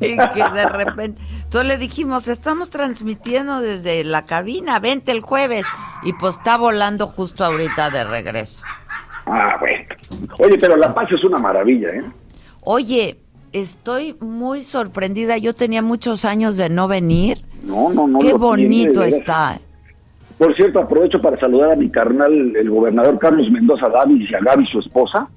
Y 0.00 0.16
que 0.16 0.44
de 0.52 0.66
repente. 0.68 1.20
Entonces 1.44 1.68
le 1.68 1.78
dijimos, 1.78 2.28
estamos 2.28 2.70
transmitiendo 2.70 3.60
desde 3.60 4.04
la 4.04 4.26
cabina, 4.26 4.78
vente 4.80 5.12
el 5.12 5.20
jueves. 5.22 5.64
Y 6.02 6.12
pues 6.14 6.36
está 6.36 6.56
volando 6.58 7.06
justo 7.06 7.44
ahorita 7.44 7.90
de 7.90 8.04
regreso. 8.04 8.62
Ah, 9.26 9.56
bueno. 9.60 9.84
Oye, 10.38 10.56
pero 10.58 10.76
La 10.76 10.92
Paz 10.94 11.08
es 11.12 11.22
una 11.24 11.38
maravilla, 11.38 11.88
¿eh? 11.90 12.02
Oye, 12.62 13.18
estoy 13.52 14.14
muy 14.20 14.62
sorprendida. 14.64 15.38
Yo 15.38 15.54
tenía 15.54 15.80
muchos 15.82 16.24
años 16.24 16.56
de 16.56 16.68
no 16.68 16.88
venir. 16.88 17.44
No, 17.64 17.92
no, 17.92 18.06
no. 18.06 18.18
Qué 18.18 18.30
lo 18.30 18.38
bonito 18.38 19.02
tiene, 19.02 19.08
está. 19.08 19.58
Por 20.38 20.54
cierto, 20.54 20.78
aprovecho 20.78 21.20
para 21.20 21.38
saludar 21.38 21.72
a 21.72 21.76
mi 21.76 21.90
carnal, 21.90 22.54
el 22.54 22.70
gobernador 22.70 23.18
Carlos 23.18 23.50
Mendoza 23.50 23.88
Davis 23.88 24.30
y 24.30 24.34
a 24.34 24.38
Gaby, 24.38 24.66
su 24.66 24.78
esposa. 24.78 25.28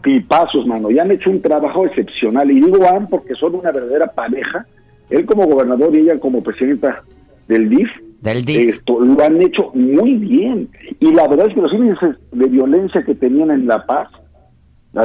Pipazos, 0.00 0.66
mano. 0.66 0.90
Y 0.90 0.98
han 0.98 1.10
hecho 1.10 1.30
un 1.30 1.42
trabajo 1.42 1.84
excepcional. 1.84 2.50
Y 2.50 2.60
digo 2.60 2.78
han 2.88 3.06
porque 3.06 3.34
son 3.34 3.56
una 3.56 3.70
verdadera 3.70 4.06
pareja. 4.06 4.64
Él 5.10 5.26
como 5.26 5.46
gobernador 5.46 5.94
y 5.94 6.00
ella 6.00 6.18
como 6.18 6.42
presidenta 6.42 7.02
del 7.48 7.68
DIF. 7.68 7.88
Del 8.22 8.44
DIF. 8.44 8.76
Esto, 8.76 9.00
lo 9.00 9.22
han 9.22 9.42
hecho 9.42 9.70
muy 9.74 10.14
bien. 10.14 10.70
Y 11.00 11.12
la 11.12 11.28
verdad 11.28 11.48
es 11.48 11.54
que 11.54 11.60
los 11.60 11.72
índices 11.74 12.16
de 12.32 12.46
violencia 12.46 13.04
que 13.04 13.14
tenían 13.14 13.50
en 13.50 13.66
La 13.66 13.84
Paz, 13.84 14.08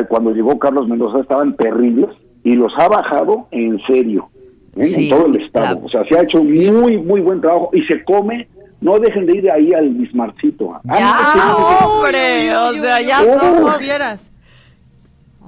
cuando 0.08 0.32
llegó 0.32 0.58
Carlos 0.60 0.88
Mendoza, 0.88 1.20
estaban 1.20 1.56
terribles. 1.58 2.10
Y 2.44 2.56
los 2.56 2.72
ha 2.78 2.88
bajado 2.88 3.48
en 3.52 3.80
serio. 3.86 4.30
¿Eh? 4.78 4.86
Sí, 4.86 5.04
en 5.10 5.18
todo 5.18 5.26
el 5.28 5.42
estado. 5.42 5.82
O 5.84 5.90
sea, 5.90 6.04
se 6.06 6.18
ha 6.18 6.24
hecho 6.24 6.44
muy, 6.44 6.98
muy 6.98 7.22
buen 7.22 7.42
trabajo. 7.42 7.70
Y 7.74 7.82
se 7.84 8.04
come. 8.04 8.48
No 8.82 8.98
dejen 8.98 9.28
de 9.28 9.38
ir 9.38 9.52
ahí 9.52 9.74
al 9.74 9.90
Bismarcito. 9.90 10.74
Ah, 10.74 10.82
Ya, 11.00 11.86
hombre, 11.86 12.56
o 12.56 12.74
sea, 12.82 13.00
ya 13.02 13.22
Oh. 13.22 13.40
somos 13.40 13.82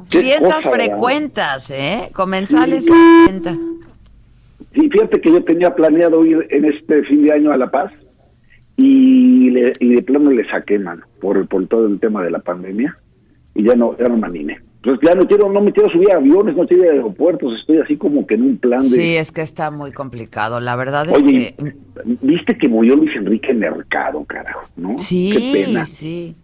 clientas 0.09 0.63
frecuentas, 0.63 1.71
¿eh? 1.71 2.09
Comensales 2.13 2.85
Sí. 2.85 2.91
frecuentas. 2.91 3.57
Sí, 4.75 4.89
fíjate 4.89 5.21
que 5.21 5.31
yo 5.31 5.43
tenía 5.43 5.73
planeado 5.73 6.23
ir 6.25 6.45
en 6.49 6.65
este 6.65 7.03
fin 7.03 7.23
de 7.23 7.31
año 7.33 7.51
a 7.51 7.57
La 7.57 7.69
Paz 7.71 7.91
y, 8.77 9.49
le- 9.51 9.73
y 9.79 9.95
de 9.95 10.01
plano 10.01 10.31
le 10.31 10.47
saqué, 10.49 10.79
mano, 10.79 11.03
por, 11.21 11.47
por 11.47 11.67
todo 11.67 11.85
el 11.87 11.99
tema 11.99 12.23
de 12.23 12.31
la 12.31 12.39
pandemia 12.39 12.97
y 13.55 13.63
ya 13.63 13.75
no, 13.75 13.95
ya 13.97 14.05
no 14.09 14.17
me 14.17 14.27
animé. 14.27 14.59
Entonces 14.83 15.09
ya 15.09 15.15
no 15.15 15.25
quiero, 15.25 15.49
no 15.49 15.61
me 15.61 15.71
quiero 15.71 15.89
subir 15.91 16.11
a 16.11 16.17
aviones, 16.17 16.57
no 16.57 16.67
quiero 16.67 16.83
ir 16.83 16.89
a 16.89 16.93
aeropuertos, 16.95 17.57
estoy 17.57 17.77
así 17.77 17.95
como 17.95 18.27
que 18.27 18.35
en 18.35 18.41
un 18.41 18.57
plan 18.57 18.81
de... 18.81 18.89
Sí, 18.89 19.15
es 19.15 19.31
que 19.31 19.39
está 19.39 19.71
muy 19.71 19.93
complicado. 19.93 20.59
La 20.59 20.75
verdad 20.75 21.07
es 21.07 21.15
Oye, 21.15 21.55
que 21.57 21.75
viste 22.21 22.57
que 22.57 22.67
murió 22.67 22.97
Luis 22.97 23.15
Enrique 23.15 23.53
Mercado, 23.53 24.25
carajo, 24.25 24.67
¿no? 24.75 24.97
sí, 24.97 25.31
Qué 25.31 25.65
pena. 25.65 25.85
sí. 25.85 26.35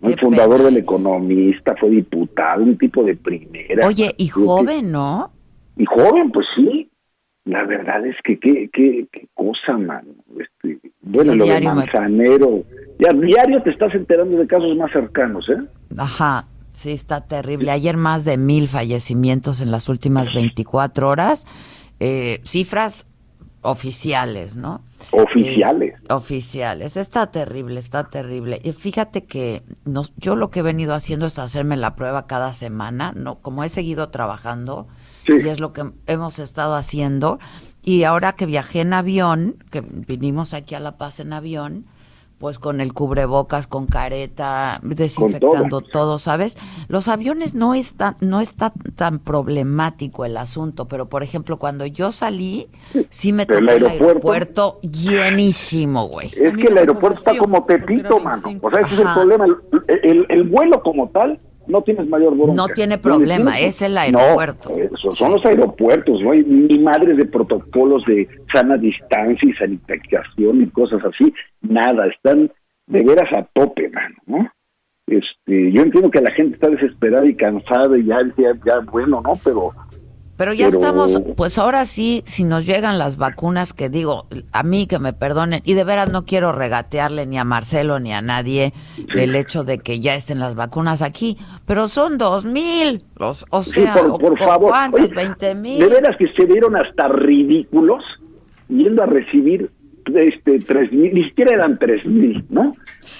¿no? 0.00 0.08
El 0.08 0.18
fundador 0.18 0.62
del 0.62 0.78
Economista, 0.78 1.74
fue 1.78 1.90
diputado, 1.90 2.62
un 2.62 2.78
tipo 2.78 3.04
de 3.04 3.14
primera. 3.14 3.86
Oye, 3.86 4.14
y 4.16 4.26
joven, 4.28 4.90
¿no? 4.90 5.30
Y 5.76 5.84
joven, 5.84 6.32
pues 6.32 6.46
sí. 6.56 6.88
La 7.44 7.64
verdad 7.64 8.06
es 8.06 8.16
que 8.24 8.38
qué, 8.38 8.70
qué, 8.72 9.06
qué 9.12 9.26
cosa, 9.34 9.76
mano. 9.76 10.12
Este, 10.38 10.78
bueno, 11.02 11.34
lo 11.34 11.44
de 11.44 11.60
Manzanero. 11.60 12.64
Ya 13.00 13.12
diario 13.12 13.62
te 13.62 13.70
estás 13.70 13.92
enterando 13.94 14.38
de 14.38 14.46
casos 14.46 14.76
más 14.76 14.92
cercanos, 14.92 15.48
¿eh? 15.50 15.60
Ajá, 15.98 16.46
sí, 16.82 16.92
está 16.92 17.22
terrible. 17.22 17.70
Ayer 17.70 17.96
más 17.96 18.24
de 18.24 18.36
mil 18.36 18.68
fallecimientos 18.68 19.60
en 19.60 19.70
las 19.70 19.88
últimas 19.88 20.32
24 20.34 21.08
horas. 21.08 21.46
Eh, 22.00 22.40
cifras 22.44 23.06
oficiales, 23.62 24.56
¿no? 24.56 24.82
Oficiales. 25.12 25.94
Es- 26.02 26.10
oficiales. 26.10 26.96
Está 26.96 27.30
terrible, 27.30 27.78
está 27.80 28.04
terrible. 28.10 28.60
Y 28.64 28.72
fíjate 28.72 29.24
que 29.24 29.62
nos, 29.84 30.12
yo 30.16 30.34
lo 30.36 30.50
que 30.50 30.60
he 30.60 30.62
venido 30.62 30.94
haciendo 30.94 31.26
es 31.26 31.38
hacerme 31.38 31.76
la 31.76 31.94
prueba 31.94 32.26
cada 32.26 32.52
semana, 32.52 33.12
¿no? 33.14 33.36
Como 33.40 33.62
he 33.64 33.68
seguido 33.68 34.08
trabajando, 34.08 34.88
y 35.28 35.46
es 35.48 35.60
lo 35.60 35.72
que 35.72 35.84
hemos 36.06 36.38
estado 36.40 36.74
haciendo. 36.74 37.38
Y 37.84 38.02
ahora 38.04 38.32
que 38.34 38.46
viajé 38.46 38.80
en 38.80 38.92
avión, 38.92 39.56
que 39.70 39.80
vinimos 39.80 40.54
aquí 40.54 40.74
a 40.74 40.80
La 40.80 40.96
Paz 40.98 41.20
en 41.20 41.32
avión, 41.32 41.86
pues 42.42 42.58
con 42.58 42.80
el 42.80 42.92
cubrebocas, 42.92 43.68
con 43.68 43.86
careta, 43.86 44.80
desinfectando 44.82 45.80
todo. 45.80 46.18
¿sabes? 46.18 46.58
Los 46.88 47.06
aviones 47.06 47.54
no 47.54 47.72
está, 47.74 48.16
no 48.18 48.40
está 48.40 48.72
tan 48.96 49.20
problemático 49.20 50.24
el 50.24 50.36
asunto, 50.36 50.88
pero 50.88 51.08
por 51.08 51.22
ejemplo, 51.22 51.56
cuando 51.56 51.86
yo 51.86 52.10
salí, 52.10 52.66
sí 53.10 53.32
me 53.32 53.46
tocó 53.46 53.60
el 53.60 53.68
el 53.68 53.86
aeropuerto- 53.86 54.80
llenísimo, 54.82 56.08
güey. 56.08 56.26
Es 56.26 56.56
que 56.56 56.66
el 56.66 56.78
aeropuerto 56.78 57.18
está 57.20 57.36
como 57.38 57.64
Tepito, 57.64 58.18
mano. 58.18 58.42
O 58.60 58.70
sea, 58.72 58.82
ese 58.86 58.94
es 58.94 59.00
el 59.02 59.06
problema. 59.14 59.44
El, 59.46 60.00
el- 60.02 60.26
el 60.28 60.42
vuelo 60.42 60.82
como 60.82 61.10
tal 61.10 61.38
no 61.66 61.82
tienes 61.82 62.08
mayor 62.08 62.34
bronca. 62.36 62.54
No 62.54 62.68
tiene 62.68 62.98
problema, 62.98 63.52
tienes- 63.52 63.76
es 63.76 63.82
el 63.82 63.96
aeropuerto. 63.96 64.70
No, 64.70 64.76
eso 64.76 65.10
son 65.12 65.32
los 65.32 65.44
aeropuertos, 65.46 66.20
no 66.20 66.32
hay 66.32 66.42
ni 66.44 66.78
madres 66.78 67.16
de 67.16 67.24
protocolos 67.26 68.04
de 68.06 68.28
sana 68.52 68.76
distancia 68.76 69.48
y 69.48 69.52
sanitización 69.54 70.62
y 70.62 70.66
cosas 70.68 71.00
así, 71.04 71.32
nada, 71.60 72.06
están 72.08 72.50
de 72.86 73.02
veras 73.04 73.32
a 73.32 73.44
tope, 73.54 73.88
mano, 73.90 74.14
¿no? 74.26 74.50
Este, 75.06 75.72
yo 75.72 75.82
entiendo 75.82 76.10
que 76.10 76.20
la 76.20 76.30
gente 76.32 76.54
está 76.54 76.68
desesperada 76.68 77.26
y 77.26 77.34
cansada 77.34 77.98
y 77.98 78.04
ya, 78.04 78.18
ya, 78.38 78.52
ya 78.64 78.78
bueno, 78.90 79.20
¿no? 79.22 79.32
Pero 79.44 79.70
Pero 80.42 80.54
ya 80.54 80.66
Pero- 80.70 80.78
estamos, 80.80 81.22
pues 81.36 81.56
ahora 81.56 81.84
sí, 81.84 82.24
si 82.26 82.42
nos 82.42 82.66
llegan 82.66 82.98
las 82.98 83.16
vacunas, 83.16 83.72
que 83.72 83.88
digo, 83.88 84.26
a 84.50 84.64
mí 84.64 84.88
que 84.88 84.98
me 84.98 85.12
perdonen, 85.12 85.62
y 85.64 85.74
de 85.74 85.84
veras 85.84 86.10
no 86.10 86.24
quiero 86.24 86.50
regatearle 86.50 87.26
ni 87.26 87.38
a 87.38 87.44
Marcelo 87.44 88.00
ni 88.00 88.12
a 88.12 88.22
nadie 88.22 88.72
el 89.14 89.36
hecho 89.36 89.62
de 89.62 89.78
que 89.78 90.00
ya 90.00 90.16
estén 90.16 90.40
las 90.40 90.56
vacunas 90.56 91.00
aquí, 91.00 91.38
pero 91.64 91.86
son 91.86 92.18
dos 92.18 92.44
mil, 92.44 93.04
los- 93.20 93.46
o 93.50 93.62
Sí, 93.62 93.70
sea, 93.82 93.94
por, 93.94 94.06
o- 94.10 94.18
por 94.18 94.32
o 94.32 94.36
favor. 94.36 94.70
¿cuántos? 94.70 95.02
Oye, 95.02 95.14
¿Veinte 95.14 95.54
mil? 95.54 95.78
De 95.78 95.86
veras 95.86 96.16
que 96.18 96.26
se 96.36 96.44
vieron 96.44 96.74
hasta 96.74 97.06
ridículos 97.06 98.02
yendo 98.68 99.04
a 99.04 99.06
recibir 99.06 99.70
este 100.14 100.58
tres 100.60 100.92
mil, 100.92 101.12
ni 101.14 101.24
siquiera 101.24 101.54
eran 101.54 101.78
tres 101.78 102.04
mil, 102.06 102.44
¿no? 102.50 102.74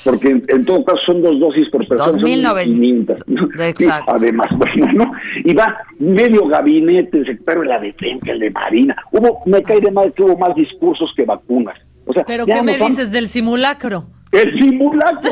Porque 0.05 0.29
en, 0.29 0.43
en 0.49 0.65
todo 0.65 0.85
caso 0.85 0.99
son 1.07 1.23
dos 1.23 1.39
dosis 1.41 1.69
por 1.71 1.87
persona. 1.87 2.13
Dos 2.13 2.23
mil 2.23 2.43
son 2.43 2.55
noven- 2.57 2.65
500, 2.67 3.29
¿no? 3.29 3.49
Sí, 3.77 3.87
además, 4.07 4.49
bueno, 4.57 4.93
¿no? 4.93 5.13
Y 5.45 5.55
va 5.55 5.77
medio 5.99 6.47
gabinete, 6.47 7.19
el 7.19 7.27
secretario 7.27 7.63
de 7.63 7.69
la 7.69 7.81
defensa, 7.81 8.31
el 8.33 8.39
de 8.41 8.51
Marina. 8.51 8.97
Hubo, 9.13 9.41
me 9.47 9.63
cae 9.63 9.81
de 9.81 9.91
mal 9.91 10.13
que 10.13 10.23
hubo 10.23 10.37
más 10.39 10.55
discursos 10.55 11.11
que 11.17 11.25
vacunas. 11.25 11.79
O 12.07 12.13
sea, 12.13 12.25
¿Pero 12.25 12.47
qué 12.47 12.63
me 12.63 12.73
vamos- 12.79 12.89
dices 12.97 13.13
del 13.13 13.29
simulacro? 13.29 14.05
el 14.33 14.59
simulacro. 14.59 15.31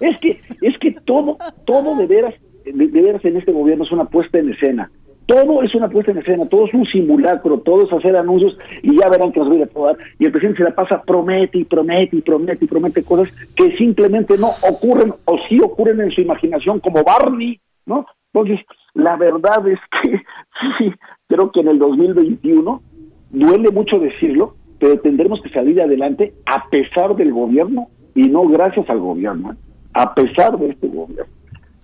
es 0.00 0.18
que 0.20 0.40
es 0.62 0.78
que 0.78 0.92
todo 1.04 1.36
todo 1.66 1.96
de 1.96 2.06
veras 2.06 2.34
de, 2.64 2.72
de 2.86 3.02
veras 3.02 3.24
en 3.24 3.36
este 3.36 3.50
gobierno 3.52 3.84
es 3.84 3.90
una 3.92 4.04
puesta 4.04 4.38
en 4.38 4.50
escena. 4.52 4.90
Todo 5.28 5.62
es 5.62 5.74
una 5.74 5.90
puesta 5.90 6.10
en 6.10 6.18
escena, 6.18 6.48
todo 6.48 6.64
es 6.64 6.72
un 6.72 6.86
simulacro, 6.86 7.58
todo 7.58 7.84
es 7.84 7.92
hacer 7.92 8.16
anuncios 8.16 8.56
y 8.82 8.98
ya 8.98 9.10
verán 9.10 9.30
que 9.30 9.40
nos 9.40 9.50
voy 9.50 9.60
a 9.60 9.66
dar. 9.66 9.98
Y 10.18 10.24
el 10.24 10.32
presidente 10.32 10.56
se 10.56 10.64
la 10.64 10.74
pasa 10.74 11.02
promete 11.02 11.58
y 11.58 11.64
promete 11.64 12.16
y 12.16 12.22
promete 12.22 12.64
y 12.64 12.68
promete 12.68 13.02
cosas 13.02 13.28
que 13.54 13.76
simplemente 13.76 14.38
no 14.38 14.52
ocurren 14.66 15.12
o 15.26 15.36
sí 15.46 15.60
ocurren 15.60 16.00
en 16.00 16.10
su 16.12 16.22
imaginación 16.22 16.80
como 16.80 17.04
Barney, 17.04 17.60
¿no? 17.84 18.06
Entonces, 18.32 18.64
la 18.94 19.16
verdad 19.16 19.68
es 19.68 19.78
que 20.00 20.12
sí, 20.78 20.94
creo 21.28 21.52
que 21.52 21.60
en 21.60 21.68
el 21.68 21.78
2021 21.78 22.80
duele 23.28 23.70
mucho 23.70 23.98
decirlo, 23.98 24.54
pero 24.78 24.98
tendremos 25.00 25.42
que 25.42 25.50
salir 25.50 25.78
adelante 25.82 26.32
a 26.46 26.70
pesar 26.70 27.14
del 27.16 27.34
gobierno 27.34 27.88
y 28.14 28.22
no 28.22 28.48
gracias 28.48 28.88
al 28.88 29.00
gobierno, 29.00 29.52
¿eh? 29.52 29.56
a 29.92 30.14
pesar 30.14 30.58
de 30.58 30.70
este 30.70 30.88
gobierno. 30.88 31.30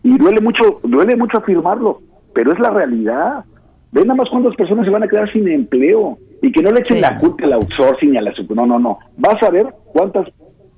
Y 0.02 0.16
duele 0.16 0.40
mucho, 0.40 0.80
duele 0.82 1.14
mucho 1.14 1.36
afirmarlo, 1.36 2.00
pero 2.34 2.52
es 2.52 2.58
la 2.58 2.70
realidad. 2.70 3.44
Ven 3.92 4.08
nada 4.08 4.16
más 4.18 4.28
cuántas 4.28 4.54
personas 4.56 4.84
se 4.84 4.90
van 4.90 5.04
a 5.04 5.08
quedar 5.08 5.30
sin 5.32 5.48
empleo 5.48 6.18
y 6.42 6.50
que 6.52 6.62
no 6.62 6.70
le 6.70 6.80
echen 6.80 7.00
la 7.00 7.16
culpa 7.18 7.44
al 7.44 7.52
outsourcing 7.54 8.14
y 8.14 8.16
a 8.16 8.22
la 8.22 8.32
no, 8.54 8.66
no, 8.66 8.78
no. 8.78 8.98
Vas 9.16 9.42
a 9.42 9.50
ver 9.50 9.66
cuántas 9.92 10.26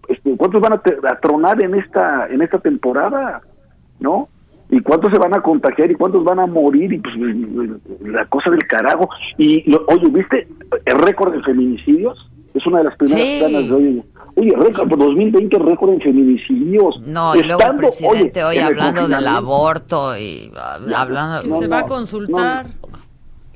este, 0.09 0.37
cuántos 0.37 0.61
van 0.61 0.74
a, 0.74 0.81
tronar 1.20 1.61
en 1.62 1.74
esta 1.74 2.28
en 2.28 2.43
esta 2.43 2.59
temporada, 2.59 3.41
¿no? 4.01 4.28
y 4.69 4.81
cuántos 4.81 5.12
se 5.12 5.19
van 5.19 5.33
a 5.33 5.41
contagiar 5.41 5.91
y 5.91 5.95
cuántos 5.95 6.24
van 6.24 6.41
a 6.41 6.47
morir 6.47 6.93
y 6.93 6.99
pues 6.99 7.15
la 8.03 8.27
cosa 8.27 8.51
del 8.51 8.66
carajo 8.66 9.09
y 9.39 9.69
lo- 9.70 9.85
oye 9.89 10.09
viste 10.09 10.49
el 10.85 10.99
récord 10.99 11.33
de 11.35 11.43
feminicidios 11.45 12.19
es 12.53 12.66
una 12.66 12.78
de 12.78 12.85
las 12.85 12.97
primeras 12.97 13.23
Sí. 13.28 13.37
planas 13.39 13.69
de 13.69 13.73
hoy 13.74 14.03
oye 14.37 14.53
récord 14.57 14.89
por 14.89 14.99
2020 14.99 15.59
récord 15.59 15.91
en 15.95 16.01
feminicidios 16.01 17.01
No, 17.07 17.35
y 17.35 17.43
luego 17.43 17.63
el 17.63 17.77
presidente 17.77 18.45
oye, 18.45 18.59
hoy 18.59 18.65
hablando 18.65 19.09
del 19.09 19.27
aborto 19.27 20.17
y 20.19 20.51
ah, 20.57 20.79
hablando... 20.97 21.43
Que 21.43 21.59
se 21.61 21.67
va 21.69 21.79
a 21.81 21.87
consultar. 21.87 22.67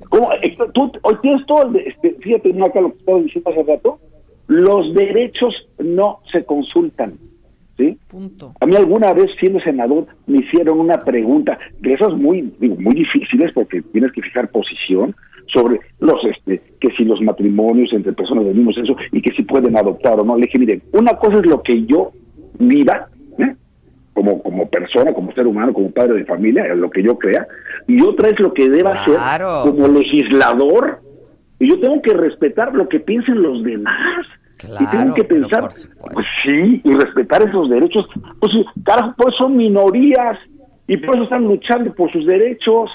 ¿Cómo? 0.08 0.32
Eh, 0.32 0.56
Tú, 0.74 0.90
hoy 1.02 1.16
tienes 1.22 1.46
todo, 1.46 1.62
el 1.66 1.72
de- 1.74 1.84
este, 1.88 2.16
fíjate, 2.20 2.52
no 2.52 2.66
acá 2.66 2.80
lo 2.80 2.92
que 2.92 2.98
estaba 2.98 3.18
diciendo 3.20 3.50
hace 3.50 3.62
rato, 3.62 3.98
los 4.48 4.92
derechos 4.94 5.54
no 5.78 6.20
se 6.32 6.44
consultan, 6.44 7.18
¿sí? 7.76 7.96
Punto. 8.08 8.54
A 8.60 8.66
mí 8.66 8.74
alguna 8.74 9.12
vez, 9.12 9.30
siendo 9.38 9.60
senador, 9.60 10.06
me 10.26 10.38
hicieron 10.38 10.80
una 10.80 10.98
pregunta 10.98 11.58
de 11.78 11.92
esas 11.92 12.12
muy, 12.14 12.52
digo, 12.58 12.74
muy 12.76 12.94
difíciles 12.94 13.52
porque 13.54 13.82
tienes 13.82 14.10
que 14.12 14.22
fijar 14.22 14.50
posición 14.50 15.14
sobre 15.52 15.80
los, 16.00 16.24
este, 16.24 16.60
que 16.80 16.88
si 16.96 17.04
los 17.04 17.20
matrimonios 17.20 17.92
entre 17.92 18.12
personas 18.12 18.44
del 18.44 18.54
mismo 18.56 18.72
sexo 18.72 18.96
y 19.12 19.20
que 19.22 19.32
si 19.32 19.42
pueden 19.42 19.76
adoptar 19.76 20.18
o 20.20 20.24
no. 20.24 20.36
Le 20.36 20.46
dije, 20.46 20.58
miren, 20.58 20.82
una 20.92 21.12
cosa 21.14 21.38
es 21.38 21.46
lo 21.46 21.62
que 21.62 21.84
yo 21.86 22.12
viva, 22.58 23.08
¿eh? 23.38 23.54
como, 24.12 24.42
como 24.42 24.68
persona, 24.68 25.12
como 25.12 25.32
ser 25.32 25.46
humano, 25.46 25.72
como 25.72 25.90
padre 25.90 26.14
de 26.14 26.24
familia, 26.24 26.74
lo 26.74 26.90
que 26.90 27.02
yo 27.02 27.18
crea, 27.18 27.46
y 27.86 28.00
otra 28.02 28.28
es 28.28 28.38
lo 28.40 28.52
que 28.52 28.68
deba 28.68 29.02
Claro. 29.04 29.62
ser 29.64 29.72
como 29.72 29.88
legislador, 29.88 31.00
y 31.58 31.68
yo 31.68 31.80
tengo 31.80 32.00
que 32.02 32.14
respetar 32.14 32.74
lo 32.74 32.88
que 32.88 33.00
piensen 33.00 33.42
los 33.42 33.62
demás. 33.64 34.26
y 34.78 34.86
tengo 34.88 35.14
que 35.14 35.24
pensar, 35.24 35.68
pues 36.12 36.26
sí, 36.42 36.82
y 36.84 36.92
respetar 36.94 37.40
esos 37.48 37.70
derechos. 37.70 38.06
Pues 38.40 38.52
carajo, 38.84 39.14
pues 39.16 39.34
son 39.38 39.56
minorías 39.56 40.38
y 40.86 40.98
por 40.98 41.14
eso 41.14 41.24
están 41.24 41.44
luchando 41.44 41.94
por 41.94 42.12
sus 42.12 42.26
derechos. 42.26 42.90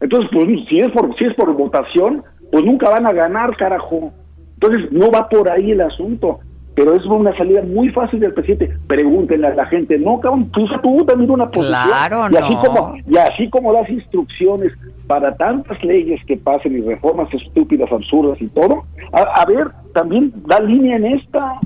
Entonces, 0.00 0.30
pues 0.32 0.46
si 0.68 0.78
es 0.78 0.90
por 0.92 1.14
si 1.16 1.24
es 1.24 1.34
por 1.34 1.52
votación, 1.54 2.22
pues 2.50 2.64
nunca 2.64 2.88
van 2.90 3.06
a 3.06 3.12
ganar, 3.12 3.56
carajo. 3.56 4.12
Entonces, 4.54 4.90
no 4.92 5.10
va 5.10 5.28
por 5.28 5.48
ahí 5.50 5.70
el 5.72 5.80
asunto. 5.80 6.40
Pero 6.74 6.94
es 6.94 7.04
una 7.04 7.36
salida 7.36 7.62
muy 7.62 7.90
fácil 7.90 8.20
del 8.20 8.32
presidente. 8.32 8.70
Pregúntenle 8.86 9.48
a 9.48 9.54
la 9.54 9.66
gente, 9.66 9.98
no, 9.98 10.20
cabrón, 10.20 10.50
tú, 10.52 10.64
tú 10.82 11.04
también 11.04 11.30
una 11.30 11.50
posición. 11.50 11.78
Claro, 11.88 12.26
y 12.30 12.36
así 12.36 12.54
no. 12.54 12.60
como 12.62 12.96
Y 13.06 13.16
así 13.18 13.50
como 13.50 13.72
das 13.72 13.90
instrucciones 13.90 14.72
para 15.06 15.34
tantas 15.36 15.82
leyes 15.84 16.24
que 16.26 16.36
pasen 16.36 16.78
y 16.78 16.80
reformas 16.80 17.28
estúpidas, 17.34 17.90
absurdas 17.92 18.40
y 18.40 18.46
todo, 18.48 18.84
a, 19.12 19.42
a 19.42 19.44
ver, 19.46 19.68
también 19.94 20.32
da 20.46 20.60
línea 20.60 20.96
en 20.96 21.06
esta. 21.06 21.58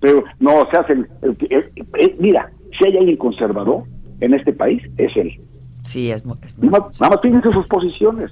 Pero 0.00 0.24
no, 0.40 0.50
se 0.70 0.78
hacen. 0.78 1.06
el- 1.22 1.36
el- 1.50 2.16
mira, 2.18 2.50
si 2.78 2.86
hay 2.86 2.96
alguien 2.96 3.16
conservador 3.18 3.82
en 4.20 4.34
este 4.34 4.52
país, 4.52 4.82
es 4.96 5.14
él. 5.16 5.38
Sí, 5.86 6.10
es 6.10 6.24
muy... 6.24 6.36
Nada 6.58 6.78
más, 6.78 7.00
nada 7.00 7.14
más 7.14 7.22
fíjense 7.22 7.50
sus 7.52 7.66
posiciones, 7.66 8.30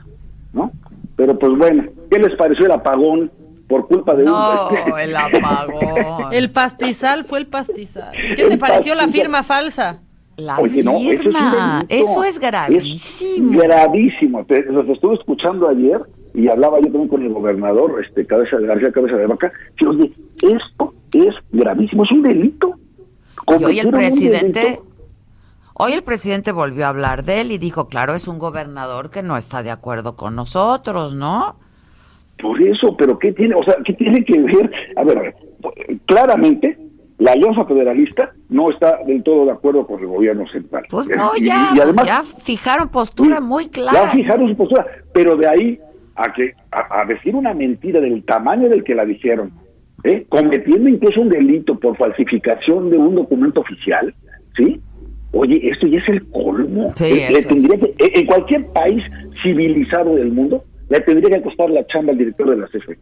¿no? 0.52 0.70
Pero 1.16 1.38
pues 1.38 1.56
bueno, 1.56 1.84
¿qué 2.10 2.18
les 2.18 2.34
pareció 2.36 2.66
el 2.66 2.72
apagón 2.72 3.30
por 3.68 3.86
culpa 3.88 4.14
de 4.14 4.24
No, 4.24 4.68
un... 4.68 4.98
el 5.00 5.16
apagón. 5.16 6.32
El 6.32 6.50
pastizal 6.50 7.24
fue 7.24 7.38
el 7.38 7.46
pastizal. 7.46 8.12
¿Qué 8.36 8.44
te 8.44 8.58
pareció 8.58 8.94
la 8.94 9.08
firma 9.08 9.42
falsa? 9.42 10.00
La 10.36 10.58
Oye, 10.58 10.82
no, 10.82 10.96
eso 10.96 11.12
es 11.12 11.18
un 11.18 11.32
firma, 11.32 11.84
eso 11.88 12.24
es 12.24 12.40
gravísimo. 12.40 13.52
Es 13.52 13.62
gravísimo. 13.62 14.44
Los 14.48 14.88
estuve 14.88 15.14
escuchando 15.14 15.68
ayer 15.68 16.00
y 16.34 16.48
hablaba 16.48 16.78
yo 16.80 16.86
también 16.86 17.08
con 17.08 17.22
el 17.22 17.32
gobernador, 17.32 18.02
este 18.04 18.26
Cabeza 18.26 18.56
de 18.56 18.66
García 18.66 18.90
Cabeza 18.90 19.16
de 19.16 19.26
Vaca, 19.26 19.52
que 19.76 19.86
oye, 19.86 20.12
esto 20.42 20.92
es 21.12 21.34
gravísimo, 21.52 22.02
es 22.04 22.10
un 22.10 22.22
delito. 22.22 22.74
Y 23.60 23.64
hoy 23.64 23.78
el 23.78 23.90
presidente, 23.90 24.60
delito. 24.60 24.93
Hoy 25.74 25.92
el 25.92 26.02
presidente 26.02 26.52
volvió 26.52 26.86
a 26.86 26.88
hablar 26.88 27.24
de 27.24 27.40
él 27.40 27.52
y 27.52 27.58
dijo, 27.58 27.88
claro, 27.88 28.14
es 28.14 28.26
un 28.28 28.38
gobernador 28.38 29.10
que 29.10 29.22
no 29.22 29.36
está 29.36 29.62
de 29.62 29.70
acuerdo 29.70 30.16
con 30.16 30.34
nosotros, 30.34 31.14
¿no? 31.14 31.56
Por 32.40 32.60
eso, 32.62 32.96
pero 32.96 33.18
¿qué 33.18 33.32
tiene, 33.32 33.54
o 33.54 33.62
sea, 33.62 33.76
qué 33.84 33.92
tiene 33.92 34.24
que 34.24 34.38
ver? 34.40 34.70
A 34.96 35.04
ver, 35.04 35.34
claramente 36.06 36.78
la 37.18 37.32
Alianza 37.32 37.64
Federalista 37.64 38.32
no 38.48 38.70
está 38.70 38.98
del 39.06 39.22
todo 39.22 39.46
de 39.46 39.52
acuerdo 39.52 39.86
con 39.86 40.00
el 40.00 40.06
gobierno 40.06 40.46
central. 40.48 40.84
Pues 40.90 41.08
Eh, 41.10 41.14
no, 41.16 41.30
ya, 41.36 41.68
y 41.72 41.76
pues 41.76 41.80
además, 41.82 42.06
ya 42.06 42.22
fijaron 42.42 42.88
postura 42.88 43.40
muy 43.40 43.64
Ya 43.66 43.70
clara. 43.70 44.10
fijaron 44.12 44.48
su 44.48 44.56
postura, 44.56 44.86
pero 45.12 45.36
de 45.36 45.46
ahí 45.46 45.78
a 46.16 46.32
que 46.32 46.52
a, 46.72 47.00
a 47.02 47.04
decir 47.06 47.34
una 47.34 47.54
mentira 47.54 48.00
del 48.00 48.24
tamaño 48.24 48.68
del 48.68 48.82
que 48.84 48.94
la 48.94 49.04
dijeron, 49.04 49.52
¿eh? 50.02 50.26
cometiendo 50.28 50.88
incluso 50.88 51.20
un 51.20 51.28
delito 51.28 51.78
por 51.78 51.96
falsificación 51.96 52.90
de 52.90 52.98
un 52.98 53.14
documento 53.14 53.60
oficial, 53.60 54.12
¿sí? 54.56 54.80
Oye, 55.34 55.68
esto 55.68 55.86
ya 55.86 55.98
es 55.98 56.08
el 56.08 56.24
colmo. 56.30 56.90
Sí, 56.94 57.04
Eh, 57.04 57.28
le 57.32 57.42
tendría 57.42 57.78
que- 57.78 57.94
eh, 58.04 58.12
en 58.14 58.26
cualquier 58.26 58.66
país 58.68 59.02
civilizado 59.42 60.14
del 60.14 60.30
mundo, 60.32 60.64
le 60.88 61.00
tendría 61.00 61.36
que 61.38 61.42
costar 61.42 61.70
la 61.70 61.84
chamba 61.88 62.12
al 62.12 62.18
director 62.18 62.50
de 62.50 62.56
la 62.56 62.68
CFE. 62.68 62.98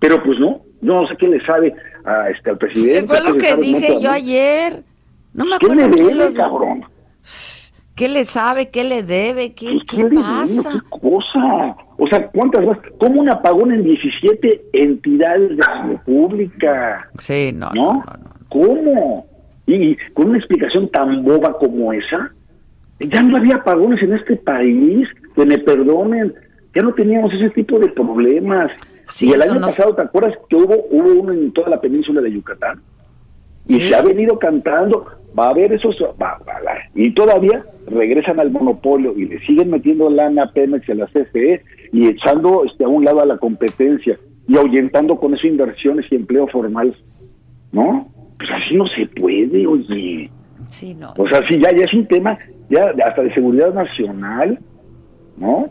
Pero 0.00 0.22
pues 0.24 0.38
no, 0.40 0.62
no 0.80 1.06
sé 1.06 1.14
qué 1.16 1.28
le 1.28 1.44
sabe 1.46 1.72
a, 2.04 2.28
este, 2.30 2.50
al 2.50 2.58
presidente. 2.58 3.06
Fue 3.14 3.24
lo 3.32 3.36
que 3.36 3.54
dije 3.56 4.00
yo 4.00 4.10
ayer. 4.10 4.82
No 5.32 5.44
me 5.44 5.56
¿Qué 5.58 5.74
le 5.74 5.84
acuerdo 5.84 6.08
debe, 6.18 6.32
cabrón? 6.34 6.84
¿Qué 7.94 8.08
le 8.08 8.24
sabe? 8.24 8.70
¿Qué 8.70 8.84
le 8.84 9.02
debe? 9.02 9.52
¿Qué, 9.54 9.66
¿Qué 9.66 9.78
qué 9.88 9.96
le 10.02 10.08
debe? 10.08 10.20
pasa? 10.22 10.72
¿Qué 10.72 10.98
cosa? 11.00 11.76
O 11.98 12.06
sea, 12.08 12.26
¿cuántas 12.30 12.66
más? 12.66 12.78
¿Cómo 12.98 13.20
un 13.20 13.30
apagón 13.30 13.72
en 13.72 13.84
17 13.84 14.62
entidades 14.72 15.50
de 15.50 15.56
la 15.56 15.86
República? 15.88 17.08
Sí, 17.18 17.52
no, 17.54 17.70
¿No? 17.72 18.02
¿Cómo? 18.48 19.26
Y 19.66 19.96
con 20.14 20.28
una 20.30 20.38
explicación 20.38 20.88
tan 20.90 21.22
boba 21.24 21.56
como 21.58 21.92
esa, 21.92 22.32
ya 23.00 23.22
no 23.22 23.36
había 23.36 23.56
apagones 23.56 24.02
en 24.02 24.12
este 24.14 24.36
país, 24.36 25.08
que 25.34 25.46
me 25.46 25.58
perdonen, 25.58 26.34
ya 26.74 26.82
no 26.82 26.92
teníamos 26.94 27.32
ese 27.34 27.50
tipo 27.50 27.78
de 27.78 27.88
problemas. 27.88 28.70
Sí, 29.08 29.28
y 29.28 29.32
el 29.32 29.42
año 29.42 29.54
no- 29.54 29.66
pasado, 29.66 29.94
¿te 29.94 30.02
acuerdas 30.02 30.34
que 30.48 30.56
hubo, 30.56 30.74
hubo 30.90 31.20
uno 31.20 31.32
en 31.32 31.52
toda 31.52 31.68
la 31.70 31.80
península 31.80 32.20
de 32.20 32.32
Yucatán? 32.32 32.80
Y 33.68 33.80
se 33.80 33.94
ha 33.94 34.02
venido 34.02 34.38
cantando, 34.38 35.06
va 35.38 35.46
a 35.46 35.50
haber 35.50 35.72
esos, 35.72 35.96
va- 36.20 36.38
va- 36.38 36.60
va- 36.66 36.78
y 36.94 37.12
todavía 37.14 37.62
regresan 37.88 38.40
al 38.40 38.50
monopolio 38.50 39.14
y 39.16 39.26
le 39.26 39.38
siguen 39.46 39.70
metiendo 39.70 40.10
lana 40.10 40.44
a 40.44 40.52
Pemex 40.52 40.88
y 40.88 40.92
a 40.92 40.94
la 40.96 41.06
CFE 41.06 41.62
y 41.92 42.08
echando 42.08 42.64
este, 42.64 42.84
a 42.84 42.88
un 42.88 43.04
lado 43.04 43.20
a 43.20 43.26
la 43.26 43.38
competencia 43.38 44.18
y 44.48 44.56
ahuyentando 44.56 45.16
con 45.16 45.34
eso 45.34 45.46
inversiones 45.46 46.06
y 46.10 46.16
empleo 46.16 46.48
formal, 46.48 46.94
¿no? 47.70 48.08
Pues 48.42 48.50
así 48.50 48.74
no 48.74 48.86
se 48.88 49.06
puede, 49.20 49.66
oye. 49.66 50.30
Sí, 50.68 50.94
no. 50.94 51.12
O 51.16 51.28
sea, 51.28 51.40
sí, 51.48 51.60
ya, 51.60 51.70
ya 51.76 51.84
es 51.84 51.94
un 51.94 52.06
tema 52.06 52.36
ya 52.68 52.92
hasta 53.06 53.22
de 53.22 53.32
seguridad 53.34 53.72
nacional, 53.72 54.58
¿no? 55.36 55.68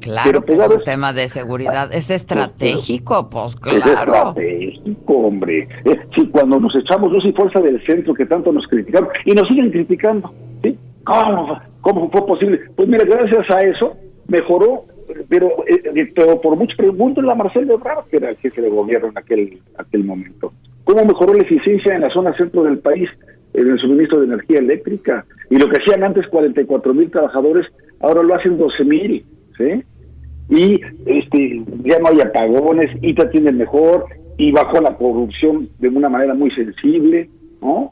Claro 0.00 0.30
Pero 0.30 0.42
pues, 0.42 0.60
es 0.60 0.76
un 0.76 0.84
tema 0.84 1.12
de 1.12 1.28
seguridad. 1.28 1.92
Es 1.92 2.10
estratégico, 2.10 3.28
pues 3.28 3.46
Es 3.46 3.56
claro. 3.82 4.12
estratégico, 4.12 5.12
hombre. 5.14 5.68
Eh, 5.84 5.98
sí, 6.14 6.28
cuando 6.28 6.60
nos 6.60 6.74
echamos 6.76 7.10
luz 7.10 7.24
y 7.24 7.32
fuerza 7.32 7.60
del 7.60 7.84
centro 7.84 8.14
que 8.14 8.26
tanto 8.26 8.52
nos 8.52 8.66
criticaron 8.68 9.08
y 9.24 9.32
nos 9.32 9.48
siguen 9.48 9.70
criticando, 9.72 10.32
¿sí? 10.62 10.78
¿Cómo, 11.04 11.60
cómo 11.80 12.10
fue 12.10 12.26
posible? 12.26 12.60
Pues 12.76 12.88
mira, 12.88 13.04
gracias 13.04 13.50
a 13.50 13.60
eso 13.62 13.96
mejoró, 14.28 14.84
pero, 15.28 15.48
eh, 15.66 15.82
eh, 15.96 16.12
pero 16.14 16.40
por 16.40 16.54
mucho 16.56 16.76
pregúntenle 16.76 17.32
a 17.32 17.34
Marcelo 17.34 17.74
Ebrard, 17.74 18.04
que 18.08 18.18
era 18.18 18.30
el 18.30 18.36
jefe 18.36 18.62
de 18.62 18.68
gobierno 18.68 19.08
en 19.08 19.18
aquel, 19.18 19.58
aquel 19.76 20.04
momento. 20.04 20.52
¿Cómo 20.88 21.04
mejoró 21.04 21.34
la 21.34 21.42
eficiencia 21.42 21.94
en 21.94 22.00
la 22.00 22.08
zona 22.08 22.34
centro 22.34 22.62
del 22.64 22.78
país 22.78 23.10
en 23.52 23.70
el 23.70 23.78
suministro 23.78 24.20
de 24.20 24.26
energía 24.28 24.58
eléctrica? 24.58 25.26
Y 25.50 25.56
lo 25.58 25.66
que 25.68 25.82
hacían 25.82 26.02
antes 26.02 26.26
44 26.28 26.94
mil 26.94 27.10
trabajadores, 27.10 27.66
ahora 28.00 28.22
lo 28.22 28.34
hacen 28.34 28.56
12 28.56 28.84
mil, 28.84 29.22
¿sí? 29.58 29.82
y 30.48 30.80
este 31.04 31.62
ya 31.84 31.98
no 31.98 32.08
hay 32.08 32.22
apagones 32.22 32.90
y 33.02 33.12
te 33.14 33.20
atienden 33.22 33.58
mejor 33.58 34.06
y 34.38 34.50
bajó 34.50 34.80
la 34.80 34.96
corrupción 34.96 35.68
de 35.78 35.88
una 35.90 36.08
manera 36.08 36.32
muy 36.32 36.50
sensible, 36.52 37.28
¿no? 37.60 37.90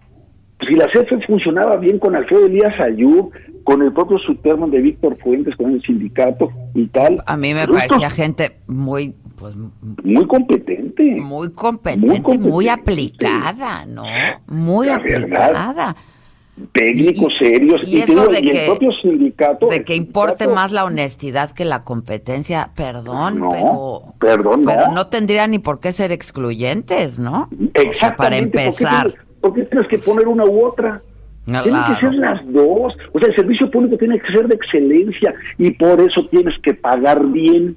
Si 0.67 0.73
la 0.75 0.87
CFE 0.87 1.21
funcionaba 1.27 1.77
bien 1.77 1.99
con 1.99 2.17
Alfredo 2.17 2.47
Elías 2.47 2.81
Ayub, 2.81 3.31
con 3.65 3.83
el 3.83 3.93
propio 3.93 4.17
Suterman 4.21 4.71
de 4.71 4.81
Víctor 4.81 5.19
Fuentes, 5.19 5.55
con 5.57 5.71
el 5.73 5.83
sindicato 5.83 6.49
y 6.75 6.87
tal. 6.87 7.23
A 7.27 7.37
mí 7.37 7.53
me 7.53 7.61
esto- 7.61 7.75
parecía 7.75 8.09
gente 8.09 8.53
muy, 8.67 9.13
pues, 9.39 9.55
muy 10.03 10.27
competente. 10.27 10.86
Muy 11.05 11.53
competente, 11.53 12.39
muy, 12.39 12.69
aplicada, 12.69 13.85
¿no? 13.87 14.05
Muy 14.47 14.87
La 14.87 14.99
verdad. 14.99 15.17
aplicada. 15.17 15.97
técnicos 16.73 17.35
serios 17.39 17.83
y 17.87 17.97
y, 17.97 17.99
te 17.99 18.05
eso 18.05 18.13
digo, 18.15 18.29
de 18.33 18.41
y 18.41 18.49
que- 18.51 18.61
el 18.61 18.67
propio 18.71 18.91
sindicato 19.03 19.67
De 19.67 19.85
que 19.85 19.95
importe 19.95 20.45
sindicato- 20.45 20.55
más 20.55 20.73
la 20.73 20.85
honestidad 20.87 21.51
que 21.51 21.67
la 21.67 21.85
competencia, 21.85 22.71
perdón, 22.75 23.41
No, 23.41 23.51
pero, 23.51 24.03
perdón, 24.19 24.63
no. 24.63 24.67
pero 24.73 24.93
no 24.93 25.07
tendría 25.09 25.47
ni 25.49 25.59
por 25.59 25.81
qué 25.81 25.93
ser 25.93 26.13
excluyentes, 26.13 27.19
¿no? 27.19 27.43
O 27.43 27.49
sea, 27.51 28.17
para 28.17 28.39
Exactamente, 28.39 28.45
¿por 28.51 28.53
qué 28.59 28.65
empezar. 28.65 29.07
tienes- 29.09 29.27
¿Por 29.43 29.53
qué 29.55 29.63
tienes 29.65 29.89
que 29.89 29.99
poner 29.99 30.29
una 30.29 30.45
u 30.47 30.65
otra? 30.65 31.03
Tienen 31.45 31.81
que 31.89 32.01
ser 32.01 32.15
las 32.15 32.41
dos. 32.53 32.95
O 33.13 33.19
sea, 33.21 33.29
el 33.29 33.37
servicio 33.37 33.71
público 33.71 33.97
tiene 33.99 34.19
que 34.19 34.33
ser 34.33 34.49
de 34.49 34.55
excelencia 34.57 35.35
y 35.59 35.71
por 35.73 36.01
eso 36.01 36.25
tienes 36.31 36.55
que 36.63 36.73
pagar 36.75 37.25
bien, 37.27 37.77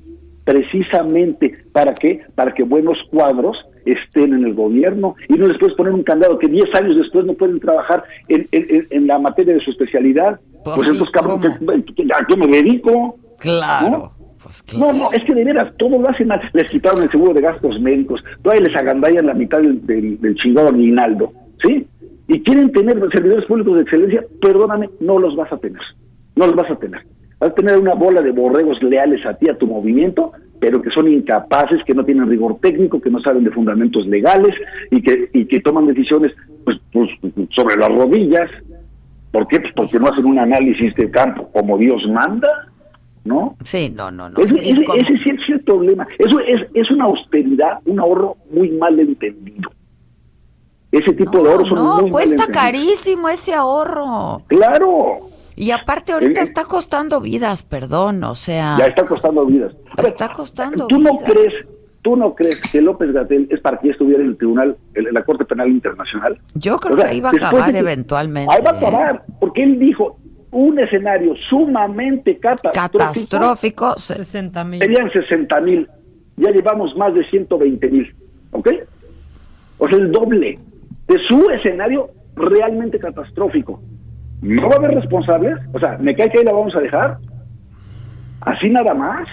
precisamente. 0.54 1.54
¿Para 1.72 1.94
qué? 1.94 2.22
Para 2.36 2.54
que 2.54 2.64
buenos 2.64 2.98
cuadros 3.12 3.58
estén 3.86 4.34
en 4.34 4.46
el 4.46 4.54
gobierno 4.54 5.16
y 5.30 5.34
no 5.34 5.48
les 5.48 5.58
puedes 5.58 5.76
poner 5.76 5.94
un 5.94 6.04
candado 6.04 6.38
que 6.38 6.48
10 6.48 6.66
años 6.76 6.98
después 6.98 7.26
no 7.26 7.34
pueden 7.34 7.60
trabajar 7.60 8.04
en, 8.28 8.48
en- 8.52 8.88
en- 8.90 9.08
la 9.08 9.18
materia 9.20 9.54
de 9.54 9.62
su 9.62 9.72
especialidad. 9.72 10.40
Pues 10.64 10.76
Pues, 10.76 10.88
sí, 10.90 10.98
¿qué- 11.42 11.94
qué- 11.96 12.08
¿a 12.14 12.26
qué 12.28 12.38
me 12.38 12.48
dedico? 12.48 13.18
Claro. 13.40 14.12
pues 14.44 14.64
¿No? 14.78 14.92
No, 14.92 14.94
no, 14.94 15.12
es 15.12 15.24
que 15.24 15.34
de 15.34 15.44
veras, 15.46 15.74
todo 15.78 15.98
lo 15.98 16.10
hacen 16.10 16.28
mal. 16.28 16.42
Les 16.54 16.70
quitaron 16.70 17.02
el 17.04 17.10
seguro 17.12 17.34
de 17.34 17.42
gastos 17.42 17.80
médicos, 17.80 18.22
todavía 18.44 18.68
les 18.68 18.76
agandallan 18.76 19.26
la 19.26 19.34
mitad 19.34 19.60
del, 19.60 19.86
del, 19.86 20.20
del 20.22 20.36
chingado 20.36 20.70
aguinaldo, 20.70 21.32
¿sí? 21.66 21.86
Y 22.28 22.42
quieren 22.44 22.72
tener 22.72 22.98
servidores 23.12 23.46
públicos 23.46 23.76
de 23.76 23.82
excelencia, 23.82 24.24
perdóname, 24.42 24.90
no 25.00 25.18
los 25.20 25.36
vas 25.36 25.52
a 25.52 25.58
tener. 25.58 25.82
No 26.36 26.46
los 26.48 26.56
vas 26.56 26.70
a 26.72 26.76
tener. 26.76 27.02
Vas 27.40 27.52
a 27.52 27.56
tener 27.56 27.78
una 27.78 27.94
bola 27.94 28.22
de 28.22 28.32
borregos 28.32 28.82
leales 28.84 29.26
a 29.26 29.34
ti, 29.36 29.50
a 29.50 29.58
tu 29.58 29.66
movimiento, 29.66 30.34
pero 30.60 30.82
que 30.82 30.90
son 30.90 31.08
incapaces, 31.08 31.82
que 31.86 31.94
no 31.94 32.04
tienen 32.04 32.28
rigor 32.28 32.58
técnico, 32.60 33.00
que 33.00 33.10
no 33.10 33.22
saben 33.22 33.46
de 33.46 33.52
fundamentos 33.52 34.06
legales 34.08 34.54
y 34.92 35.02
que, 35.02 35.30
y 35.34 35.46
que 35.46 35.62
toman 35.62 35.88
decisiones 35.88 36.34
pues, 36.66 36.78
pues, 36.92 37.10
sobre 37.56 37.78
las 37.78 37.90
rodillas. 37.90 38.50
¿Por 39.32 39.48
qué? 39.48 39.62
Pues 39.62 39.74
porque 39.74 40.00
no 40.00 40.08
hacen 40.08 40.26
un 40.26 40.40
análisis 40.40 40.94
de 40.96 41.10
campo 41.10 41.50
como 41.54 41.78
Dios 41.78 42.02
manda, 42.10 42.50
¿no? 43.24 43.56
Sí, 43.64 43.94
no, 43.96 44.12
no, 44.12 44.30
no. 44.30 44.40
Ese, 44.40 44.56
sí 45.24 45.30
es 45.30 45.50
el 45.50 45.62
problema. 45.62 46.06
Eso 46.18 46.40
es, 46.42 46.68
es 46.74 46.92
una 46.92 47.06
austeridad, 47.06 47.80
un 47.86 48.00
ahorro 48.00 48.36
muy 48.52 48.70
mal 48.72 49.00
entendido. 49.00 49.72
Ese 50.92 51.14
tipo 51.14 51.42
de 51.44 51.52
ahorros 51.52 51.70
son 51.70 51.78
no, 51.78 52.02
muy 52.02 52.10
cuesta 52.10 52.48
carísimo 52.48 53.30
ese 53.30 53.54
ahorro. 53.54 54.42
Claro, 54.48 55.20
Y 55.60 55.72
aparte 55.72 56.14
ahorita 56.14 56.40
Eh, 56.40 56.44
está 56.44 56.64
costando 56.64 57.20
vidas, 57.20 57.64
perdón, 57.64 58.24
o 58.24 58.34
sea, 58.34 58.78
ya 58.80 58.86
está 58.86 59.06
costando 59.06 59.46
vidas. 59.46 59.74
Ver, 59.98 60.06
está 60.06 60.32
costando 60.32 60.88
¿Tú 60.88 60.98
no 61.00 61.12
vidas. 61.20 61.32
crees, 61.34 61.54
tú 62.02 62.16
no 62.16 62.34
crees 62.34 62.62
que 62.72 62.82
López 62.82 63.12
Gatel 63.12 63.46
es 63.52 63.60
para 63.60 63.78
que 63.78 63.90
estuviera 63.90 64.24
en 64.24 64.30
el 64.30 64.38
tribunal, 64.38 64.78
en 64.94 65.14
la 65.14 65.22
Corte 65.26 65.44
Penal 65.44 65.68
Internacional? 65.68 66.40
Yo 66.56 66.78
creo 66.78 66.96
O 66.96 67.00
sea, 67.00 67.10
que 67.10 67.16
iba 67.18 67.30
a 67.30 67.34
acabar 67.36 67.74
de 67.74 67.80
eventualmente. 67.80 68.56
Ahí 68.56 68.64
va 68.64 68.70
a 68.72 68.74
acabar, 68.78 69.24
porque 69.42 69.64
él 69.64 69.78
dijo, 69.80 70.18
un 70.52 70.80
escenario 70.80 71.34
sumamente 71.50 72.38
catastrófico, 72.40 72.98
Catastrófico. 72.98 73.94
se- 73.98 74.16
60 74.16 74.64
mil. 74.64 74.80
serían 74.80 75.12
60 75.12 75.60
mil. 75.60 75.90
Ya 76.38 76.52
llevamos 76.52 76.96
más 76.96 77.14
de 77.14 77.24
120 77.30 77.90
mil. 77.90 78.16
¿Ok? 78.52 78.70
O 79.78 79.90
sea, 79.90 79.98
el 79.98 80.10
doble 80.10 80.58
de 81.10 81.18
su 81.28 81.50
escenario 81.50 82.10
realmente 82.36 82.98
catastrófico. 82.98 83.82
¿No 84.42 84.70
va 84.70 84.76
a 84.76 84.78
haber 84.78 84.96
responsables? 84.96 85.58
O 85.74 85.80
sea, 85.80 85.98
¿me 85.98 86.16
cae 86.16 86.30
que 86.30 86.40
ahí 86.40 86.46
la 86.46 86.54
vamos 86.54 86.76
a 86.76 86.80
dejar? 86.80 87.18
¿Así 88.42 88.70
nada 88.70 88.94
más? 88.94 89.28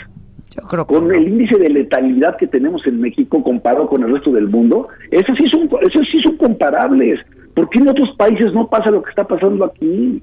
Yo 0.55 0.63
creo 0.63 0.87
Con 0.87 1.15
el 1.15 1.29
índice 1.29 1.59
de 1.59 1.69
letalidad 1.69 2.37
que 2.37 2.47
tenemos 2.47 2.87
en 2.87 3.01
México 3.01 3.43
comparado 3.43 3.87
con 3.87 4.03
el 4.03 4.13
resto 4.13 4.33
del 4.33 4.49
mundo, 4.49 4.89
esos 5.11 5.37
sí 5.37 5.47
son, 5.49 5.69
esos 5.83 6.07
sí 6.11 6.21
son 6.23 6.37
comparables. 6.37 7.21
¿Por 7.55 7.69
qué 7.69 7.79
en 7.79 7.89
otros 7.89 8.11
países 8.17 8.53
no 8.53 8.69
pasa 8.69 8.91
lo 8.91 9.03
que 9.03 9.11
está 9.11 9.25
pasando 9.25 9.65
aquí? 9.65 10.23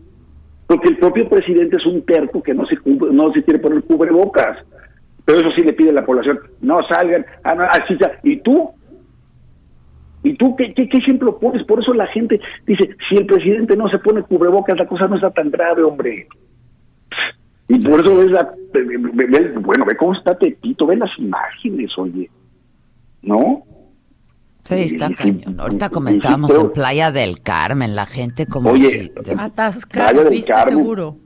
Porque 0.68 0.90
el 0.90 0.98
propio 0.98 1.30
presidente 1.30 1.78
es 1.78 1.86
un 1.86 2.04
terco 2.04 2.42
que 2.42 2.54
no 2.54 2.66
se, 2.66 2.76
no 2.86 3.32
se 3.32 3.44
quiere 3.44 3.60
poner 3.60 3.84
cubrebocas. 3.84 4.58
Pero 5.26 5.40
eso 5.40 5.52
sí 5.56 5.62
le 5.62 5.74
pide 5.74 5.92
a 5.92 5.94
la 5.94 6.06
población, 6.06 6.40
no 6.62 6.84
salgan, 6.84 7.26
ah, 7.44 7.56
no, 7.56 7.64
así 7.64 7.96
ya. 8.00 8.12
¿Y 8.24 8.38
tú? 8.38 8.70
¿Y 10.24 10.36
tú 10.36 10.56
qué, 10.56 10.74
qué, 10.74 10.88
qué 10.88 10.98
ejemplo 10.98 11.38
pones? 11.38 11.64
Por 11.66 11.82
eso 11.82 11.94
la 11.94 12.08
gente 12.08 12.40
dice, 12.66 12.90
si 13.10 13.16
el 13.16 13.26
presidente 13.26 13.76
no 13.76 13.90
se 13.90 14.00
pone 14.00 14.22
cubrebocas, 14.24 14.78
la 14.78 14.88
cosa 14.88 15.08
no 15.08 15.16
está 15.16 15.32
tan 15.32 15.52
grave, 15.52 15.84
hombre. 15.84 16.28
Y 17.68 17.80
por 17.80 18.00
eso 18.00 18.18
ves 18.18 18.32
la, 18.32 18.44
ve- 18.74 18.84
ve- 18.86 19.26
ve- 19.28 19.54
bueno, 19.60 19.86
ve 19.86 19.96
cómo 19.98 20.14
está 20.14 20.38
Tepito, 20.38 20.86
ve 20.86 20.96
las 20.98 21.18
imágenes, 21.20 21.92
oye. 21.98 22.30
¿No? 23.22 23.64
Sí, 24.64 24.76
está 24.76 25.08
Sí, 25.10 25.14
cañón. 25.16 25.60
Ahorita 25.60 25.88
sí, 25.88 25.94
comentábamos 25.94 26.52
pero- 26.52 26.62
en 26.64 26.72
Playa 26.72 27.12
del 27.12 27.42
Carmen, 27.42 27.96
la 27.96 28.06
gente 28.06 28.46
como 28.46 28.70
Oye, 28.72 28.92
si- 28.92 29.22
de- 29.24 29.36
Atascado, 29.38 30.10
Playa 30.12 30.24
del 30.24 30.34
viste 30.34 30.52
Carmen. 30.52 30.78
seguro. 30.78 31.18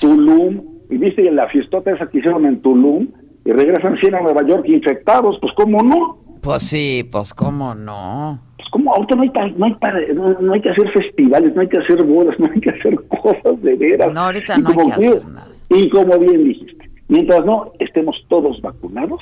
Tulum, 0.00 0.62
y 0.90 0.96
viste 0.98 1.30
la 1.30 1.48
fiestota 1.48 1.90
esa 1.92 2.06
que 2.08 2.18
hicieron 2.18 2.44
en 2.46 2.60
Tulum, 2.62 3.08
y 3.44 3.50
regresan 3.50 3.96
100 3.98 4.14
a 4.14 4.20
Nueva 4.20 4.42
York 4.46 4.64
infectados, 4.68 5.36
pues 5.40 5.52
cómo 5.56 5.82
no, 5.82 6.21
Pues 6.42 6.62
sí, 6.64 7.08
pues 7.10 7.32
cómo 7.34 7.74
no. 7.74 8.40
pues 8.56 8.68
cómo 8.70 8.92
ahorita 8.94 9.14
no 9.16 9.22
hay, 9.22 9.30
pa- 9.30 9.46
no, 9.56 9.64
hay 9.66 9.74
para- 9.74 10.00
no, 10.12 10.40
no 10.40 10.52
hay 10.54 10.60
que 10.60 10.70
hacer 10.70 10.90
festivales, 10.92 11.54
no 11.54 11.60
hay 11.62 11.68
que 11.68 11.78
hacer 11.78 12.02
bodas, 12.04 12.34
no 12.40 12.50
hay 12.52 12.60
que 12.60 12.70
hacer 12.70 12.96
cosas 13.06 13.62
de 13.62 13.74
veras. 13.76 14.12
No, 14.12 14.20
ahorita 14.20 14.58
Y 14.58 14.62
no 14.62 14.68
hay 14.68 14.74
como 14.74 14.86
que 14.88 14.92
hacer 14.94 15.24
nada. 15.26 15.48
Y 15.70 15.88
como 15.90 16.18
bien 16.18 16.44
dijiste, 16.44 16.90
mientras 17.08 17.44
no 17.46 17.72
estemos 17.78 18.16
todos 18.28 18.60
vacunados, 18.60 19.20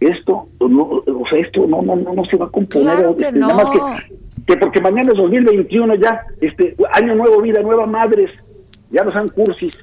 esto 0.00 0.48
no, 0.60 0.82
o 0.82 1.24
sea, 1.30 1.38
esto 1.38 1.66
no, 1.66 1.80
no, 1.82 1.96
no, 1.96 2.12
no 2.14 2.24
se 2.26 2.36
va 2.36 2.46
a 2.46 2.50
componer. 2.50 2.94
Claro 2.96 3.16
que 3.16 3.24
Este, 3.26 3.38
nada 3.38 3.54
más 3.54 3.64
no. 3.64 3.72
que, 3.72 4.44
que 4.46 4.56
porque 4.58 4.80
mañana 4.80 5.10
es 5.12 5.16
2021 5.18 5.94
ya, 5.96 6.20
este 6.40 6.76
año 6.92 7.14
nuevo, 7.14 7.40
vida 7.42 7.62
nueva, 7.62 7.86
madres, 7.86 8.30
ya 8.90 9.02
no 9.04 9.10
sean 9.12 9.28
cursis, 9.28 9.76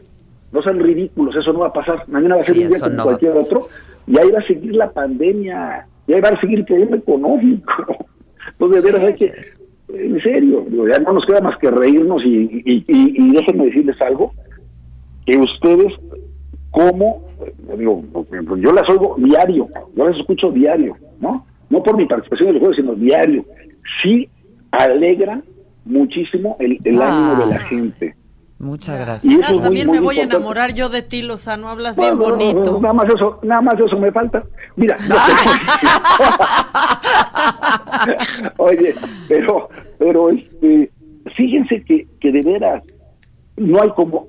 no 0.52 0.62
sean 0.62 0.80
ridículos, 0.80 1.36
eso 1.36 1.52
no 1.54 1.60
va 1.60 1.68
a 1.68 1.74
pasar. 1.74 2.04
Mañana 2.08 2.36
va 2.36 2.42
a 2.42 2.44
ser 2.46 2.56
Sí, 2.56 2.64
un 2.64 2.70
día 2.70 2.80
como 2.80 3.04
cualquier 3.04 3.32
otro, 3.38 3.68
y 4.08 4.18
ahí 4.20 4.30
va 4.32 4.40
a 4.40 4.48
seguir 4.48 4.76
la 4.76 4.92
pandemia, 4.92 5.88
y 6.08 6.14
ahí 6.14 6.22
va 6.22 6.30
a 6.30 6.40
seguir 6.42 6.60
el 6.60 6.66
problema 6.66 6.98
económico. 6.98 7.72
Entonces, 8.52 8.84
de 8.84 8.92
veras 8.92 9.06
hay 9.08 9.14
que, 9.16 9.34
en 9.94 10.22
serio, 10.22 10.66
ya 10.92 11.00
no 11.00 11.14
nos 11.14 11.26
queda 11.26 11.42
más 11.42 11.58
que 11.58 11.70
reírnos 11.72 12.24
y, 12.26 12.62
y, 12.66 12.86
y, 12.88 13.14
y 13.18 13.32
déjenme 13.34 13.66
decirles 13.66 14.00
algo, 14.02 14.32
que 15.26 15.38
ustedes, 15.38 15.94
como, 16.72 17.24
eh, 17.46 17.54
digo, 17.78 18.04
yo 18.58 18.72
las 18.72 18.88
oigo 18.90 19.16
diario, 19.18 19.68
yo 19.96 20.08
las 20.08 20.18
escucho 20.18 20.52
diario, 20.52 20.96
¿no? 21.20 21.46
No 21.70 21.82
por 21.84 21.98
mi 21.98 22.06
participación 22.06 22.50
en 22.50 22.56
el 22.56 22.60
juego, 22.62 22.76
sino 22.76 22.94
diario. 22.96 23.44
Sí 24.04 24.30
alegra 24.72 25.42
muchísimo 25.86 26.58
el, 26.60 26.80
el 26.84 27.02
Ah. 27.02 27.08
ánimo 27.34 27.46
de 27.46 27.54
la 27.54 27.60
gente. 27.62 28.16
Muchas 28.58 29.00
gracias. 29.00 29.44
Ah, 29.46 29.52
muy, 29.52 29.62
también 29.62 29.88
muy 29.88 29.98
me 30.00 30.04
voy 30.04 30.20
a 30.20 30.24
enamorar 30.24 30.74
yo 30.74 30.90
de 30.90 31.02
ti, 31.02 31.22
Lozano. 31.22 31.68
Hablas 31.70 31.98
No, 31.98 32.04
bien 32.04 32.18
no, 32.18 32.30
no, 32.30 32.36
bonito. 32.36 32.72
no, 32.72 32.80
nada 32.80 32.94
más 32.94 33.14
eso, 33.14 33.40
nada 33.44 33.62
más 33.62 33.80
eso 33.80 34.00
me 34.00 34.12
falta. 34.12 34.44
Mira, 34.78 34.98
oye, 38.58 38.96
pero, 39.28 39.70
pero 39.98 40.30
este, 40.30 40.92
fíjense 41.36 41.84
que, 41.84 42.08
que 42.20 42.32
de 42.32 42.42
veras 42.42 42.84
no 43.58 43.82
hay 43.82 43.90
como 43.90 44.28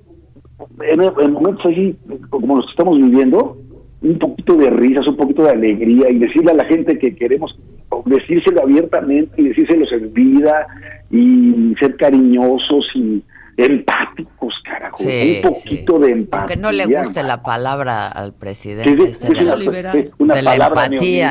en, 0.81 1.01
en 1.03 1.33
momentos 1.33 1.67
así 1.67 1.97
como 2.31 2.57
los 2.57 2.67
que 2.67 2.71
estamos 2.73 2.97
viviendo 2.99 3.59
un 4.03 4.19
poquito 4.19 4.55
de 4.57 4.71
risas, 4.71 5.07
un 5.07 5.17
poquito 5.17 5.43
de 5.45 5.51
alegría 5.51 6.11
y 6.11 6.19
decirle 6.19 6.53
a 6.53 6.55
la 6.55 6.65
gente 6.65 6.99
que 6.99 7.15
queremos 7.15 7.59
decírselo 8.05 8.63
abiertamente 8.63 9.41
y 9.41 9.49
decírselos 9.49 9.91
en 9.93 10.13
vida 10.13 10.67
y 11.11 11.75
ser 11.81 11.97
cariñosos 11.97 12.87
y 12.95 13.23
empáticos, 13.57 14.55
carajo, 14.65 14.97
Sí, 14.99 15.41
un 15.43 15.53
poquito 15.53 15.99
de 15.99 16.13
empatía. 16.13 16.41
Aunque 16.41 16.57
no 16.57 16.73
le 16.73 16.87
guste 16.87 17.23
la 17.23 17.43
palabra 17.43 18.09
al 18.09 18.35
presidente 18.35 18.91
Sí, 18.91 18.97
sí, 18.99 19.09
este 19.09 19.35
de, 19.35 19.43
la, 19.43 19.55
una, 19.57 19.93
sí, 19.93 20.11
una 20.19 20.35
de 20.35 20.43
la 20.43 20.57
empatía. 20.57 21.31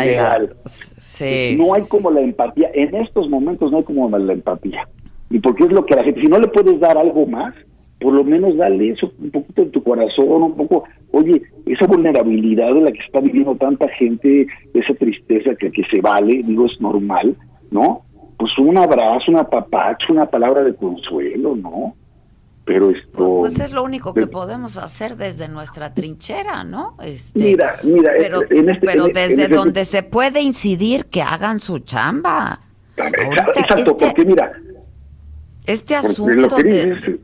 no 1.57 1.73
hay 1.73 1.83
como 1.87 2.11
la 2.11 2.21
empatía. 2.21 2.69
En 2.73 2.95
estos 2.95 3.29
momentos 3.29 3.71
no 3.71 3.77
hay 3.77 3.83
como 3.83 4.09
la 4.17 4.33
empatía. 4.33 4.87
Y 5.29 5.39
porque 5.39 5.63
es 5.63 5.71
lo 5.71 5.85
que 5.85 5.95
la 5.95 6.03
gente, 6.03 6.21
si 6.21 6.27
no 6.27 6.39
le 6.39 6.47
puedes 6.47 6.79
dar 6.79 6.97
algo 6.97 7.25
más, 7.25 7.53
por 7.99 8.13
lo 8.13 8.23
menos 8.23 8.57
dale 8.57 8.89
eso, 8.89 9.11
un 9.19 9.31
poquito 9.31 9.63
de 9.63 9.71
tu 9.71 9.83
corazón, 9.83 10.43
un 10.43 10.55
poco, 10.55 10.83
oye, 11.11 11.41
esa 11.65 11.87
vulnerabilidad 11.87 12.73
de 12.73 12.81
la 12.81 12.91
que 12.91 12.99
está 12.99 13.19
viviendo 13.19 13.55
tanta 13.55 13.87
gente, 13.89 14.47
esa 14.73 14.93
tristeza 14.95 15.55
que, 15.55 15.71
que 15.71 15.83
se 15.89 16.01
vale, 16.01 16.43
digo, 16.43 16.65
es 16.65 16.79
normal, 16.81 17.35
¿no? 17.71 18.01
Pues 18.37 18.51
un 18.59 18.77
abrazo, 18.77 19.31
un 19.31 19.37
apapacho, 19.37 20.11
una 20.11 20.25
palabra 20.25 20.63
de 20.63 20.75
consuelo, 20.75 21.55
¿no? 21.55 21.95
Pero 22.65 22.89
esto... 22.89 23.37
Pues 23.41 23.59
es 23.59 23.73
lo 23.73 23.83
único 23.83 24.13
que 24.13 24.21
de- 24.21 24.27
podemos 24.27 24.77
hacer 24.77 25.17
desde 25.17 25.47
nuestra 25.47 25.93
trinchera, 25.93 26.63
¿no? 26.63 26.97
Este, 27.03 27.37
Mira, 27.39 27.77
mira, 27.83 28.11
pero, 28.17 28.41
en 28.49 28.69
este- 28.69 28.87
pero 28.87 29.03
en- 29.03 29.09
en 29.09 29.13
desde 29.13 29.43
este- 29.43 29.55
donde 29.55 29.85
se 29.85 30.01
puede 30.03 30.41
incidir 30.41 31.05
que 31.05 31.21
hagan 31.21 31.59
su 31.59 31.79
chamba. 31.79 32.61
Ahorita 32.97 33.43
Exacto, 33.59 33.75
este- 33.91 34.05
porque 34.07 34.25
mira, 34.25 34.51
Este 35.67 35.95
asunto 35.95 36.57
de, 36.57 37.19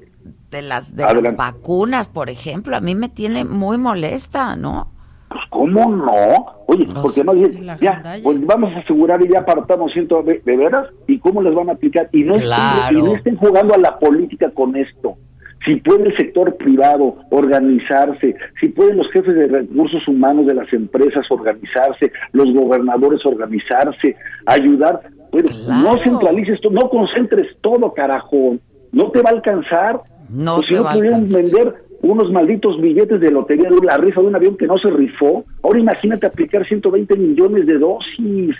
de 0.49 0.61
las 0.63 0.95
de 0.95 1.03
las 1.21 1.35
vacunas, 1.35 2.07
por 2.07 2.29
ejemplo, 2.29 2.75
a 2.75 2.81
mí 2.81 2.95
me 2.95 3.07
tiene 3.09 3.43
muy 3.45 3.77
molesta, 3.77 4.55
¿no? 4.55 4.91
Pues, 5.29 5.41
¿cómo 5.49 5.89
no? 5.95 6.63
Oye, 6.67 6.87
porque 7.01 7.23
más 7.23 7.35
bien, 7.35 7.63
ya, 7.79 8.19
pues 8.23 8.45
vamos 8.45 8.73
a 8.75 8.79
asegurar 8.79 9.21
y 9.23 9.31
ya 9.31 9.39
apartamos 9.39 9.91
ciento 9.93 10.21
de, 10.23 10.39
de 10.43 10.57
veras, 10.57 10.87
¿y 11.07 11.19
cómo 11.19 11.41
les 11.41 11.53
van 11.53 11.69
a 11.69 11.73
aplicar? 11.73 12.09
Y 12.11 12.23
no, 12.23 12.33
Claro. 12.33 12.81
estén, 12.83 12.97
y 12.97 13.01
no 13.03 13.15
estén 13.15 13.35
jugando 13.37 13.73
a 13.75 13.77
la 13.77 13.97
política 13.99 14.49
con 14.51 14.75
esto. 14.75 15.17
Si 15.65 15.75
puede 15.75 16.09
el 16.09 16.17
sector 16.17 16.55
privado 16.57 17.17
organizarse, 17.29 18.35
si 18.59 18.69
pueden 18.69 18.97
los 18.97 19.11
jefes 19.11 19.35
de 19.35 19.47
recursos 19.47 20.07
humanos 20.07 20.47
de 20.47 20.55
las 20.55 20.71
empresas 20.73 21.25
organizarse, 21.29 22.11
los 22.31 22.51
gobernadores 22.53 23.23
organizarse, 23.25 24.15
ayudar, 24.47 25.01
pero 25.31 25.47
no 25.67 26.03
centralices 26.03 26.59
todo, 26.61 26.73
no 26.73 26.89
concentres 26.89 27.47
todo, 27.61 27.93
carajo, 27.93 28.57
no 28.91 29.11
te 29.11 29.21
va 29.21 29.29
a 29.29 29.33
alcanzar. 29.33 30.01
No 30.29 30.55
Pues 30.55 30.67
si 30.67 30.73
te 30.73 30.79
no 30.79 30.83
va 30.83 30.93
pudieron 30.93 31.27
vender 31.27 31.75
unos 32.01 32.31
malditos 32.31 32.81
billetes 32.81 33.19
de 33.19 33.31
lotería 33.31 33.69
de 33.69 33.85
la 33.85 33.97
rifa 33.97 34.21
de 34.21 34.27
un 34.27 34.35
avión 34.35 34.57
que 34.57 34.65
no 34.65 34.77
se 34.77 34.89
rifó, 34.89 35.45
ahora 35.61 35.79
imagínate 35.79 36.25
aplicar 36.25 36.65
120 36.67 37.15
millones 37.17 37.67
de 37.67 37.77
dosis. 37.77 38.55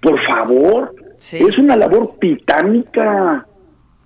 Por 0.00 0.18
favor, 0.26 0.94
es 1.32 1.58
una 1.58 1.76
labor 1.76 2.08
titánica. 2.20 3.46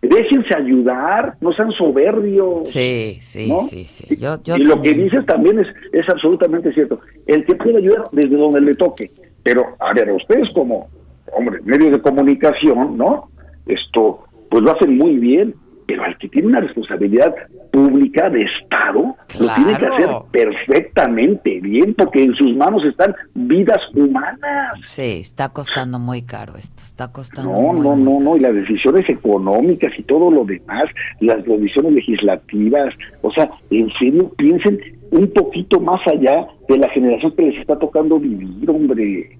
Déjense 0.08 0.54
ayudar, 0.56 1.34
no 1.40 1.52
sean 1.52 1.70
soberbios. 1.72 2.68
Sí, 2.68 3.16
sí, 3.20 3.48
¿no? 3.48 3.60
sí, 3.60 3.84
sí. 3.86 4.16
Yo, 4.16 4.42
yo 4.42 4.56
y 4.56 4.64
lo 4.64 4.80
que 4.82 4.92
dices 4.92 5.24
también 5.26 5.58
es, 5.58 5.66
es 5.92 6.08
absolutamente 6.08 6.72
cierto. 6.72 7.00
El 7.26 7.44
que 7.46 7.54
puede 7.54 7.78
ayudar 7.78 8.04
desde 8.12 8.36
donde 8.36 8.60
le 8.60 8.74
toque. 8.74 9.10
Pero, 9.42 9.64
a 9.78 9.94
ver, 9.94 10.12
ustedes 10.12 10.52
como, 10.52 10.88
hombre, 11.32 11.60
medios 11.64 11.92
de 11.92 12.02
comunicación, 12.02 12.98
¿no? 12.98 13.30
Esto, 13.66 14.24
pues 14.50 14.62
lo 14.62 14.72
hacen 14.72 14.96
muy 14.96 15.16
bien. 15.16 15.54
Pero 15.86 16.02
al 16.04 16.16
que 16.18 16.28
tiene 16.28 16.48
una 16.48 16.60
responsabilidad 16.60 17.34
pública 17.74 18.30
de 18.30 18.42
Estado, 18.42 19.16
lo 19.40 19.54
tiene 19.56 19.76
que 19.76 19.86
hacer 19.86 20.08
perfectamente 20.30 21.60
bien, 21.60 21.92
porque 21.94 22.22
en 22.22 22.32
sus 22.36 22.54
manos 22.54 22.84
están 22.84 23.12
vidas 23.34 23.80
humanas. 23.94 24.78
Sí, 24.84 25.18
está 25.20 25.48
costando 25.48 25.98
muy 25.98 26.22
caro 26.22 26.54
esto, 26.56 26.80
está 26.84 27.10
costando 27.10 27.50
No, 27.50 27.72
muy, 27.72 27.80
no, 27.80 27.96
muy 27.96 28.04
no, 28.04 28.20
no, 28.20 28.36
y 28.36 28.40
las 28.40 28.54
decisiones 28.54 29.08
económicas 29.08 29.92
y 29.98 30.04
todo 30.04 30.30
lo 30.30 30.44
demás, 30.44 30.84
las 31.18 31.44
decisiones 31.44 31.94
legislativas, 31.94 32.94
o 33.22 33.32
sea, 33.32 33.50
en 33.70 33.90
serio, 33.98 34.30
piensen 34.36 34.78
un 35.10 35.28
poquito 35.32 35.80
más 35.80 36.00
allá 36.06 36.46
de 36.68 36.78
la 36.78 36.88
generación 36.90 37.32
que 37.32 37.42
les 37.42 37.60
está 37.60 37.76
tocando 37.76 38.20
vivir, 38.20 38.70
hombre. 38.70 39.36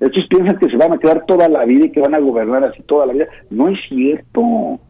Estos 0.00 0.26
piensan 0.28 0.58
que 0.58 0.68
se 0.68 0.76
van 0.76 0.92
a 0.92 0.98
quedar 0.98 1.24
toda 1.26 1.48
la 1.48 1.64
vida 1.64 1.86
y 1.86 1.92
que 1.92 2.00
van 2.00 2.16
a 2.16 2.18
gobernar 2.18 2.64
así 2.64 2.82
toda 2.82 3.06
la 3.06 3.12
vida. 3.12 3.26
No 3.50 3.68
es 3.68 3.78
cierto. 3.88 4.80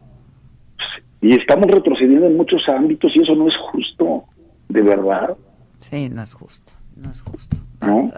Y 1.21 1.33
estamos 1.35 1.67
retrocediendo 1.71 2.27
en 2.27 2.37
muchos 2.37 2.61
ámbitos 2.69 3.11
y 3.15 3.21
eso 3.21 3.35
no 3.35 3.47
es 3.47 3.53
justo, 3.71 4.23
de 4.69 4.81
verdad. 4.81 5.35
Sí, 5.79 6.09
no 6.09 6.21
es 6.23 6.33
justo, 6.33 6.73
no 6.95 7.09
es 7.11 7.21
justo. 7.21 7.57
¿No? 7.81 8.09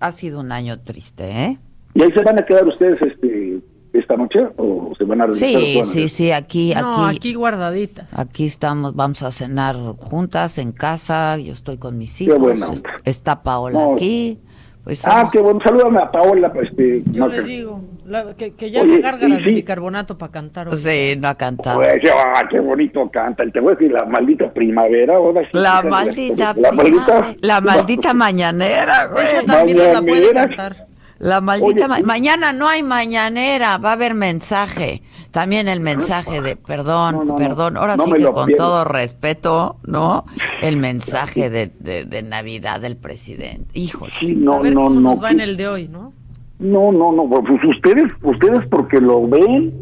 Ha 0.00 0.12
sido 0.12 0.40
un 0.40 0.52
año 0.52 0.78
triste, 0.80 1.30
¿eh? 1.30 1.58
Y 1.94 2.02
ahí 2.02 2.12
se 2.12 2.22
van 2.22 2.38
a 2.38 2.42
quedar 2.42 2.66
ustedes 2.68 3.00
este, 3.02 3.60
esta 3.92 4.16
noche 4.16 4.40
o 4.56 4.92
se 4.96 5.04
van 5.04 5.22
a? 5.22 5.32
Sí, 5.32 5.80
sí, 5.84 6.08
sí, 6.08 6.30
aquí, 6.30 6.72
No, 6.74 7.06
aquí, 7.06 7.16
aquí 7.16 7.34
guardaditas. 7.34 8.12
aquí 8.16 8.46
estamos, 8.46 8.94
vamos 8.94 9.22
a 9.22 9.32
cenar 9.32 9.76
juntas 9.98 10.58
en 10.58 10.72
casa, 10.72 11.38
yo 11.38 11.52
estoy 11.52 11.78
con 11.78 11.96
mis 11.98 12.16
Qué 12.18 12.24
hijos, 12.24 12.38
buena 12.38 12.66
es- 12.66 12.78
onda. 12.78 12.90
está 13.04 13.42
Paola 13.42 13.80
No. 13.80 13.94
aquí, 13.94 14.38
pues 14.84 15.04
Ah, 15.06 15.28
qué 15.32 15.38
bueno. 15.40 15.60
Salúdame 15.64 15.98
a 16.00 16.10
Paola. 16.10 16.52
Este, 16.62 17.02
Yo 17.12 17.26
Maca. 17.26 17.36
le 17.40 17.42
digo 17.48 17.80
la- 18.08 18.34
que, 18.34 18.54
que 18.54 18.70
ya 18.70 18.82
Oye, 18.82 18.92
me 18.92 19.00
gárgaras 19.00 19.40
y 19.40 19.42
de 19.44 19.48
sí. 19.50 19.54
bicarbonato 19.54 20.16
para 20.18 20.32
cantar. 20.32 20.68
hoy. 20.68 20.76
Sí, 20.76 21.14
no 21.18 21.28
ha 21.28 21.34
cantado. 21.36 21.78
Pues, 21.78 22.00
ah, 22.12 22.42
qué 22.50 22.60
bonito 22.60 23.08
canta. 23.10 23.44
Y 23.44 23.50
Te 23.52 23.60
voy 23.60 23.72
a 23.72 23.76
decir 23.76 23.92
la 23.92 24.04
maldita 24.04 24.52
primavera. 24.52 25.16
Ahora 25.16 25.42
sí, 25.42 25.48
La 25.52 25.60
hija 25.68 25.82
de 25.82 25.90
maldita, 25.90 26.54
la 26.56 26.72
maldita, 26.72 27.34
la 27.40 27.60
maldita 27.60 28.14
mañanera, 28.14 29.06
güey. 29.06 29.24
Esa 29.26 29.42
también 29.44 29.78
nos 29.78 29.86
la 29.92 30.00
puede 30.02 30.20
Mañanera. 30.32 30.46
cantar. 30.48 30.86
La 31.20 31.40
maldita 31.40 31.84
Oye, 31.84 31.88
ma- 31.88 31.98
y- 32.00 32.02
mañana 32.04 32.52
no 32.52 32.68
hay 32.68 32.82
mañanera, 32.84 33.76
va 33.78 33.90
a 33.90 33.92
haber 33.94 34.14
mensaje. 34.14 35.02
También 35.32 35.66
el 35.68 35.80
mensaje 35.80 36.40
de 36.40 36.54
perdón, 36.56 37.16
No, 37.16 37.24
no, 37.24 37.36
perdón. 37.36 37.76
Ahora 37.76 37.96
No 37.96 38.04
sí 38.06 38.12
que 38.12 38.24
con 38.24 38.46
pierdo. 38.46 38.64
todo 38.64 38.84
respeto, 38.84 39.76
¿no? 39.84 40.24
El 40.62 40.76
mensaje 40.78 41.50
de, 41.50 41.72
de, 41.80 42.04
de 42.04 42.22
Navidad 42.22 42.80
del 42.80 42.96
presidente. 42.96 43.66
Híjole. 43.78 44.12
Sí, 44.20 44.36
no, 44.36 44.54
a 44.54 44.58
ver 44.60 44.74
no, 44.74 44.82
cómo 44.82 45.00
no. 45.00 45.10
nos 45.14 45.22
va 45.24 45.30
en 45.32 45.40
el 45.40 45.56
de 45.56 45.66
hoy, 45.68 45.88
¿no? 45.88 46.12
No, 46.58 46.90
no, 46.92 47.12
no. 47.12 47.28
Pues 47.28 47.60
ustedes, 47.76 48.12
ustedes 48.22 48.60
porque 48.70 49.00
lo 49.00 49.26
ven. 49.28 49.72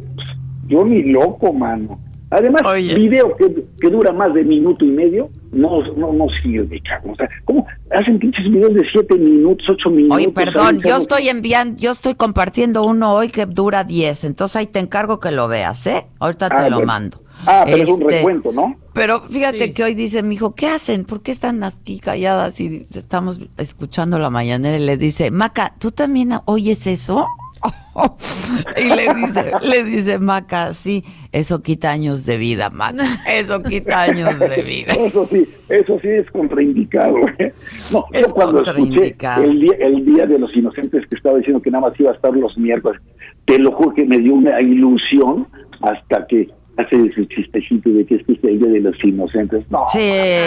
Yo 0.68 0.84
ni 0.84 1.02
loco, 1.04 1.52
mano. 1.52 1.98
Además, 2.28 2.62
Oye. 2.66 2.94
video 2.96 3.36
que, 3.36 3.64
que 3.80 3.88
dura 3.88 4.12
más 4.12 4.34
de 4.34 4.42
minuto 4.42 4.84
y 4.84 4.88
medio 4.90 5.28
no, 5.52 5.80
no, 5.96 6.12
no 6.12 6.26
sirve, 6.42 6.80
cabrón. 6.82 7.12
O 7.12 7.16
sea, 7.16 7.28
¿cómo 7.44 7.64
hacen 7.92 8.18
pinches 8.18 8.44
videos 8.50 8.74
de 8.74 8.82
siete 8.92 9.16
minutos, 9.16 9.64
ocho 9.70 9.90
minutos? 9.90 10.16
Oye, 10.16 10.28
perdón, 10.32 10.64
¿sabes? 10.80 10.82
yo 10.82 10.96
estoy 10.96 11.28
enviando, 11.28 11.78
yo 11.78 11.92
estoy 11.92 12.16
compartiendo 12.16 12.82
uno 12.84 13.14
hoy 13.14 13.28
que 13.28 13.46
dura 13.46 13.84
10, 13.84 14.24
entonces 14.24 14.56
ahí 14.56 14.66
te 14.66 14.80
encargo 14.80 15.20
que 15.20 15.30
lo 15.30 15.46
veas, 15.46 15.86
¿eh? 15.86 16.06
Ahorita 16.18 16.48
te 16.48 16.56
Ah, 16.56 16.68
lo 16.68 16.76
bueno. 16.78 16.86
mando. 16.86 17.20
Ah, 17.44 17.62
pero 17.66 17.82
es 17.82 17.88
un 17.88 18.02
Este, 18.02 18.14
recuento, 18.18 18.52
¿no? 18.52 18.76
Pero 18.92 19.20
fíjate 19.20 19.64
Sí. 19.66 19.72
que 19.72 19.84
hoy 19.84 19.94
dice 19.94 20.22
mi 20.22 20.36
hijo, 20.36 20.54
¿qué 20.54 20.68
hacen? 20.68 21.04
¿Por 21.04 21.20
qué 21.22 21.32
están 21.32 21.62
aquí 21.64 21.98
calladas 21.98 22.58
y 22.60 22.86
estamos 22.94 23.40
escuchando 23.58 24.18
la 24.18 24.30
mañanera? 24.30 24.76
Y 24.78 24.84
le 24.86 24.96
dice, 24.96 25.30
Maca, 25.30 25.74
¿tú 25.78 25.90
también 25.90 26.30
oyes 26.46 26.86
eso? 26.86 27.26
y 28.76 28.84
le 28.84 29.14
dice, 29.14 29.52
le 29.62 29.84
dice 29.84 30.18
Maca, 30.18 30.72
sí, 30.74 31.04
eso 31.32 31.62
quita 31.62 31.90
años 31.90 32.24
de 32.26 32.36
vida, 32.36 32.70
Maca, 32.70 33.04
eso 33.28 33.62
quita 33.62 34.02
años 34.02 34.38
de 34.38 34.62
vida. 34.62 34.92
Eso 35.06 35.26
sí, 35.30 35.46
eso 35.68 35.98
sí 36.00 36.08
es 36.08 36.30
contraindicado. 36.30 37.16
¿eh? 37.38 37.52
No, 37.92 38.04
Es 38.12 38.28
yo 38.28 38.34
cuando 38.34 38.58
escuché 38.62 38.76
contraindicado. 38.78 39.44
el 39.44 39.60
día, 39.60 39.72
el 39.80 40.04
día 40.04 40.26
de 40.26 40.38
los 40.38 40.54
inocentes 40.56 41.04
que 41.08 41.16
estaba 41.16 41.38
diciendo 41.38 41.60
que 41.60 41.70
nada 41.70 41.88
más 41.88 41.98
iba 42.00 42.10
a 42.10 42.14
estar 42.14 42.32
los 42.34 42.56
miércoles, 42.58 43.00
te 43.46 43.58
lo 43.58 43.72
juro 43.72 43.94
que 43.94 44.04
me 44.04 44.18
dio 44.18 44.34
una 44.34 44.60
ilusión 44.60 45.48
hasta 45.82 46.26
que 46.26 46.48
hace 46.76 46.96
ese 47.06 47.26
chistecito 47.28 47.88
de 47.90 48.04
que 48.04 48.16
este 48.16 48.32
es 48.34 48.38
el 48.44 48.58
día 48.58 48.68
de 48.68 48.80
los 48.80 49.04
inocentes. 49.04 49.64
No, 49.70 49.84
Sí, 49.92 49.98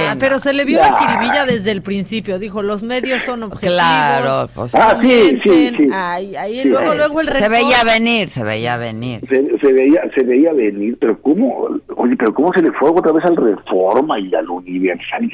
Ah, 0.08 0.16
pero 0.20 0.38
se 0.40 0.54
le 0.54 0.64
vio 0.66 0.78
Ya. 0.78 0.92
la 0.92 0.98
jiribilla 1.00 1.46
desde 1.46 1.72
el 1.72 1.82
principio. 1.82 2.38
Dijo, 2.40 2.62
los 2.62 2.84
medios 2.84 3.24
son 3.24 3.44
objetivos. 3.44 3.76
Claro, 3.76 4.50
pues 4.54 4.76
Ah, 4.76 4.98
sí, 5.02 5.40
sí, 5.44 5.72
sí. 5.78 5.88
Ay, 5.92 6.36
ahí 6.36 6.62
Sí. 6.62 6.70
luego, 6.70 6.94
luego 6.94 7.22
el 7.22 7.28
se 7.30 7.50
veía 7.50 7.84
venir, 7.86 8.30
se 8.30 8.44
veía 8.44 8.78
venir. 8.78 9.22
se, 9.30 9.44
se 9.60 9.74
veía 9.74 10.02
se 10.16 10.24
veía 10.24 10.54
venir, 10.54 10.98
pero 11.00 11.22
cómo, 11.22 11.68
oye, 11.98 12.16
pero 12.18 12.34
cómo 12.34 12.52
se 12.54 12.62
le 12.62 12.72
fue 12.74 12.90
otra 12.92 13.12
vez 13.12 13.26
al 13.26 13.36
Reforma 13.36 14.20
y 14.20 14.34
al 14.36 14.50
Universal. 14.50 15.30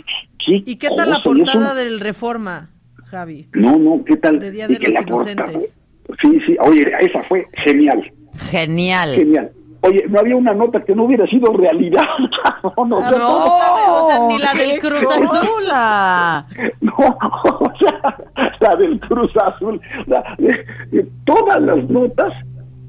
¿Qué 0.45 0.61
¿Y 0.65 0.76
qué 0.77 0.89
tal 0.95 1.09
la 1.09 1.22
portada 1.23 1.73
del 1.73 1.99
Reforma, 1.99 2.69
Javi? 3.05 3.47
No, 3.53 3.77
no, 3.77 4.03
¿qué 4.05 4.15
tal? 4.17 4.39
De 4.39 4.51
Día 4.51 4.67
de 4.67 4.80
los 4.80 4.93
la 4.93 5.01
portada- 5.01 5.31
Inocentes. 5.34 5.76
Sí, 6.22 6.39
sí, 6.45 6.55
oye, 6.61 6.85
esa 7.01 7.23
fue 7.23 7.43
genial. 7.65 8.11
Genial. 8.51 9.15
Genial. 9.15 9.51
Oye, 9.87 10.05
no 10.09 10.19
había 10.19 10.35
una 10.35 10.53
nota 10.53 10.81
que 10.83 10.95
no 10.95 11.03
hubiera 11.03 11.25
sido 11.27 11.51
realidad. 11.53 12.03
no, 12.77 12.85
no, 12.85 12.97
o 12.97 13.01
sea, 13.01 13.11
No, 13.11 14.05
o 14.05 14.07
sea, 14.09 14.19
ni 14.27 14.39
la 14.39 14.53
del 14.53 14.79
Cruz 14.79 15.03
Azul. 15.03 15.65
no, 16.81 16.93
o 16.97 17.71
sea, 17.79 18.17
la 18.59 18.75
del 18.77 18.99
Cruz 19.01 19.31
Azul. 19.43 19.79
la- 20.07 20.23
eh, 20.39 21.05
todas 21.25 21.61
las 21.61 21.89
notas 21.89 22.33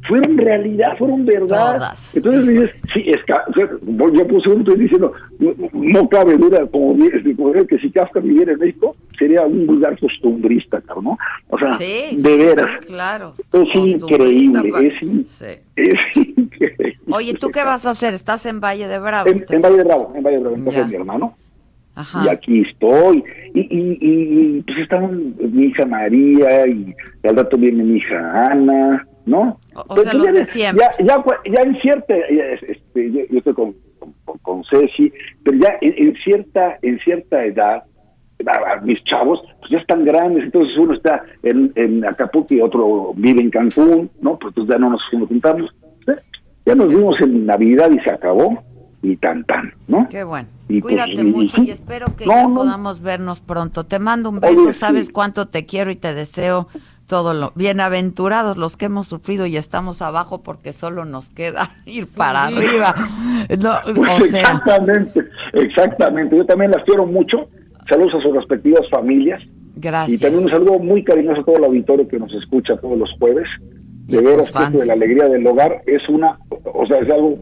fueron 0.09 0.37
realidad, 0.39 0.97
fueron 0.99 1.25
verdad. 1.25 1.77
Todas. 1.77 2.17
Entonces 2.17 2.47
dices, 2.47 2.83
sí, 2.93 3.05
es 3.07 3.19
yo 4.13 4.27
puse 4.29 4.49
un 4.51 4.61
estoy 4.61 4.79
diciendo, 4.79 5.13
no, 5.39 5.53
no 5.73 6.09
cabe 6.09 6.37
duda, 6.37 6.67
como, 6.67 6.95
di- 6.95 7.35
como 7.35 7.53
que 7.67 7.79
si 7.79 7.91
Kafka 7.91 8.21
viviera 8.21 8.53
en 8.53 8.59
México, 8.59 8.97
sería 9.19 9.43
un 9.43 9.67
lugar 9.67 9.99
costumbrista, 9.99 10.83
¿no? 11.03 11.19
O 11.49 11.59
sea, 11.59 11.73
Sí, 11.75 12.17
de 12.17 12.37
veras. 12.37 12.71
sí, 12.81 12.87
claro. 12.89 13.35
Es 13.53 13.75
increíble, 13.75 14.71
pa- 14.71 14.81
es, 14.83 15.03
in- 15.03 15.25
Sí. 15.27 15.47
es 15.77 15.95
increíble. 16.17 16.99
Oye, 17.11 17.35
¿tú 17.35 17.51
qué 17.51 17.63
vas 17.65 17.87
a 17.87 17.91
hacer? 17.91 18.15
¿Estás 18.15 18.47
en 18.47 18.61
Valle 18.61 18.89
de 18.89 18.99
Bravo? 18.99 19.29
En, 19.29 19.45
en 19.49 19.63
Valle 19.63 19.77
de 19.77 19.85
Bravo, 19.85 20.13
en 20.15 20.23
Valle 20.23 20.37
de 20.37 20.41
Bravo, 20.43 20.57
en 20.57 20.65
casa 20.65 20.77
Ya. 20.79 20.83
de 20.85 20.89
mi 20.89 20.95
hermano. 20.97 21.37
Ajá. 21.95 22.25
Y 22.25 22.29
aquí 22.29 22.61
estoy. 22.61 23.25
Y, 23.55 23.61
y, 23.61 23.99
y, 24.01 24.57
y, 24.59 24.63
pues 24.67 24.79
estaban 24.81 25.35
mi 25.51 25.67
hija 25.67 25.87
María 25.87 26.67
y 26.67 26.95
al 27.27 27.37
rato 27.37 27.57
viene 27.57 27.83
mi 27.85 27.97
hija 27.97 28.51
Ana, 28.53 29.07
¿no? 29.27 29.59
O- 29.75 29.85
o 29.89 29.97
sea, 29.97 30.15
los 30.15 30.27
ya, 30.27 30.33
de 30.33 30.45
siempre. 30.45 30.87
Ya, 30.99 31.05
ya, 31.05 31.23
cu- 31.23 31.33
ya 31.45 31.63
en 31.63 31.77
cierta, 31.81 32.15
este, 32.15 33.13
yo, 33.13 33.21
yo 33.31 33.39
estoy 33.39 33.55
con, 33.55 33.75
con, 34.25 34.39
con 34.39 34.65
Ceci, 34.65 35.13
pero 35.45 35.59
ya 35.59 35.77
en, 35.81 36.09
en 36.09 36.15
cierta 36.25 36.79
en 36.83 36.99
cierta 37.01 37.45
edad, 37.45 37.83
a- 38.47 38.73
a 38.73 38.81
mis 38.83 39.03
chavos, 39.05 39.41
pues 39.61 39.71
ya 39.73 39.79
están 39.79 40.05
grandes, 40.05 40.45
entonces 40.45 40.77
uno 40.79 40.95
está 40.95 41.23
en, 41.43 41.73
en 41.75 42.05
Acapulco 42.05 42.55
y 42.55 42.61
otro 42.61 43.13
vive 43.17 43.41
en 43.43 43.51
Cancún, 43.51 44.11
¿no? 44.21 44.39
Pues 44.39 44.53
entonces 44.53 44.75
ya 44.75 44.79
no 44.79 44.91
nos 44.91 45.03
juntamos. 45.29 45.75
¿eh? 46.07 46.17
Ya 46.65 46.75
nos 46.75 46.89
vimos 46.89 47.21
en 47.21 47.47
Navidad 47.47 47.91
y 47.91 47.99
se 48.01 48.11
acabó, 48.11 48.63
y 49.03 49.17
tan 49.17 49.45
tan, 49.45 49.73
¿no? 49.89 50.07
Qué 50.11 50.25
bueno. 50.25 50.49
Y 50.69 50.81
pues, 50.81 50.95
Cuídate 50.97 51.23
mucho 51.23 51.57
sí. 51.59 51.65
y 51.69 51.71
espero 51.71 52.07
que 52.17 52.27
No, 52.27 52.33
ya 52.33 52.43
no. 52.49 52.55
podamos 52.57 53.01
vernos 53.01 53.41
pronto. 53.41 53.85
Te 53.85 54.01
mando 54.01 54.31
un 54.31 54.39
Oye, 54.39 54.51
beso, 54.51 54.73
sí. 54.73 54.79
sabes 54.81 55.11
cuánto 55.13 55.47
te 55.47 55.65
quiero 55.65 55.93
y 55.93 55.97
te 55.97 56.13
deseo 56.13 56.67
todo 57.07 57.35
lo 57.35 57.53
bienaventurados 57.55 58.57
los 58.57 58.77
que 58.77 58.87
hemos 58.87 59.07
sufrido 59.07 59.47
y 59.47 59.57
estamos 59.57 60.03
abajo 60.03 60.43
porque 60.43 60.73
solo 60.73 61.05
nos 61.05 61.31
queda 61.31 61.71
ir 61.87 62.07
para 62.15 62.47
arriba. 62.47 62.95
No, 63.59 63.75
o 64.17 64.21
sea, 64.25 64.41
exactamente, 64.41 65.25
exactamente. 65.53 66.37
Yo 66.37 66.45
también 66.47 66.71
las 66.73 66.85
quiero 66.85 67.07
mucho. 67.07 67.49
Saludos 67.89 68.15
a 68.15 68.23
sus 68.23 68.35
respectivas 68.35 68.83
familias. 68.91 69.41
gracias. 69.77 70.21
Y 70.21 70.23
también 70.23 70.45
un 70.45 70.51
saludo 70.51 70.79
muy 70.79 71.05
cariñoso 71.05 71.41
a 71.43 71.45
todo 71.45 71.57
el 71.57 71.65
auditorio 71.65 72.09
que 72.09 72.19
nos 72.19 72.33
escucha 72.35 72.77
todos 72.79 72.99
los 72.99 73.11
jueves. 73.19 73.47
De 74.07 74.19
a 74.19 74.21
veras, 74.21 74.37
tus 74.37 74.45
que 74.47 74.51
esto 74.51 74.59
fans. 74.65 74.81
de 74.81 74.87
la 74.87 74.93
alegría 74.93 75.25
del 75.29 75.47
hogar 75.47 75.83
es 75.87 76.09
una, 76.09 76.39
o 76.49 76.87
sea, 76.87 76.99
es 76.99 77.11
algo, 77.13 77.39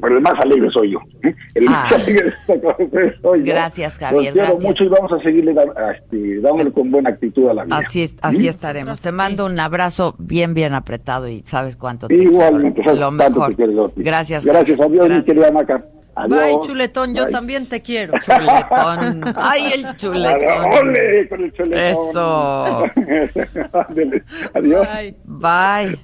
pero 0.00 0.16
el 0.16 0.22
más 0.22 0.34
alegre 0.40 0.68
soy 0.72 0.92
yo. 0.92 0.98
¿eh? 1.24 1.34
El 1.56 1.64
más 1.64 1.92
Ah. 1.92 1.96
alegre 1.96 2.32
soy 3.22 3.38
yo. 3.40 3.44
Gracias, 3.44 4.00
Los 4.00 4.08
Javier, 4.10 4.32
quiero 4.32 4.46
gracias. 4.48 4.64
mucho 4.64 4.84
y 4.84 4.88
vamos 4.88 5.12
a 5.12 5.22
seguirle 5.22 5.54
a 5.60 5.90
este, 5.92 6.40
dándole 6.40 6.70
con 6.72 6.90
buena 6.90 7.10
actitud 7.10 7.48
a 7.48 7.54
la 7.54 7.64
vida. 7.64 7.76
Así, 7.78 8.02
es, 8.02 8.16
así 8.22 8.46
estaremos. 8.48 9.00
Te 9.00 9.10
mando 9.12 9.46
un 9.46 9.58
abrazo 9.58 10.14
bien, 10.18 10.54
bien 10.54 10.74
apretado 10.74 11.28
y 11.28 11.40
sabes 11.40 11.76
cuánto 11.76 12.06
te 12.08 12.14
Igualmente, 12.14 12.82
quiero. 12.82 12.84
sabes 12.84 13.00
Lo 13.00 13.16
cuánto 13.16 13.38
mejor. 13.40 13.48
te 13.54 13.56
quiero. 13.56 13.92
Gracias. 13.96 14.44
Gracias, 14.46 14.78
Javier. 14.78 15.02
adiós, 15.02 15.08
mi 15.08 15.14
Gracias. 15.14 15.26
querida 15.26 15.50
Maca. 15.50 15.84
Adiós. 16.16 16.42
Bye, 16.42 16.58
chuletón, 16.66 17.14
yo 17.14 17.28
también 17.28 17.66
te 17.68 17.82
quiero. 17.82 18.14
Chuletón. 18.24 19.22
Ay, 19.36 19.70
el 19.74 19.96
chuletón. 19.96 20.64
¡Ole! 20.72 21.28
Con 21.28 21.44
el 21.44 21.52
chuletón. 21.52 21.78
Eso. 21.78 22.84
Adiós. 24.54 24.86
Bye. 24.88 25.16
Bye. 25.24 26.00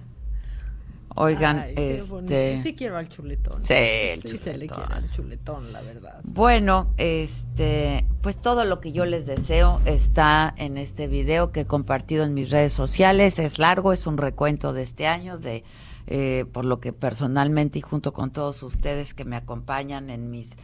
Oigan, 1.15 1.59
Ay, 1.61 1.75
este. 1.77 2.61
Sí 2.63 2.75
quiero 2.75 2.97
al 2.97 3.09
chuletón. 3.09 3.63
Sí, 3.65 3.75
el 3.75 4.23
Sí 4.23 4.39
se 4.39 4.57
le 4.57 4.67
chuletón. 4.67 4.77
quiere 4.79 4.95
al 4.95 5.11
chuletón, 5.13 5.73
la 5.73 5.83
verdad. 5.83 6.21
Bueno, 6.25 6.93
este, 6.97 8.07
pues 8.23 8.37
todo 8.41 8.65
lo 8.65 8.81
que 8.81 8.93
yo 8.93 9.05
les 9.05 9.27
deseo 9.27 9.81
está 9.85 10.55
en 10.57 10.79
este 10.79 11.09
video 11.09 11.53
que 11.53 11.61
he 11.61 11.67
compartido 11.67 12.25
en 12.25 12.33
mis 12.35 12.51
redes 12.51 12.73
sociales. 12.73 13.39
Es 13.39 13.59
largo, 13.59 13.93
es 13.93 14.07
un 14.07 14.17
recuento 14.17 14.73
de 14.73 14.83
este 14.83 15.07
año, 15.07 15.37
de 15.39 15.65
eh, 16.07 16.45
por 16.53 16.65
lo 16.65 16.81
que 16.81 16.93
personalmente 16.93 17.79
y 17.79 17.83
junto 17.83 18.13
con 18.13 18.33
todos 18.33 18.63
ustedes 18.63 19.15
que 19.15 19.25
me 19.25 19.37
acompañan 19.37 20.11
en 20.11 20.31
mis 20.31 20.57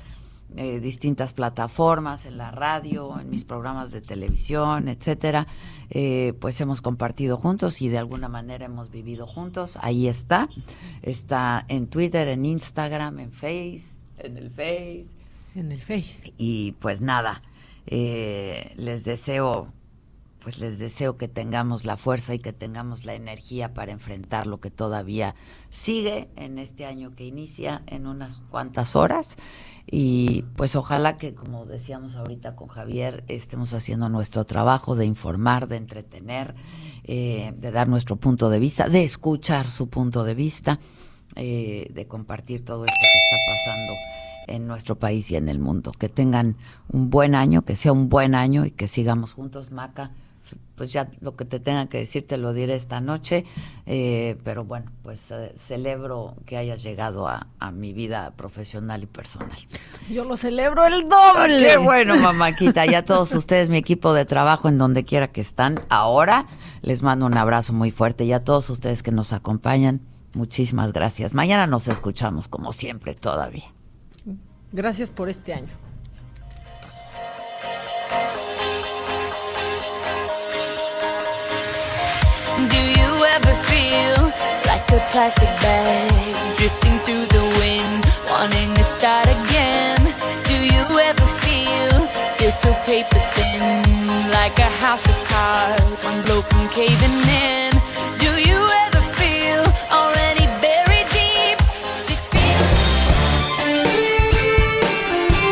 eh, 0.57 0.81
distintas 0.81 1.35
plataformas, 1.35 2.25
en 2.25 2.39
la 2.39 2.51
radio, 2.51 3.21
en 3.21 3.29
mis 3.29 3.45
programas 3.45 3.93
de 3.93 4.01
televisión, 4.01 4.89
etcétera, 4.89 5.47
eh, 5.91 6.33
pues 6.41 6.59
hemos 6.63 6.81
compartido 6.81 7.37
juntos 7.37 7.83
y 7.83 7.91
de 7.91 7.99
alguna 7.99 8.29
manera 8.29 8.65
hemos 8.65 8.91
vivido 8.91 9.27
juntos. 9.27 9.79
Ahí 9.83 10.09
está, 10.09 10.49
está 11.03 11.67
en 11.69 11.87
Twitter, 11.87 12.29
en 12.29 12.47
Instagram, 12.47 13.19
en 13.19 13.31
Face, 13.31 14.01
en 14.17 14.39
el 14.39 14.51
Face. 14.51 15.09
En 15.55 15.71
el 15.71 15.83
Face. 15.83 16.33
Y 16.39 16.73
pues 16.81 17.03
nada, 17.03 17.43
eh, 17.87 18.73
les 18.77 19.05
deseo, 19.05 19.71
pues 20.49 20.61
les 20.61 20.79
deseo 20.79 21.19
que 21.19 21.29
tengamos 21.29 21.85
la 21.85 21.99
fuerza 21.99 22.33
y 22.33 22.39
que 22.39 22.55
tengamos 22.55 23.05
la 23.05 23.13
energía 23.13 23.75
para 23.75 23.93
enfrentar 23.93 24.47
lo 24.47 24.61
que 24.61 24.71
todavía 24.71 25.35
sigue 25.69 26.31
en 26.37 26.57
este 26.57 26.87
año 26.87 27.15
que 27.15 27.27
inicia 27.27 27.83
en 27.87 28.07
unas 28.07 28.39
cuantas 28.49 28.97
horas. 28.97 29.37
Y 29.85 30.47
pues 30.57 30.75
ojalá 30.75 31.19
que, 31.19 31.35
como 31.35 31.67
decíamos 31.67 32.17
ahorita 32.17 32.57
con 32.57 32.69
Javier, 32.69 33.25
estemos 33.29 33.75
haciendo 33.75 34.09
nuestro 34.09 34.45
trabajo 34.45 34.97
de 34.97 35.05
informar, 35.05 35.69
de 35.69 35.77
entretener, 35.77 36.55
eh, 37.05 37.53
de 37.55 37.71
dar 37.71 37.87
nuestro 37.87 38.17
punto 38.17 38.49
de 38.49 38.59
vista, 38.59 38.89
de 38.89 39.05
escuchar 39.05 39.67
su 39.67 39.91
punto 39.91 40.25
de 40.25 40.33
vista, 40.33 40.79
eh, 41.37 41.91
de 41.93 42.07
compartir 42.07 42.65
todo 42.65 42.87
esto 42.87 42.97
que 42.99 43.19
está 43.19 43.37
pasando 43.53 43.93
en 44.47 44.67
nuestro 44.67 44.99
país 44.99 45.31
y 45.31 45.37
en 45.37 45.51
el 45.51 45.59
mundo. 45.59 45.93
Que 45.93 46.09
tengan 46.09 46.57
un 46.91 47.11
buen 47.11 47.35
año, 47.35 47.67
que 47.67 47.77
sea 47.77 47.93
un 47.93 48.09
buen 48.09 48.35
año 48.35 48.65
y 48.65 48.71
que 48.71 48.89
sigamos 48.89 49.35
juntos, 49.35 49.73
Maca 49.73 50.11
pues 50.79 50.93
ya 50.93 51.11
lo 51.21 51.35
que 51.37 51.45
te 51.45 51.59
tenga 51.59 51.89
que 51.89 51.99
decir 51.99 52.27
te 52.27 52.39
lo 52.39 52.53
diré 52.53 52.75
esta 52.75 53.01
noche, 53.01 53.45
eh, 53.87 54.37
pero 54.45 54.65
bueno, 54.65 54.93
pues 55.03 55.31
eh, 55.33 55.53
celebro 55.57 56.37
que 56.47 56.57
hayas 56.57 56.83
llegado 56.83 57.27
a, 57.27 57.47
mi 57.73 57.93
vida 57.93 58.33
profesional 58.37 59.03
y 59.03 59.07
personal. 59.07 59.59
Yo 60.11 60.25
lo 60.25 60.37
celebro 60.37 60.87
el 60.87 61.09
doble. 61.09 61.67
Qué 61.67 61.77
bueno, 61.77 62.17
mamáquita, 62.17 62.87
y 62.87 62.95
a 62.95 63.05
todos 63.05 63.35
ustedes, 63.35 63.69
mi 63.69 63.77
equipo 63.77 64.15
de 64.15 64.25
trabajo 64.25 64.69
en 64.69 64.79
donde 64.79 65.05
quiera 65.05 65.29
que 65.29 65.41
están, 65.43 65.83
ahora 65.91 66.47
les 66.81 67.03
mando 67.03 67.27
un 67.27 67.37
abrazo 67.37 67.73
muy 67.73 67.91
fuerte 67.91 68.25
y 68.25 68.33
a 68.33 68.43
todos 68.43 68.71
ustedes 68.71 69.03
que 69.03 69.13
nos 69.13 69.33
acompañan, 69.33 70.01
muchísimas 70.33 70.93
gracias. 70.93 71.35
Mañana 71.35 71.67
nos 71.67 71.89
escuchamos 71.89 72.49
como 72.49 72.73
siempre 72.73 73.15
todavía. 73.15 73.67
Gracias 74.73 75.11
por 75.11 75.29
este 75.29 75.53
año. 75.55 75.88
You 83.39 83.45
ever 83.45 83.63
feel 83.65 84.25
like 84.67 84.83
a 84.91 84.99
plastic 85.13 85.49
bag 85.63 86.57
drifting 86.57 86.99
through 87.05 87.27
the 87.27 87.45
wind, 87.61 88.05
wanting 88.31 88.75
to 88.75 88.85
start 88.85 89.27
again? 89.27 89.99
Do 90.45 90.55
you 90.55 90.99
ever 90.99 91.27
feel 91.43 92.07
feel 92.37 92.53
so 92.53 92.73
paper 92.87 93.21
thin, 93.35 94.31
like 94.31 94.59
a 94.59 94.71
house 94.81 95.07
of 95.09 95.17
cards, 95.29 96.05
one 96.05 96.23
blow 96.23 96.43
from 96.43 96.69
caving 96.69 97.19
in? 97.29 97.73
Do 98.19 98.31
you 98.49 98.59
ever 98.87 99.03
feel 99.19 99.63
already 99.93 100.47
buried 100.61 101.07
deep, 101.13 101.59
six 101.89 102.29
feet? 102.29 102.41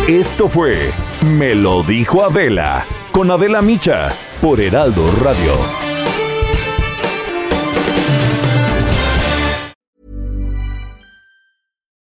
Esto 0.08 0.48
fue 0.48 0.92
Me 1.22 1.54
lo 1.54 1.82
dijo 1.82 2.24
Adela 2.24 2.86
con 3.12 3.30
Adela 3.30 3.62
Micha 3.62 4.12
por 4.40 4.60
Heraldo 4.60 5.10
Radio. 5.22 5.85